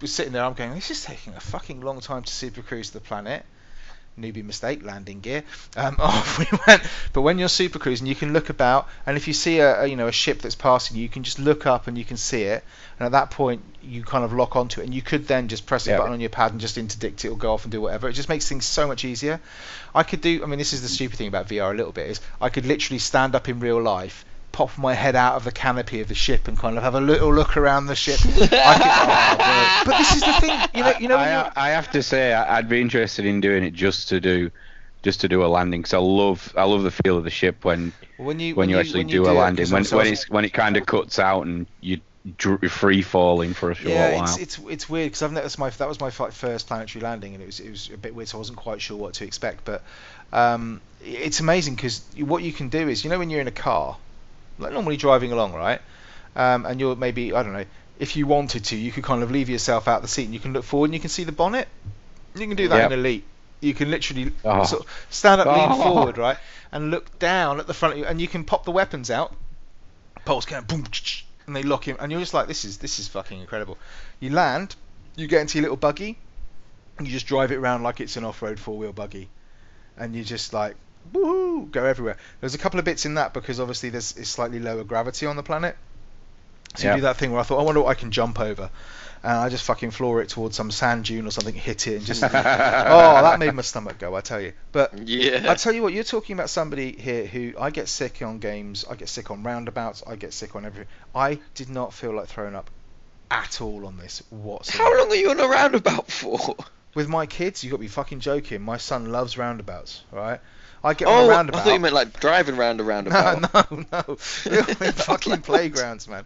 was 0.00 0.14
sitting 0.14 0.32
there, 0.32 0.44
I'm 0.44 0.54
going, 0.54 0.74
this 0.74 0.90
is 0.92 1.04
taking 1.04 1.34
a 1.34 1.40
fucking 1.40 1.80
long 1.80 2.00
time 2.00 2.22
to 2.22 2.32
super 2.32 2.62
cruise 2.62 2.90
the 2.90 3.00
planet. 3.00 3.44
Newbie 4.18 4.44
mistake, 4.44 4.84
landing 4.84 5.20
gear. 5.20 5.44
Um, 5.76 5.96
off 5.98 6.38
we 6.38 6.46
went. 6.66 6.82
But 7.12 7.22
when 7.22 7.38
you're 7.38 7.48
super 7.48 7.78
cruising, 7.78 8.06
you 8.06 8.14
can 8.14 8.32
look 8.32 8.50
about, 8.50 8.88
and 9.06 9.16
if 9.16 9.26
you 9.28 9.32
see 9.34 9.60
a, 9.60 9.82
a 9.82 9.86
you 9.86 9.96
know 9.96 10.08
a 10.08 10.12
ship 10.12 10.40
that's 10.42 10.54
passing 10.54 10.96
you, 10.96 11.02
you 11.02 11.08
can 11.08 11.22
just 11.22 11.38
look 11.38 11.66
up 11.66 11.86
and 11.86 11.96
you 11.96 12.04
can 12.04 12.16
see 12.16 12.42
it. 12.42 12.64
And 12.98 13.06
at 13.06 13.12
that 13.12 13.30
point, 13.30 13.62
you 13.82 14.02
kind 14.02 14.24
of 14.24 14.32
lock 14.32 14.56
onto 14.56 14.80
it, 14.80 14.84
and 14.84 14.92
you 14.94 15.00
could 15.00 15.26
then 15.26 15.48
just 15.48 15.64
press 15.64 15.86
a 15.86 15.90
Yeah. 15.90 15.96
button 15.98 16.12
on 16.12 16.20
your 16.20 16.28
pad 16.28 16.52
and 16.52 16.60
just 16.60 16.76
interdict 16.76 17.24
it 17.24 17.28
or 17.28 17.36
go 17.36 17.52
off 17.54 17.64
and 17.64 17.72
do 17.72 17.80
whatever. 17.80 18.08
It 18.08 18.12
just 18.12 18.28
makes 18.28 18.48
things 18.48 18.66
so 18.66 18.86
much 18.86 19.04
easier. 19.04 19.40
I 19.94 20.02
could 20.02 20.20
do. 20.20 20.42
I 20.42 20.46
mean, 20.46 20.58
this 20.58 20.72
is 20.72 20.82
the 20.82 20.88
stupid 20.88 21.16
thing 21.16 21.28
about 21.28 21.48
VR 21.48 21.72
a 21.72 21.76
little 21.76 21.92
bit 21.92 22.10
is 22.10 22.20
I 22.40 22.50
could 22.50 22.66
literally 22.66 22.98
stand 22.98 23.34
up 23.34 23.48
in 23.48 23.60
real 23.60 23.80
life. 23.80 24.24
Pop 24.52 24.76
my 24.78 24.94
head 24.94 25.14
out 25.16 25.34
of 25.36 25.44
the 25.44 25.52
canopy 25.52 26.00
of 26.00 26.08
the 26.08 26.14
ship 26.14 26.48
and 26.48 26.58
kind 26.58 26.76
of 26.76 26.82
have 26.82 26.94
a 26.94 27.00
little 27.00 27.32
look 27.32 27.56
around 27.56 27.86
the 27.86 27.94
ship. 27.94 28.18
I 28.24 28.26
could, 28.26 28.50
oh, 28.52 29.82
but 29.86 29.98
this 29.98 30.14
is 30.16 30.20
the 30.22 30.32
thing, 30.34 30.58
you 30.74 30.82
know. 30.82 30.92
You 30.98 31.08
know, 31.08 31.16
when 31.16 31.28
I, 31.28 31.40
you're- 31.40 31.50
I 31.56 31.68
have 31.70 31.90
to 31.92 32.02
say 32.02 32.32
I- 32.32 32.58
I'd 32.58 32.68
be 32.68 32.80
interested 32.80 33.24
in 33.26 33.40
doing 33.40 33.62
it 33.64 33.72
just 33.74 34.08
to 34.10 34.20
do 34.20 34.50
just 35.02 35.20
to 35.22 35.28
do 35.28 35.44
a 35.44 35.46
landing 35.46 35.80
because 35.80 35.94
I 35.94 35.98
love 35.98 36.52
I 36.56 36.64
love 36.64 36.82
the 36.82 36.90
feel 36.90 37.16
of 37.16 37.24
the 37.24 37.30
ship 37.30 37.64
when 37.64 37.92
when 38.18 38.38
you 38.40 38.54
when 38.54 38.68
you 38.68 38.78
actually 38.78 39.00
when 39.00 39.06
do 39.06 39.24
it, 39.24 39.30
a 39.30 39.32
landing 39.32 39.64
'cause 39.64 39.72
when 39.72 39.84
when 39.84 40.08
was- 40.10 40.20
it's 40.20 40.30
when 40.30 40.44
it 40.44 40.52
kind 40.52 40.76
of 40.76 40.84
cuts 40.84 41.18
out 41.18 41.46
and 41.46 41.66
you 41.80 42.00
dr- 42.36 42.58
you're 42.60 42.70
free 42.70 43.00
falling 43.00 43.54
for 43.54 43.70
a 43.70 43.74
short 43.74 43.88
yeah, 43.94 44.16
while. 44.16 44.24
it's 44.24 44.36
it's 44.36 44.58
it's 44.68 44.88
weird 44.90 45.06
because 45.06 45.22
I've 45.22 45.32
noticed 45.32 45.58
my 45.58 45.70
that 45.70 45.88
was 45.88 46.00
my 46.00 46.10
fi- 46.10 46.28
first 46.30 46.66
planetary 46.66 47.02
landing 47.02 47.32
and 47.34 47.42
it 47.42 47.46
was 47.46 47.60
it 47.60 47.70
was 47.70 47.88
a 47.94 47.96
bit 47.96 48.14
weird, 48.14 48.28
so 48.28 48.36
I 48.36 48.40
wasn't 48.40 48.58
quite 48.58 48.82
sure 48.82 48.98
what 48.98 49.14
to 49.14 49.24
expect. 49.24 49.64
But 49.64 49.82
um, 50.32 50.80
it's 51.02 51.40
amazing 51.40 51.76
because 51.76 52.02
what 52.18 52.42
you 52.42 52.52
can 52.52 52.68
do 52.68 52.88
is 52.88 53.02
you 53.04 53.08
know 53.10 53.18
when 53.18 53.30
you're 53.30 53.40
in 53.40 53.48
a 53.48 53.52
car, 53.52 53.96
like 54.60 54.72
normally 54.72 54.96
driving 54.96 55.32
along, 55.32 55.52
right? 55.54 55.80
Um, 56.36 56.66
and 56.66 56.78
you're 56.80 56.96
maybe 56.96 57.32
I 57.32 57.42
don't 57.42 57.52
know 57.52 57.66
if 57.98 58.16
you 58.16 58.26
wanted 58.26 58.64
to, 58.66 58.76
you 58.76 58.92
could 58.92 59.04
kind 59.04 59.22
of 59.22 59.30
leave 59.30 59.48
yourself 59.50 59.86
out 59.86 60.00
the 60.02 60.08
seat 60.08 60.24
and 60.24 60.32
you 60.34 60.40
can 60.40 60.52
look 60.52 60.64
forward 60.64 60.86
and 60.86 60.94
you 60.94 61.00
can 61.00 61.10
see 61.10 61.24
the 61.24 61.32
bonnet. 61.32 61.68
You 62.34 62.46
can 62.46 62.56
do 62.56 62.68
that 62.68 62.76
Yep. 62.76 62.92
in 62.92 62.98
Elite. 62.98 63.24
You 63.60 63.74
can 63.74 63.90
literally 63.90 64.32
Oh. 64.44 64.64
sort 64.64 64.82
of 64.86 65.06
stand 65.10 65.40
up, 65.42 65.46
lean 65.48 65.70
Oh. 65.70 65.82
forward, 65.82 66.16
right, 66.16 66.38
and 66.72 66.90
look 66.90 67.18
down 67.18 67.60
at 67.60 67.66
the 67.66 67.74
front 67.74 67.92
of 67.92 67.98
you, 67.98 68.06
and 68.06 68.20
you 68.20 68.26
can 68.28 68.44
pop 68.44 68.64
the 68.64 68.70
weapons 68.70 69.10
out. 69.10 69.34
Pulse 70.24 70.46
can 70.46 70.64
boom, 70.64 70.86
and 71.46 71.56
they 71.56 71.62
lock 71.62 71.86
him, 71.86 71.96
and 72.00 72.10
you're 72.10 72.20
just 72.20 72.32
like, 72.32 72.46
this 72.46 72.64
is 72.64 72.78
this 72.78 72.98
is 73.00 73.08
fucking 73.08 73.38
incredible. 73.40 73.76
You 74.18 74.30
land, 74.30 74.76
you 75.16 75.26
get 75.26 75.42
into 75.42 75.58
your 75.58 75.62
little 75.64 75.76
buggy, 75.76 76.16
and 76.96 77.06
you 77.06 77.12
just 77.12 77.26
drive 77.26 77.52
it 77.52 77.56
around 77.56 77.82
like 77.82 78.00
it's 78.00 78.16
an 78.16 78.24
off-road 78.24 78.58
four-wheel 78.58 78.92
buggy, 78.92 79.28
and 79.96 80.14
you're 80.14 80.24
just 80.24 80.54
like, 80.54 80.76
woohoo, 81.12 81.70
go 81.70 81.84
everywhere. 81.84 82.16
There's 82.40 82.54
a 82.54 82.58
couple 82.58 82.78
of 82.78 82.84
bits 82.84 83.06
in 83.06 83.14
that 83.14 83.32
because 83.34 83.60
obviously 83.60 83.90
there's 83.90 84.16
it's 84.16 84.28
slightly 84.30 84.58
lower 84.60 84.84
gravity 84.84 85.26
on 85.26 85.36
the 85.36 85.42
planet. 85.42 85.76
So 86.76 86.84
Yeah. 86.84 86.90
you 86.90 86.96
do 86.98 87.02
that 87.02 87.16
thing 87.16 87.32
where 87.32 87.40
I 87.40 87.42
thought, 87.44 87.58
I 87.60 87.64
wonder 87.64 87.80
what 87.82 87.88
I 87.90 87.94
can 87.94 88.10
jump 88.12 88.38
over. 88.38 88.70
And 89.22 89.32
I 89.32 89.48
just 89.50 89.64
fucking 89.64 89.90
floor 89.90 90.22
it 90.22 90.30
towards 90.30 90.56
some 90.56 90.70
sand 90.70 91.04
dune 91.04 91.26
or 91.26 91.30
something, 91.30 91.52
hit 91.54 91.86
it, 91.88 91.96
and 91.96 92.06
just 92.06 92.22
oh, 92.24 92.28
that 92.28 93.38
made 93.38 93.52
my 93.52 93.60
stomach 93.62 93.98
go, 93.98 94.14
I 94.14 94.22
tell 94.22 94.40
you. 94.40 94.52
But 94.72 94.96
Yeah. 95.06 95.44
I 95.50 95.54
tell 95.56 95.74
you 95.74 95.82
what, 95.82 95.92
you're 95.92 96.04
talking 96.04 96.32
about 96.34 96.48
somebody 96.48 96.92
here 96.92 97.26
who 97.26 97.52
I 97.60 97.68
get 97.70 97.88
sick 97.88 98.22
on 98.22 98.38
games, 98.38 98.86
I 98.88 98.94
get 98.94 99.08
sick 99.10 99.30
on 99.30 99.42
roundabouts, 99.42 100.02
I 100.06 100.16
get 100.16 100.32
sick 100.32 100.56
on 100.56 100.64
everything. 100.64 100.88
I 101.14 101.38
did 101.54 101.68
not 101.68 101.92
feel 101.92 102.14
like 102.14 102.28
throwing 102.28 102.54
up 102.54 102.70
at 103.30 103.60
all 103.60 103.86
on 103.86 103.98
this 103.98 104.22
whatsoever. 104.30 104.84
How 104.84 104.98
long 104.98 105.10
are 105.10 105.14
you 105.16 105.30
on 105.30 105.40
a 105.40 105.48
roundabout 105.48 106.10
for? 106.10 106.56
With 106.94 107.08
my 107.08 107.26
kids, 107.26 107.62
you 107.62 107.70
got 107.70 107.76
to 107.76 107.80
be 107.82 107.88
fucking 107.88 108.20
joking. 108.20 108.62
My 108.62 108.78
son 108.78 109.12
loves 109.12 109.36
roundabouts, 109.38 110.02
right? 110.10 110.40
I 110.82 110.94
get 110.94 111.08
on 111.08 111.24
a 111.24 111.52
Oh, 111.52 111.58
I 111.58 111.62
thought 111.62 111.72
you 111.74 111.80
meant 111.80 111.94
like 111.94 112.18
driving 112.20 112.56
round 112.56 112.80
a 112.80 112.84
roundabout. 112.84 113.40
no, 113.42 113.64
no, 113.70 113.84
no. 113.92 114.16
You're 114.50 114.68
in 114.68 114.92
fucking 114.92 115.40
playgrounds, 115.42 116.08
man. 116.08 116.24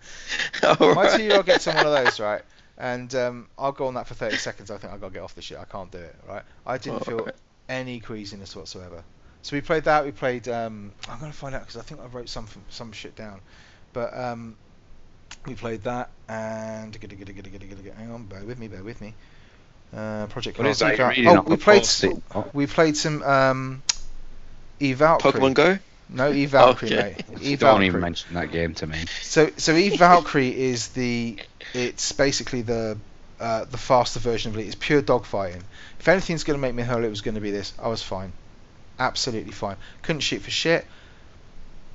All 0.63 0.77
My 0.95 1.03
right. 1.05 1.17
two-year-old 1.17 1.47
gets 1.47 1.67
on 1.67 1.75
one 1.77 1.87
of 1.87 1.93
those, 2.05 2.21
right? 2.21 2.43
And 2.79 3.15
um, 3.15 3.49
I'll 3.59 3.73
go 3.73 3.87
on 3.87 3.95
that 3.95 4.07
for 4.07 4.15
30 4.15 4.37
seconds. 4.37 4.71
I 4.71 4.79
think 4.79 4.93
I've 4.93 5.01
got 5.01 5.09
to 5.09 5.15
get 5.15 5.23
off 5.23 5.35
the 5.35 5.43
shit. 5.43 5.59
I 5.59 5.65
can't 5.65 5.91
do 5.91 5.99
it, 5.99 6.15
right? 6.29 6.43
I 6.67 6.79
didn't 6.79 7.05
feel 7.05 7.19
Alright. 7.21 7.35
any 7.69 8.01
queasiness 8.01 8.55
whatsoever. 8.57 9.03
So 9.43 9.57
we 9.57 9.61
played 9.61 9.85
that. 9.85 10.05
We 10.05 10.11
played. 10.13 10.49
Um, 10.49 10.93
I'm 11.09 11.21
gonna 11.21 11.33
find 11.33 11.55
out 11.55 11.61
because 11.63 11.77
I 11.77 11.83
think 11.83 12.01
I 12.01 12.07
wrote 12.07 12.29
some 12.31 12.47
some 12.71 12.93
shit 12.93 13.15
down. 13.15 13.41
But 13.93 14.17
um, 14.17 14.57
we 15.47 15.55
played 15.55 15.83
that 15.85 16.09
and 16.29 16.97
hang 16.97 18.11
on, 18.11 18.25
bear 18.25 18.43
with 18.45 18.59
me, 18.59 18.69
bear 18.69 18.83
with 18.83 19.01
me. 19.03 19.13
Uh, 19.95 20.27
Project 20.29 20.59
What 20.59 20.67
is 20.67 20.79
Cars 20.81 20.97
that? 20.97 20.99
Eval- 20.99 20.99
You're 20.99 21.09
reading 21.11 21.29
Oh, 21.29 21.41
off 21.41 21.47
we 21.49 21.57
played. 21.57 21.79
post-it. 21.81 22.23
Oh. 22.35 22.51
We 22.55 22.67
played 22.67 22.97
some 22.97 23.23
um, 23.23 23.83
Eve 24.81 24.99
Valkyrie. 24.99 25.33
Pokemon 25.33 25.55
Go? 25.55 25.79
No, 26.09 26.31
Eve 26.33 26.51
Valkyrie, 26.51 26.93
Okay. 26.95 27.17
mate. 27.29 27.43
Eve 27.43 27.61
Don't 27.61 27.83
even 27.83 28.01
mention 28.01 28.35
that 28.35 28.51
game 28.53 28.75
to 28.75 28.87
me. 28.87 28.99
So 29.23 29.51
so 29.57 29.75
Eve 29.75 29.99
Valkyrie 29.99 30.57
is 30.57 30.89
the 30.89 31.39
it's 31.73 32.13
basically 32.13 32.63
the 32.63 32.99
uh, 33.41 33.65
the 33.65 33.79
faster 33.79 34.21
version 34.21 34.53
of 34.53 34.59
it. 34.59 34.67
It's 34.67 34.75
pure 34.75 35.03
dogfighting. 35.03 35.63
If 35.99 36.09
anything's 36.09 36.45
going 36.45 36.57
to 36.59 36.61
make 36.61 36.75
me 36.75 36.83
hurl, 36.83 37.05
it 37.05 37.09
was 37.09 37.21
going 37.21 37.35
to 37.35 37.41
be 37.41 37.51
this. 37.51 37.73
I 37.83 37.89
was 37.89 38.03
fine, 38.03 38.33
absolutely 38.99 39.53
fine. 39.53 39.77
Couldn't 40.03 40.21
shoot 40.21 40.43
for 40.43 40.51
shit. 40.51 40.87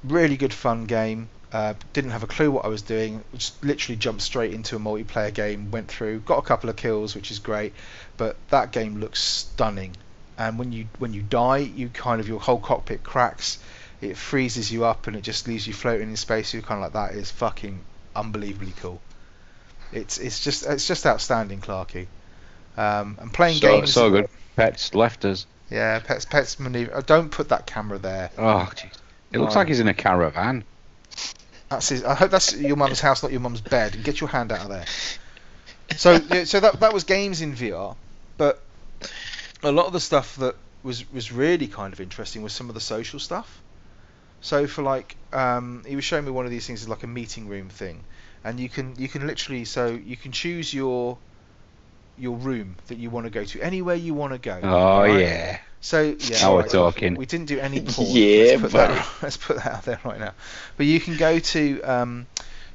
Really 0.04 0.38
good 0.38 0.54
fun 0.54 0.86
game. 0.86 1.30
Uh, 1.52 1.74
didn't 1.94 2.12
have 2.12 2.22
a 2.24 2.28
clue 2.28 2.52
what 2.52 2.64
I 2.66 2.68
was 2.68 2.82
doing. 2.84 3.24
Just 3.34 3.64
literally 3.64 3.96
jumped 3.96 4.22
straight 4.22 4.54
into 4.54 4.76
a 4.76 4.80
multiplayer 4.80 5.34
game. 5.34 5.72
Went 5.72 5.88
through, 5.88 6.20
got 6.20 6.38
a 6.38 6.42
couple 6.44 6.70
of 6.70 6.76
kills, 6.76 7.16
which 7.16 7.32
is 7.32 7.40
great. 7.40 7.74
But 8.18 8.36
that 8.50 8.72
game 8.72 9.00
looks 9.00 9.20
stunning. 9.22 9.96
And 10.40 10.58
when 10.58 10.72
you 10.72 10.88
when 10.98 11.14
you 11.14 11.22
die, 11.22 11.58
you 11.60 11.90
kind 11.90 12.20
of 12.20 12.28
your 12.28 12.40
whole 12.40 12.60
cockpit 12.60 13.04
cracks 13.04 13.60
it 14.02 14.16
freezes 14.16 14.72
you 14.72 14.86
up 14.86 15.08
and 15.08 15.16
it 15.18 15.22
just 15.22 15.48
leaves 15.48 15.68
you 15.68 15.74
floating 15.74 16.10
in 16.10 16.16
space. 16.16 16.54
You're 16.54 16.64
kind 16.64 16.82
of 16.84 16.94
like 16.94 17.12
that 17.12 17.18
is 17.20 17.30
fucking 17.32 17.80
unbelievably 18.16 18.74
cool. 18.80 19.02
It's 19.92 20.18
it's 20.18 20.44
just 20.44 20.66
it's 20.66 20.88
just 20.88 21.06
outstanding, 21.06 21.60
Clarky. 21.60 22.08
Um, 22.78 23.18
and 23.20 23.34
playing 23.34 23.58
So, 23.60 23.68
games. 23.68 23.94
so 23.94 24.10
good. 24.10 24.30
Pets 24.56 24.96
left 24.96 25.26
us. 25.26 25.46
Yeah, 25.70 26.00
pets 26.00 26.26
pets 26.26 26.60
maneuver. 26.60 26.94
Oh, 26.96 27.02
don't 27.02 27.30
put 27.30 27.50
that 27.50 27.66
camera 27.66 27.98
there. 27.98 28.32
Oh, 28.38 28.70
jeez. 28.74 28.92
It 29.34 29.40
looks 29.40 29.56
like 29.56 29.68
he's 29.68 29.80
in 29.80 29.88
a 29.88 29.94
caravan. 29.94 30.64
That's 31.70 31.90
his, 31.90 32.04
I 32.04 32.16
hope 32.16 32.32
that's 32.32 32.56
your 32.56 32.78
mum's 32.78 33.00
house, 33.00 33.22
not 33.22 33.32
your 33.32 33.42
mum's 33.42 33.62
bed. 33.62 33.94
And 33.96 34.04
get 34.04 34.20
your 34.20 34.30
hand 34.30 34.52
out 34.52 34.62
of 34.62 34.70
there. 34.70 34.86
So 35.98 36.20
yeah, 36.32 36.44
so 36.46 36.60
that 36.62 36.80
that 36.80 36.94
was 36.94 37.04
games 37.04 37.42
in 37.42 37.54
VR, 37.54 37.96
but 38.38 38.64
a 39.64 39.72
lot 39.72 39.86
of 39.88 39.94
the 39.94 40.00
stuff 40.00 40.36
that 40.38 40.56
was 40.84 41.12
was 41.12 41.32
really 41.32 41.68
kind 41.68 41.94
of 41.94 42.00
interesting 42.00 42.42
was 42.42 42.54
some 42.54 42.70
of 42.70 42.76
the 42.76 42.82
social 42.82 43.20
stuff. 43.20 43.62
So 44.42 44.68
for 44.68 44.84
like, 44.84 45.18
um, 45.34 45.84
he 45.86 45.96
was 45.96 46.06
showing 46.06 46.24
me 46.24 46.32
one 46.32 46.46
of 46.46 46.52
these 46.52 46.66
things 46.66 46.82
is 46.82 46.88
like 46.88 47.04
a 47.04 47.08
meeting 47.08 47.50
room 47.50 47.70
thing, 47.70 48.04
and 48.44 48.60
you 48.60 48.70
can 48.70 48.96
you 48.98 49.08
can 49.08 49.28
literally 49.28 49.66
so 49.66 49.88
you 49.88 50.16
can 50.16 50.32
choose 50.32 50.74
your 50.74 51.18
your 52.18 52.36
room 52.36 52.76
that 52.88 52.98
you 52.98 53.10
want 53.10 53.26
to 53.26 53.30
go 53.30 53.44
to 53.44 53.62
anywhere 53.62 53.96
you 53.96 54.14
want 54.14 54.34
to 54.34 54.40
go. 54.40 54.60
Oh 54.64 55.02
right? 55.02 55.20
yeah. 55.20 55.60
So 55.82 56.16
yeah, 56.20 56.42
Now 56.42 56.56
we're 56.56 56.68
talking. 56.68 57.16
We 57.16 57.26
didn't 57.26 57.48
do 57.48 57.60
any 57.60 57.82
porn. 57.88 58.10
Yeah, 58.12 58.58
let's 58.58 58.62
put, 58.62 58.72
buddy. 58.72 58.94
that, 58.94 59.10
let's 59.22 59.38
put 59.38 59.58
that 59.58 59.68
out 59.68 59.84
there 59.84 60.00
right 60.04 60.20
now. 60.20 60.34
But 60.78 60.86
you 60.86 61.00
can 61.00 61.18
go 61.18 61.40
to 61.40 61.82
um, 61.82 62.28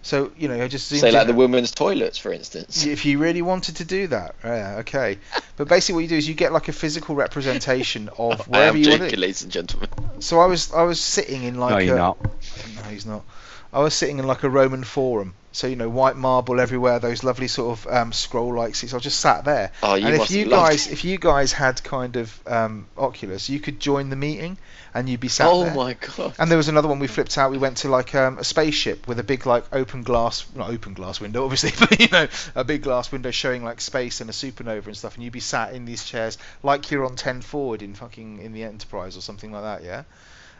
so 0.04 0.30
you 0.38 0.46
know 0.48 0.62
I 0.62 0.68
just 0.68 0.86
zoomed 0.88 1.00
Say 1.00 1.10
like 1.10 1.22
in- 1.22 1.28
the 1.28 1.34
women's 1.34 1.72
toilets, 1.72 2.16
for 2.18 2.32
instance. 2.32 2.86
if 2.86 3.04
you 3.04 3.18
really 3.18 3.42
wanted 3.42 3.76
to 3.76 3.84
do 3.84 4.06
that, 4.08 4.36
yeah, 4.44 4.76
okay. 4.80 5.18
But 5.56 5.66
basically, 5.68 5.94
what 5.94 6.00
you 6.02 6.08
do 6.08 6.16
is 6.16 6.28
you 6.28 6.34
get 6.34 6.52
like 6.52 6.68
a 6.68 6.72
physical 6.72 7.14
representation 7.16 8.08
of 8.18 8.40
I 8.42 8.44
wherever 8.44 8.76
am 8.76 8.82
you 8.82 8.90
want 8.90 9.02
joking, 9.02 9.18
ladies 9.18 9.42
and 9.42 9.50
gentlemen. 9.50 9.88
So 10.20 10.38
I 10.40 10.46
was 10.46 10.72
I 10.72 10.82
was 10.82 11.00
sitting 11.00 11.42
in 11.42 11.58
like 11.58 11.70
no, 11.72 11.78
you're 11.78 11.96
a, 11.96 11.98
not. 11.98 12.22
no, 12.22 12.82
he's 12.90 13.06
not. 13.06 13.24
I 13.74 13.80
was 13.80 13.92
sitting 13.94 14.18
in 14.18 14.26
like 14.26 14.42
a 14.44 14.48
Roman 14.48 14.84
forum. 14.84 15.34
So 15.52 15.68
you 15.68 15.76
know, 15.76 15.88
white 15.88 16.16
marble 16.16 16.58
everywhere, 16.60 16.98
those 16.98 17.22
lovely 17.22 17.46
sort 17.46 17.78
of 17.78 17.86
um, 17.86 18.12
scroll-like 18.12 18.74
seats. 18.74 18.92
I 18.92 18.98
just 18.98 19.20
sat 19.20 19.44
there. 19.44 19.70
Oh, 19.84 19.94
you 19.94 20.06
and 20.06 20.16
if 20.16 20.30
you 20.32 20.46
guys, 20.46 20.88
it. 20.88 20.92
if 20.94 21.04
you 21.04 21.16
guys 21.16 21.52
had 21.52 21.82
kind 21.84 22.16
of 22.16 22.40
um, 22.48 22.88
Oculus, 22.98 23.48
you 23.48 23.60
could 23.60 23.78
join 23.78 24.10
the 24.10 24.16
meeting, 24.16 24.58
and 24.94 25.08
you'd 25.08 25.20
be 25.20 25.28
sat 25.28 25.46
Oh 25.48 25.62
there. 25.62 25.74
my 25.74 25.94
god. 25.94 26.34
And 26.40 26.50
there 26.50 26.56
was 26.56 26.66
another 26.66 26.88
one 26.88 26.98
we 26.98 27.06
flipped 27.06 27.38
out. 27.38 27.52
We 27.52 27.58
went 27.58 27.76
to 27.78 27.88
like 27.88 28.16
um, 28.16 28.38
a 28.38 28.42
spaceship 28.44 29.06
with 29.06 29.20
a 29.20 29.22
big 29.22 29.46
like 29.46 29.64
open 29.72 30.02
glass, 30.02 30.44
not 30.56 30.70
open 30.70 30.94
glass 30.94 31.20
window, 31.20 31.44
obviously, 31.44 31.70
but 31.78 32.00
you 32.00 32.08
know, 32.08 32.26
a 32.56 32.64
big 32.64 32.82
glass 32.82 33.12
window 33.12 33.30
showing 33.30 33.62
like 33.62 33.80
space 33.80 34.20
and 34.20 34.28
a 34.28 34.32
supernova 34.32 34.86
and 34.86 34.96
stuff. 34.96 35.14
And 35.14 35.22
you'd 35.22 35.32
be 35.32 35.38
sat 35.40 35.72
in 35.72 35.84
these 35.84 36.04
chairs 36.04 36.36
like 36.64 36.90
you're 36.90 37.04
on 37.04 37.14
10 37.14 37.42
forward 37.42 37.80
in 37.80 37.94
fucking 37.94 38.40
in 38.40 38.52
the 38.52 38.64
Enterprise 38.64 39.16
or 39.16 39.20
something 39.20 39.52
like 39.52 39.62
that. 39.62 39.84
Yeah. 39.84 40.02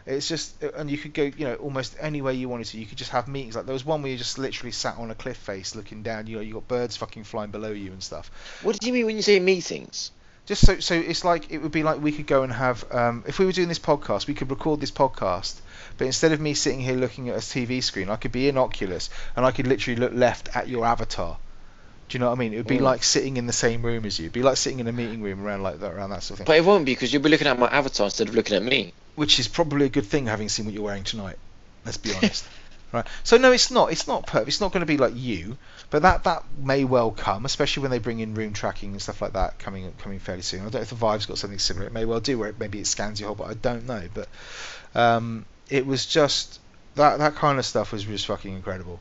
It's 0.05 0.27
just, 0.27 0.61
and 0.61 0.89
you 0.89 0.97
could 0.97 1.13
go, 1.13 1.23
you 1.23 1.45
know, 1.45 1.55
almost 1.55 1.95
anywhere 1.99 2.33
you 2.33 2.47
wanted 2.47 2.67
to. 2.67 2.77
You 2.77 2.85
could 2.85 2.97
just 2.97 3.11
have 3.11 3.27
meetings. 3.27 3.55
Like 3.55 3.65
there 3.65 3.73
was 3.73 3.85
one 3.85 4.03
where 4.03 4.11
you 4.11 4.17
just 4.17 4.37
literally 4.37 4.71
sat 4.71 4.97
on 4.97 5.09
a 5.09 5.15
cliff 5.15 5.37
face 5.37 5.75
looking 5.75 6.03
down. 6.03 6.27
You 6.27 6.35
know, 6.35 6.41
you 6.41 6.53
got 6.53 6.67
birds 6.67 6.95
fucking 6.97 7.23
flying 7.23 7.49
below 7.49 7.71
you 7.71 7.91
and 7.91 8.03
stuff. 8.03 8.29
What 8.61 8.79
do 8.79 8.85
you 8.85 8.93
mean 8.93 9.07
when 9.07 9.15
you 9.15 9.23
say 9.23 9.39
meetings? 9.39 10.11
Just 10.45 10.63
so 10.63 10.79
so 10.79 10.93
it's 10.93 11.25
like 11.25 11.51
it 11.51 11.57
would 11.57 11.71
be 11.71 11.81
like 11.81 11.99
we 11.99 12.11
could 12.11 12.27
go 12.27 12.43
and 12.43 12.53
have 12.53 12.85
um, 12.93 13.23
if 13.25 13.39
we 13.39 13.47
were 13.47 13.51
doing 13.51 13.67
this 13.67 13.79
podcast, 13.79 14.27
we 14.27 14.35
could 14.35 14.51
record 14.51 14.79
this 14.79 14.91
podcast, 14.91 15.55
but 15.97 16.05
instead 16.05 16.33
of 16.33 16.39
me 16.39 16.53
sitting 16.53 16.81
here 16.81 16.95
looking 16.95 17.29
at 17.29 17.35
a 17.35 17.39
TV 17.39 17.81
screen, 17.81 18.09
I 18.11 18.15
could 18.15 18.31
be 18.31 18.47
in 18.47 18.55
Oculus 18.55 19.09
and 19.35 19.43
I 19.43 19.49
could 19.49 19.65
literally 19.65 19.99
look 19.99 20.13
left 20.13 20.55
at 20.55 20.69
your 20.69 20.85
avatar. 20.85 21.39
Do 22.07 22.15
you 22.15 22.19
know 22.19 22.27
what 22.29 22.35
I 22.37 22.39
mean? 22.39 22.53
It 22.53 22.57
would 22.57 22.67
be 22.67 22.77
Mm. 22.77 22.81
like 22.81 23.03
sitting 23.03 23.37
in 23.37 23.47
the 23.47 23.53
same 23.53 23.81
room 23.81 24.05
as 24.05 24.19
you. 24.19 24.25
It'd 24.25 24.33
be 24.33 24.43
like 24.43 24.57
sitting 24.57 24.79
in 24.79 24.87
a 24.87 24.91
meeting 24.91 25.21
room 25.23 25.43
around 25.43 25.63
like 25.63 25.79
that, 25.79 25.91
around 25.91 26.11
that 26.11 26.21
sort 26.23 26.39
of 26.39 26.45
thing. 26.45 26.45
But 26.45 26.57
it 26.57 26.65
won't 26.65 26.85
be 26.85 26.91
because 26.93 27.11
you'll 27.11 27.23
be 27.23 27.29
looking 27.29 27.47
at 27.47 27.57
my 27.57 27.67
avatar 27.67 28.05
instead 28.05 28.29
of 28.29 28.35
looking 28.35 28.55
at 28.55 28.63
me. 28.63 28.93
Which 29.15 29.39
is 29.39 29.47
probably 29.47 29.85
a 29.85 29.89
good 29.89 30.05
thing, 30.05 30.27
having 30.27 30.49
seen 30.49 30.65
what 30.65 30.73
you're 30.73 30.83
wearing 30.83 31.03
tonight. 31.03 31.37
Let's 31.83 31.97
be 31.97 32.13
honest. 32.13 32.45
right. 32.91 33.07
So 33.23 33.37
no, 33.37 33.51
it's 33.51 33.71
not. 33.71 33.91
It's 33.91 34.07
not 34.07 34.27
perfect. 34.27 34.49
It's 34.49 34.61
not 34.61 34.71
going 34.71 34.81
to 34.81 34.85
be 34.85 34.97
like 34.97 35.15
you, 35.15 35.57
but 35.89 36.03
that 36.03 36.25
that 36.25 36.43
may 36.57 36.83
well 36.83 37.11
come, 37.11 37.45
especially 37.45 37.81
when 37.81 37.91
they 37.91 37.99
bring 37.99 38.19
in 38.19 38.35
room 38.35 38.53
tracking 38.53 38.91
and 38.91 39.01
stuff 39.01 39.21
like 39.21 39.33
that 39.33 39.57
coming 39.57 39.91
coming 39.97 40.19
fairly 40.19 40.41
soon. 40.43 40.59
I 40.59 40.63
don't 40.63 40.73
know 40.75 40.79
if 40.81 40.89
the 40.89 40.95
Vive's 40.95 41.25
got 41.25 41.37
something 41.37 41.59
similar. 41.59 41.87
It 41.87 41.93
may 41.93 42.05
well 42.05 42.19
do, 42.19 42.37
where 42.37 42.49
it, 42.49 42.59
maybe 42.59 42.79
it 42.79 42.87
scans 42.87 43.19
your 43.19 43.27
whole. 43.27 43.35
But 43.35 43.49
I 43.49 43.53
don't 43.55 43.87
know. 43.87 44.03
But 44.13 44.27
um, 44.93 45.45
it 45.69 45.87
was 45.87 46.05
just 46.05 46.59
that 46.95 47.17
that 47.19 47.35
kind 47.35 47.57
of 47.57 47.65
stuff 47.65 47.91
was 47.91 48.03
just 48.03 48.27
fucking 48.27 48.53
incredible. 48.53 48.99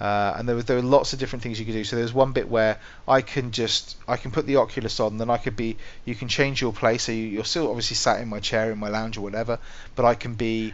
Uh, 0.00 0.34
and 0.36 0.48
there 0.48 0.56
were 0.56 0.62
there 0.62 0.76
were 0.76 0.82
lots 0.82 1.12
of 1.12 1.18
different 1.18 1.42
things 1.42 1.60
you 1.60 1.66
could 1.66 1.74
do. 1.74 1.84
So 1.84 1.96
there's 1.96 2.14
one 2.14 2.32
bit 2.32 2.48
where 2.48 2.78
I 3.06 3.20
can 3.20 3.50
just 3.50 3.96
I 4.08 4.16
can 4.16 4.30
put 4.30 4.46
the 4.46 4.56
Oculus 4.56 4.98
on, 4.98 5.18
then 5.18 5.28
I 5.28 5.36
could 5.36 5.56
be 5.56 5.76
you 6.06 6.14
can 6.14 6.28
change 6.28 6.62
your 6.62 6.72
place. 6.72 7.04
So 7.04 7.12
you, 7.12 7.24
you're 7.24 7.44
still 7.44 7.68
obviously 7.68 7.96
sat 7.96 8.20
in 8.20 8.28
my 8.28 8.40
chair 8.40 8.72
in 8.72 8.78
my 8.78 8.88
lounge 8.88 9.18
or 9.18 9.20
whatever, 9.20 9.58
but 9.96 10.06
I 10.06 10.14
can 10.14 10.34
be 10.34 10.72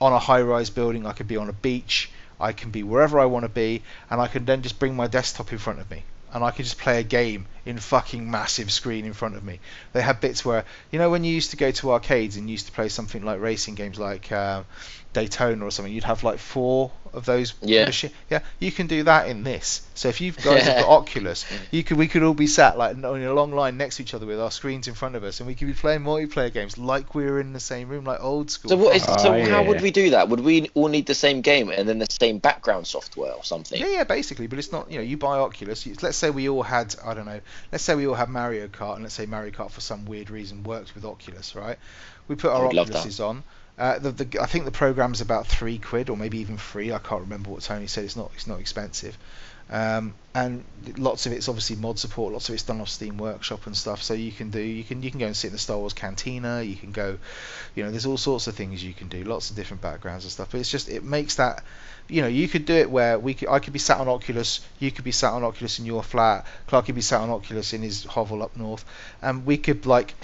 on 0.00 0.12
a 0.12 0.18
high-rise 0.18 0.70
building. 0.70 1.06
I 1.06 1.12
could 1.12 1.28
be 1.28 1.36
on 1.36 1.48
a 1.48 1.52
beach. 1.52 2.10
I 2.40 2.52
can 2.52 2.70
be 2.70 2.84
wherever 2.84 3.18
I 3.18 3.24
want 3.24 3.44
to 3.44 3.48
be, 3.48 3.82
and 4.10 4.20
I 4.20 4.28
can 4.28 4.44
then 4.44 4.62
just 4.62 4.78
bring 4.78 4.94
my 4.94 5.08
desktop 5.08 5.52
in 5.52 5.58
front 5.58 5.80
of 5.80 5.90
me, 5.90 6.04
and 6.32 6.44
I 6.44 6.52
can 6.52 6.64
just 6.64 6.78
play 6.78 7.00
a 7.00 7.02
game 7.02 7.46
in 7.66 7.78
fucking 7.78 8.30
massive 8.30 8.70
screen 8.70 9.04
in 9.04 9.12
front 9.12 9.34
of 9.34 9.42
me. 9.42 9.58
They 9.92 10.02
had 10.02 10.20
bits 10.20 10.44
where 10.44 10.64
you 10.92 11.00
know 11.00 11.10
when 11.10 11.24
you 11.24 11.34
used 11.34 11.50
to 11.50 11.56
go 11.56 11.72
to 11.72 11.92
arcades 11.92 12.36
and 12.36 12.48
you 12.48 12.52
used 12.52 12.66
to 12.66 12.72
play 12.72 12.88
something 12.88 13.24
like 13.24 13.40
racing 13.40 13.74
games 13.74 13.98
like 13.98 14.30
uh, 14.30 14.62
Daytona 15.18 15.64
or 15.64 15.70
something, 15.70 15.92
you'd 15.92 16.04
have 16.04 16.22
like 16.22 16.38
four 16.38 16.92
of 17.12 17.24
those. 17.24 17.54
Yeah. 17.62 17.86
machi- 17.86 18.10
yeah. 18.30 18.40
You 18.58 18.70
can 18.70 18.86
do 18.86 19.02
that 19.04 19.28
in 19.28 19.42
this. 19.42 19.86
So 19.94 20.08
if 20.08 20.20
you 20.20 20.32
guys 20.32 20.62
have 20.62 20.82
got 20.82 20.88
Oculus, 20.88 21.44
mm. 21.44 21.58
you 21.70 21.82
could 21.82 21.96
we 21.96 22.06
could 22.06 22.22
all 22.22 22.34
be 22.34 22.46
sat 22.46 22.78
like 22.78 22.96
in 22.96 23.04
a 23.04 23.34
long 23.34 23.52
line 23.52 23.76
next 23.76 23.96
to 23.96 24.02
each 24.02 24.14
other 24.14 24.26
with 24.26 24.40
our 24.40 24.50
screens 24.50 24.86
in 24.86 24.94
front 24.94 25.16
of 25.16 25.24
us, 25.24 25.40
and 25.40 25.46
we 25.46 25.54
could 25.54 25.66
be 25.66 25.72
playing 25.72 26.00
multiplayer 26.00 26.52
games 26.52 26.78
like 26.78 27.14
we 27.14 27.24
were 27.24 27.40
in 27.40 27.52
the 27.52 27.60
same 27.60 27.88
room, 27.88 28.04
like 28.04 28.22
old 28.22 28.50
school. 28.50 28.68
So 28.70 28.76
what 28.76 28.94
is 28.94 29.04
Oh, 29.08 29.16
so 29.16 29.32
ah, 29.32 29.36
yeah, 29.36 29.46
how 29.46 29.64
would 29.64 29.80
we 29.80 29.90
do 29.90 30.10
that? 30.10 30.28
Would 30.28 30.40
we 30.40 30.70
all 30.74 30.88
need 30.88 31.06
the 31.06 31.14
same 31.14 31.40
game 31.40 31.70
and 31.70 31.88
then 31.88 31.98
the 31.98 32.06
same 32.10 32.38
background 32.38 32.86
software 32.86 33.32
or 33.32 33.42
something? 33.42 33.80
Yeah, 33.80 33.88
yeah, 33.88 34.04
basically, 34.04 34.46
but 34.46 34.58
it's 34.58 34.70
not. 34.70 34.90
You 34.90 34.98
know, 34.98 35.04
you 35.04 35.16
buy 35.16 35.38
Oculus. 35.38 35.86
You, 35.86 35.96
let's 36.02 36.16
say 36.16 36.30
we 36.30 36.48
all 36.48 36.62
had, 36.62 36.94
I 37.04 37.14
don't 37.14 37.26
know. 37.26 37.40
Let's 37.72 37.84
say 37.84 37.94
we 37.94 38.06
all 38.06 38.14
had 38.14 38.28
Mario 38.28 38.68
Kart, 38.68 38.94
and 38.94 39.02
let's 39.02 39.14
say 39.14 39.26
Mario 39.26 39.50
Kart 39.50 39.70
for 39.70 39.80
some 39.80 40.04
weird 40.04 40.30
reason 40.30 40.62
works 40.62 40.94
with 40.94 41.04
Oculus, 41.04 41.56
right? 41.56 41.78
We 42.28 42.36
put 42.36 42.52
our 42.52 42.68
I'd 42.68 42.74
love 42.74 42.88
that. 42.88 43.06
Oculuses 43.06 43.24
on. 43.24 43.42
Uh, 43.78 43.98
the, 43.98 44.10
the, 44.10 44.40
I 44.40 44.46
think 44.46 44.64
the 44.64 44.72
program's 44.72 45.20
about 45.20 45.46
three 45.46 45.78
quid, 45.78 46.10
or 46.10 46.16
maybe 46.16 46.38
even 46.38 46.56
free. 46.56 46.92
I 46.92 46.98
can't 46.98 47.22
remember 47.22 47.50
what 47.50 47.62
Tony 47.62 47.86
said. 47.86 48.04
It's 48.04 48.16
not. 48.16 48.30
It's 48.34 48.46
not 48.46 48.60
expensive. 48.60 49.16
Um, 49.70 50.14
and 50.34 50.64
lots 50.96 51.26
of 51.26 51.32
it's 51.32 51.48
obviously 51.48 51.76
mod 51.76 51.98
support. 51.98 52.32
Lots 52.32 52.48
of 52.48 52.54
it's 52.54 52.62
done 52.62 52.80
off 52.80 52.88
Steam 52.88 53.18
Workshop 53.18 53.66
and 53.66 53.76
stuff. 53.76 54.02
So 54.02 54.14
you 54.14 54.32
can 54.32 54.50
do. 54.50 54.60
You 54.60 54.82
can 54.82 55.02
you 55.02 55.10
can 55.10 55.20
go 55.20 55.26
and 55.26 55.36
sit 55.36 55.48
in 55.48 55.52
the 55.52 55.58
Star 55.58 55.78
Wars 55.78 55.92
Cantina. 55.92 56.62
You 56.62 56.74
can 56.76 56.90
go. 56.90 57.18
You 57.74 57.84
know, 57.84 57.90
there's 57.90 58.06
all 58.06 58.16
sorts 58.16 58.46
of 58.46 58.54
things 58.54 58.82
you 58.82 58.94
can 58.94 59.08
do. 59.08 59.22
Lots 59.24 59.50
of 59.50 59.56
different 59.56 59.82
backgrounds 59.82 60.24
and 60.24 60.32
stuff. 60.32 60.48
But 60.50 60.60
it's 60.60 60.70
just 60.70 60.88
it 60.88 61.04
makes 61.04 61.36
that 61.36 61.62
you 62.08 62.22
know, 62.22 62.28
you 62.28 62.48
could 62.48 62.64
do 62.64 62.74
it 62.74 62.90
where 62.90 63.18
we 63.18 63.34
could, 63.34 63.48
I 63.48 63.58
could 63.58 63.72
be 63.72 63.78
sat 63.78 63.98
on 63.98 64.08
Oculus, 64.08 64.60
you 64.78 64.90
could 64.90 65.04
be 65.04 65.12
sat 65.12 65.32
on 65.32 65.44
Oculus 65.44 65.78
in 65.78 65.84
your 65.84 66.02
flat, 66.02 66.46
Clark 66.66 66.86
could 66.86 66.94
be 66.94 67.02
sat 67.02 67.20
on 67.20 67.30
Oculus 67.30 67.74
in 67.74 67.82
his 67.82 68.04
hovel 68.04 68.42
up 68.42 68.56
north, 68.56 68.84
and 69.20 69.44
we 69.44 69.58
could 69.58 69.84
like 69.84 70.14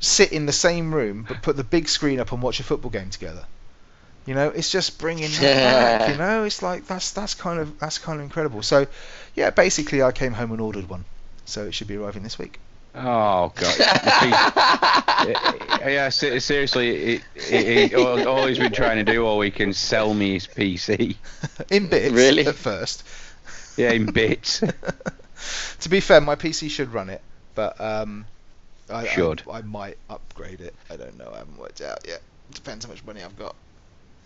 sit 0.00 0.32
in 0.32 0.46
the 0.46 0.52
same 0.52 0.94
room 0.94 1.24
but 1.28 1.42
put 1.42 1.56
the 1.56 1.64
big 1.64 1.88
screen 1.88 2.20
up 2.20 2.32
and 2.32 2.42
watch 2.42 2.60
a 2.60 2.62
football 2.62 2.90
game 2.90 3.10
together. 3.10 3.44
You 4.26 4.34
know, 4.34 4.48
it's 4.48 4.70
just 4.70 4.98
bringing 4.98 5.30
that 5.30 5.98
back. 6.00 6.08
You 6.12 6.16
know, 6.16 6.44
it's 6.44 6.62
like 6.62 6.86
that's 6.86 7.12
that's 7.12 7.34
kind 7.34 7.60
of 7.60 7.78
that's 7.78 7.98
kind 7.98 8.18
of 8.18 8.24
incredible. 8.24 8.62
So, 8.62 8.86
yeah, 9.34 9.50
basically, 9.50 10.02
I 10.02 10.12
came 10.12 10.32
home 10.32 10.50
and 10.52 10.60
ordered 10.60 10.88
one, 10.88 11.04
so 11.44 11.64
it 11.64 11.74
should 11.74 11.88
be 11.88 11.96
arriving 11.96 12.22
this 12.22 12.38
week. 12.38 12.58
Oh 12.94 13.52
god. 13.56 13.74
yeah, 15.80 15.88
yeah, 15.88 16.08
seriously, 16.10 16.90
it, 17.14 17.22
it, 17.34 17.92
it, 17.92 17.94
all, 17.94 18.28
all 18.28 18.46
he's 18.46 18.58
been 18.58 18.72
trying 18.72 19.04
to 19.04 19.12
do 19.12 19.26
all 19.26 19.36
week 19.38 19.60
is 19.60 19.76
sell 19.76 20.14
me 20.14 20.34
his 20.34 20.46
PC. 20.46 21.16
in 21.70 21.88
bits 21.88 22.14
Really? 22.14 22.46
at 22.46 22.54
first. 22.54 23.02
Yeah, 23.76 23.90
in 23.90 24.06
bits. 24.06 24.60
to 25.80 25.88
be 25.88 25.98
fair, 26.00 26.20
my 26.20 26.36
PC 26.36 26.70
should 26.70 26.94
run 26.94 27.10
it, 27.10 27.20
but 27.56 27.80
um, 27.80 28.26
I, 28.90 29.06
Should. 29.06 29.42
I, 29.50 29.58
I 29.58 29.62
might 29.62 29.98
upgrade 30.10 30.60
it. 30.60 30.74
I 30.90 30.96
don't 30.96 31.16
know. 31.18 31.30
I 31.34 31.38
haven't 31.38 31.58
worked 31.58 31.80
out 31.80 32.06
yet. 32.06 32.20
Depends 32.52 32.84
how 32.84 32.90
much 32.90 33.04
money 33.04 33.22
I've 33.22 33.38
got. 33.38 33.54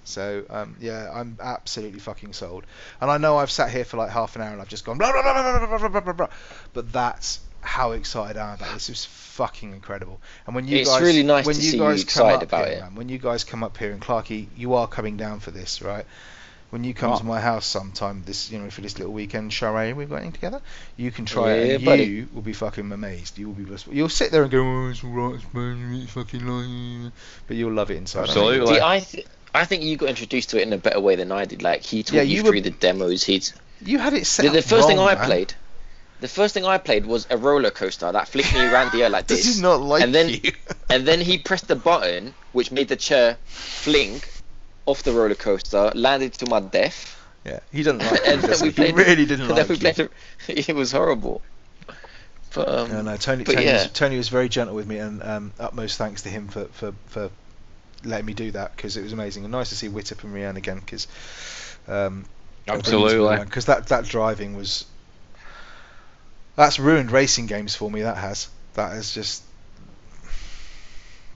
So 0.05 0.45
um, 0.49 0.77
yeah, 0.81 1.11
I'm 1.13 1.37
absolutely 1.41 2.01
fucking 2.01 2.33
sold. 2.33 2.65
And 3.01 3.11
I 3.11 3.19
know 3.19 3.37
I've 3.37 3.51
sat 3.51 3.71
here 3.71 3.85
for 3.85 3.99
like 3.99 4.11
half 4.11 4.37
an 4.37 4.43
hour 4.43 4.53
and 4.53 4.61
I've 4.61 4.69
just 4.69 4.85
gone 4.85 4.99
blah 4.99 5.13
blah 5.13 5.23
blah 5.23 5.33
blah 5.35 5.67
blah 5.67 5.79
blah 5.79 5.89
blah 5.89 6.01
blah, 6.01 6.13
blah. 6.13 6.29
But 6.73 6.93
that's 6.93 7.41
how 7.61 7.93
excited 7.93 8.37
I 8.37 8.53
am 8.53 8.55
about 8.55 8.73
this. 8.75 8.89
It's 8.89 9.05
fucking 9.05 9.73
incredible. 9.73 10.21
And 10.47 10.55
when 10.55 10.67
you 10.67 10.79
It's 10.79 10.89
guys, 10.89 11.03
really 11.03 11.23
nice 11.23 11.45
when 11.47 11.57
you 11.57 11.63
see 11.63 11.77
you 11.77 11.83
guys 11.83 12.05
come 12.05 12.29
up 12.29 12.43
about 12.43 12.67
here, 12.69 12.79
it. 12.79 12.81
man, 12.81 12.95
when 12.95 13.09
you 13.09 13.19
guys 13.19 13.45
come 13.45 13.63
up 13.63 13.77
here 13.77 13.93
and 13.93 14.01
Clarky, 14.01 14.47
you 14.57 14.75
are 14.75 14.87
coming 14.87 15.17
down 15.17 15.41
for 15.41 15.51
this, 15.51 15.83
right? 15.83 16.07
When 16.71 16.85
you 16.85 16.93
come 16.93 17.13
Oh. 17.15 17.19
to 17.19 17.25
my 17.25 17.41
house 17.41 17.65
sometime 17.65 18.23
this, 18.27 18.51
you 18.51 18.59
know, 18.59 18.69
for 18.69 18.83
this 18.83 18.99
little 18.99 19.13
weekend 19.15 19.53
charade 19.55 19.97
we're 19.97 20.05
going 20.07 20.33
together, 20.33 20.61
you 20.99 21.11
can 21.11 21.25
try 21.25 21.53
it, 21.53 21.77
and 21.77 21.85
buddy. 21.85 22.05
you 22.05 22.29
will 22.35 22.43
be 22.43 22.53
fucking 22.53 22.93
amazed. 22.93 23.39
You 23.39 23.47
will 23.47 23.55
be, 23.55 23.65
blissful. 23.65 23.95
you'll 23.95 24.11
sit 24.11 24.31
there 24.33 24.43
and 24.43 24.51
go, 24.51 24.61
oh, 24.61 24.89
it's 24.91 25.03
alright, 25.03 25.37
it's 25.37 25.45
fine, 25.45 26.01
it's 26.03 26.13
fucking 26.13 26.47
like, 26.47 27.13
but 27.47 27.57
you'll 27.57 27.73
love 27.73 27.91
it 27.91 27.97
inside. 27.97 28.21
I 28.21 28.27
think. 28.27 28.37
Absolutely. 28.37 28.75
See, 28.75 28.81
I 28.83 29.01
th- 29.01 29.27
I 29.55 29.65
think 29.65 29.83
you 29.83 29.97
got 29.97 30.11
introduced 30.11 30.51
to 30.51 30.59
it 30.61 30.67
in 30.67 30.73
a 30.75 30.79
better 30.79 31.01
way 31.01 31.17
than 31.17 31.33
I 31.33 31.47
did. 31.47 31.63
Like 31.63 31.83
he 31.83 32.03
taught 32.03 32.17
Yeah, 32.17 32.23
you, 32.23 32.37
you 32.37 32.43
were- 32.45 32.51
through 32.51 32.61
the 32.61 32.71
demos. 32.71 33.25
He'd 33.25 33.49
You 33.83 33.99
had 33.99 34.13
it 34.13 34.27
set 34.27 34.43
the, 34.43 34.51
the 34.51 34.59
up 34.59 34.65
first 34.65 34.89
thing 34.89 34.99
I 34.99 35.15
man. 35.15 35.25
played. 35.25 35.55
The 36.21 36.29
first 36.29 36.53
thing 36.53 36.65
I 36.67 36.77
played 36.79 37.07
was 37.07 37.27
a 37.31 37.39
roller 37.39 37.71
coaster 37.71 38.11
that 38.13 38.29
flicked 38.29 38.53
me 38.53 38.61
around 38.67 38.93
the 38.93 39.05
air 39.05 39.09
like 39.09 39.27
Does 39.29 39.39
this. 39.47 39.57
he 39.57 39.63
not 39.63 39.81
like 39.81 40.03
and 40.03 40.15
then 40.15 40.29
you? 40.29 40.53
and 40.91 41.07
then 41.09 41.21
he 41.23 41.39
pressed 41.39 41.69
the 41.69 41.77
button 41.77 42.35
which 42.53 42.71
made 42.73 42.89
the 42.89 42.97
chair 42.97 43.39
fling 43.47 44.21
off 44.89 45.03
the 45.03 45.13
roller 45.13 45.35
coaster, 45.35 45.93
landed 45.95 46.33
to 46.35 46.47
my 46.47 46.61
death. 46.61 47.17
yeah, 47.45 47.61
he 47.73 47.83
doesn't 47.83 48.01
like 48.01 48.21
you. 48.27 48.33
and 48.33 48.43
then 48.43 48.61
we 48.61 48.69
he? 48.69 48.73
played. 48.75 48.97
really 48.97 49.27
didn't 49.27 49.41
and 49.49 49.51
like 49.51 49.67
then 49.67 49.69
we 49.69 49.87
you. 49.87 49.93
played. 49.95 50.11
It 50.69 50.75
was 50.75 50.93
horrible. 50.93 51.43
But 52.55 52.69
um, 52.69 52.91
No, 52.91 53.03
no, 53.03 53.17
Tony, 53.17 53.45
Tony, 53.45 53.65
yeah. 53.65 53.83
was, 53.85 53.93
Tony 53.93 54.17
was 54.17 54.29
very 54.31 54.49
gentle 54.49 54.75
with 54.75 54.87
me, 54.87 54.99
and 54.99 55.23
um, 55.23 55.53
utmost 55.61 55.99
thanks 55.99 56.23
to 56.23 56.31
him 56.31 56.49
for, 56.49 56.65
for, 56.67 56.95
for 57.07 57.31
letting 58.05 58.25
me 58.27 58.33
do 58.33 58.51
that 58.53 58.75
because 58.75 58.97
it 58.97 59.03
was 59.03 59.13
amazing 59.13 59.45
and 59.45 59.53
nice 59.53 59.69
to 59.69 59.75
see 59.77 59.89
Wittip 59.89 60.25
and 60.25 60.35
Rianne 60.35 60.57
again 60.57 60.79
because 60.79 61.07
um, 61.87 62.25
Absolutely. 62.67 63.45
because 63.45 63.67
that 63.67 63.89
that 63.89 64.05
driving 64.05 64.57
was 64.57 64.85
that's 66.57 66.79
ruined 66.79 67.11
racing 67.11 67.47
games 67.47 67.75
for 67.77 67.91
me. 67.91 68.03
That 68.03 68.17
has 68.17 68.49
that 68.75 68.93
is 68.97 69.13
just 69.13 69.43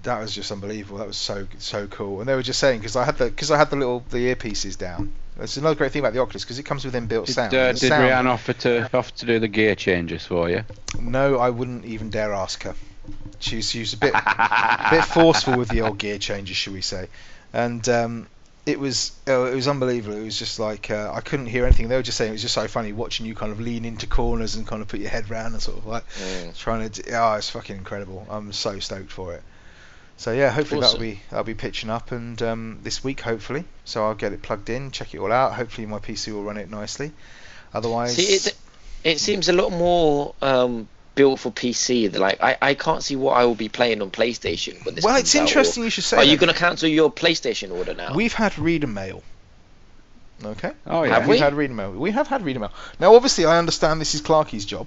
that 0.03 0.21
was 0.21 0.35
just 0.35 0.51
unbelievable. 0.51 0.99
That 0.99 1.07
was 1.07 1.17
so 1.17 1.47
so 1.59 1.87
cool. 1.87 2.21
And 2.21 2.29
they 2.29 2.35
were 2.35 2.43
just 2.43 2.61
saying 2.61 2.81
because 2.81 2.97
I 2.97 3.05
had 3.05 3.19
the 3.19 3.27
because 3.27 3.51
I 3.51 3.59
had 3.59 3.71
the 3.71 3.77
little 3.77 4.01
the 4.11 4.35
earpieces 4.35 4.77
down. 4.77 5.13
That's 5.37 5.57
another 5.57 5.75
great 5.75 5.93
thing 5.93 6.01
about 6.01 6.13
the 6.13 6.21
Oculus 6.21 6.45
because 6.45 6.59
it 6.59 6.65
comes 6.65 6.85
with 6.85 6.95
inbuilt 6.95 7.27
Did, 7.27 7.33
sound. 7.33 7.55
uh, 7.55 7.59
and 7.59 7.77
the 7.77 7.81
did 7.81 7.89
sound- 7.89 8.03
Rihanna 8.05 8.31
offer 8.31 8.53
to 8.53 8.91
offer 8.97 9.13
to 9.13 9.27
do 9.27 9.39
the 9.39 9.49
gear 9.49 9.75
changes 9.75 10.27
for 10.27 10.51
you? 10.51 10.65
No, 11.01 11.39
I 11.39 11.51
wouldn't 11.51 11.85
even 11.87 12.11
dare 12.11 12.35
ask 12.35 12.63
her. 12.65 12.75
She 13.41 13.57
was, 13.57 13.71
she 13.71 13.81
was 13.81 13.95
a 13.95 13.97
bit 13.97 14.15
a 14.15 14.89
bit 14.91 15.05
forceful 15.05 15.57
with 15.57 15.69
the 15.69 15.83
old 15.83 15.99
gear 15.99 16.19
changes, 16.19 16.57
should 16.57 16.73
we 16.73 16.83
say? 16.83 17.09
And 17.53 17.87
um, 17.89 18.29
it 18.67 18.79
was 18.79 19.13
oh, 19.27 19.47
it 19.47 19.55
was 19.55 19.67
unbelievable. 19.67 20.17
It 20.17 20.25
was 20.25 20.39
just 20.39 20.59
like 20.59 20.91
uh, 20.91 21.11
I 21.13 21.21
couldn't 21.21 21.47
hear 21.47 21.65
anything. 21.65 21.89
They 21.89 21.97
were 21.97 22.03
just 22.03 22.19
saying 22.19 22.31
it 22.31 22.33
was 22.33 22.43
just 22.43 22.55
so 22.55 22.69
funny 22.69 22.93
watching 22.93 23.27
you 23.27 23.35
kind 23.35 23.51
of 23.51 23.61
lean 23.61 23.85
into 23.85 24.07
corners 24.07 24.55
and 24.55 24.67
kind 24.67 24.83
of 24.83 24.89
put 24.89 25.01
your 25.01 25.11
head 25.11 25.31
round 25.31 25.55
and 25.55 25.63
sort 25.63 25.79
of 25.79 25.87
like 25.87 26.09
mm. 26.11 26.57
trying 26.57 26.89
to. 26.89 27.13
Oh, 27.13 27.35
it's 27.35 27.51
fucking 27.51 27.77
incredible. 27.77 28.27
I'm 28.31 28.53
so 28.53 28.79
stoked 28.79 29.11
for 29.11 29.35
it. 29.35 29.43
So 30.17 30.33
yeah, 30.33 30.51
hopefully 30.51 30.81
Awesome. 30.83 31.01
that'll 31.01 31.15
be 31.15 31.21
that'll 31.31 31.45
be 31.45 31.55
pitching 31.55 31.91
up 31.91 32.13
and 32.13 32.41
um, 32.43 32.79
this 32.83 33.03
week 33.03 33.21
hopefully. 33.21 33.65
So 33.85 34.05
I'll 34.05 34.15
get 34.15 34.33
it 34.33 34.43
plugged 34.43 34.71
in, 34.71 34.91
check 34.91 35.15
it 35.15 35.19
all 35.19 35.33
out. 35.33 35.55
Hopefully 35.55 35.87
my 35.87 35.99
PC 35.99 36.33
will 36.33 36.45
run 36.45 36.57
it 36.57 36.71
nicely. 36.71 37.13
Otherwise, 37.75 38.17
See, 38.17 38.25
it, 38.35 38.57
it 39.03 39.19
seems 39.21 39.49
a 39.49 39.53
lot 39.53 39.71
more 39.71 40.35
um, 40.43 40.89
built 41.15 41.41
for 41.41 41.51
PC. 41.51 42.17
Like 42.17 42.43
I, 42.43 42.57
I 42.61 42.75
can't 42.75 43.03
see 43.03 43.17
what 43.17 43.33
I 43.37 43.45
will 43.47 43.55
be 43.55 43.69
playing 43.69 44.03
on 44.03 44.11
PlayStation 44.11 44.85
when 44.85 44.95
this 44.95 45.05
well, 45.05 45.15
comes 45.15 45.23
it's 45.25 45.35
out, 45.35 45.39
or- 45.39 45.43
interesting 45.43 45.85
you 45.85 45.91
should 45.91 46.05
say. 46.05 46.19
Are 46.19 46.25
you 46.25 46.37
going 46.37 46.53
to 46.53 46.59
cancel 46.59 46.89
your 46.89 47.11
PlayStation 47.11 47.73
order 47.73 47.95
now? 47.95 48.15
We've 48.15 48.33
had 48.33 48.59
reader 48.59 48.87
mail. 48.87 49.23
Okay. 50.45 50.73
Oh 50.87 51.05
yeah. 51.05 51.21
Have 51.21 51.29
We've 51.29 51.41
had 51.41 51.55
reader 51.55 51.75
mail. 51.75 51.93
We 51.93 52.11
have 52.11 52.29
had 52.29 52.43
reader 52.43 52.61
mail. 52.61 52.73
Now, 52.99 53.15
obviously, 53.15 53.45
I 53.45 53.59
understand 53.59 54.01
this 54.01 54.15
is 54.15 54.21
Clarky's 54.21 54.65
job, 54.65 54.87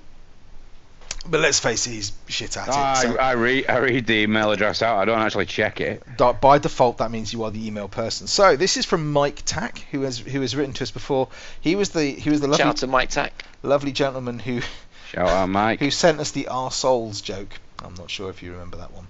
but 1.30 1.40
let's 1.40 1.60
face 1.60 1.88
it, 1.88 1.92
he's 1.92 2.12
shit 2.28 2.56
at 2.58 2.68
it. 2.68 2.74
I, 2.74 2.94
so 3.04 3.18
I 3.18 3.32
read 3.34 3.66
I 3.70 3.78
read 3.78 4.06
the 4.08 4.14
email 4.24 4.52
address 4.52 4.82
out. 4.82 4.98
I 4.98 5.06
don't 5.06 5.20
actually 5.20 5.46
check 5.48 5.82
it. 5.82 6.04
by 6.42 6.58
default, 6.60 7.00
that 7.00 7.12
means 7.12 7.34
you 7.34 7.44
are 7.44 7.52
the 7.52 7.66
email 7.68 7.88
person. 7.88 8.28
So 8.28 8.56
this 8.56 8.78
is 8.78 8.86
from 8.86 9.12
Mike 9.12 9.42
Tack, 9.46 9.80
who 9.92 10.02
has 10.02 10.20
who 10.20 10.42
has 10.42 10.56
written 10.56 10.74
to 10.76 10.84
us 10.84 10.92
before. 10.92 11.30
He 11.62 11.76
was 11.76 11.90
the 11.90 12.04
he 12.12 12.30
was 12.30 12.42
the 12.42 12.48
Shout 12.48 12.52
lovely 12.60 12.66
out 12.70 12.78
to 12.78 12.88
Mike 12.88 13.10
Tack. 13.10 13.44
lovely 13.64 13.92
gentleman 13.92 14.40
who 14.40 14.62
Shout 15.12 15.30
out, 15.30 15.50
Mike. 15.50 15.80
who 15.80 15.92
sent 15.92 16.20
us 16.20 16.32
the 16.32 16.48
our 16.48 16.72
souls 16.72 17.22
joke 17.22 17.60
I'm 17.84 17.94
not 17.96 18.10
sure 18.10 18.30
if 18.30 18.42
you 18.42 18.52
remember 18.54 18.78
that 18.78 18.92
one. 18.94 19.08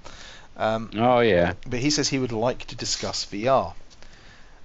Um, 0.58 0.90
Oh 0.98 1.20
yeah. 1.20 1.54
but 1.68 1.80
he 1.80 1.90
says 1.90 2.08
he 2.10 2.20
would 2.20 2.32
like 2.32 2.66
to 2.68 2.76
discuss 2.76 3.26
VR. 3.26 3.74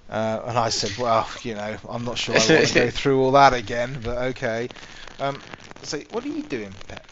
Uh, 0.09 0.41
and 0.47 0.57
I 0.57 0.69
said, 0.69 0.97
well, 1.01 1.27
you 1.41 1.55
know, 1.55 1.77
I'm 1.87 2.03
not 2.03 2.17
sure 2.17 2.35
I 2.35 2.39
want 2.39 2.67
to 2.67 2.73
go 2.73 2.89
through 2.91 3.23
all 3.23 3.31
that 3.31 3.53
again, 3.53 3.99
but 4.03 4.17
okay. 4.29 4.67
Um, 5.19 5.39
so, 5.83 5.99
what 6.11 6.25
are 6.25 6.29
you 6.29 6.43
doing, 6.43 6.73
Pet? 6.89 7.05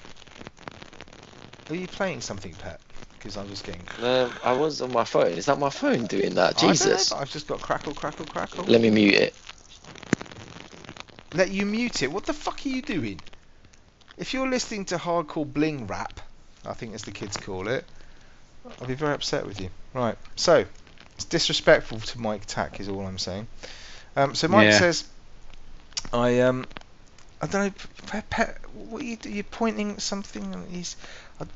Are 1.70 1.76
you 1.76 1.88
playing 1.88 2.22
something, 2.22 2.54
Pet? 2.56 2.80
Because 3.18 3.38
I'm 3.38 3.48
just 3.50 3.66
getting. 3.66 3.82
Um, 4.02 4.32
I 4.44 4.54
was 4.54 4.82
on 4.82 4.92
my 4.92 5.04
phone. 5.04 5.32
Is 5.34 5.46
that 5.46 5.60
my 5.60 5.70
phone 5.70 6.06
doing 6.06 6.36
that? 6.36 6.58
I 6.58 6.68
don't 6.68 6.68
know, 6.68 6.74
Jesus. 6.74 7.12
I've 7.12 7.30
just 7.32 7.48
got 7.48 7.62
crackle, 7.62 7.94
crackle, 7.94 8.26
crackle. 8.26 8.66
Let 8.66 8.82
me 8.82 8.90
mute 8.90 9.16
it. 9.16 9.34
Let 11.34 11.52
you 11.52 11.66
mute 11.66 12.02
it. 12.02 12.12
What 12.12 12.26
the 12.26 12.34
fuck 12.34 12.66
are 12.66 12.70
you 12.70 12.82
doing? 12.82 13.22
If 14.18 14.34
you're 14.34 14.50
listening 14.50 14.86
to 14.86 14.98
hardcore 14.98 15.52
bling 15.52 15.88
rap, 15.88 16.20
I 16.66 16.74
think 16.74 16.96
as 16.96 17.04
the 17.04 17.12
kids 17.12 17.38
call 17.38 17.68
it, 17.68 17.86
I'll 18.82 18.88
be 18.88 18.96
very 18.96 19.14
upset 19.14 19.46
with 19.46 19.60
you. 19.60 19.70
Right. 19.94 20.18
So, 20.36 20.66
it's 21.16 21.26
disrespectful 21.26 22.00
to 22.00 22.20
Mike 22.20 22.46
Tack, 22.46 22.80
is 22.80 22.90
all 22.90 23.06
I'm 23.06 23.18
saying. 23.20 23.48
Um, 24.16 24.34
so 24.34 24.48
Mike 24.48 24.68
Yeah. 24.68 24.80
says, 24.80 25.04
I 26.12 26.40
um, 26.42 26.68
I 27.42 27.48
don't 27.48 27.66
know. 27.68 27.74
Pe- 28.08 28.22
Pe- 28.30 28.54
what 28.74 29.02
are 29.02 29.06
you? 29.06 29.16
do- 29.18 29.30
You're 29.30 29.44
pointing 29.44 29.92
at 29.92 30.02
something. 30.02 30.68
He's. 30.70 30.96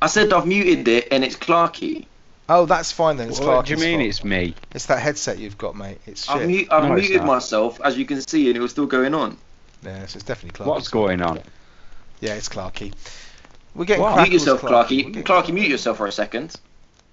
I 0.01 0.07
said 0.07 0.31
I've 0.33 0.45
muted 0.47 0.87
it 0.87 1.07
and 1.11 1.23
it's 1.23 1.35
Clarky. 1.35 2.05
Oh, 2.49 2.65
that's 2.65 2.91
fine 2.91 3.17
then. 3.17 3.29
It's 3.29 3.39
What 3.39 3.65
do 3.65 3.73
you 3.73 3.79
mean 3.79 3.99
fault. 3.99 4.09
it's 4.09 4.23
me? 4.23 4.53
It's 4.73 4.85
that 4.87 4.99
headset 4.99 5.37
you've 5.37 5.57
got, 5.57 5.75
mate. 5.75 5.99
It's 6.05 6.25
shit. 6.25 6.35
I've, 6.35 6.49
mu- 6.49 6.65
I've 6.69 6.83
No, 6.89 6.95
muted 6.95 7.23
myself, 7.23 7.79
as 7.83 7.97
you 7.97 8.05
can 8.05 8.21
see, 8.27 8.47
and 8.47 8.57
it 8.57 8.59
was 8.59 8.71
still 8.71 8.85
going 8.85 9.13
on. 9.13 9.37
yeah, 9.83 10.05
so 10.05 10.17
it's 10.17 10.23
definitely 10.25 10.57
Clarky. 10.57 10.67
What's 10.67 10.89
going 10.89 11.21
on? 11.21 11.39
Yeah, 12.19 12.33
it's 12.35 12.49
Clarky. 12.49 12.93
We're 13.75 13.85
getting 13.85 14.03
What? 14.03 14.17
mute 14.17 14.33
yourself, 14.33 14.63
We're 14.63 14.69
Clarky. 14.69 15.23
Clarky, 15.23 15.53
mute 15.53 15.69
yourself 15.69 15.97
for 15.97 16.07
a 16.07 16.11
second. 16.11 16.57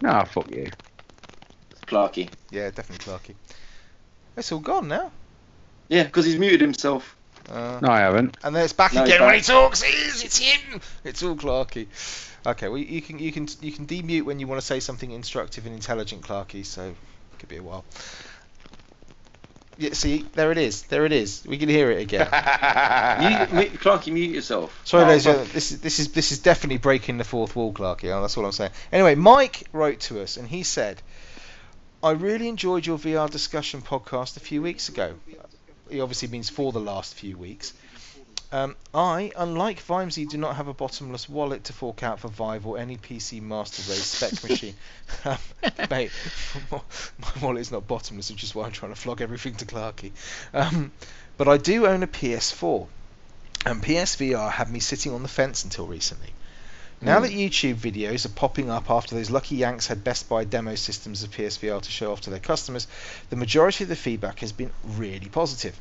Nah, 0.00 0.24
fuck 0.24 0.50
you. 0.50 0.70
It's 1.70 1.80
Clarky. 1.82 2.28
Yeah, 2.50 2.70
definitely 2.70 3.04
Clarky. 3.12 3.34
It's 4.36 4.52
all 4.52 4.60
gone 4.60 4.88
now. 4.88 5.10
Yeah, 5.88 6.04
because 6.04 6.24
he's 6.24 6.38
muted 6.38 6.60
himself. 6.60 7.16
Uh, 7.50 7.80
No, 7.82 7.88
I 7.90 8.00
haven't. 8.00 8.34
And 8.44 8.54
then 8.54 8.64
it's 8.64 8.72
back 8.72 8.94
No, 8.94 9.02
again 9.04 9.20
when 9.24 9.34
he 9.34 9.40
talks. 9.40 9.82
It's 9.84 10.38
him. 10.38 10.80
It's 11.04 11.22
all 11.22 11.34
Clarky. 11.34 11.88
Okay, 12.47 12.68
well 12.68 12.78
you 12.78 13.03
can 13.03 13.18
you 13.18 13.32
can 13.32 13.49
you 13.61 13.70
can 13.72 13.86
demute 13.86 14.24
when 14.24 14.41
you 14.41 14.47
want 14.47 14.61
to 14.61 14.66
say 14.66 14.80
something 14.80 15.11
instructive 15.11 15.66
and 15.66 15.74
intelligent, 15.74 16.22
Clarky. 16.22 16.64
So 16.64 16.84
it 16.88 17.38
could 17.38 17.49
be 17.49 17.57
a 17.59 17.62
while. 17.62 17.84
Yeah, 19.78 19.95
see, 19.95 20.26
there 20.34 20.53
it 20.53 20.59
is. 20.59 20.82
There 20.84 21.07
it 21.07 21.12
is. 21.12 21.43
We 21.47 21.57
can 21.57 21.68
hear 21.70 21.91
it 21.91 22.03
again. 22.03 22.28
Mute, 23.20 23.53
mute, 23.53 23.80
Clarky, 23.80 24.12
mute 24.12 24.30
yourself. 24.34 24.78
Sorry, 24.84 25.05
Oh, 25.05 25.09
ladies. 25.09 25.24
and 25.24 25.32
gentlemen, 25.36 25.55
This 25.55 25.72
is 25.72 25.80
this 25.80 25.99
is 25.99 26.12
this 26.12 26.32
is 26.32 26.38
definitely 26.41 26.76
breaking 26.78 27.16
the 27.16 27.24
fourth 27.24 27.57
wall, 27.57 27.72
Clarky. 27.72 28.11
Oh, 28.14 28.20
that's 28.20 28.36
all 28.36 28.45
I'm 28.45 28.53
saying. 28.53 28.72
Anyway, 28.93 29.14
Mike 29.14 29.66
wrote 29.72 30.01
to 30.01 30.20
us 30.20 30.36
and 30.36 30.47
he 30.49 30.64
said, 30.64 31.01
"I 32.03 32.11
really 32.11 32.49
enjoyed 32.49 32.84
your 32.86 32.99
VR 32.99 33.30
discussion 33.30 33.80
podcast 33.80 34.36
a 34.36 34.41
few 34.41 34.61
weeks 34.61 34.88
ago. 34.91 35.14
He 35.88 36.01
obviously 36.01 36.28
means 36.28 36.51
for 36.51 36.72
the 36.72 36.80
last 36.80 37.14
few 37.14 37.36
weeks. 37.38 37.72
Um, 38.53 38.74
I, 38.92 39.30
unlike 39.36 39.80
Vimesy, 39.80 40.28
do 40.28 40.36
not 40.36 40.57
have 40.57 40.66
a 40.66 40.74
bottomless 40.74 41.28
wallet 41.28 41.64
to 41.64 41.72
fork 41.72 42.03
out 42.03 42.18
for 42.18 42.28
Vive 42.28 42.66
or 42.66 42.78
any 42.78 42.96
PC 42.96 43.40
Master 43.40 43.82
Race 43.90 44.07
spec 44.07 44.42
machine. 44.51 44.74
Um, 45.24 45.38
mate, 45.88 46.11
my 46.72 46.80
wallet 47.40 47.61
is 47.61 47.70
not 47.70 47.86
bottomless, 47.86 48.30
which 48.30 48.42
is 48.42 48.55
why 48.55 48.66
I'm 48.66 48.72
trying 48.72 48.92
to 48.92 49.01
flog 49.01 49.20
everything 49.20 49.55
to 49.57 49.66
Clarky. 49.66 50.11
Um, 50.53 50.90
but 51.36 51.46
I 51.46 51.59
do 51.59 51.86
own 51.86 52.03
a 52.03 52.09
PS4, 52.09 52.88
and 53.66 53.82
PSVR 53.82 54.51
had 54.51 54.68
me 54.68 54.80
sitting 54.80 55.12
on 55.12 55.22
the 55.22 55.28
fence 55.28 55.62
until 55.62 55.86
recently. 55.86 56.32
Now 57.03 57.20
that 57.20 57.30
YouTube 57.30 57.76
videos 57.76 58.26
are 58.26 58.30
popping 58.30 58.68
up 58.68 58.90
after 58.90 59.14
those 59.14 59.30
lucky 59.30 59.57
Yanks 59.57 59.86
had 59.86 60.05
Best 60.05 60.28
Buy 60.28 60.44
demo 60.44 60.74
systems 60.74 61.22
of 61.22 61.30
PSVR 61.30 61.80
to 61.80 61.90
show 61.90 62.12
off 62.12 62.20
to 62.22 62.30
their 62.30 62.40
customers, 62.40 62.86
the 63.30 63.36
majority 63.36 63.84
of 63.84 63.88
the 63.88 63.96
feedback 63.96 64.40
has 64.40 64.53
been 64.53 64.70
really 64.84 65.30
positive. 65.30 65.74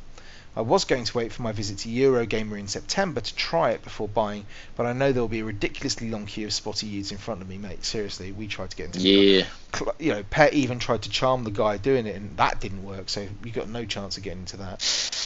I 0.56 0.62
was 0.62 0.84
going 0.84 1.04
to 1.04 1.16
wait 1.16 1.32
for 1.32 1.42
my 1.42 1.52
visit 1.52 1.78
to 1.78 1.88
Eurogamer 1.88 2.58
in 2.58 2.66
September 2.66 3.20
to 3.20 3.34
try 3.36 3.70
it 3.70 3.82
before 3.84 4.08
buying, 4.08 4.46
but 4.76 4.84
I 4.84 4.92
know 4.92 5.12
there 5.12 5.22
will 5.22 5.28
be 5.28 5.40
a 5.40 5.44
ridiculously 5.44 6.10
long 6.10 6.26
queue 6.26 6.46
of 6.46 6.52
spotty 6.52 6.88
youths 6.88 7.12
in 7.12 7.18
front 7.18 7.40
of 7.40 7.48
me, 7.48 7.56
mate. 7.56 7.84
Seriously, 7.84 8.32
we 8.32 8.48
tried 8.48 8.70
to 8.70 8.76
get 8.76 8.86
into 8.86 8.98
the 8.98 9.08
Yeah. 9.08 9.44
cl- 9.72 9.94
you 10.00 10.12
know, 10.12 10.24
Pet 10.28 10.52
even 10.54 10.80
tried 10.80 11.02
to 11.02 11.08
charm 11.10 11.44
the 11.44 11.52
guy 11.52 11.76
doing 11.76 12.06
it, 12.06 12.16
and 12.16 12.36
that 12.36 12.60
didn't 12.60 12.84
work. 12.84 13.08
So 13.08 13.28
we 13.44 13.52
got 13.52 13.68
no 13.68 13.84
chance 13.84 14.16
of 14.16 14.24
getting 14.24 14.40
into 14.40 14.56
that. 14.58 14.82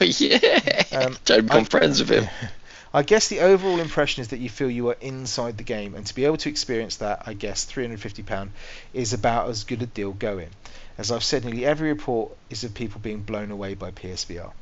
Oh 0.00 0.04
yeah. 0.04 0.82
Um, 0.92 1.16
to 1.24 1.42
become 1.42 1.62
I- 1.62 1.64
friends 1.64 1.98
with 1.98 2.10
him. 2.10 2.28
I 2.94 3.02
guess 3.02 3.26
the 3.26 3.40
overall 3.40 3.80
impression 3.80 4.20
is 4.22 4.28
that 4.28 4.38
you 4.38 4.48
feel 4.48 4.70
you 4.70 4.88
are 4.90 4.96
inside 5.00 5.56
the 5.56 5.64
game, 5.64 5.96
and 5.96 6.06
to 6.06 6.14
be 6.14 6.26
able 6.26 6.36
to 6.36 6.48
experience 6.48 6.96
that, 6.98 7.24
I 7.26 7.32
guess 7.32 7.64
£350 7.66 8.50
is 8.92 9.12
about 9.12 9.48
as 9.48 9.64
good 9.64 9.82
a 9.82 9.86
deal 9.86 10.12
going. 10.12 10.50
As 10.96 11.10
I've 11.10 11.24
said, 11.24 11.44
nearly 11.44 11.64
every 11.66 11.88
report 11.88 12.36
is 12.50 12.62
of 12.62 12.72
people 12.72 13.00
being 13.00 13.22
blown 13.22 13.50
away 13.50 13.74
by 13.74 13.90
PSVR. 13.90 14.52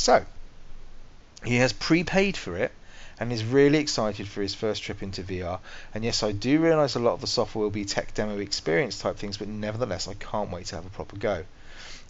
So, 0.00 0.24
he 1.44 1.56
has 1.56 1.74
prepaid 1.74 2.34
for 2.34 2.56
it 2.56 2.72
and 3.18 3.30
is 3.30 3.44
really 3.44 3.76
excited 3.76 4.26
for 4.26 4.40
his 4.40 4.54
first 4.54 4.82
trip 4.82 5.02
into 5.02 5.22
VR. 5.22 5.60
And 5.94 6.02
yes, 6.02 6.22
I 6.22 6.32
do 6.32 6.58
realise 6.58 6.94
a 6.94 7.00
lot 7.00 7.12
of 7.12 7.20
the 7.20 7.26
software 7.26 7.64
will 7.64 7.70
be 7.70 7.84
tech 7.84 8.14
demo 8.14 8.38
experience 8.38 8.98
type 8.98 9.18
things, 9.18 9.36
but 9.36 9.46
nevertheless, 9.46 10.08
I 10.08 10.14
can't 10.14 10.50
wait 10.50 10.64
to 10.68 10.76
have 10.76 10.86
a 10.86 10.88
proper 10.88 11.18
go. 11.18 11.44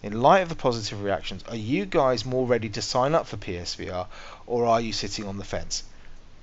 In 0.04 0.22
light 0.22 0.44
of 0.44 0.48
the 0.48 0.54
positive 0.54 1.02
reactions, 1.02 1.42
are 1.48 1.56
you 1.56 1.84
guys 1.84 2.24
more 2.24 2.46
ready 2.46 2.68
to 2.68 2.80
sign 2.80 3.16
up 3.16 3.26
for 3.26 3.36
PSVR 3.38 4.06
or 4.46 4.66
are 4.66 4.80
you 4.80 4.92
sitting 4.92 5.26
on 5.26 5.38
the 5.38 5.44
fence? 5.44 5.82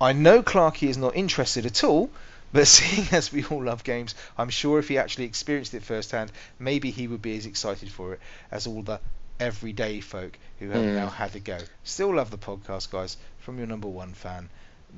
I 0.01 0.11
know 0.11 0.43
Clarky 0.43 0.89
is 0.89 0.97
not 0.97 1.15
interested 1.15 1.65
at 1.65 1.81
all, 1.81 2.09
but 2.51 2.67
seeing 2.75 3.07
as 3.13 3.31
we 3.31 3.45
all 3.45 3.63
love 3.63 3.85
games, 3.85 4.15
I'm 4.37 4.49
sure 4.49 4.79
if 4.79 4.89
he 4.89 4.97
actually 4.97 5.23
experienced 5.23 5.73
it 5.73 5.83
firsthand, 5.83 6.29
maybe 6.59 6.91
he 6.91 7.07
would 7.07 7.21
be 7.21 7.37
as 7.37 7.45
excited 7.45 7.89
for 7.89 8.15
it 8.15 8.19
as 8.51 8.67
all 8.67 8.81
the 8.81 8.99
everyday 9.39 10.01
folk 10.01 10.38
who 10.59 10.69
have 10.69 10.81
Hmm. 10.83 10.95
now 10.95 11.07
had 11.07 11.35
a 11.35 11.39
go. 11.39 11.57
Still 11.83 12.15
love 12.15 12.31
the 12.31 12.38
podcast, 12.38 12.89
guys. 12.89 13.17
From 13.39 13.57
your 13.57 13.67
number 13.67 13.88
one 13.88 14.13
fan. 14.13 14.49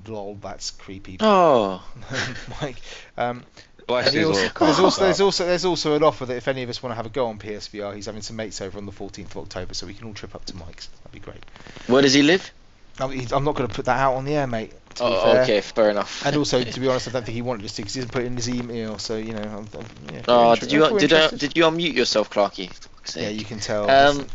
Lol, 0.08 0.36
that's 0.42 0.72
creepy. 0.72 1.18
Oh. 1.20 1.84
Mike. 2.62 2.78
Um, 3.18 3.44
Bless 3.88 4.14
his 4.14 4.26
also- 4.28 4.50
there's 4.60 4.80
also 4.80 5.04
there's 5.04 5.20
also 5.22 5.46
there's 5.46 5.66
also 5.66 5.96
an 5.96 6.04
offer 6.04 6.26
that 6.28 6.38
if 6.38 6.48
any 6.48 6.62
of 6.62 6.70
us 6.70 6.82
want 6.84 6.92
to 6.92 6.96
have 6.96 7.08
a 7.08 7.10
go 7.10 7.26
on 7.28 7.40
PSVR, 7.40 7.96
he's 7.96 8.06
having 8.06 8.22
some 8.22 8.36
mates 8.36 8.62
over 8.62 8.78
on 8.78 8.86
the 8.86 8.92
14th 8.92 9.32
of 9.32 9.38
October, 9.38 9.74
so 9.74 9.88
we 9.88 9.96
can 9.96 10.06
all 10.08 10.14
trip 10.14 10.36
up 10.36 10.46
to 10.46 10.56
Mike's. 10.56 10.88
That'd 11.04 11.12
be 11.12 11.20
great. 11.20 11.44
Where 11.88 12.02
does 12.04 12.14
he 12.14 12.22
live? 12.22 12.52
I'm, 13.00 13.16
not 13.46 13.56
going 13.56 13.68
to 13.68 13.74
put 13.74 13.86
that 13.86 13.98
out 13.98 14.16
on 14.16 14.26
the 14.26 14.36
air, 14.36 14.46
mate. 14.46 14.72
To 14.96 15.04
be 15.04 15.10
Oh, 15.10 15.24
fair. 15.32 15.44
okay, 15.44 15.62
fair 15.62 15.90
enough. 15.90 16.24
And 16.26 16.36
also, 16.36 16.62
to 16.64 16.80
be 16.80 16.88
honest, 16.90 17.08
I 17.08 17.12
don't 17.12 17.26
think 17.26 17.34
he 17.36 17.42
wanted 17.42 17.66
us 17.66 17.74
to 17.76 17.82
because 17.82 17.94
he 17.96 18.02
didn't 18.02 18.12
put 18.12 18.24
it 18.24 18.28
in 18.28 18.36
his 18.36 18.50
email. 18.50 19.00
So 19.00 19.16
you 19.18 19.34
know, 19.34 19.42
I'm, 19.42 19.68
I'm, 19.80 19.86
yeah, 20.14 20.22
Oh, 20.28 20.56
did 20.56 20.72
you 20.72 21.00
did 21.00 21.14
uh, 21.14 21.30
did 21.30 21.56
you 21.58 21.64
unmute 21.64 21.94
yourself, 21.94 22.30
Clarky? 22.30 22.70
Yeah, 23.16 23.30
you 23.30 23.46
can 23.46 23.60
tell. 23.60 23.90
Um, 23.90 24.28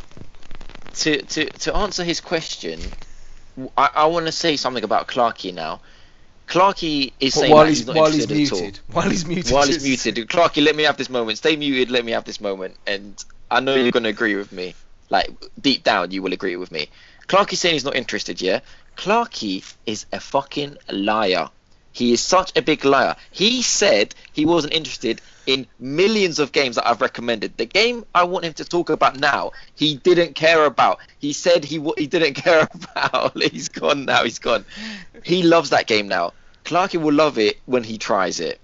to 0.95 1.23
to 1.23 1.51
to 1.51 1.75
answer 1.75 2.05
his 2.05 2.21
question, 2.21 2.81
I, 3.77 3.91
I 3.95 4.07
want 4.07 4.27
to 4.27 4.33
say 4.33 4.57
something 4.57 4.85
about 4.85 5.09
Clarky 5.09 5.53
now. 5.53 5.81
Clarky 6.47 7.13
is 7.21 7.35
But 7.35 7.41
saying 7.41 7.53
while 7.53 7.67
he's 7.67 7.79
he's 7.79 7.87
not 7.87 7.97
while 7.97 8.11
he's 8.11 8.29
interested 8.29 8.53
at 8.53 8.53
all. 8.53 8.61
muted, 8.61 8.81
while 8.93 9.11
he's 9.11 9.27
muted, 9.27 9.53
While 9.53 9.67
he's 9.67 9.83
muted, 9.83 10.29
Clarky, 10.29 10.63
let 10.63 10.77
me 10.77 10.83
have 10.83 10.97
this 10.97 11.09
moment. 11.09 11.39
Stay 11.39 11.57
muted. 11.57 11.91
Let 11.91 12.05
me 12.05 12.13
have 12.13 12.25
this 12.25 12.41
moment. 12.41 12.77
And 12.87 13.23
I 13.51 13.61
know 13.61 13.75
you're 13.75 13.93
gonna 13.93 14.11
agree 14.11 14.37
with 14.37 14.53
me. 14.53 14.75
Like 15.11 15.31
deep 15.61 15.85
down, 15.85 16.11
you 16.11 16.23
will 16.23 16.33
agree 16.33 16.57
with 16.57 16.71
me. 16.71 16.89
Clarky's 17.29 17.61
saying 17.61 17.75
he's 17.75 17.85
not 17.85 17.97
interested. 17.97 18.41
Yeah, 18.41 18.61
Clarky 18.97 19.65
is 19.87 20.07
a 20.13 20.21
fucking 20.21 20.77
liar. 20.91 21.49
He 21.95 22.13
is 22.13 22.21
such 22.21 22.53
a 22.57 22.61
big 22.61 22.85
liar. 22.85 23.17
He 23.31 23.63
said 23.63 24.15
he 24.33 24.45
wasn't 24.45 24.75
interested 24.75 25.23
in 25.47 25.67
millions 25.79 26.39
of 26.41 26.51
games 26.53 26.75
that 26.77 26.87
I've 26.89 27.01
recommended. 27.01 27.57
The 27.57 27.67
game 27.67 28.05
I 28.15 28.25
want 28.25 28.45
him 28.45 28.53
to 28.55 28.65
talk 28.65 28.91
about 28.91 29.19
now, 29.19 29.53
he 29.77 29.95
didn't 29.97 30.35
care 30.35 30.65
about. 30.67 30.99
He 31.19 31.33
said 31.33 31.65
he 31.65 31.77
w- 31.77 31.95
he 31.97 32.07
didn't 32.09 32.35
care 32.47 32.69
about. 32.75 33.41
He's 33.41 33.69
gone 33.69 34.05
now. 34.07 34.25
He's 34.25 34.41
gone. 34.41 34.65
He 35.23 35.43
loves 35.45 35.71
that 35.71 35.87
game 35.87 36.09
now. 36.09 36.33
Clarky 36.65 37.01
will 37.01 37.15
love 37.15 37.39
it 37.39 37.59
when 37.67 37.85
he 37.85 37.97
tries 37.97 38.41
it. 38.41 38.59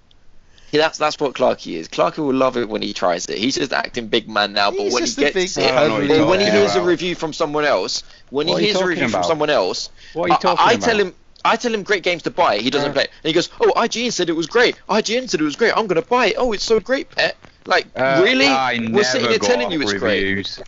Yeah, 0.73 0.81
that's 0.83 0.99
that's 0.99 1.19
what 1.21 1.35
Clarky 1.35 1.75
is. 1.77 1.89
Clarky 1.89 2.19
will 2.19 2.35
love 2.35 2.57
it 2.57 2.69
when 2.69 2.83
he 2.83 2.93
tries 2.93 3.27
it. 3.27 3.39
He's 3.39 3.57
just 3.57 3.73
acting 3.73 4.09
big 4.09 4.29
man 4.29 4.53
now, 4.53 4.71
but 4.71 4.81
He's 4.81 4.93
when 4.95 5.05
he 5.05 5.15
gets 5.15 5.35
big 5.35 5.49
it, 5.49 5.57
know 5.57 5.63
what 5.65 5.75
cuddly 6.01 6.09
you're 6.17 6.25
or 6.25 6.29
when 6.31 6.41
he 6.41 6.47
talking 6.47 6.61
hears 6.61 6.75
a 6.77 6.83
review 6.83 7.15
from 7.15 7.33
someone 7.33 7.65
else, 7.65 8.03
when 8.31 8.47
What 8.47 8.59
he 8.61 8.67
hears 8.67 8.77
a 8.77 8.79
talking 8.81 8.89
review 8.89 9.09
from 9.09 9.23
someone 9.25 9.51
else, 9.51 9.91
What 10.15 10.25
are 10.25 10.29
you 10.29 10.35
I- 10.35 10.55
I, 10.59 10.73
about? 10.75 10.83
tell 10.85 10.99
him 11.01 11.15
I 11.45 11.57
tell 11.57 11.73
him 11.75 11.83
great 11.83 12.03
games 12.03 12.23
to 12.25 12.31
buy. 12.31 12.59
He 12.59 12.71
doesn't 12.71 12.91
Uh. 12.91 12.95
play. 12.95 13.03
And 13.03 13.29
he 13.29 13.33
goes, 13.33 13.49
"Oh, 13.61 13.73
IGN 13.77 14.13
said 14.13 14.29
it 14.29 14.35
was 14.37 14.47
great. 14.47 14.77
IGN 14.89 15.29
said 15.29 15.41
it 15.41 15.45
was 15.45 15.57
great. 15.57 15.73
I'm 15.77 15.87
gonna 15.87 16.03
buy 16.03 16.27
it. 16.27 16.35
Oh, 16.39 16.53
it's 16.53 16.65
so 16.65 16.81
great, 16.81 17.11
pet. 17.11 17.37
Like 17.67 17.87
Uh, 17.97 18.21
really? 18.25 18.47
I 18.47 18.79
We're 18.93 19.05
sitting 19.05 19.23
never 19.23 19.31
here 19.33 19.39
got 19.39 19.47
telling 19.51 19.71
you 19.71 19.81
it's 19.83 19.93
great. 19.95 20.23
reviews. 20.23 20.61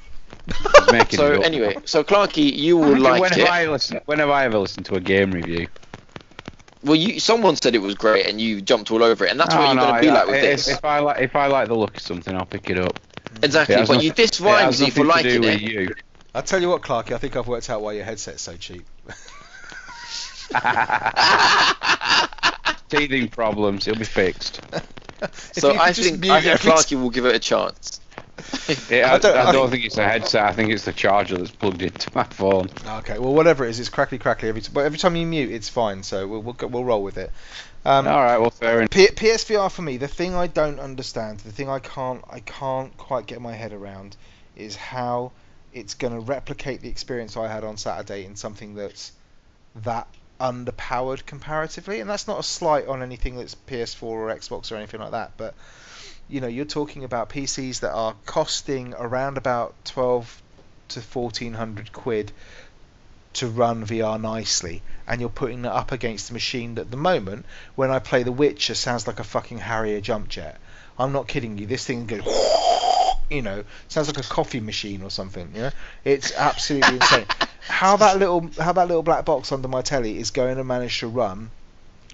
He's 0.46 0.92
making 0.92 1.14
it 1.14 1.16
So 1.16 1.40
anyway, 1.42 1.76
so 1.84 2.02
Clarky, 2.02 2.52
you 2.54 2.76
will 2.76 2.92
when 2.92 3.02
like 3.02 3.22
have 3.30 3.38
it. 3.38 3.48
I 3.48 3.66
listened? 3.68 4.00
When 4.06 4.18
have 4.18 4.30
I 4.30 4.44
ever 4.44 4.58
listened 4.58 4.86
to 4.86 4.96
a 4.96 5.00
game 5.00 5.30
review? 5.32 5.68
Well, 6.84 6.96
you 6.96 7.20
someone 7.20 7.54
said 7.56 7.74
it 7.76 7.78
was 7.82 7.94
great, 7.94 8.26
and 8.26 8.40
you 8.40 8.60
jumped 8.60 8.90
all 8.90 9.04
over 9.04 9.24
it, 9.24 9.30
and 9.30 9.38
that's 9.38 9.54
what 9.54 9.62
Oh, 9.62 9.66
you're 9.66 9.74
no, 9.76 9.82
gonna 9.86 10.00
be 10.00 10.08
I- 10.08 10.14
like 10.14 10.26
with 10.26 10.36
if, 10.36 10.42
this. 10.42 10.68
If 10.68 10.84
I 10.84 10.98
like, 10.98 11.20
if 11.20 11.36
I 11.36 11.46
like 11.46 11.68
the 11.68 11.76
look 11.76 11.94
of 11.96 12.02
something, 12.02 12.34
I'll 12.34 12.44
pick 12.46 12.68
it 12.70 12.78
up. 12.78 12.98
exactly. 13.42 13.76
It 13.76 13.78
has 13.78 13.88
But 13.88 14.02
you 14.02 14.08
nothing- 14.10 14.24
diss 14.26 14.40
it 14.40 14.44
has 14.44 14.80
Rhymesy 14.80 14.88
for 14.88 14.90
to 14.90 15.02
do 15.02 15.04
liking 15.04 15.40
with 15.42 15.50
it. 15.54 15.60
you. 15.62 15.94
I'll 16.34 16.42
tell 16.42 16.60
you 16.60 16.68
what, 16.70 16.82
Clarky. 16.82 17.12
I 17.12 17.18
think 17.18 17.36
I've 17.36 17.46
worked 17.46 17.70
out 17.70 17.82
why 17.82 17.92
your 17.92 18.04
headset's 18.04 18.42
so 18.42 18.56
cheap. 18.56 18.84
teething 22.88 23.28
problems. 23.28 23.84
He'll 23.84 23.94
be 23.96 24.04
fixed. 24.04 24.60
So 25.52 25.76
I 25.78 25.92
think 25.92 26.18
mute 26.18 26.32
I 26.32 26.40
think 26.40 26.54
every- 26.54 26.72
Clarky 26.72 27.00
will 27.00 27.10
give 27.10 27.26
it 27.26 27.36
a 27.36 27.38
chance. 27.38 28.00
Yeah, 28.90 29.12
I 29.12 29.14
I, 29.14 29.18
don't- 29.18 29.36
I, 29.36 29.48
I 29.50 29.52
don't 29.52 29.70
think- 29.70 29.70
think 29.70 29.84
it's 29.84 29.94
the 29.94 30.02
headset. 30.02 30.46
I 30.46 30.52
think 30.52 30.72
it's 30.72 30.84
the 30.84 30.92
charger 30.92 31.36
that's 31.38 31.52
plugged 31.52 31.80
into 31.80 32.10
my 32.12 32.24
phone. 32.24 32.68
Okay, 32.84 33.20
well, 33.20 33.32
whatever 33.32 33.64
it 33.64 33.70
is, 33.70 33.78
it's 33.78 33.88
crackly 33.88 34.18
crackly 34.18 34.48
every 34.48 34.62
time. 34.62 34.74
But 34.74 34.84
every 34.84 34.98
time 34.98 35.14
you 35.14 35.24
mute, 35.24 35.52
it's 35.52 35.68
fine. 35.68 36.02
So 36.02 36.26
we'll 36.26 36.42
we'll, 36.42 36.54
go- 36.54 36.66
we'll 36.66 36.82
roll 36.84 37.04
with 37.04 37.18
it. 37.18 37.30
Um, 37.84 38.08
All 38.08 38.20
right, 38.20 38.38
well, 38.38 38.50
fair 38.50 38.78
enough. 38.78 38.90
P- 38.90 39.06
PSVR 39.06 39.70
for 39.70 39.82
me, 39.82 39.96
the 39.96 40.08
thing 40.08 40.34
I 40.34 40.48
don't 40.48 40.80
understand, 40.80 41.38
the 41.40 41.52
thing 41.52 41.68
I 41.68 41.78
can't 41.78 42.24
I 42.28 42.40
can't 42.40 42.96
quite 42.96 43.26
get 43.26 43.40
my 43.40 43.52
head 43.52 43.72
around, 43.72 44.16
is 44.56 44.74
how 44.74 45.30
it's 45.72 45.94
going 45.94 46.14
to 46.14 46.20
replicate 46.20 46.80
the 46.80 46.88
experience 46.88 47.36
I 47.36 47.46
had 47.46 47.62
on 47.62 47.76
Saturday 47.76 48.24
in 48.24 48.34
something 48.34 48.74
that's 48.74 49.12
that 49.84 50.08
underpowered 50.42 51.24
comparatively. 51.24 52.00
And 52.00 52.10
that's 52.10 52.26
not 52.26 52.40
a 52.40 52.42
slight 52.42 52.88
on 52.88 53.02
anything 53.02 53.36
that's 53.36 53.54
PS4 53.54 54.02
or 54.02 54.34
Xbox 54.34 54.72
or 54.72 54.76
anything 54.76 55.00
like 55.00 55.12
that, 55.12 55.32
but 55.36 55.54
you 56.28 56.40
know, 56.40 56.48
you're 56.48 56.64
talking 56.64 57.04
about 57.04 57.28
PCs 57.28 57.80
that 57.80 57.92
are 57.92 58.14
costing 58.26 58.94
around 58.94 59.36
about 59.36 59.74
12 59.84 60.42
to 60.88 61.00
1400 61.00 61.92
quid 61.92 62.32
to 63.34 63.48
run 63.48 63.86
VR 63.86 64.20
nicely, 64.20 64.82
and 65.06 65.20
you're 65.20 65.30
putting 65.30 65.62
that 65.62 65.72
up 65.72 65.92
against 65.92 66.30
a 66.30 66.32
machine 66.32 66.74
that 66.74 66.82
at 66.82 66.90
the 66.90 66.96
moment, 66.96 67.46
when 67.74 67.90
I 67.90 67.98
play 67.98 68.22
The 68.22 68.32
Witcher, 68.32 68.74
sounds 68.74 69.06
like 69.06 69.20
a 69.20 69.24
fucking 69.24 69.58
Harrier 69.58 70.00
jump 70.00 70.28
jet. 70.28 70.58
I'm 70.98 71.12
not 71.12 71.28
kidding 71.28 71.58
you. 71.58 71.66
This 71.66 71.84
thing 71.86 72.06
goes, 72.06 72.20
you 73.30 73.42
know, 73.42 73.64
sounds 73.88 74.08
like 74.08 74.18
a 74.18 74.28
coffee 74.28 74.60
machine 74.60 75.02
or 75.02 75.10
something. 75.10 75.50
You 75.54 75.62
know, 75.62 75.70
it's 76.04 76.32
absolutely 76.36 76.96
insane. 76.96 77.26
How 77.68 77.96
that 77.96 78.18
little 78.18 78.50
how 78.58 78.72
that 78.72 78.88
little 78.88 79.02
black 79.02 79.24
box 79.24 79.52
under 79.52 79.68
my 79.68 79.82
telly 79.82 80.18
is 80.18 80.30
going 80.30 80.56
to 80.56 80.64
manage 80.64 81.00
to 81.00 81.06
run 81.06 81.50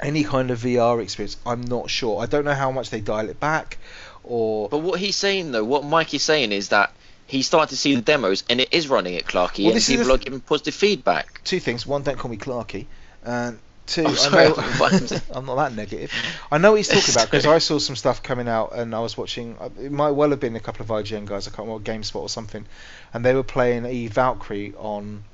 any 0.01 0.25
kind 0.25 0.51
of 0.51 0.61
VR 0.61 1.03
experience, 1.03 1.37
I'm 1.45 1.63
not 1.63 1.91
sure. 1.91 2.23
I 2.23 2.27
don't 2.27 2.45
know 2.45 2.55
how 2.55 2.71
much 2.71 2.91
they 2.91 3.01
dial 3.01 3.29
it 3.29 3.41
back, 3.41 3.79
or 4.23 4.69
But 4.69 4.79
what 4.79 5.01
he's 5.01 5.17
saying 5.17 5.53
though, 5.53 5.65
what 5.65 5.85
Mike 5.85 6.15
is 6.15 6.23
saying 6.23 6.53
is 6.53 6.69
that 6.69 6.93
he 7.27 7.43
started 7.43 7.71
to 7.71 7.77
see 7.77 7.95
the 7.95 8.01
demos 8.01 8.45
and 8.49 8.61
it 8.61 8.73
is 8.73 8.89
running 8.89 9.17
at 9.17 9.25
Clarky 9.25 9.65
Well, 9.65 9.75
and 9.75 9.85
people 9.85 10.13
are 10.13 10.19
giving 10.19 10.41
positive 10.41 10.75
feedback. 10.75 11.43
two 11.45 11.61
things. 11.61 11.87
One, 11.87 12.03
don't 12.03 12.19
call 12.19 12.31
me 12.31 12.37
Clarky, 12.37 12.87
and 13.25 13.59
I'm 13.97 14.07
I 14.13 14.15
sorry, 14.15 14.49
know 14.49 14.55
I'm- 14.57 15.21
I'm 15.33 15.47
not 15.47 15.57
that 15.57 15.75
negative. 15.75 16.13
I 16.51 16.59
know 16.59 16.73
what 16.73 16.77
he's 16.77 16.89
talking 16.89 17.15
about 17.15 17.27
because 17.31 17.47
I 17.47 17.59
saw 17.59 17.79
some 17.79 17.97
stuff 17.97 18.23
coming 18.23 18.49
out, 18.49 18.73
and 18.75 18.95
I 18.95 19.01
was 19.01 19.17
watching. 19.17 19.57
uh, 19.61 19.71
It 19.81 19.93
might 19.93 20.11
well 20.11 20.31
have 20.31 20.41
been 20.41 20.57
a 20.57 20.61
couple 20.61 20.83
of 20.83 20.89
IGN 20.91 21.25
guys. 21.27 21.47
I 21.49 21.51
can't 21.51 21.67
remember 21.69 21.91
GameSpot 21.91 22.17
or 22.21 22.29
something, 22.29 22.67
and 23.15 23.25
they 23.25 23.35
were 23.35 23.43
playing 23.43 23.87
Eve 23.87 24.13
Valkyrie 24.13 24.75
on 24.79 25.25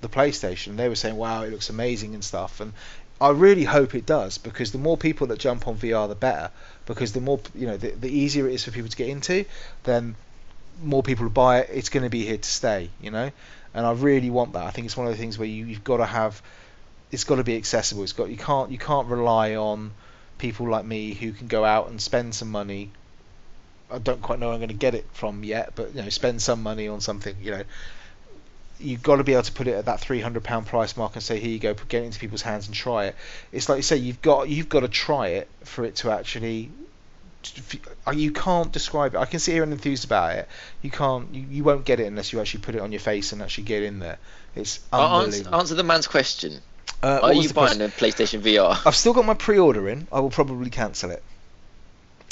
the 0.00 0.08
PlayStation. 0.08 0.76
They 0.76 0.88
were 0.88 0.96
saying, 0.96 1.16
"Wow, 1.16 1.42
it 1.42 1.50
looks 1.50 1.70
amazing" 1.70 2.14
and 2.14 2.24
stuff. 2.24 2.60
And 2.60 2.72
I 3.20 3.30
really 3.30 3.64
hope 3.64 3.94
it 3.94 4.06
does 4.06 4.38
because 4.38 4.72
the 4.72 4.78
more 4.78 4.96
people 4.96 5.26
that 5.28 5.38
jump 5.38 5.68
on 5.68 5.76
VR, 5.76 6.08
the 6.08 6.14
better. 6.14 6.50
Because 6.86 7.12
the 7.12 7.20
more 7.20 7.38
you 7.54 7.66
know, 7.66 7.76
the, 7.76 7.90
the 7.90 8.08
easier 8.10 8.48
it 8.48 8.54
is 8.54 8.64
for 8.64 8.70
people 8.72 8.88
to 8.90 8.96
get 8.96 9.08
into, 9.08 9.44
then 9.84 10.16
more 10.82 11.02
people 11.02 11.24
will 11.26 11.30
buy 11.30 11.60
it. 11.60 11.70
It's 11.72 11.90
going 11.90 12.02
to 12.04 12.10
be 12.10 12.24
here 12.24 12.38
to 12.38 12.50
stay, 12.50 12.88
you 13.00 13.10
know. 13.10 13.30
And 13.74 13.86
I 13.86 13.92
really 13.92 14.30
want 14.30 14.54
that. 14.54 14.64
I 14.64 14.70
think 14.70 14.86
it's 14.86 14.96
one 14.96 15.06
of 15.06 15.12
the 15.12 15.18
things 15.18 15.38
where 15.38 15.46
you, 15.46 15.66
you've 15.66 15.84
got 15.84 15.98
to 15.98 16.06
have, 16.06 16.42
it's 17.10 17.24
got 17.24 17.36
to 17.36 17.44
be 17.44 17.56
accessible. 17.56 18.02
It's 18.02 18.12
got 18.12 18.30
you 18.30 18.36
can't 18.36 18.70
you 18.70 18.78
can't 18.78 19.08
rely 19.08 19.56
on 19.56 19.92
people 20.38 20.68
like 20.68 20.84
me 20.84 21.14
who 21.14 21.32
can 21.32 21.46
go 21.46 21.64
out 21.64 21.88
and 21.88 22.00
spend 22.00 22.34
some 22.34 22.50
money. 22.50 22.90
I 23.90 23.98
don't 23.98 24.22
quite 24.22 24.38
know 24.38 24.46
where 24.46 24.54
I'm 24.54 24.60
going 24.60 24.68
to 24.68 24.74
get 24.74 24.94
it 24.94 25.06
from 25.12 25.42
yet, 25.42 25.72
but 25.74 25.94
you 25.94 26.02
know, 26.02 26.08
spend 26.08 26.40
some 26.40 26.62
money 26.62 26.88
on 26.88 27.00
something, 27.00 27.34
you 27.42 27.50
know. 27.50 27.62
You've 28.78 29.02
got 29.02 29.16
to 29.16 29.24
be 29.24 29.34
able 29.34 29.42
to 29.42 29.52
put 29.52 29.66
it 29.66 29.74
at 29.74 29.84
that 29.86 30.00
three 30.00 30.20
hundred 30.20 30.42
pound 30.44 30.66
price 30.66 30.96
mark 30.96 31.14
and 31.14 31.22
say, 31.22 31.38
"Here 31.38 31.50
you 31.50 31.58
go, 31.58 31.74
get 31.74 32.02
it 32.02 32.06
into 32.06 32.18
people's 32.18 32.42
hands 32.42 32.66
and 32.66 32.74
try 32.74 33.06
it." 33.06 33.16
It's 33.52 33.68
like 33.68 33.76
you 33.76 33.82
say, 33.82 33.96
you've 33.96 34.22
got 34.22 34.48
you've 34.48 34.70
got 34.70 34.80
to 34.80 34.88
try 34.88 35.28
it 35.28 35.48
for 35.64 35.84
it 35.84 35.96
to 35.96 36.10
actually 36.10 36.70
uh, 38.06 38.10
you 38.10 38.32
can't 38.32 38.70
describe 38.70 39.14
it. 39.14 39.18
I 39.18 39.24
can 39.24 39.38
sit 39.38 39.52
here 39.52 39.62
and 39.62 39.72
enthuse 39.72 40.04
about 40.04 40.36
it. 40.36 40.48
You 40.82 40.90
can't. 40.90 41.34
You, 41.34 41.46
you 41.50 41.64
won't 41.64 41.84
get 41.84 42.00
it 42.00 42.04
unless 42.04 42.32
you 42.32 42.40
actually 42.40 42.60
put 42.60 42.74
it 42.74 42.80
on 42.80 42.92
your 42.92 43.00
face 43.00 43.32
and 43.32 43.42
actually 43.42 43.64
get 43.64 43.82
in 43.82 43.98
there. 43.98 44.18
It's 44.54 44.80
Answer, 44.92 45.14
unbelievable. 45.14 45.54
answer 45.56 45.74
the 45.74 45.84
man's 45.84 46.06
question. 46.06 46.60
Uh, 47.02 47.20
Are 47.22 47.32
you 47.32 47.48
the 47.48 47.54
buying 47.54 47.78
question? 47.78 47.82
a 47.82 47.88
PlayStation 47.88 48.42
VR? 48.42 48.78
I've 48.86 48.96
still 48.96 49.12
got 49.14 49.24
my 49.24 49.34
pre-order 49.34 49.88
in. 49.88 50.06
I 50.12 50.20
will 50.20 50.30
probably 50.30 50.70
cancel 50.70 51.10
it. 51.10 51.22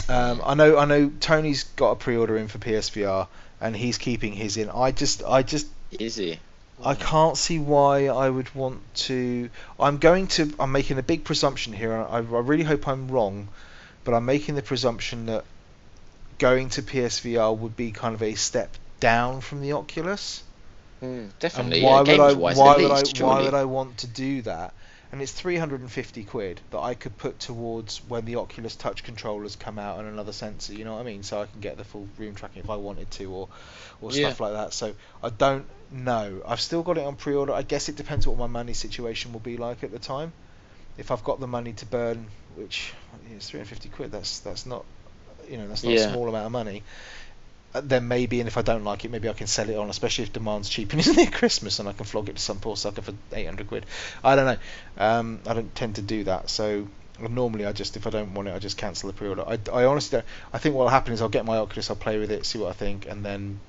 Um, 0.08 0.40
I 0.44 0.54
know. 0.54 0.78
I 0.78 0.84
know. 0.84 1.10
Tony's 1.20 1.64
got 1.64 1.92
a 1.92 1.96
pre-order 1.96 2.36
in 2.36 2.48
for 2.48 2.58
PSVR, 2.58 3.28
and 3.60 3.76
he's 3.76 3.98
keeping 3.98 4.32
his 4.32 4.56
in. 4.56 4.70
I 4.70 4.90
just. 4.90 5.22
I 5.22 5.42
just. 5.42 5.66
Is 5.92 6.16
he? 6.16 6.38
I 6.84 6.94
can't 6.94 7.36
see 7.36 7.58
why 7.58 8.06
I 8.06 8.30
would 8.30 8.54
want 8.54 8.80
to. 9.06 9.50
I'm 9.78 9.98
going 9.98 10.28
to. 10.28 10.54
I'm 10.58 10.72
making 10.72 10.98
a 10.98 11.02
big 11.02 11.24
presumption 11.24 11.72
here. 11.72 11.92
I, 11.92 12.16
I 12.16 12.20
really 12.20 12.64
hope 12.64 12.86
I'm 12.86 13.08
wrong, 13.08 13.48
but 14.04 14.14
I'm 14.14 14.24
making 14.24 14.54
the 14.54 14.62
presumption 14.62 15.26
that 15.26 15.44
going 16.38 16.68
to 16.70 16.82
PSVR 16.82 17.56
would 17.56 17.76
be 17.76 17.90
kind 17.90 18.14
of 18.14 18.22
a 18.22 18.34
step 18.34 18.70
down 19.00 19.40
from 19.40 19.60
the 19.60 19.72
Oculus. 19.72 20.42
Mm, 21.02 21.30
And 21.54 21.78
definitely. 21.78 21.80
why 21.80 22.02
yeah, 22.02 22.02
would 22.02 22.20
I? 22.20 22.34
Why 22.34 22.76
would 22.78 22.90
I? 22.90 23.04
Why 23.04 23.40
would 23.42 23.54
I 23.54 23.64
want 23.64 23.98
to 23.98 24.06
do 24.06 24.42
that? 24.42 24.74
And 25.10 25.22
it's 25.22 25.32
350 25.32 26.24
quid 26.24 26.60
that 26.70 26.80
I 26.80 26.94
could 26.94 27.16
put 27.16 27.38
towards 27.40 28.02
when 28.04 28.24
the 28.26 28.36
Oculus 28.36 28.76
Touch 28.76 29.02
controllers 29.02 29.56
come 29.56 29.78
out 29.78 29.98
and 29.98 30.08
another 30.08 30.32
sensor. 30.32 30.74
You 30.74 30.84
know 30.84 30.94
what 30.94 31.00
I 31.00 31.04
mean? 31.04 31.22
So 31.22 31.40
I 31.42 31.46
can 31.46 31.60
get 31.60 31.76
the 31.78 31.84
full 31.84 32.08
room 32.18 32.34
tracking 32.34 32.60
if 32.60 32.68
I 32.70 32.76
wanted 32.76 33.10
to, 33.12 33.32
or 33.32 33.48
or 34.00 34.10
Yeah. 34.10 34.12
stuff 34.12 34.40
like 34.40 34.52
that. 34.52 34.74
So 34.74 34.94
I 35.22 35.30
don't 35.30 35.68
know. 35.90 36.42
I've 36.46 36.60
still 36.60 36.82
got 36.82 36.98
it 36.98 37.04
on 37.06 37.16
pre-order. 37.16 37.52
I 37.54 37.62
guess 37.62 37.88
it 37.88 37.96
depends 37.96 38.26
what 38.26 38.38
my 38.38 38.46
money 38.46 38.74
situation 38.74 39.32
will 39.32 39.40
be 39.40 39.56
like 39.56 39.82
at 39.84 39.90
the 39.92 39.98
time. 39.98 40.34
If 40.96 41.10
I've 41.10 41.24
got 41.24 41.40
the 41.40 41.46
money 41.48 41.72
to 41.74 41.86
burn, 41.86 42.30
which 42.48 42.94
is 43.24 43.48
350 43.48 43.88
quid, 43.88 44.12
that's 44.12 44.40
that's 44.40 44.66
not, 44.66 44.86
you 45.48 45.56
know, 45.58 45.68
that's 45.68 45.84
not 45.86 45.94
a 45.94 45.98
small 45.98 46.28
amount 46.28 46.46
of 46.46 46.52
money. 46.52 46.84
Uh, 47.74 47.82
Then 47.84 48.08
maybe, 48.08 48.40
and 48.40 48.48
if 48.48 48.56
I 48.56 48.62
don't 48.62 48.84
like 48.84 49.04
it, 49.04 49.10
maybe 49.10 49.28
I 49.28 49.32
can 49.34 49.46
sell 49.46 49.68
it 49.68 49.76
on, 49.76 49.90
especially 49.90 50.24
if 50.24 50.32
demand's 50.32 50.68
cheap 50.68 50.92
and 50.92 51.00
it's 51.00 51.14
near 51.16 51.30
Christmas, 51.30 51.78
and 51.78 51.88
I 51.88 51.92
can 51.92 52.06
flog 52.06 52.28
it 52.28 52.36
to 52.36 52.42
some 52.42 52.60
poor 52.60 52.76
sucker 52.76 53.02
for 53.02 53.12
800 53.32 53.68
quid. 53.68 53.86
I 54.24 54.36
don't 54.36 54.46
know. 54.46 54.58
Um, 55.04 55.40
I 55.46 55.54
don't 55.54 55.74
tend 55.74 55.96
to 55.96 56.02
do 56.02 56.24
that, 56.24 56.48
so 56.50 56.88
normally 57.20 57.66
I 57.66 57.72
just, 57.72 57.96
if 57.96 58.06
I 58.06 58.10
don't 58.10 58.32
want 58.34 58.48
it, 58.48 58.54
I 58.54 58.58
just 58.58 58.76
cancel 58.78 59.08
the 59.08 59.12
pre-order. 59.12 59.42
I, 59.46 59.58
I 59.72 59.84
honestly 59.84 60.18
don't. 60.18 60.26
I 60.52 60.58
think 60.58 60.74
what 60.74 60.84
will 60.84 60.88
happen 60.90 61.12
is 61.12 61.20
I'll 61.20 61.28
get 61.28 61.44
my 61.44 61.58
Oculus, 61.58 61.90
I'll 61.90 61.96
play 61.96 62.18
with 62.18 62.30
it, 62.30 62.46
see 62.46 62.58
what 62.58 62.70
I 62.70 62.72
think, 62.72 63.06
and 63.06 63.24
then 63.24 63.60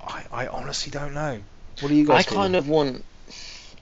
I, 0.00 0.24
I 0.32 0.46
honestly 0.46 0.90
don't 0.90 1.14
know. 1.14 1.40
What 1.80 1.88
do 1.88 1.94
you 1.94 2.06
guys? 2.06 2.26
I 2.26 2.30
kind 2.34 2.56
of 2.56 2.68
want, 2.68 3.04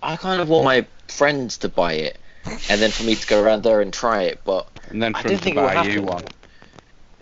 I 0.02 0.16
kind 0.16 0.40
of 0.40 0.48
want 0.48 0.64
my 0.64 0.86
friends 1.08 1.58
to 1.58 1.68
buy 1.68 1.92
it, 1.94 2.18
and 2.44 2.80
then 2.80 2.90
for 2.90 3.04
me 3.04 3.14
to 3.14 3.26
go 3.26 3.42
around 3.42 3.62
there 3.62 3.80
and 3.80 3.92
try 3.92 4.22
it. 4.24 4.40
But 4.44 4.68
And 4.90 5.02
then 5.02 5.14
I 5.14 5.22
for 5.22 5.28
don't 5.28 5.34
him 5.34 5.38
to 5.38 5.44
think 5.44 5.56
it 5.56 5.60
will 5.60 5.68
buy 5.68 5.74
you 5.74 6.02
happen. 6.02 6.06
one. 6.06 6.24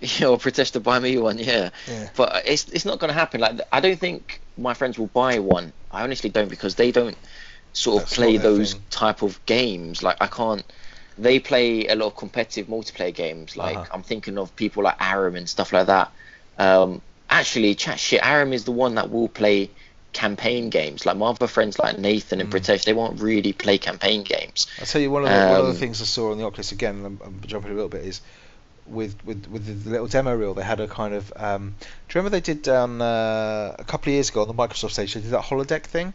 Yeah, 0.01 0.27
or 0.29 0.39
Pritesh 0.39 0.73
to 0.73 0.81
buy 0.81 0.99
me 0.99 1.17
one, 1.19 1.39
yeah. 1.39 1.71
Yeah. 1.89 2.09
But 2.17 2.43
it's 2.47 2.69
it's 2.69 2.85
not 2.85 2.99
going 2.99 3.09
to 3.09 3.15
happen. 3.19 3.41
Like 3.41 3.61
I 3.73 3.81
don't 3.81 3.99
think 3.99 4.41
my 4.57 4.75
friends 4.75 4.99
will 4.99 5.07
buy 5.09 5.39
one. 5.39 5.73
I 5.91 6.03
honestly 6.03 6.31
don't 6.31 6.49
because 6.51 6.75
they 6.75 6.91
don't 6.93 7.17
sort 7.73 8.03
of 8.03 8.09
That's 8.09 8.15
play 8.17 8.37
those 8.37 8.73
thing. 8.75 8.83
type 8.91 9.23
of 9.23 9.45
games. 9.47 10.03
Like 10.03 10.17
I 10.21 10.27
can't. 10.27 10.65
They 11.19 11.41
play 11.41 11.87
a 11.87 11.95
lot 11.95 12.09
of 12.09 12.17
competitive 12.17 12.67
multiplayer 12.67 13.15
games. 13.15 13.57
Like 13.57 13.77
Uh-huh. 13.77 13.87
I'm 13.93 14.03
thinking 14.03 14.37
of 14.39 14.55
people 14.57 14.83
like 14.83 14.97
Aram 15.01 15.37
and 15.37 15.49
stuff 15.49 15.73
like 15.73 15.87
that. 15.87 16.13
Um, 16.59 17.01
actually, 17.31 17.75
chat 17.75 17.99
shit. 17.99 18.23
Aram 18.25 18.53
is 18.53 18.65
the 18.65 18.73
one 18.73 18.95
that 18.97 19.11
will 19.11 19.29
play 19.29 19.71
campaign 20.13 20.71
games. 20.71 21.05
Like 21.07 21.17
my 21.17 21.27
other 21.27 21.47
friends 21.47 21.79
like 21.79 21.99
Nathan 21.99 22.41
and 22.41 22.51
Mm. 22.51 22.59
Pritesh, 22.59 22.85
they 22.85 22.93
won't 22.95 23.21
really 23.21 23.53
play 23.53 23.77
campaign 23.79 24.23
games. 24.25 24.67
I'll 24.79 24.87
tell 24.87 25.01
you 25.01 25.11
one 25.11 25.25
of 25.25 25.29
the, 25.31 25.35
one 25.35 25.61
of 25.61 25.67
the 25.67 25.71
Um, 25.73 25.77
things 25.77 26.01
I 26.01 26.05
saw 26.07 26.33
on 26.33 26.39
the 26.39 26.45
Oculus 26.45 26.73
again, 26.73 26.97
and 26.97 27.07
I'm, 27.07 27.21
I'm 27.25 27.41
jumping 27.47 27.71
a 27.73 27.75
little 27.75 27.91
bit, 27.91 28.05
is 28.05 28.21
with 28.89 29.17
with 29.25 29.47
with 29.49 29.85
the 29.85 29.91
little 29.91 30.07
demo 30.07 30.35
reel 30.35 30.55
they 30.55 30.63
had 30.63 30.81
a 30.81 30.89
kind 30.89 31.15
of. 31.15 31.33
Um, 31.37 31.75
do 31.81 31.85
you 31.85 32.21
remember 32.21 32.31
they 32.31 32.41
did 32.41 32.63
down 32.63 33.01
uh, 33.03 33.75
a 33.79 33.85
couple 33.85 34.11
of 34.11 34.15
years 34.15 34.31
ago 34.31 34.43
on 34.43 34.49
the 34.49 34.55
Microsoft 34.55 34.93
stage? 34.93 35.15
They 35.15 35.21
did 35.21 35.31
that 35.31 35.43
holodeck 35.45 35.83
thing 35.85 36.15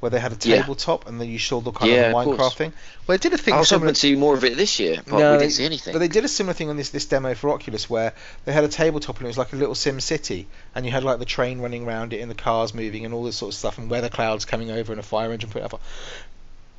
where 0.00 0.10
they 0.10 0.20
had 0.20 0.30
a 0.30 0.48
Yeah. 0.48 0.56
tabletop 0.56 1.08
and 1.08 1.18
then 1.18 1.28
you 1.30 1.38
saw 1.38 1.60
the 1.62 1.72
kind 1.72 1.90
Yeah, 1.90 2.10
of 2.10 2.14
of 2.16 2.24
the 2.26 2.30
Minecraft 2.32 2.36
course. 2.36 2.54
thing. 2.54 2.72
Well, 3.06 3.16
they 3.16 3.22
did 3.22 3.32
a 3.32 3.38
thing 3.42 3.54
I 3.54 3.58
was 3.60 3.68
similar. 3.70 3.86
hoping 3.86 3.94
to 3.94 4.00
see 4.00 4.14
more 4.14 4.34
of 4.34 4.44
it 4.44 4.54
this 4.58 4.78
year, 4.78 5.00
but 5.06 5.18
No, 5.18 5.32
we 5.32 5.38
didn't 5.38 5.52
see 5.52 5.64
anything. 5.64 5.94
But 5.94 6.00
they 6.00 6.08
did 6.08 6.22
a 6.22 6.28
similar 6.28 6.52
thing 6.52 6.68
on 6.68 6.76
this 6.76 6.90
this 6.90 7.06
demo 7.06 7.34
for 7.34 7.48
Oculus 7.50 7.88
where 7.88 8.12
they 8.44 8.52
had 8.52 8.64
a 8.64 8.68
tabletop 8.68 9.16
and 9.16 9.24
it 9.26 9.28
was 9.28 9.38
like 9.38 9.54
a 9.54 9.56
little 9.56 9.74
Sim 9.74 9.98
City, 10.00 10.48
and 10.74 10.84
you 10.84 10.92
had 10.92 11.02
like 11.02 11.18
the 11.18 11.24
train 11.24 11.60
running 11.60 11.86
around 11.86 12.12
it 12.12 12.20
and 12.20 12.30
the 12.30 12.34
cars 12.34 12.74
moving 12.74 13.06
and 13.06 13.14
all 13.14 13.24
this 13.24 13.36
sort 13.36 13.52
of 13.54 13.58
stuff, 13.58 13.78
and 13.78 13.88
weather 13.90 14.10
clouds 14.10 14.44
coming 14.44 14.70
over 14.70 14.92
and 14.92 15.00
a 15.00 15.02
fire 15.02 15.32
engine 15.32 15.48
putting 15.48 15.64
up. 15.64 15.80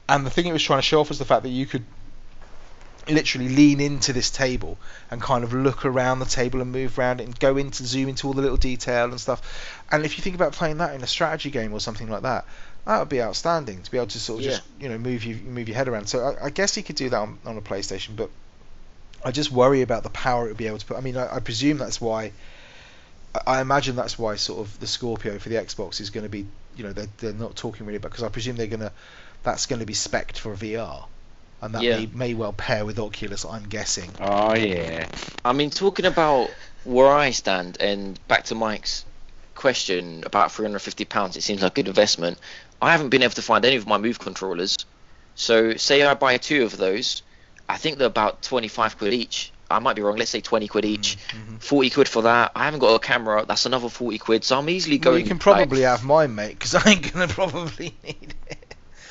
And 0.07 0.23
the 0.25 0.29
thing 0.29 0.45
it 0.45 0.53
was 0.53 0.61
trying 0.63 0.77
to 0.79 0.83
show 0.83 0.99
off 1.01 1.09
was 1.09 1.17
the 1.19 1.25
fact 1.25 1.41
that 1.43 1.49
you 1.49 1.65
could 1.65 1.83
literally 3.09 3.49
lean 3.49 3.79
into 3.79 4.13
this 4.13 4.29
table 4.29 4.77
and 5.11 5.21
kind 5.21 5.43
of 5.43 5.53
look 5.53 5.85
around 5.85 6.19
the 6.19 6.25
table 6.25 6.61
and 6.61 6.71
move 6.71 6.97
around 6.99 7.21
it 7.21 7.25
and 7.25 7.39
go 7.39 7.57
into 7.57 7.85
zoom 7.85 8.09
into 8.09 8.27
all 8.27 8.33
the 8.33 8.41
little 8.41 8.57
detail 8.57 9.05
and 9.05 9.19
stuff. 9.19 9.81
And 9.91 10.05
if 10.05 10.17
you 10.17 10.23
think 10.23 10.35
about 10.35 10.53
playing 10.53 10.77
that 10.79 10.93
in 10.95 11.01
a 11.03 11.07
strategy 11.07 11.49
game 11.49 11.73
or 11.73 11.79
something 11.79 12.09
like 12.09 12.23
that, 12.23 12.45
that 12.85 12.99
would 12.99 13.09
be 13.09 13.21
outstanding 13.21 13.81
to 13.83 13.91
be 13.91 13.97
able 13.97 14.07
to 14.07 14.19
sort 14.19 14.39
of 14.39 14.45
just 14.51 14.63
you 14.79 14.89
know 14.89 14.97
move 14.97 15.23
you 15.23 15.35
move 15.35 15.67
your 15.67 15.75
head 15.77 15.87
around. 15.87 16.07
So 16.07 16.19
I, 16.41 16.45
I 16.45 16.49
guess 16.49 16.75
you 16.77 16.83
could 16.83 16.95
do 16.95 17.09
that 17.09 17.17
on, 17.17 17.39
on 17.45 17.57
a 17.57 17.61
PlayStation, 17.61 18.15
but 18.15 18.29
I 19.25 19.31
just 19.31 19.51
worry 19.51 19.81
about 19.81 20.03
the 20.03 20.09
power 20.09 20.45
it 20.45 20.49
would 20.49 20.57
be 20.57 20.67
able 20.67 20.77
to 20.77 20.85
put. 20.85 20.97
I 20.97 21.01
mean, 21.01 21.17
I, 21.17 21.35
I 21.35 21.39
presume 21.39 21.77
that's 21.77 21.99
why. 22.01 22.23
I- 22.25 22.31
I 23.45 23.61
imagine 23.61 23.95
that's 23.95 24.17
why 24.17 24.35
sort 24.35 24.61
of 24.61 24.79
the 24.79 24.87
Scorpio 24.87 25.37
for 25.37 25.49
the 25.49 25.55
Xbox 25.55 25.99
is 26.01 26.09
going 26.09 26.23
to 26.23 26.29
be, 26.29 26.47
you 26.75 26.83
know, 26.83 26.91
they're, 26.93 27.07
they're 27.17 27.33
not 27.33 27.55
talking 27.55 27.85
really 27.85 27.97
about 27.97 28.09
because 28.11 28.23
I 28.23 28.29
presume 28.29 28.55
they're 28.55 28.65
going 28.65 28.79
to, 28.79 28.91
that's 29.43 29.67
going 29.67 29.79
to 29.81 29.85
be 29.85 29.93
spec'd 29.93 30.39
for 30.39 30.55
VR. 30.55 31.05
And 31.61 31.73
that 31.75 31.81
Yeah. 31.81 31.97
may, 31.97 32.05
may 32.13 32.33
well 32.33 32.53
pair 32.53 32.85
with 32.85 32.99
Oculus. 32.99 33.45
I'm 33.45 33.63
guessing. 33.67 34.11
Oh 34.19 34.53
yeah. 34.55 35.07
I 35.45 35.53
mean, 35.53 35.69
talking 35.69 36.05
about 36.05 36.49
where 36.83 37.11
I 37.11 37.31
stand, 37.31 37.77
and 37.81 38.19
back 38.27 38.45
to 38.45 38.55
Mike's 38.55 39.05
question 39.55 40.23
about 40.25 40.51
350 40.51 41.05
pounds, 41.05 41.35
it 41.35 41.41
seems 41.43 41.61
like 41.61 41.71
a 41.73 41.75
good 41.75 41.87
investment. 41.87 42.37
I 42.81 42.91
haven't 42.91 43.09
been 43.09 43.23
able 43.23 43.33
to 43.33 43.41
find 43.41 43.65
any 43.65 43.75
of 43.75 43.87
my 43.87 43.97
Move 43.97 44.19
controllers. 44.19 44.77
So, 45.35 45.75
say 45.75 46.03
I 46.03 46.13
buy 46.13 46.37
two 46.37 46.63
of 46.63 46.77
those, 46.77 47.21
I 47.69 47.77
think 47.77 47.97
they're 47.97 48.07
about 48.07 48.41
25 48.43 48.97
quid 48.97 49.13
each. 49.13 49.51
I 49.69 49.79
might 49.79 49.95
be 49.95 50.01
wrong. 50.01 50.15
Let's 50.15 50.31
say 50.31 50.39
20 50.39 50.67
quid 50.69 50.85
each. 50.85 51.17
Mhm. 51.29 51.61
40 51.61 51.89
quid 51.89 52.07
for 52.07 52.21
that. 52.23 52.53
I 52.55 52.63
haven't 52.65 52.79
got 52.79 52.93
a 52.95 52.99
camera. 52.99 53.43
That's 53.45 53.65
another 53.65 53.89
40 53.89 54.17
quid. 54.17 54.43
So 54.45 54.57
I'm 54.57 54.69
easily 54.69 54.95
Well, 54.97 55.11
going. 55.13 55.23
you 55.23 55.27
can 55.27 55.35
like- 55.37 55.41
probably 55.41 55.81
have 55.81 56.03
mine, 56.03 56.33
mate, 56.35 56.57
because 56.57 56.73
I 56.75 56.89
ain't 56.91 57.11
gonna 57.13 57.27
probably 57.41 57.93
need 58.03 58.35
it. 58.47 58.66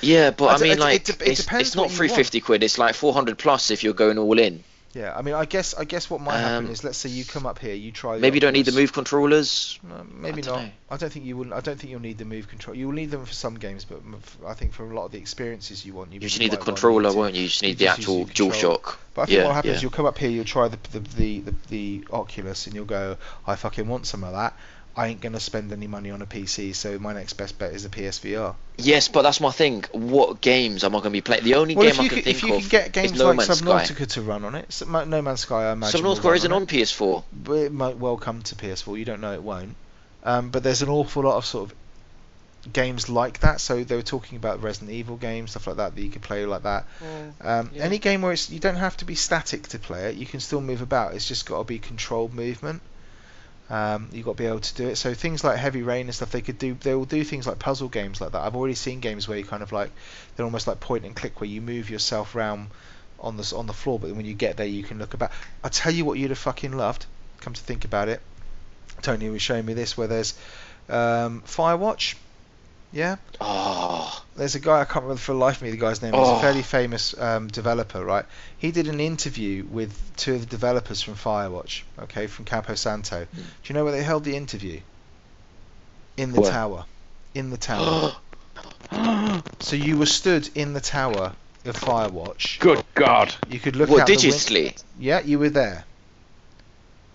Yeah, 0.06 0.30
but 0.30 0.46
I 0.46 0.54
I 0.54 0.58
d- 0.58 0.62
mean, 0.64 0.78
like, 0.78 1.08
it 1.08 1.18
de- 1.18 1.24
it 1.24 1.32
it's, 1.32 1.44
depends 1.44 1.68
it's 1.68 1.76
not 1.76 1.90
350 1.90 2.40
quid. 2.40 2.62
It's 2.62 2.78
like 2.78 2.94
400 2.94 3.38
plus 3.38 3.70
if 3.70 3.82
you're 3.84 3.94
going 3.94 4.18
all 4.18 4.38
in. 4.38 4.62
Yeah, 4.94 5.12
I 5.14 5.20
mean, 5.20 5.34
I 5.34 5.44
guess 5.44 5.74
I 5.74 5.84
guess 5.84 6.08
what 6.08 6.22
might 6.22 6.38
happen 6.38 6.66
Um, 6.66 6.70
is, 6.72 6.82
let's 6.82 6.96
say 6.96 7.10
you 7.10 7.26
come 7.26 7.44
up 7.44 7.58
here, 7.58 7.74
you 7.74 7.92
try. 7.92 8.16
Maybe 8.16 8.36
you 8.36 8.40
don't 8.40 8.54
need 8.54 8.64
the 8.64 8.72
Move 8.72 8.94
controllers. 8.94 9.78
No, 9.82 10.06
maybe 10.10 10.40
I 10.42 10.46
don't 10.46 10.62
know. 10.62 10.70
I 10.90 10.96
don't 10.96 11.12
think 11.12 11.26
you 11.26 11.36
will. 11.36 11.52
I 11.52 11.60
don't 11.60 11.78
think 11.78 11.90
you'll 11.90 12.00
need 12.00 12.16
the 12.16 12.24
move 12.24 12.48
control. 12.48 12.74
You 12.74 12.86
will 12.86 12.94
need 12.94 13.10
them 13.10 13.26
for 13.26 13.32
some 13.34 13.56
games, 13.58 13.84
but 13.84 14.00
I 14.46 14.54
think 14.54 14.72
for 14.72 14.90
a 14.90 14.94
lot 14.94 15.04
of 15.04 15.12
the 15.12 15.18
experiences 15.18 15.84
you 15.84 15.92
want, 15.92 16.12
you, 16.12 16.14
You 16.14 16.20
just 16.28 16.40
need 16.40 16.52
the 16.52 16.56
controller, 16.56 17.12
won't 17.12 17.34
you? 17.34 17.42
You 17.42 17.48
just 17.48 17.60
You 17.60 17.68
need 17.68 17.78
the 17.78 17.84
just 17.86 17.98
actual 17.98 18.24
control. 18.24 18.50
DualShock. 18.52 18.96
But 19.12 19.22
I 19.22 19.24
think 19.26 19.36
Yeah, 19.38 19.44
what 19.46 19.54
happens, 19.56 19.74
yeah. 19.74 19.80
you'll 19.82 19.90
come 19.90 20.06
up 20.06 20.16
here, 20.16 20.30
you'll 20.30 20.44
try 20.46 20.68
the 20.68 20.78
the, 20.92 21.00
the 21.00 21.40
the 21.40 21.54
the 21.68 22.04
Oculus, 22.10 22.66
and 22.66 22.74
you'll 22.74 22.86
go, 22.86 23.18
I 23.46 23.56
fucking 23.56 23.86
want 23.88 24.06
some 24.06 24.24
of 24.24 24.32
that. 24.32 24.54
I 24.98 25.08
ain't 25.08 25.20
gonna 25.20 25.40
spend 25.40 25.72
any 25.72 25.86
money 25.86 26.10
on 26.10 26.22
a 26.22 26.26
PC, 26.26 26.74
so 26.74 26.98
my 26.98 27.12
next 27.12 27.34
best 27.34 27.58
bet 27.58 27.74
is 27.74 27.84
a 27.84 27.90
PSVR. 27.90 28.54
Yes, 28.78 29.08
but 29.08 29.22
that's 29.22 29.40
my 29.42 29.50
thing. 29.50 29.84
What 29.92 30.40
games 30.40 30.84
am 30.84 30.92
I 30.94 30.98
going 31.00 31.04
to 31.04 31.10
be 31.10 31.20
playing? 31.20 31.44
The 31.44 31.54
only 31.56 31.76
Well, 31.76 31.84
game 31.84 31.90
if 31.92 32.00
I 32.00 32.02
you 32.04 32.08
can 32.08 32.16
could, 32.16 32.24
think 32.24 32.36
if 32.36 32.42
you 32.42 32.54
of 32.54 32.62
could 32.62 32.70
get 32.70 32.92
games 32.92 33.12
is 33.12 33.18
No 33.18 33.26
like 33.26 33.36
Man's 33.36 33.58
Sky. 33.58 33.84
Subnautica 33.84 34.06
to 34.14 34.22
run 34.22 34.44
on 34.44 34.54
it, 34.54 34.82
No 34.88 35.20
Man's 35.22 35.40
Sky, 35.40 35.64
I 35.68 35.72
imagine. 35.72 36.02
will 36.02 36.16
Subnautica 36.16 36.24
run 36.24 36.34
isn't 36.36 36.52
on 36.52 36.56
on 36.56 36.62
it, 36.62 36.68
PS4. 36.70 37.24
but 37.32 37.52
it 37.52 37.72
might 37.72 37.98
well 37.98 38.16
come 38.16 38.40
to 38.42 38.54
PS4. 38.54 38.98
You 38.98 39.04
don't 39.04 39.20
know 39.20 39.34
it 39.34 39.42
won't. 39.42 39.76
Um, 40.24 40.48
but 40.48 40.62
there's 40.62 40.80
an 40.82 40.88
awful 40.88 41.22
lot 41.24 41.36
of 41.36 41.44
sort 41.44 41.70
of 41.70 42.72
games 42.72 43.08
like 43.08 43.40
that. 43.40 43.60
So 43.60 43.84
they 43.84 43.96
were 43.96 44.02
talking 44.02 44.36
about 44.36 44.62
Resident 44.62 44.90
Evil 44.92 45.16
games, 45.16 45.50
stuff 45.52 45.66
like 45.66 45.76
that 45.76 45.94
that 45.94 46.00
you 46.02 46.10
could 46.10 46.22
play 46.22 46.44
like 46.46 46.62
that. 46.62 46.86
Um, 47.42 47.70
Yeah. 47.74 47.82
Any 47.84 47.98
game 47.98 48.22
where 48.22 48.32
it's, 48.32 48.50
you 48.50 48.60
don't 48.60 48.76
have 48.76 48.96
to 48.98 49.04
be 49.04 49.14
static 49.14 49.68
to 49.68 49.78
play 49.78 50.06
it, 50.10 50.16
you 50.16 50.26
can 50.26 50.40
still 50.40 50.60
move 50.60 50.80
about. 50.82 51.14
It's 51.14 51.28
just 51.28 51.46
got 51.46 51.58
to 51.58 51.64
be 51.64 51.78
controlled 51.78 52.32
movement. 52.34 52.80
Um, 53.68 54.08
you've 54.12 54.24
got 54.24 54.36
to 54.36 54.42
be 54.42 54.46
able 54.46 54.60
to 54.60 54.74
do 54.74 54.88
it. 54.88 54.96
So 54.96 55.12
things 55.14 55.42
like 55.42 55.56
Heavy 55.58 55.82
Rain 55.82 56.06
and 56.06 56.14
stuff, 56.14 56.30
they 56.30 56.40
could 56.40 56.58
do. 56.58 56.74
They 56.74 56.94
will 56.94 57.04
do 57.04 57.24
things 57.24 57.46
like 57.46 57.58
puzzle 57.58 57.88
games 57.88 58.20
like 58.20 58.32
that. 58.32 58.42
I've 58.42 58.54
already 58.54 58.74
seen 58.74 59.00
games 59.00 59.26
where 59.26 59.38
you 59.38 59.44
kind 59.44 59.62
of 59.62 59.72
like 59.72 59.90
they're 60.36 60.46
almost 60.46 60.66
like 60.66 60.80
point 60.80 61.04
and 61.04 61.16
click, 61.16 61.40
where 61.40 61.50
you 61.50 61.60
move 61.60 61.90
yourself 61.90 62.36
around 62.36 62.68
on 63.18 63.36
the 63.36 63.54
on 63.56 63.66
the 63.66 63.72
floor, 63.72 63.98
but 63.98 64.14
when 64.14 64.26
you 64.26 64.34
get 64.34 64.56
there, 64.56 64.66
you 64.66 64.82
can 64.82 64.98
look 64.98 65.14
about. 65.14 65.32
I 65.64 65.68
tell 65.68 65.92
you 65.92 66.04
what, 66.04 66.18
you'd 66.18 66.30
have 66.30 66.38
fucking 66.38 66.72
loved. 66.72 67.06
Come 67.40 67.54
to 67.54 67.62
think 67.62 67.84
about 67.84 68.08
it, 68.08 68.20
Tony 69.02 69.28
was 69.30 69.42
showing 69.42 69.64
me 69.64 69.74
this 69.74 69.96
where 69.96 70.08
there's 70.08 70.34
um, 70.88 71.42
Firewatch. 71.46 72.16
Yeah, 72.92 73.16
Oh, 73.40 74.24
there's 74.36 74.54
a 74.54 74.60
guy 74.60 74.80
I 74.80 74.84
can't 74.84 75.02
remember 75.04 75.20
for 75.20 75.32
the 75.32 75.38
life 75.38 75.56
of 75.56 75.62
me 75.62 75.70
the 75.70 75.76
guy's 75.76 76.00
name. 76.00 76.14
He's 76.14 76.28
a 76.28 76.32
Oh. 76.32 76.38
fairly 76.40 76.62
famous 76.62 77.18
um, 77.20 77.48
developer, 77.48 78.02
right? 78.04 78.24
He 78.58 78.70
did 78.70 78.88
an 78.88 79.00
interview 79.00 79.64
with 79.70 79.92
two 80.16 80.34
of 80.34 80.40
the 80.40 80.46
developers 80.46 81.02
from 81.02 81.14
Firewatch, 81.14 81.82
okay, 81.98 82.26
from 82.26 82.44
Campo 82.46 82.74
Santo. 82.74 83.24
Hmm. 83.24 83.36
Do 83.40 83.44
you 83.66 83.74
know 83.74 83.84
where 83.84 83.92
they 83.92 84.02
held 84.02 84.24
the 84.24 84.36
interview? 84.36 84.80
In 86.16 86.32
the 86.32 86.40
Where? 86.40 86.50
tower. 86.50 86.84
In 87.34 87.50
the 87.50 87.58
tower. 87.58 88.12
so 89.60 89.76
you 89.76 89.98
were 89.98 90.06
stood 90.06 90.48
in 90.54 90.72
the 90.72 90.80
tower 90.80 91.32
of 91.66 91.76
Firewatch. 91.76 92.58
Good 92.60 92.82
God. 92.94 93.34
You 93.50 93.58
could 93.58 93.76
look 93.76 93.90
what 93.90 94.00
out 94.02 94.06
the 94.06 94.14
win- 94.14 94.22
digitally? 94.22 94.82
Yeah, 94.98 95.20
you 95.20 95.38
were 95.38 95.50
there. 95.50 95.84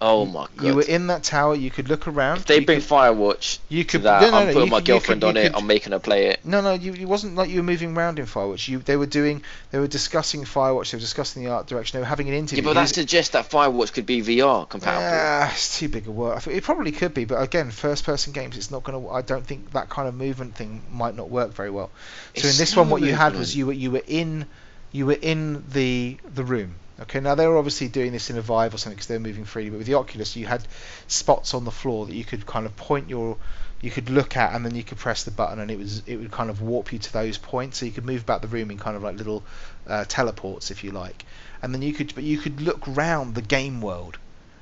Oh 0.04 0.26
my 0.26 0.47
god! 0.58 0.66
You 0.66 0.74
were 0.76 0.82
in 0.82 1.06
that 1.08 1.22
tower. 1.22 1.54
You 1.54 1.70
could 1.70 1.88
look 1.88 2.08
around. 2.08 2.38
if 2.39 2.45
they 2.45 2.60
bring 2.60 2.80
could, 2.80 2.89
Firewatch 2.89 3.60
you 3.70 3.86
could 3.86 4.02
that, 4.04 4.24
no, 4.24 4.32
no, 4.32 4.38
I'm 4.38 4.54
putting 4.54 4.70
my 4.72 4.78
could- 4.80 4.86
girlfriend 4.88 5.22
could- 5.22 5.28
on 5.30 5.38
it. 5.38 5.52
I'm 5.56 5.68
making 5.68 5.91
her 5.91 5.99
play 5.99 6.26
it. 6.30 6.43
No, 6.43 6.60
no, 6.62 6.74
you, 6.74 6.93
it 6.93 7.06
wasn't 7.06 7.36
like 7.36 7.52
you 7.52 7.58
were 7.58 7.64
moving 7.64 7.95
around 7.95 8.18
in 8.18 8.26
Firewatch. 8.26 8.68
You, 8.68 8.80
they 8.80 8.95
were 8.97 9.06
doing, 9.06 9.43
they 9.70 9.78
were 9.78 9.86
discussing 9.88 10.43
Firewatch. 10.43 10.89
They 10.89 10.97
were 10.97 11.02
discussing 11.02 11.43
the 11.43 11.52
art 11.52 11.68
direction. 11.68 11.97
They 11.97 12.02
were 12.02 12.08
having 12.08 12.28
an 12.30 12.34
interview. 12.34 12.64
Yeah, 12.64 12.70
but 12.70 12.74
that 12.82 12.89
suggests 12.89 13.34
that 13.34 13.47
Firewatch 13.52 13.93
could 13.93 14.08
be 14.08 14.24
VR 14.24 14.68
compatible. 14.68 15.04
Yeah, 15.04 15.52
it's 15.52 15.78
too 15.78 15.88
big 15.88 16.08
a 16.08 16.12
word. 16.12 16.36
I 16.36 16.39
think 16.39 16.58
it 16.58 16.64
probably 16.64 16.91
could 16.93 17.14
be, 17.14 17.26
but 17.26 17.39
again, 17.39 17.70
first-person 17.70 18.34
games, 18.34 18.58
it's 18.58 18.72
not 18.72 18.82
going 18.84 18.99
to. 18.99 19.10
I 19.12 19.22
don't 19.22 19.45
think 19.45 19.72
that 19.74 19.89
kind 19.89 20.08
of 20.08 20.16
movement 20.16 20.56
thing 20.56 20.82
might 20.91 21.16
not 21.16 21.30
work 21.30 21.54
very 21.54 21.70
well. 21.70 21.91
So 22.36 22.47
It's 22.47 22.58
in 22.58 22.60
this 22.60 22.76
one, 22.76 22.89
what 22.89 23.04
you 23.04 23.14
had 23.14 23.36
was 23.36 23.56
you 23.56 23.68
were 23.68 23.74
you 23.74 23.91
were 23.91 24.02
in, 24.08 24.47
you 24.91 25.06
were 25.06 25.18
in 25.22 25.64
the 25.70 26.18
the 26.34 26.43
room. 26.43 26.74
Okay, 27.02 27.20
now 27.20 27.34
they 27.34 27.47
were 27.47 27.58
obviously 27.58 27.88
doing 27.88 28.12
this 28.12 28.30
in 28.30 28.38
a 28.38 28.41
Vive 28.41 28.76
or 28.76 28.78
something 28.78 28.95
because 28.95 29.08
they 29.08 29.16
were 29.16 29.22
moving 29.22 29.45
freely, 29.45 29.72
but 29.72 29.80
with 29.80 29.88
the 29.88 29.95
Oculus, 29.95 30.36
you 30.36 30.45
had 30.45 30.62
spots 31.08 31.56
on 31.56 31.66
the 31.66 31.72
floor 31.72 32.06
that 32.06 32.14
you 32.14 32.24
could 32.24 32.45
kind 32.45 32.68
of 32.68 32.76
point 32.78 33.10
your, 33.10 33.38
you 33.82 33.89
could 33.89 34.12
look 34.12 34.38
at, 34.38 34.54
and 34.54 34.64
then 34.64 34.76
you 34.76 34.84
could 34.84 34.99
press 34.99 35.24
the 35.24 35.32
button, 35.32 35.60
and 35.60 35.72
it 35.72 35.80
was 35.80 36.04
it 36.06 36.18
would 36.18 36.32
kind 36.32 36.52
of 36.52 36.62
warp 36.62 36.93
you 36.93 36.99
to 36.99 37.14
those 37.14 37.39
points, 37.39 37.80
so 37.80 37.88
you 37.88 37.91
could 37.91 38.06
move 38.06 38.22
about 38.22 38.43
the 38.43 38.47
room 38.47 38.70
in 38.70 38.78
kind 38.78 38.95
of 38.95 39.02
like 39.02 39.18
little 39.18 39.43
uh, 39.88 40.06
teleports, 40.08 40.70
if 40.70 40.84
you 40.84 40.91
like, 40.91 41.26
and 41.64 41.74
then 41.74 41.82
you 41.82 41.93
could 41.93 42.14
but 42.14 42.24
you 42.24 42.38
could 42.38 42.62
look 42.62 42.84
round 42.86 43.34
the 43.34 43.41
game 43.41 43.82
world 43.82 44.20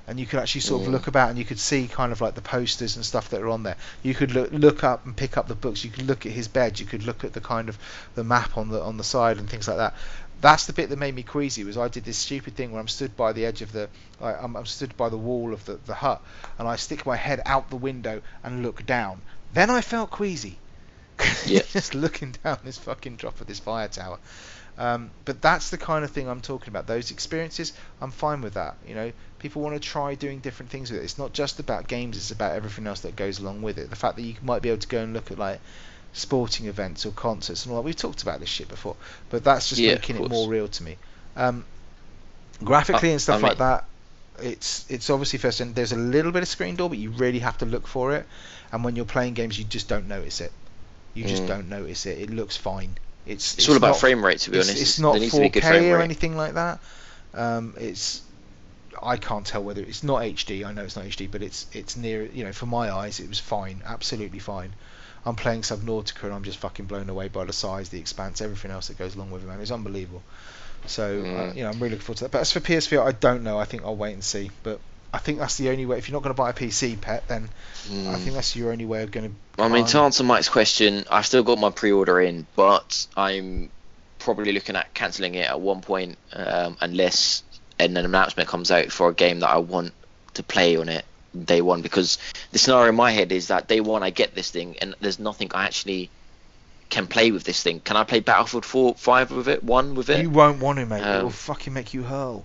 and 0.09 0.19
you 0.19 0.25
could 0.25 0.39
actually 0.39 0.61
sort 0.61 0.81
of 0.81 0.87
look 0.87 1.05
about 1.05 1.29
and 1.29 1.37
you 1.37 1.45
could 1.45 1.59
see 1.59 1.87
kind 1.87 2.11
of 2.11 2.19
like 2.19 2.33
the 2.33 2.41
posters 2.41 2.95
and 2.95 3.05
stuff 3.05 3.29
that 3.29 3.41
are 3.41 3.49
on 3.49 3.61
there. 3.61 3.77
You 4.01 4.15
could 4.15 4.31
look 4.31 4.51
look 4.51 4.83
up 4.83 5.05
and 5.05 5.15
pick 5.15 5.37
up 5.37 5.47
the 5.47 5.53
books. 5.53 5.83
You 5.83 5.91
could 5.91 6.07
look 6.07 6.25
at 6.25 6.31
his 6.31 6.47
bed. 6.47 6.79
You 6.79 6.87
could 6.87 7.03
look 7.03 7.23
at 7.23 7.33
the 7.33 7.41
kind 7.41 7.69
of 7.69 7.77
the 8.15 8.23
map 8.23 8.57
on 8.57 8.69
the 8.69 8.81
on 8.81 8.97
the 8.97 9.03
side 9.03 9.37
and 9.37 9.47
things 9.47 9.67
like 9.67 9.77
that. 9.77 9.93
That's 10.41 10.65
the 10.65 10.73
bit 10.73 10.89
that 10.89 10.97
made 10.99 11.15
me 11.15 11.23
queasy. 11.23 11.63
Was 11.63 11.77
I 11.77 11.87
did 11.87 12.03
this 12.05 12.17
stupid 12.17 12.55
thing 12.55 12.71
where 12.71 12.81
I'm 12.81 12.87
stood 12.87 13.15
by 13.15 13.33
the 13.33 13.45
edge 13.45 13.61
of 13.61 13.71
the 13.71 13.89
I, 14.21 14.33
I'm, 14.33 14.55
I'm 14.55 14.65
stood 14.65 14.95
by 14.97 15.09
the 15.09 15.17
wall 15.17 15.53
of 15.53 15.65
the, 15.65 15.75
the 15.85 15.93
hut 15.95 16.21
and 16.57 16.67
I 16.67 16.75
stick 16.77 17.05
my 17.05 17.15
head 17.15 17.41
out 17.45 17.69
the 17.69 17.75
window 17.75 18.21
and 18.43 18.63
look 18.63 18.85
down. 18.85 19.21
Then 19.53 19.69
I 19.69 19.81
felt 19.81 20.11
queasy. 20.11 20.59
Yeah. 21.45 21.61
Just 21.71 21.93
looking 21.95 22.35
down 22.43 22.59
this 22.63 22.77
fucking 22.77 23.17
drop 23.17 23.41
of 23.41 23.47
this 23.47 23.59
fire 23.59 23.87
tower. 23.87 24.19
Um, 24.77 25.11
but 25.25 25.41
that's 25.41 25.69
the 25.69 25.77
kind 25.77 26.05
of 26.05 26.11
thing 26.11 26.29
I'm 26.29 26.41
talking 26.41 26.69
about. 26.69 26.87
Those 26.87 27.11
experiences, 27.11 27.73
I'm 27.99 28.11
fine 28.11 28.41
with 28.41 28.53
that. 28.53 28.77
You 28.85 28.95
know, 28.95 29.11
people 29.39 29.61
want 29.61 29.75
to 29.75 29.79
try 29.79 30.15
doing 30.15 30.39
different 30.39 30.71
things 30.71 30.89
with 30.91 31.01
it. 31.01 31.03
It's 31.03 31.17
not 31.17 31.33
just 31.33 31.59
about 31.59 31.87
games; 31.87 32.15
it's 32.17 32.31
about 32.31 32.55
everything 32.55 32.87
else 32.87 33.01
that 33.01 33.15
goes 33.17 33.39
along 33.39 33.61
with 33.61 33.77
it. 33.77 33.89
The 33.89 33.95
fact 33.97 34.15
that 34.15 34.21
you 34.21 34.35
might 34.41 34.61
be 34.61 34.69
able 34.69 34.79
to 34.79 34.87
go 34.87 35.03
and 35.03 35.13
look 35.13 35.31
at 35.31 35.37
like 35.37 35.59
sporting 36.13 36.67
events 36.67 37.05
or 37.05 37.11
concerts 37.11 37.65
and 37.65 37.73
all 37.73 37.81
that. 37.81 37.85
We've 37.85 37.95
talked 37.95 38.23
about 38.23 38.39
this 38.39 38.49
shit 38.49 38.67
before, 38.67 38.97
but 39.29 39.43
that's 39.43 39.69
just 39.69 39.83
Yeah, 39.83 39.85
making 39.85 40.15
it 40.17 40.25
more 40.25 40.47
real 40.49 40.67
to 40.67 40.83
me. 40.83 40.97
Um, 41.35 41.65
graphically 42.63 43.11
Uh, 43.11 43.11
and 43.11 43.21
stuff 43.21 43.43
I 43.43 43.43
like 43.43 43.57
that, 43.57 43.85
it's 44.39 44.85
it's 44.89 45.09
obviously 45.09 45.39
first 45.39 45.59
and 45.59 45.75
there's 45.75 45.91
a 45.91 45.97
little 45.97 46.31
bit 46.31 46.43
of 46.43 46.47
screen 46.49 46.75
door, 46.75 46.89
but 46.89 46.97
you 46.97 47.11
really 47.11 47.39
have 47.39 47.57
to 47.59 47.65
look 47.65 47.87
for 47.87 48.13
it. 48.15 48.27
And 48.71 48.83
when 48.83 48.95
you're 48.95 49.05
playing 49.05 49.33
games, 49.33 49.57
you 49.57 49.65
just 49.65 49.87
don't 49.89 50.07
notice 50.07 50.41
it. 50.41 50.53
You 51.13 51.25
just 51.25 51.45
Mm. 51.45 51.47
don't 51.47 51.69
notice 51.69 52.05
it. 52.05 52.19
It 52.19 52.29
looks 52.29 52.57
fine. 52.57 52.97
It's 53.25 53.57
It's, 53.57 53.69
all 53.69 53.77
about 53.77 53.95
not 53.95 53.97
frame 53.97 54.25
rate, 54.25 54.39
to 54.41 54.51
be 54.51 54.57
it's, 54.57 54.59
honest. 54.59 54.81
it's 54.81 54.99
not 54.99 55.11
there 55.11 55.19
needs 55.21 55.35
to 55.35 55.41
be 55.41 55.49
good 55.49 55.63
4K 55.63 55.91
or 55.91 56.01
anything 56.01 56.35
like 56.37 56.53
that. 56.55 56.81
Um, 57.33 57.75
it's 57.79 58.23
I 59.01 59.17
can't 59.17 59.45
tell 59.45 59.63
whether 59.63 59.81
it's 59.81 60.03
not 60.03 60.23
HD. 60.23 60.63
I 60.63 60.71
know 60.73 60.83
it's 60.83 60.95
not 60.95 61.05
HD, 61.05 61.27
but 61.27 61.41
it's 61.43 61.67
it's 61.71 61.95
near. 61.97 62.23
You 62.25 62.43
know, 62.45 62.53
for 62.53 62.65
my 62.67 62.91
eyes, 62.91 63.19
it 63.19 63.27
was 63.29 63.39
fine, 63.39 63.81
absolutely 63.85 64.39
fine. 64.39 64.75
I'm 65.29 65.35
playing 65.35 65.61
Subnautica 65.61 66.23
and 66.23 66.33
I'm 66.33 66.43
just 66.43 66.57
fucking 66.59 66.85
blown 66.85 67.09
away 67.09 67.27
by 67.27 67.45
the 67.45 67.53
size, 67.53 67.89
the 67.89 67.99
expanse, 67.99 68.41
everything 68.41 68.71
else 68.71 68.87
that 68.87 68.97
goes 68.97 69.15
along 69.15 69.31
with 69.31 69.43
it, 69.43 69.47
man. 69.47 69.61
It's 69.61 69.71
unbelievable. 69.71 70.23
So 70.87 71.03
uh, 71.05 71.51
Mm. 71.51 71.55
you 71.55 71.63
know, 71.63 71.69
I'm 71.69 71.77
really 71.79 71.91
looking 71.91 72.05
forward 72.05 72.17
to 72.17 72.23
that. 72.25 72.31
But 72.31 72.41
as 72.41 72.51
for 72.51 72.59
PSVR, 72.59 73.05
I 73.05 73.11
don't 73.11 73.43
know. 73.43 73.57
I 73.59 73.65
think 73.65 73.83
I'll 73.83 73.95
wait 73.95 74.13
and 74.13 74.23
see. 74.23 74.49
But 74.63 74.79
I 75.13 75.17
think 75.17 75.39
that's 75.39 75.57
the 75.57 75.69
only 75.69 75.85
way. 75.85 75.97
If 75.97 76.07
you're 76.09 76.15
not 76.15 76.23
going 76.23 76.35
to 76.35 76.41
buy 76.41 76.49
a 76.49 76.53
PC 76.53 76.99
pet, 76.99 77.27
then 77.27 77.49
I 77.85 77.89
Mm. 77.89 78.23
think 78.23 78.35
that's 78.35 78.55
your 78.55 78.71
only 78.71 78.85
way 78.85 79.03
of 79.03 79.11
going 79.11 79.29
to. 79.29 79.63
I 79.63 79.67
mean, 79.67 79.85
to 79.85 79.99
answer 79.99 80.23
Mike's 80.23 80.49
question, 80.49 81.05
I've 81.09 81.25
still 81.25 81.43
got 81.43 81.57
my 81.59 81.69
pre-order 81.69 82.21
in, 82.21 82.47
but 82.55 83.05
I'm 83.17 83.71
probably 84.17 84.51
looking 84.53 84.75
at 84.75 84.93
cancelling 84.93 85.35
it 85.35 85.47
at 85.49 85.59
one 85.59 85.81
point, 85.81 86.17
um, 86.33 86.77
unless 86.81 87.43
an 87.77 87.97
announcement 87.97 88.47
comes 88.49 88.71
out 88.71 88.91
for 88.91 89.09
a 89.09 89.13
game 89.13 89.39
that 89.41 89.49
I 89.49 89.57
want 89.57 89.93
to 90.35 90.43
play 90.43 90.77
on 90.77 90.89
it 90.89 91.05
day 91.45 91.61
one. 91.61 91.81
Because 91.81 92.17
the 92.51 92.59
scenario 92.59 92.89
in 92.89 92.95
my 92.95 93.11
head 93.11 93.31
is 93.31 93.47
that 93.47 93.67
day 93.67 93.79
one 93.81 94.03
I 94.03 94.09
get 94.09 94.35
this 94.35 94.49
thing, 94.51 94.75
and 94.81 94.95
there's 95.01 95.19
nothing 95.19 95.51
I 95.53 95.65
actually 95.65 96.09
can 96.89 97.07
play 97.07 97.31
with 97.31 97.43
this 97.43 97.61
thing. 97.61 97.79
Can 97.81 97.97
I 97.97 98.03
play 98.03 98.19
Battlefield 98.19 98.65
4, 98.65 98.95
5 98.95 99.31
with 99.31 99.47
it, 99.47 99.63
one 99.63 99.93
with 99.95 100.09
it? 100.09 100.21
You 100.23 100.29
won't 100.29 100.59
want 100.61 100.79
to, 100.79 100.85
mate. 100.85 101.01
it 101.03 101.05
will 101.21 101.27
Um, 101.27 101.31
fucking 101.31 101.71
make 101.73 101.93
you 101.93 102.01
hurl. 102.03 102.43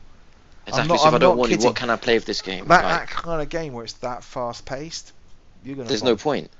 exactly. 0.66 0.88
not- 0.88 0.98
so 1.00 1.04
if 1.04 1.08
I'm 1.08 1.14
I 1.14 1.18
don't 1.18 1.30
not 1.30 1.38
want 1.38 1.52
it, 1.52 1.60
what 1.60 1.76
can 1.76 1.88
I 1.90 1.96
play 1.96 2.14
with 2.14 2.26
this 2.26 2.42
game? 2.42 2.66
That, 2.68 2.84
Like, 2.84 3.08
that 3.08 3.08
kind 3.08 3.40
of 3.40 3.48
game 3.48 3.72
where 3.72 3.84
it's 3.84 3.94
that 3.94 4.22
fast 4.22 4.64
paced, 4.66 5.12
you're 5.64 5.76
gonna. 5.76 5.88
there's 5.88 6.02
no 6.02 6.16
point. 6.16 6.50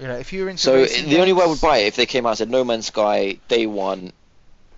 You 0.00 0.06
know, 0.06 0.16
if 0.16 0.32
you're 0.32 0.48
into 0.48 0.62
So 0.62 0.74
racing 0.76 1.10
the 1.10 1.18
only 1.20 1.32
way 1.32 1.42
I 1.44 1.46
would 1.48 1.60
buy 1.60 1.78
it 1.78 1.86
if 1.88 1.96
they 1.96 2.06
came 2.06 2.24
out 2.26 2.30
and 2.30 2.38
said 2.38 2.50
No 2.50 2.64
Man's 2.64 2.86
Sky 2.86 3.38
day 3.48 3.66
one, 3.66 4.12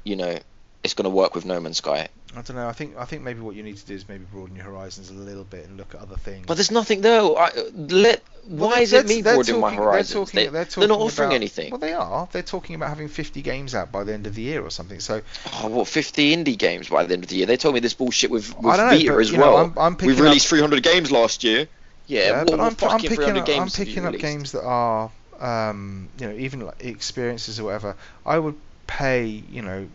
you 0.03 0.17
know, 0.17 0.39
it's 0.83 0.95
going 0.95 1.05
to 1.05 1.11
work 1.11 1.35
with 1.35 1.45
No 1.45 1.61
Man's 1.61 1.77
Sky. 1.79 2.09
I 2.37 2.43
don't 2.43 2.57
know. 2.57 2.69
I 2.69 2.73
think 2.73 2.97
I 2.97 3.05
think 3.05 3.23
maybe 3.23 3.41
what 3.41 3.55
you 3.55 3.63
need 3.63 3.77
to 3.77 3.87
do 3.87 3.95
is 3.95 4.09
maybe 4.09 4.25
broaden 4.33 4.57
your 4.57 4.65
horizons 4.65 5.11
a 5.11 5.15
little 5.15 5.45
bit 5.45 5.67
and 5.67 5.77
look 5.77 5.95
at 5.95 6.01
other 6.01 6.17
things. 6.17 6.47
But 6.47 6.55
there's 6.55 6.71
nothing 6.71 7.01
there. 7.01 7.21
I, 7.23 7.51
let 7.77 8.23
why 8.47 8.69
Well, 8.69 8.83
is 8.83 8.93
it 8.93 9.07
me 9.07 9.23
broadening 9.23 9.61
my 9.61 9.71
talking- 9.71 9.79
horizons? 9.85 10.09
They're, 10.11 10.25
talking, 10.25 10.37
They- 10.37 10.47
they're, 10.51 10.65
they're 10.65 10.89
not 10.89 11.01
offering 11.01 11.29
about- 11.29 11.35
anything. 11.37 11.71
Well, 11.71 11.81
they 11.81 11.93
are. 11.93 12.29
They're 12.33 12.43
talking 12.43 12.75
about 12.77 12.89
having 12.91 13.09
50 13.09 13.41
games 13.43 13.75
out 13.75 13.91
by 13.93 14.05
the 14.05 14.13
end 14.13 14.27
of 14.27 14.35
the 14.35 14.43
year 14.43 14.63
or 14.63 14.71
something. 14.71 15.01
So 15.01 15.23
Oh, 15.55 15.69
what 15.69 15.89
50 15.89 16.37
indie 16.37 16.59
games 16.59 16.89
by 16.89 17.05
the 17.05 17.15
end 17.15 17.25
of 17.25 17.31
the 17.31 17.37
year? 17.37 17.47
They 17.47 17.57
told 17.57 17.75
me 17.75 17.81
this 17.81 17.95
bullshit 17.95 18.31
with, 18.31 18.55
with 18.57 18.65
know, 18.65 18.71
Vita 18.91 19.11
but, 19.13 19.21
as 19.21 19.31
you 19.31 19.39
know, 19.39 19.53
well. 19.55 19.57
I'm, 19.57 19.79
I'm 19.79 19.97
We've 19.97 20.21
released 20.21 20.47
up, 20.47 20.59
300 20.59 20.83
games 20.83 21.11
last 21.11 21.45
year. 21.45 21.69
Yeah, 22.07 22.39
what, 22.41 22.51
but 22.51 22.61
I'm, 22.61 22.67
I'm 22.91 23.01
picking 23.01 23.37
up, 23.39 23.47
games 23.47 23.79
I'm 23.79 23.87
picking 23.87 24.05
up 24.05 24.19
games 24.19 24.53
that 24.53 24.63
are, 24.63 25.11
um, 25.41 26.09
you 26.19 26.27
know, 26.27 26.35
even 26.35 26.61
like 26.61 26.85
experiences 26.85 27.59
or 27.59 27.65
whatever. 27.65 27.97
I 28.27 28.39
would 28.39 28.57
pay, 28.87 29.25
you 29.27 29.63
know, 29.63 29.89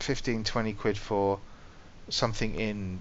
15, 0.00 0.42
20 0.44 0.72
quid 0.72 0.98
for 0.98 1.38
something 2.08 2.54
in 2.54 3.00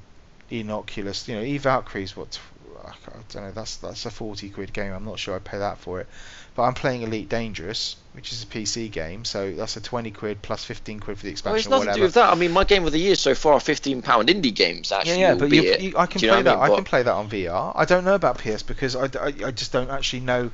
Inoculus. 0.52 1.28
You 1.28 1.36
know, 1.36 1.42
Eve 1.42 1.62
Valkyrie's 1.64 2.16
what 2.16 2.40
I 2.86 2.94
don't 3.34 3.44
know. 3.46 3.52
That's 3.52 3.78
that's 3.78 4.06
a 4.06 4.12
40 4.12 4.50
quid 4.50 4.74
game. 4.74 4.92
I'm 4.94 5.06
not 5.06 5.20
sure 5.20 5.36
I'd 5.36 5.44
pay 5.44 5.60
that 5.60 5.78
for 5.80 6.00
it. 6.02 6.08
But 6.56 6.64
I'm 6.64 6.74
playing 6.74 7.04
Elite 7.04 7.30
Dangerous, 7.30 7.96
which 8.14 8.34
is 8.34 8.44
a 8.44 8.46
PC 8.46 8.92
game, 8.92 9.24
so 9.24 9.52
that's 9.54 9.78
a 9.78 9.82
20 9.82 10.12
quid 10.12 10.42
plus 10.42 10.66
15 10.66 11.00
quid 11.00 11.18
for 11.18 11.24
the 11.24 11.28
Well, 11.30 11.32
expansion 11.32 11.58
it's 11.60 11.68
or 11.68 11.70
nothing 11.86 11.88
to 11.94 11.94
do 11.96 12.02
with 12.02 12.14
that. 12.16 12.32
I 12.34 12.36
mean, 12.36 12.52
my 12.52 12.64
game 12.66 12.86
of 12.86 12.92
the 12.92 13.00
year 13.00 13.16
so 13.16 13.34
far, 13.36 13.60
15 13.60 14.02
pound 14.02 14.28
indie 14.28 14.54
games 14.54 14.90
Yeah, 14.92 14.98
actually. 14.98 15.20
yeah, 15.20 15.36
but 15.36 15.52
you, 15.52 15.62
you, 15.62 15.94
I 15.98 16.06
can 16.08 16.20
Do 16.20 16.26
you 16.26 16.32
know 16.32 16.38
play 16.38 16.44
that. 16.44 16.58
I 16.58 16.64
mean? 16.66 16.72
I 16.72 16.76
can 16.76 16.84
play 16.84 17.04
that 17.04 17.14
on 17.14 17.30
VR. 17.30 17.72
I 17.76 17.86
don't 17.86 18.04
know 18.04 18.16
about 18.16 18.40
PS 18.40 18.64
because 18.64 18.96
I, 18.96 19.06
I, 19.06 19.28
I 19.46 19.52
just 19.52 19.72
don't 19.72 19.90
actually 19.90 20.22
know. 20.22 20.52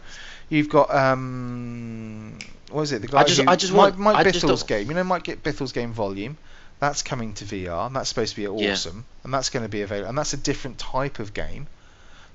You've 0.49 0.69
got 0.69 0.93
um, 0.93 2.37
what 2.69 2.83
is 2.83 2.91
it? 2.91 3.01
The 3.01 3.07
guy 3.07 3.21
I 3.21 3.23
just- 3.23 3.41
who, 3.41 3.47
I 3.49 3.55
just 3.55 3.73
Mike, 3.73 3.97
want- 3.97 3.99
Mike 3.99 4.15
I 4.17 4.23
Bithell's 4.31 4.63
game. 4.63 4.87
You 4.89 4.93
know 4.95 5.03
Mike 5.03 5.23
get 5.23 5.41
Bithell's 5.43 5.71
game 5.71 5.93
Volume. 5.93 6.37
That's 6.79 7.01
coming 7.01 7.33
to 7.35 7.45
VR, 7.45 7.87
and 7.87 7.95
that's 7.95 8.09
supposed 8.09 8.35
to 8.35 8.35
be 8.35 8.43
Yeah. 8.63 8.71
awesome, 8.73 9.05
and 9.23 9.33
that's 9.33 9.49
going 9.49 9.63
to 9.63 9.69
be 9.69 9.81
available. 9.81 10.09
And 10.09 10.17
that's 10.17 10.33
a 10.33 10.37
different 10.37 10.77
type 10.77 11.19
of 11.19 11.33
game. 11.33 11.67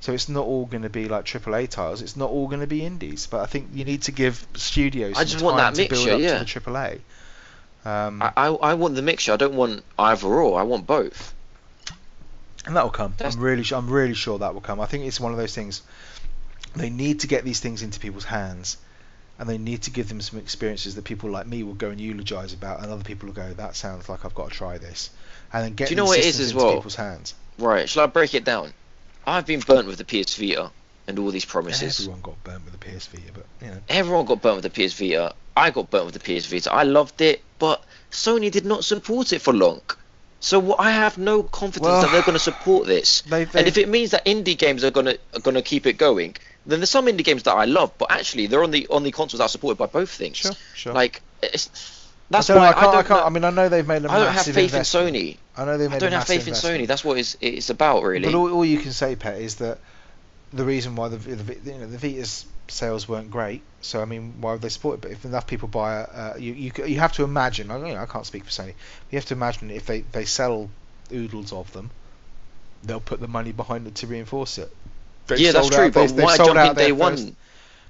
So 0.01 0.13
it's 0.15 0.31
not 0.31 0.47
all 0.47 0.65
going 0.65 0.83
to 0.83 0.89
be 0.89 1.09
like 1.09 1.27
AAA 1.27 1.69
titles. 1.69 2.01
It's 2.01 2.17
not 2.17 2.31
all 2.31 2.49
going 2.49 2.61
to 2.61 2.67
be 2.67 2.85
indies. 2.87 3.27
But 3.27 3.41
I 3.41 3.47
think 3.47 3.69
you 3.75 3.85
need 3.85 4.03
to 4.03 4.13
give 4.13 4.47
studios 4.55 5.13
I 5.17 5.21
some 5.21 5.27
just 5.27 5.45
want 5.45 5.59
that 5.59 5.75
to 5.75 5.89
build 5.89 6.09
up 6.09 6.21
yeah. 6.21 6.39
to 6.43 6.45
the 6.45 6.61
AAA. 6.61 7.01
Um, 7.85 8.23
I, 8.23 8.33
I, 8.37 8.47
I 8.49 8.75
want 8.75 8.95
the 8.95 9.03
mixture. 9.03 9.33
I 9.35 9.37
don't 9.37 9.55
want 9.55 9.85
either 9.99 10.27
or. 10.27 10.59
I 10.59 10.63
want 10.63 10.87
both. 10.87 11.35
and 12.67 12.77
that 12.77 12.83
will 12.85 12.91
come. 12.91 13.13
That's- 13.19 13.35
I'm 13.37 13.43
really, 13.43 13.65
I'm 13.73 13.91
really 13.91 14.15
sure 14.15 14.39
that 14.39 14.55
will 14.55 14.61
come. 14.63 14.81
I 14.81 14.87
think 14.87 15.05
it's 15.05 15.21
one 15.21 15.33
of 15.33 15.39
those 15.39 15.55
things. 15.55 15.83
They 16.75 16.89
need 16.89 17.21
to 17.21 17.27
get 17.27 17.45
these 17.45 17.61
things 17.61 17.83
into 17.83 17.99
people's 18.01 18.25
hands, 18.25 18.77
and 19.41 19.49
they 19.49 19.57
need 19.57 19.83
to 19.83 19.91
give 19.91 20.11
them 20.11 20.21
some 20.21 20.39
experiences 20.39 20.95
that 20.95 21.05
people 21.05 21.31
like 21.31 21.47
me 21.47 21.63
will 21.63 21.75
go 21.75 21.89
and 21.89 21.99
eulogize 21.99 22.53
about, 22.53 22.83
and 22.83 22.93
other 22.93 23.03
people 23.03 23.27
will 23.27 23.35
go, 23.35 23.55
"That 23.55 23.75
sounds 23.75 24.07
like 24.09 24.27
I've 24.27 24.35
got 24.35 24.51
to 24.51 24.55
try 24.55 24.77
this," 24.77 25.09
and 25.53 25.65
then 25.65 25.75
get 25.75 25.89
Do 25.89 25.93
you 25.93 25.97
know 25.97 26.05
what 26.05 26.19
it 26.19 26.27
is 26.27 26.39
as 26.39 26.55
well? 26.55 26.75
people's 26.75 26.95
hands. 26.95 27.35
Right. 27.59 27.89
Shall 27.89 28.05
I 28.05 28.07
break 28.07 28.35
it 28.35 28.45
down? 28.45 28.75
I've 29.27 29.47
been 29.47 29.61
burnt 29.61 29.87
with 29.89 29.97
the 29.97 30.05
PS 30.05 30.35
Vita 30.37 30.71
and 31.07 31.19
all 31.19 31.31
these 31.31 31.47
promises. 31.47 32.01
Everyone 32.01 32.21
got 32.21 32.45
burnt 32.45 32.65
with 32.67 32.79
the 32.79 32.87
PS 32.87 33.07
Vita, 33.07 33.33
but 33.33 33.47
you 33.63 33.69
know. 33.69 33.81
Everyone 33.89 34.27
got 34.27 34.43
burnt 34.43 34.63
with 34.63 34.73
the 34.73 34.89
PS 34.89 34.93
Vita. 34.93 35.35
I 35.57 35.71
got 35.71 35.91
burnt 35.91 36.05
with 36.05 36.23
the 36.23 36.41
PS 36.41 36.47
Vita. 36.47 36.71
I 36.71 36.83
loved 36.83 37.23
it, 37.23 37.43
but 37.59 37.83
Sony 38.11 38.51
did 38.51 38.67
not 38.67 38.85
support 38.85 39.33
it 39.33 39.41
for 39.41 39.55
long. 39.55 39.81
So 40.41 40.59
what, 40.59 40.81
I 40.81 40.91
have 40.91 41.19
no 41.19 41.43
confidence 41.43 41.87
Well, 41.87 42.03
that 42.03 42.13
they're 42.13 42.23
going 42.23 42.35
to 42.35 42.39
support 42.39 42.87
this. 42.87 43.23
They, 43.23 43.45
they, 43.45 43.59
And 43.61 43.69
if 43.69 43.77
it 43.77 43.89
means 43.89 44.13
that 44.13 44.25
indie 44.25 44.57
games 44.57 44.85
are 44.85 44.91
gonna 44.91 45.17
are 45.35 45.41
gonna 45.41 45.63
keep 45.63 45.87
it 45.87 45.95
going, 45.95 46.37
then 46.67 46.81
there's 46.81 46.91
some 46.91 47.07
indie 47.07 47.25
games 47.25 47.45
that 47.45 47.55
I 47.55 47.65
love, 47.65 47.93
but 47.99 48.11
actually 48.11 48.47
they're 48.47 48.63
on 48.63 48.71
the 48.71 48.87
on 48.89 49.03
the 49.03 49.11
consoles 49.11 49.39
that 49.39 49.45
are 49.45 49.49
supported 49.49 49.79
by 49.79 49.87
both 49.87 50.11
things. 50.11 50.37
sure, 50.37 50.53
sure. 50.75 50.93
Like 50.93 51.23
it's, 51.43 51.71
that's 52.31 52.49
I 52.51 52.57
why 52.57 52.69
I 52.69 52.73
can't. 52.73 52.87
I, 52.87 52.93
don't 52.93 53.07
can't. 53.07 53.21
know- 53.21 53.27
I 53.27 53.29
mean, 53.31 53.45
I 53.45 53.51
know 53.51 53.69
they've 53.69 53.87
made 53.87 54.05
a 54.05 54.11
I 54.11 54.19
don't 54.19 54.33
have 54.33 54.45
faith 54.47 54.75
in. 54.75 54.83
Sony. 54.83 55.37
I 55.57 55.65
know 55.65 55.79
they 55.79 55.89
made 55.89 55.97
I 55.97 55.99
don't 55.99 56.13
have 56.13 56.27
faith 56.27 56.47
in. 56.47 56.55
Sony. 56.55 56.87
That's 56.87 57.05
what 57.05 57.19
it's, 57.19 57.37
it's 57.41 57.71
about, 57.71 58.03
really. 58.03 58.27
But 58.27 58.35
all, 58.35 58.53
all 58.53 58.65
you 58.65 58.79
can 58.79 58.93
say, 58.93 59.17
Pet, 59.17 59.41
is 59.41 59.57
that 59.57 59.79
the 60.53 60.65
reason 60.65 60.97
why 60.97 61.09
the, 61.09 61.17
the 61.17 61.73
you 61.73 61.79
know 61.79 61.87
the 61.87 61.99
Vita's 61.99 62.47
sales 62.69 63.09
weren't 63.09 63.31
great. 63.31 63.63
So 63.81 64.01
I 64.01 64.05
mean, 64.05 64.35
why 64.41 64.53
would 64.53 64.63
they 64.63 64.69
support 64.69 64.97
it? 64.97 65.01
But 65.01 65.11
if 65.11 65.25
enough 65.25 65.47
people 65.47 65.69
buy 65.69 66.03
it, 66.03 66.09
uh, 66.13 66.35
you, 66.39 66.53
you 66.53 66.73
you 66.87 66.99
have 67.01 67.13
to 67.15 67.25
imagine. 67.25 67.71
I, 67.71 67.79
you 67.79 67.95
know, 67.95 68.01
I 68.01 68.07
can't 68.07 68.27
speak 68.27 68.45
for 68.45 68.51
Sony. 68.51 68.75
You 69.11 69.19
have 69.19 69.27
to 69.27 69.35
imagine 69.35 69.71
if 69.71 69.87
they 69.87 70.03
they 70.03 70.25
sell 70.25 70.71
oodles 71.13 71.53
of 71.53 71.73
them, 71.73 71.91
they'll 72.85 73.01
put 73.01 73.19
the 73.21 73.29
money 73.29 73.51
behind 73.53 73.87
it 73.87 73.97
to 73.97 74.07
reinforce 74.07 74.59
it. 74.59 74.73
Yeah, 75.39 75.53
that's 75.53 75.69
true. 75.69 75.91
but 75.91 76.11
why 76.13 76.37
sold 76.37 76.57
out 76.57 76.71
in 76.71 76.75
their 76.77 76.97
first-? 76.97 77.33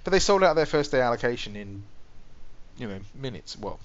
But 0.05 0.11
they 0.13 0.19
sold 0.19 0.43
out 0.43 0.57
their 0.57 0.67
first 0.67 0.93
day 0.93 1.01
allocation 1.01 1.57
in, 1.57 1.83
you 2.79 2.89
know, 2.89 3.01
minutes. 3.15 3.57
Well, 3.59 3.79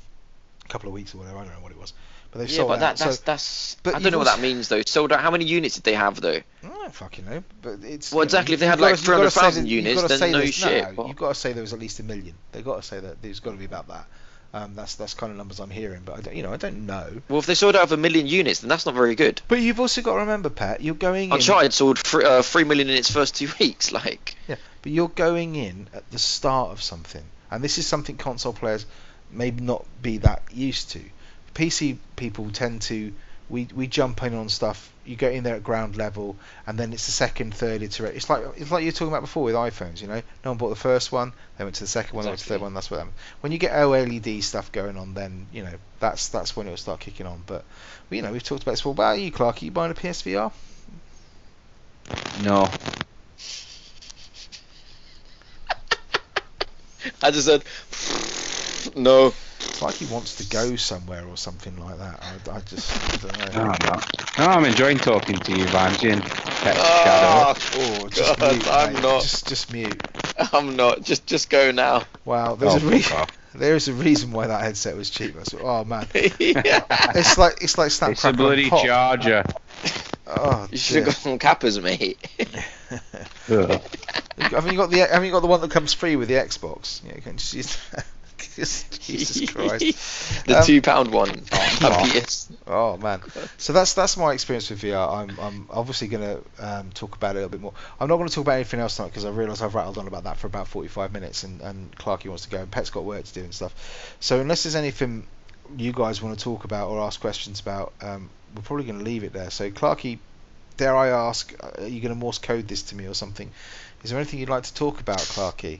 a 0.63 0.67
couple 0.69 0.87
of 0.87 0.93
weeks 0.93 1.13
or 1.13 1.19
whatever. 1.19 1.37
I 1.39 1.43
don't 1.45 1.53
know 1.53 1.59
what 1.59 1.71
it 1.71 1.77
was. 1.77 1.93
But 2.31 2.39
they've 2.39 2.49
Yeah, 2.49 2.57
sold 2.57 2.69
but 2.69 2.73
out. 2.75 2.79
that, 2.79 2.97
that's 2.97 3.17
so 3.19 3.23
that's. 3.25 3.77
but 3.83 3.95
I 3.95 3.99
don't 3.99 4.11
know 4.11 4.17
what 4.17 4.25
that 4.25 4.39
means 4.39 4.67
though. 4.67 4.81
Sold 4.85 5.11
out. 5.11 5.21
How 5.21 5.31
many 5.31 5.45
units 5.45 5.75
did 5.75 5.83
they 5.83 5.93
have 5.93 6.19
though? 6.19 6.41
I 6.63 6.67
don't 6.67 6.93
fucking 6.93 7.25
know, 7.25 7.43
but 7.61 7.79
it's. 7.83 8.11
Well, 8.11 8.19
you 8.19 8.19
know, 8.19 8.23
exactly, 8.23 8.53
if 8.55 8.59
they 8.59 8.65
had, 8.65 8.79
like, 8.79 8.97
say 8.97 9.05
300,000 9.05 9.67
you've 9.67 9.85
units, 9.85 10.03
then 10.03 10.19
say 10.19 10.31
no 10.31 10.45
shit, 10.45 10.97
No, 10.97 11.07
you've 11.07 11.15
got 11.15 11.29
to 11.29 11.35
say 11.35 11.53
there 11.53 11.61
was 11.61 11.73
at 11.73 11.79
least 11.79 11.99
a 11.99 12.03
million. 12.03 12.35
They've 12.51 12.65
got 12.65 12.77
to 12.77 12.81
say 12.81 12.99
that 12.99 13.21
there's 13.21 13.39
got 13.39 13.51
to 13.51 13.57
be 13.57 13.65
about 13.65 13.87
that. 13.89 14.05
Um, 14.55 14.73
that's 14.73 14.95
that's 14.95 15.13
kind 15.13 15.31
of 15.31 15.37
numbers 15.37 15.59
I'm 15.59 15.69
hearing, 15.69 16.03
but 16.05 16.17
I 16.17 16.21
don't, 16.21 16.33
you 16.33 16.41
know, 16.41 16.53
I 16.53 16.55
don't 16.55 16.85
know. 16.85 17.21
Well, 17.27 17.39
if 17.39 17.45
they 17.45 17.55
sold 17.55 17.75
out 17.75 17.83
of 17.83 17.91
a 17.91 17.97
million 17.97 18.25
units, 18.25 18.61
then 18.61 18.69
that's 18.69 18.85
not 18.85 18.95
very 18.95 19.13
good. 19.13 19.41
But 19.49 19.59
you've 19.59 19.81
also 19.81 20.01
got 20.01 20.13
to 20.13 20.19
remember, 20.19 20.49
Pat, 20.49 20.79
you're 20.79 20.95
going 20.95 21.25
in. 21.25 21.33
Uncharted 21.33 21.73
sold 21.73 21.99
three, 21.99 22.23
uh, 22.23 22.41
three 22.41 22.63
million 22.63 22.89
in 22.89 22.95
its 22.95 23.11
first 23.11 23.35
two 23.35 23.49
weeks. 23.59 23.91
Like, 23.91 24.37
Yeah, 24.47 24.55
But 24.81 24.93
you're 24.93 25.09
going 25.09 25.57
in 25.57 25.89
at 25.93 26.09
the 26.09 26.19
start 26.19 26.71
of 26.71 26.81
something, 26.81 27.25
and 27.51 27.61
this 27.61 27.77
is 27.77 27.85
something 27.85 28.15
console 28.15 28.53
players 28.53 28.85
may 29.29 29.51
not 29.51 29.85
be 30.01 30.19
that 30.19 30.43
used 30.53 30.91
to. 30.91 31.01
PC 31.53 31.97
people 32.15 32.49
tend 32.49 32.81
to 32.83 33.11
we 33.49 33.67
we 33.75 33.87
jump 33.87 34.23
in 34.23 34.35
on 34.35 34.47
stuff. 34.47 34.89
You 35.05 35.15
get 35.15 35.33
in 35.33 35.43
there 35.43 35.55
at 35.55 35.63
ground 35.63 35.95
level, 35.95 36.35
and 36.65 36.77
then 36.77 36.93
it's 36.93 37.05
the 37.05 37.11
second, 37.11 37.53
third 37.53 37.81
iteration. 37.81 38.15
It's 38.15 38.29
like 38.29 38.43
it's 38.57 38.71
like 38.71 38.81
you 38.81 38.87
were 38.87 38.91
talking 38.91 39.09
about 39.09 39.21
before 39.21 39.43
with 39.43 39.55
iPhones. 39.55 40.01
You 40.01 40.07
know, 40.07 40.21
no 40.43 40.51
one 40.51 40.57
bought 40.57 40.69
the 40.69 40.75
first 40.75 41.11
one, 41.11 41.33
they 41.57 41.63
went 41.63 41.75
to 41.75 41.83
the 41.83 41.87
second 41.87 42.15
one, 42.15 42.23
they 42.25 42.31
went 42.31 42.39
to 42.39 42.45
the 42.45 42.53
third 42.55 42.61
one. 42.61 42.73
That's 42.73 42.89
what 42.89 42.97
happened. 42.97 43.15
When 43.41 43.51
you 43.51 43.57
get 43.57 43.73
OLED 43.73 44.41
stuff 44.43 44.71
going 44.71 44.97
on, 44.97 45.13
then 45.13 45.47
you 45.51 45.63
know 45.63 45.73
that's 45.99 46.29
that's 46.29 46.55
when 46.55 46.67
it'll 46.67 46.77
start 46.77 46.99
kicking 46.99 47.25
on. 47.25 47.43
But 47.45 47.63
you 48.09 48.21
know, 48.21 48.31
we've 48.31 48.43
talked 48.43 48.63
about 48.63 48.71
this 48.73 48.81
before. 48.81 48.93
What 48.93 49.03
about 49.03 49.19
you, 49.19 49.31
Clark? 49.31 49.61
Are 49.61 49.65
you 49.65 49.71
buying 49.71 49.91
a 49.91 49.95
PSVR? 49.95 50.51
No. 52.43 52.69
I 57.21 57.31
just 57.31 57.45
said, 57.47 57.63
no. 58.95 59.33
It's 59.75 59.81
like 59.81 59.95
he 59.95 60.05
wants 60.05 60.37
to 60.37 60.45
go 60.47 60.77
somewhere 60.77 61.25
or 61.27 61.35
something 61.35 61.77
like 61.77 61.97
that. 61.97 62.23
I, 62.23 62.55
I 62.55 62.59
just 62.61 63.25
I 63.25 63.27
don't 63.27 63.55
know. 63.55 63.63
No, 63.65 63.69
I'm 63.71 63.85
not. 63.89 64.37
No, 64.39 64.45
I'm 64.45 64.63
enjoying 64.63 64.97
talking 64.99 65.37
to 65.37 65.51
you, 65.51 65.65
Vimesy 65.65 66.13
and 66.13 66.23
Pet 66.23 66.77
Ah, 66.79 67.53
Oh, 67.75 68.07
just 68.07 68.39
God, 68.39 68.53
mute, 68.53 68.67
I'm 68.71 68.93
mate. 68.93 69.03
not. 69.03 69.21
Just, 69.21 69.47
just 69.49 69.73
mute. 69.73 70.01
I'm 70.53 70.77
not. 70.77 71.01
Just, 71.03 71.27
just 71.27 71.49
go 71.49 71.71
now. 71.71 72.03
Wow, 72.23 72.55
there's 72.55 72.71
Shadow. 72.75 72.85
a 72.85 72.87
Oh, 72.87 72.91
re- 72.93 73.01
fuck 73.01 73.19
off. 73.19 73.37
there 73.55 73.75
is 73.75 73.89
a 73.89 73.93
reason 73.93 74.31
why 74.31 74.47
that 74.47 74.61
headset 74.61 74.95
was 74.95 75.09
cheap. 75.09 75.35
I 75.37 75.43
thought, 75.43 75.59
oh 75.61 75.83
man, 75.83 76.07
yeah. 76.13 76.85
it's 77.13 77.37
like 77.37 77.61
it's 77.61 77.77
like 77.77 77.91
snap 77.91 78.11
It's 78.11 78.23
a 78.23 78.31
bloody 78.31 78.69
pop. 78.69 78.81
charger. 78.85 79.43
Oh, 80.25 80.69
You 80.71 80.77
should 80.77 80.95
have 80.95 81.03
dear. 81.03 81.11
got 81.11 81.15
some 81.21 81.37
cappers, 81.37 81.81
mate. 81.81 82.17
Haven't 84.37 84.71
you 84.71 84.77
got 84.77 84.89
the 84.89 84.99
haven't 84.99 85.25
you 85.25 85.31
got 85.31 85.41
the 85.41 85.47
one 85.47 85.59
that 85.61 85.71
comes 85.71 85.93
free 85.93 86.15
with 86.15 86.27
the 86.29 86.33
Xbox? 86.35 87.01
Yeah, 87.05 87.15
you 87.15 87.21
can 87.21 87.35
just 87.37 87.53
use. 87.53 87.77
Jesus 88.99 89.49
Christ. 89.51 90.45
the 90.45 90.57
Um, 90.59 90.63
two 90.65 90.81
pound 90.81 91.11
one. 91.11 91.43
oh. 91.51 92.09
PS. 92.13 92.49
Oh 92.67 92.97
man, 92.97 93.21
so 93.57 93.73
that's 93.73 93.93
that's 93.93 94.17
my 94.17 94.33
experience 94.33 94.69
with 94.69 94.81
VR. 94.81 95.11
I'm 95.11 95.39
I'm 95.39 95.67
obviously 95.69 96.07
going 96.07 96.23
to 96.23 96.65
um, 96.65 96.91
talk 96.91 97.15
about 97.15 97.35
it 97.35 97.39
a 97.39 97.41
little 97.41 97.49
bit 97.49 97.61
more. 97.61 97.73
I'm 97.99 98.07
not 98.07 98.17
going 98.17 98.29
to 98.29 98.33
talk 98.33 98.43
about 98.43 98.55
anything 98.55 98.79
else 98.79 98.95
tonight 98.95 99.09
because 99.09 99.25
I 99.25 99.29
realise 99.29 99.61
I've 99.61 99.75
rattled 99.75 99.97
on 99.97 100.07
about 100.07 100.23
that 100.25 100.37
for 100.37 100.47
about 100.47 100.67
45 100.67 101.11
minutes, 101.13 101.43
and 101.43 101.61
and 101.61 101.95
Clarky 101.97 102.27
wants 102.27 102.43
to 102.43 102.49
go, 102.49 102.59
and 102.59 102.71
Pet's 102.71 102.89
got 102.89 103.03
work 103.03 103.23
to 103.25 103.33
do 103.33 103.41
and 103.41 103.53
stuff. 103.53 104.15
So 104.19 104.39
unless 104.39 104.63
there's 104.63 104.75
anything 104.75 105.27
you 105.77 105.91
guys 105.93 106.21
want 106.21 106.37
to 106.37 106.43
talk 106.43 106.63
about 106.63 106.89
or 106.89 106.99
ask 107.01 107.19
questions 107.19 107.59
about, 107.59 107.93
um, 108.01 108.29
we're 108.55 108.61
probably 108.61 108.85
going 108.85 108.99
to 108.99 109.05
leave 109.05 109.23
it 109.23 109.33
there. 109.33 109.49
So 109.49 109.71
Clarky, 109.71 110.19
dare 110.77 110.95
I 110.95 111.09
ask, 111.09 111.53
uh, 111.63 111.81
are 111.83 111.87
you 111.87 112.01
going 112.01 112.13
to 112.13 112.19
Morse 112.19 112.37
code 112.37 112.67
this 112.67 112.83
to 112.83 112.95
me 112.95 113.07
or 113.07 113.13
something? 113.13 113.51
Is 114.03 114.11
there 114.11 114.19
anything 114.19 114.39
you'd 114.39 114.49
like 114.49 114.63
to 114.63 114.73
talk 114.73 114.99
about, 114.99 115.17
Clarky? 115.17 115.79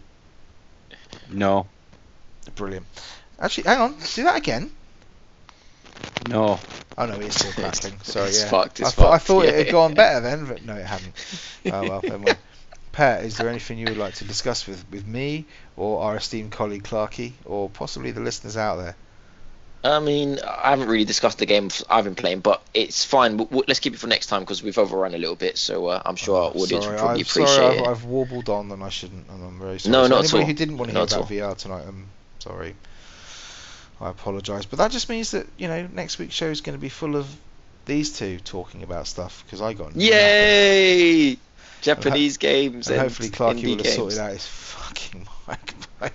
No. 1.30 1.68
Brilliant. 2.56 2.86
Actually, 3.40 3.64
hang 3.66 3.80
on, 3.82 3.96
do 4.14 4.24
that 4.24 4.38
again. 4.38 4.72
No. 6.30 6.60
Oh 6.98 7.06
no, 7.06 7.20
it's 7.20 7.36
still 7.36 7.52
crackling. 7.54 8.00
Sorry, 8.04 8.30
It's 8.30 8.42
yeah. 8.44 8.50
fucked, 8.50 8.80
it's 8.80 8.90
I, 8.90 8.92
thought, 8.92 9.08
I 9.08 9.18
fucked, 9.18 9.28
thought 9.28 9.46
it 9.46 9.52
yeah. 9.54 9.64
had 9.64 9.72
gone 9.72 9.94
better 9.94 10.20
then, 10.22 10.46
but 10.46 10.64
no, 10.66 10.76
it 10.76 10.86
hadn't. 10.86 11.14
Oh 11.72 11.82
well, 11.90 12.02
never 12.04 12.20
mind. 12.20 12.38
Pat, 12.92 13.26
is 13.26 13.38
there 13.38 13.50
anything 13.50 13.78
you 13.78 13.86
would 13.90 13.98
like 13.98 14.14
to 14.16 14.24
discuss 14.26 14.66
with, 14.68 14.86
with 14.90 15.06
me 15.06 15.46
or 15.76 16.02
our 16.04 16.16
esteemed 16.16 16.52
colleague 16.54 16.84
Clarky, 16.84 17.34
or 17.44 17.70
possibly 17.70 18.12
the 18.12 18.22
listeners 18.22 18.56
out 18.56 18.78
there? 18.78 18.96
I 19.84 20.00
mean, 20.00 20.40
I 20.40 20.70
haven't 20.72 20.88
really 20.88 21.04
discussed 21.06 21.38
the 21.38 21.46
game 21.46 21.70
I've 21.90 22.06
been 22.06 22.16
playing, 22.16 22.40
but 22.40 22.64
it's 22.74 23.04
fine. 23.06 23.32
W- 23.32 23.48
w- 23.50 23.66
Let's 23.68 23.82
keep 23.82 23.94
it 23.94 24.00
for 24.00 24.08
next 24.08 24.28
time 24.28 24.42
because 24.42 24.64
we've 24.64 24.78
overrun 24.80 25.14
a 25.14 25.18
little 25.18 25.36
bit. 25.36 25.58
So 25.58 25.88
uh, 25.88 26.02
I'm 26.06 26.16
sure 26.16 26.38
our 26.38 26.52
Oh, 26.56 26.62
audience 26.62 26.86
sorry, 26.86 26.96
will 26.96 27.00
probably 27.04 27.20
I'm 27.22 27.28
appreciate 27.28 27.48
sorry, 27.48 27.76
it. 27.78 27.82
I've, 27.82 27.88
I've 27.98 28.06
warbled 28.06 28.50
on 28.50 28.72
and 28.72 28.82
I 28.82 28.90
shouldn't, 28.90 29.28
and 29.30 29.44
I'm 29.44 29.60
very 29.60 29.78
sorry. 29.80 29.92
No, 29.92 30.04
So 30.04 30.08
not 30.10 30.18
at 30.20 30.24
anybody 30.24 30.42
all. 30.44 30.48
who 30.48 30.54
didn't 30.54 30.78
want 30.78 30.90
to 30.90 30.94
hear 30.94 31.02
Not 31.02 31.12
at 31.12 31.18
about 31.20 31.30
VR 31.30 31.58
tonight, 31.58 31.84
I'm 31.88 32.08
sorry. 32.46 32.76
I 34.00 34.10
apologise, 34.10 34.66
but 34.66 34.78
that 34.80 34.92
just 34.92 35.10
means 35.10 35.32
that 35.32 35.48
you 35.58 35.68
know 35.68 35.88
next 35.94 36.20
week's 36.20 36.36
show 36.36 36.48
is 36.48 36.62
going 36.62 36.78
to 36.78 36.82
be 36.82 36.90
full 36.90 37.16
of 37.16 37.28
these 37.86 38.18
two 38.18 38.40
talking 38.40 38.84
about 38.84 39.08
stuff 39.08 39.44
because 39.46 39.62
I 39.62 39.74
got 39.74 39.88
nothing. 39.96 40.02
Yay! 40.02 41.38
Japanese 41.82 42.38
games 42.38 42.88
And 42.88 42.96
and, 42.98 43.04
hopefully 43.04 43.30
Clarky 43.30 43.60
indie 43.60 43.64
will 43.66 43.76
have 43.76 43.84
games. 43.84 43.96
sorted 43.96 44.20
out 44.20 44.32
his 44.32 44.46
fucking 44.48 45.28
mic 45.48 45.74
by 46.00 46.12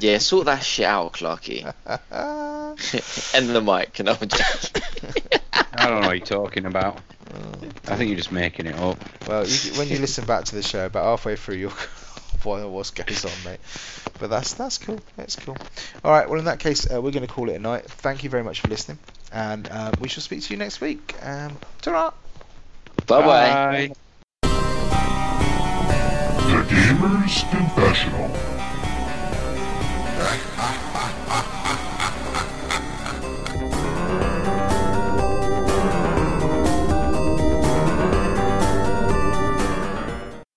Yeah, 0.00 0.18
sort 0.18 0.44
that 0.46 0.62
shit 0.62 0.84
out, 0.86 1.14
Clarky. 1.14 1.64
End 3.34 3.48
the 3.48 3.62
mic. 3.62 3.98
and 3.98 4.10
I'm 4.10 4.28
just. 4.28 4.78
I 5.52 5.86
don't 5.88 6.00
know 6.02 6.08
what 6.08 6.16
you're 6.18 6.26
talking 6.26 6.66
about. 6.66 6.98
I 7.88 7.96
think 7.96 8.08
you're 8.10 8.16
just 8.18 8.32
making 8.32 8.66
it 8.66 8.76
up. 8.76 8.98
well, 9.28 9.46
you, 9.46 9.72
when 9.78 9.88
you 9.88 9.98
listen 9.98 10.24
back 10.26 10.44
to 10.44 10.54
the 10.54 10.62
show, 10.62 10.86
about 10.86 11.04
halfway 11.04 11.36
through, 11.36 11.56
you'll 11.56 11.72
what 12.44 12.68
what 12.68 12.92
goes 12.94 13.24
on, 13.24 13.32
mate. 13.44 13.60
But 14.18 14.30
that's 14.30 14.54
that's 14.54 14.78
cool. 14.78 15.00
That's 15.16 15.36
cool. 15.36 15.56
All 16.04 16.10
right. 16.10 16.28
Well, 16.28 16.38
in 16.38 16.46
that 16.46 16.58
case, 16.58 16.90
uh, 16.90 17.00
we're 17.00 17.12
going 17.12 17.26
to 17.26 17.32
call 17.32 17.48
it 17.50 17.56
a 17.56 17.58
night. 17.58 17.84
Thank 17.84 18.24
you 18.24 18.30
very 18.30 18.42
much 18.42 18.60
for 18.60 18.68
listening, 18.68 18.98
and 19.32 19.68
uh, 19.68 19.92
we 20.00 20.08
shall 20.08 20.22
speak 20.22 20.42
to 20.42 20.54
you 20.54 20.58
next 20.58 20.80
week. 20.80 21.14
Um, 21.22 21.56
ta 21.82 22.12
Bye 23.06 23.20
bye. 23.20 23.24
Bye. 23.26 23.92
The 26.46 26.66
Gamer's 26.68 27.44
Confessional. 27.50 28.55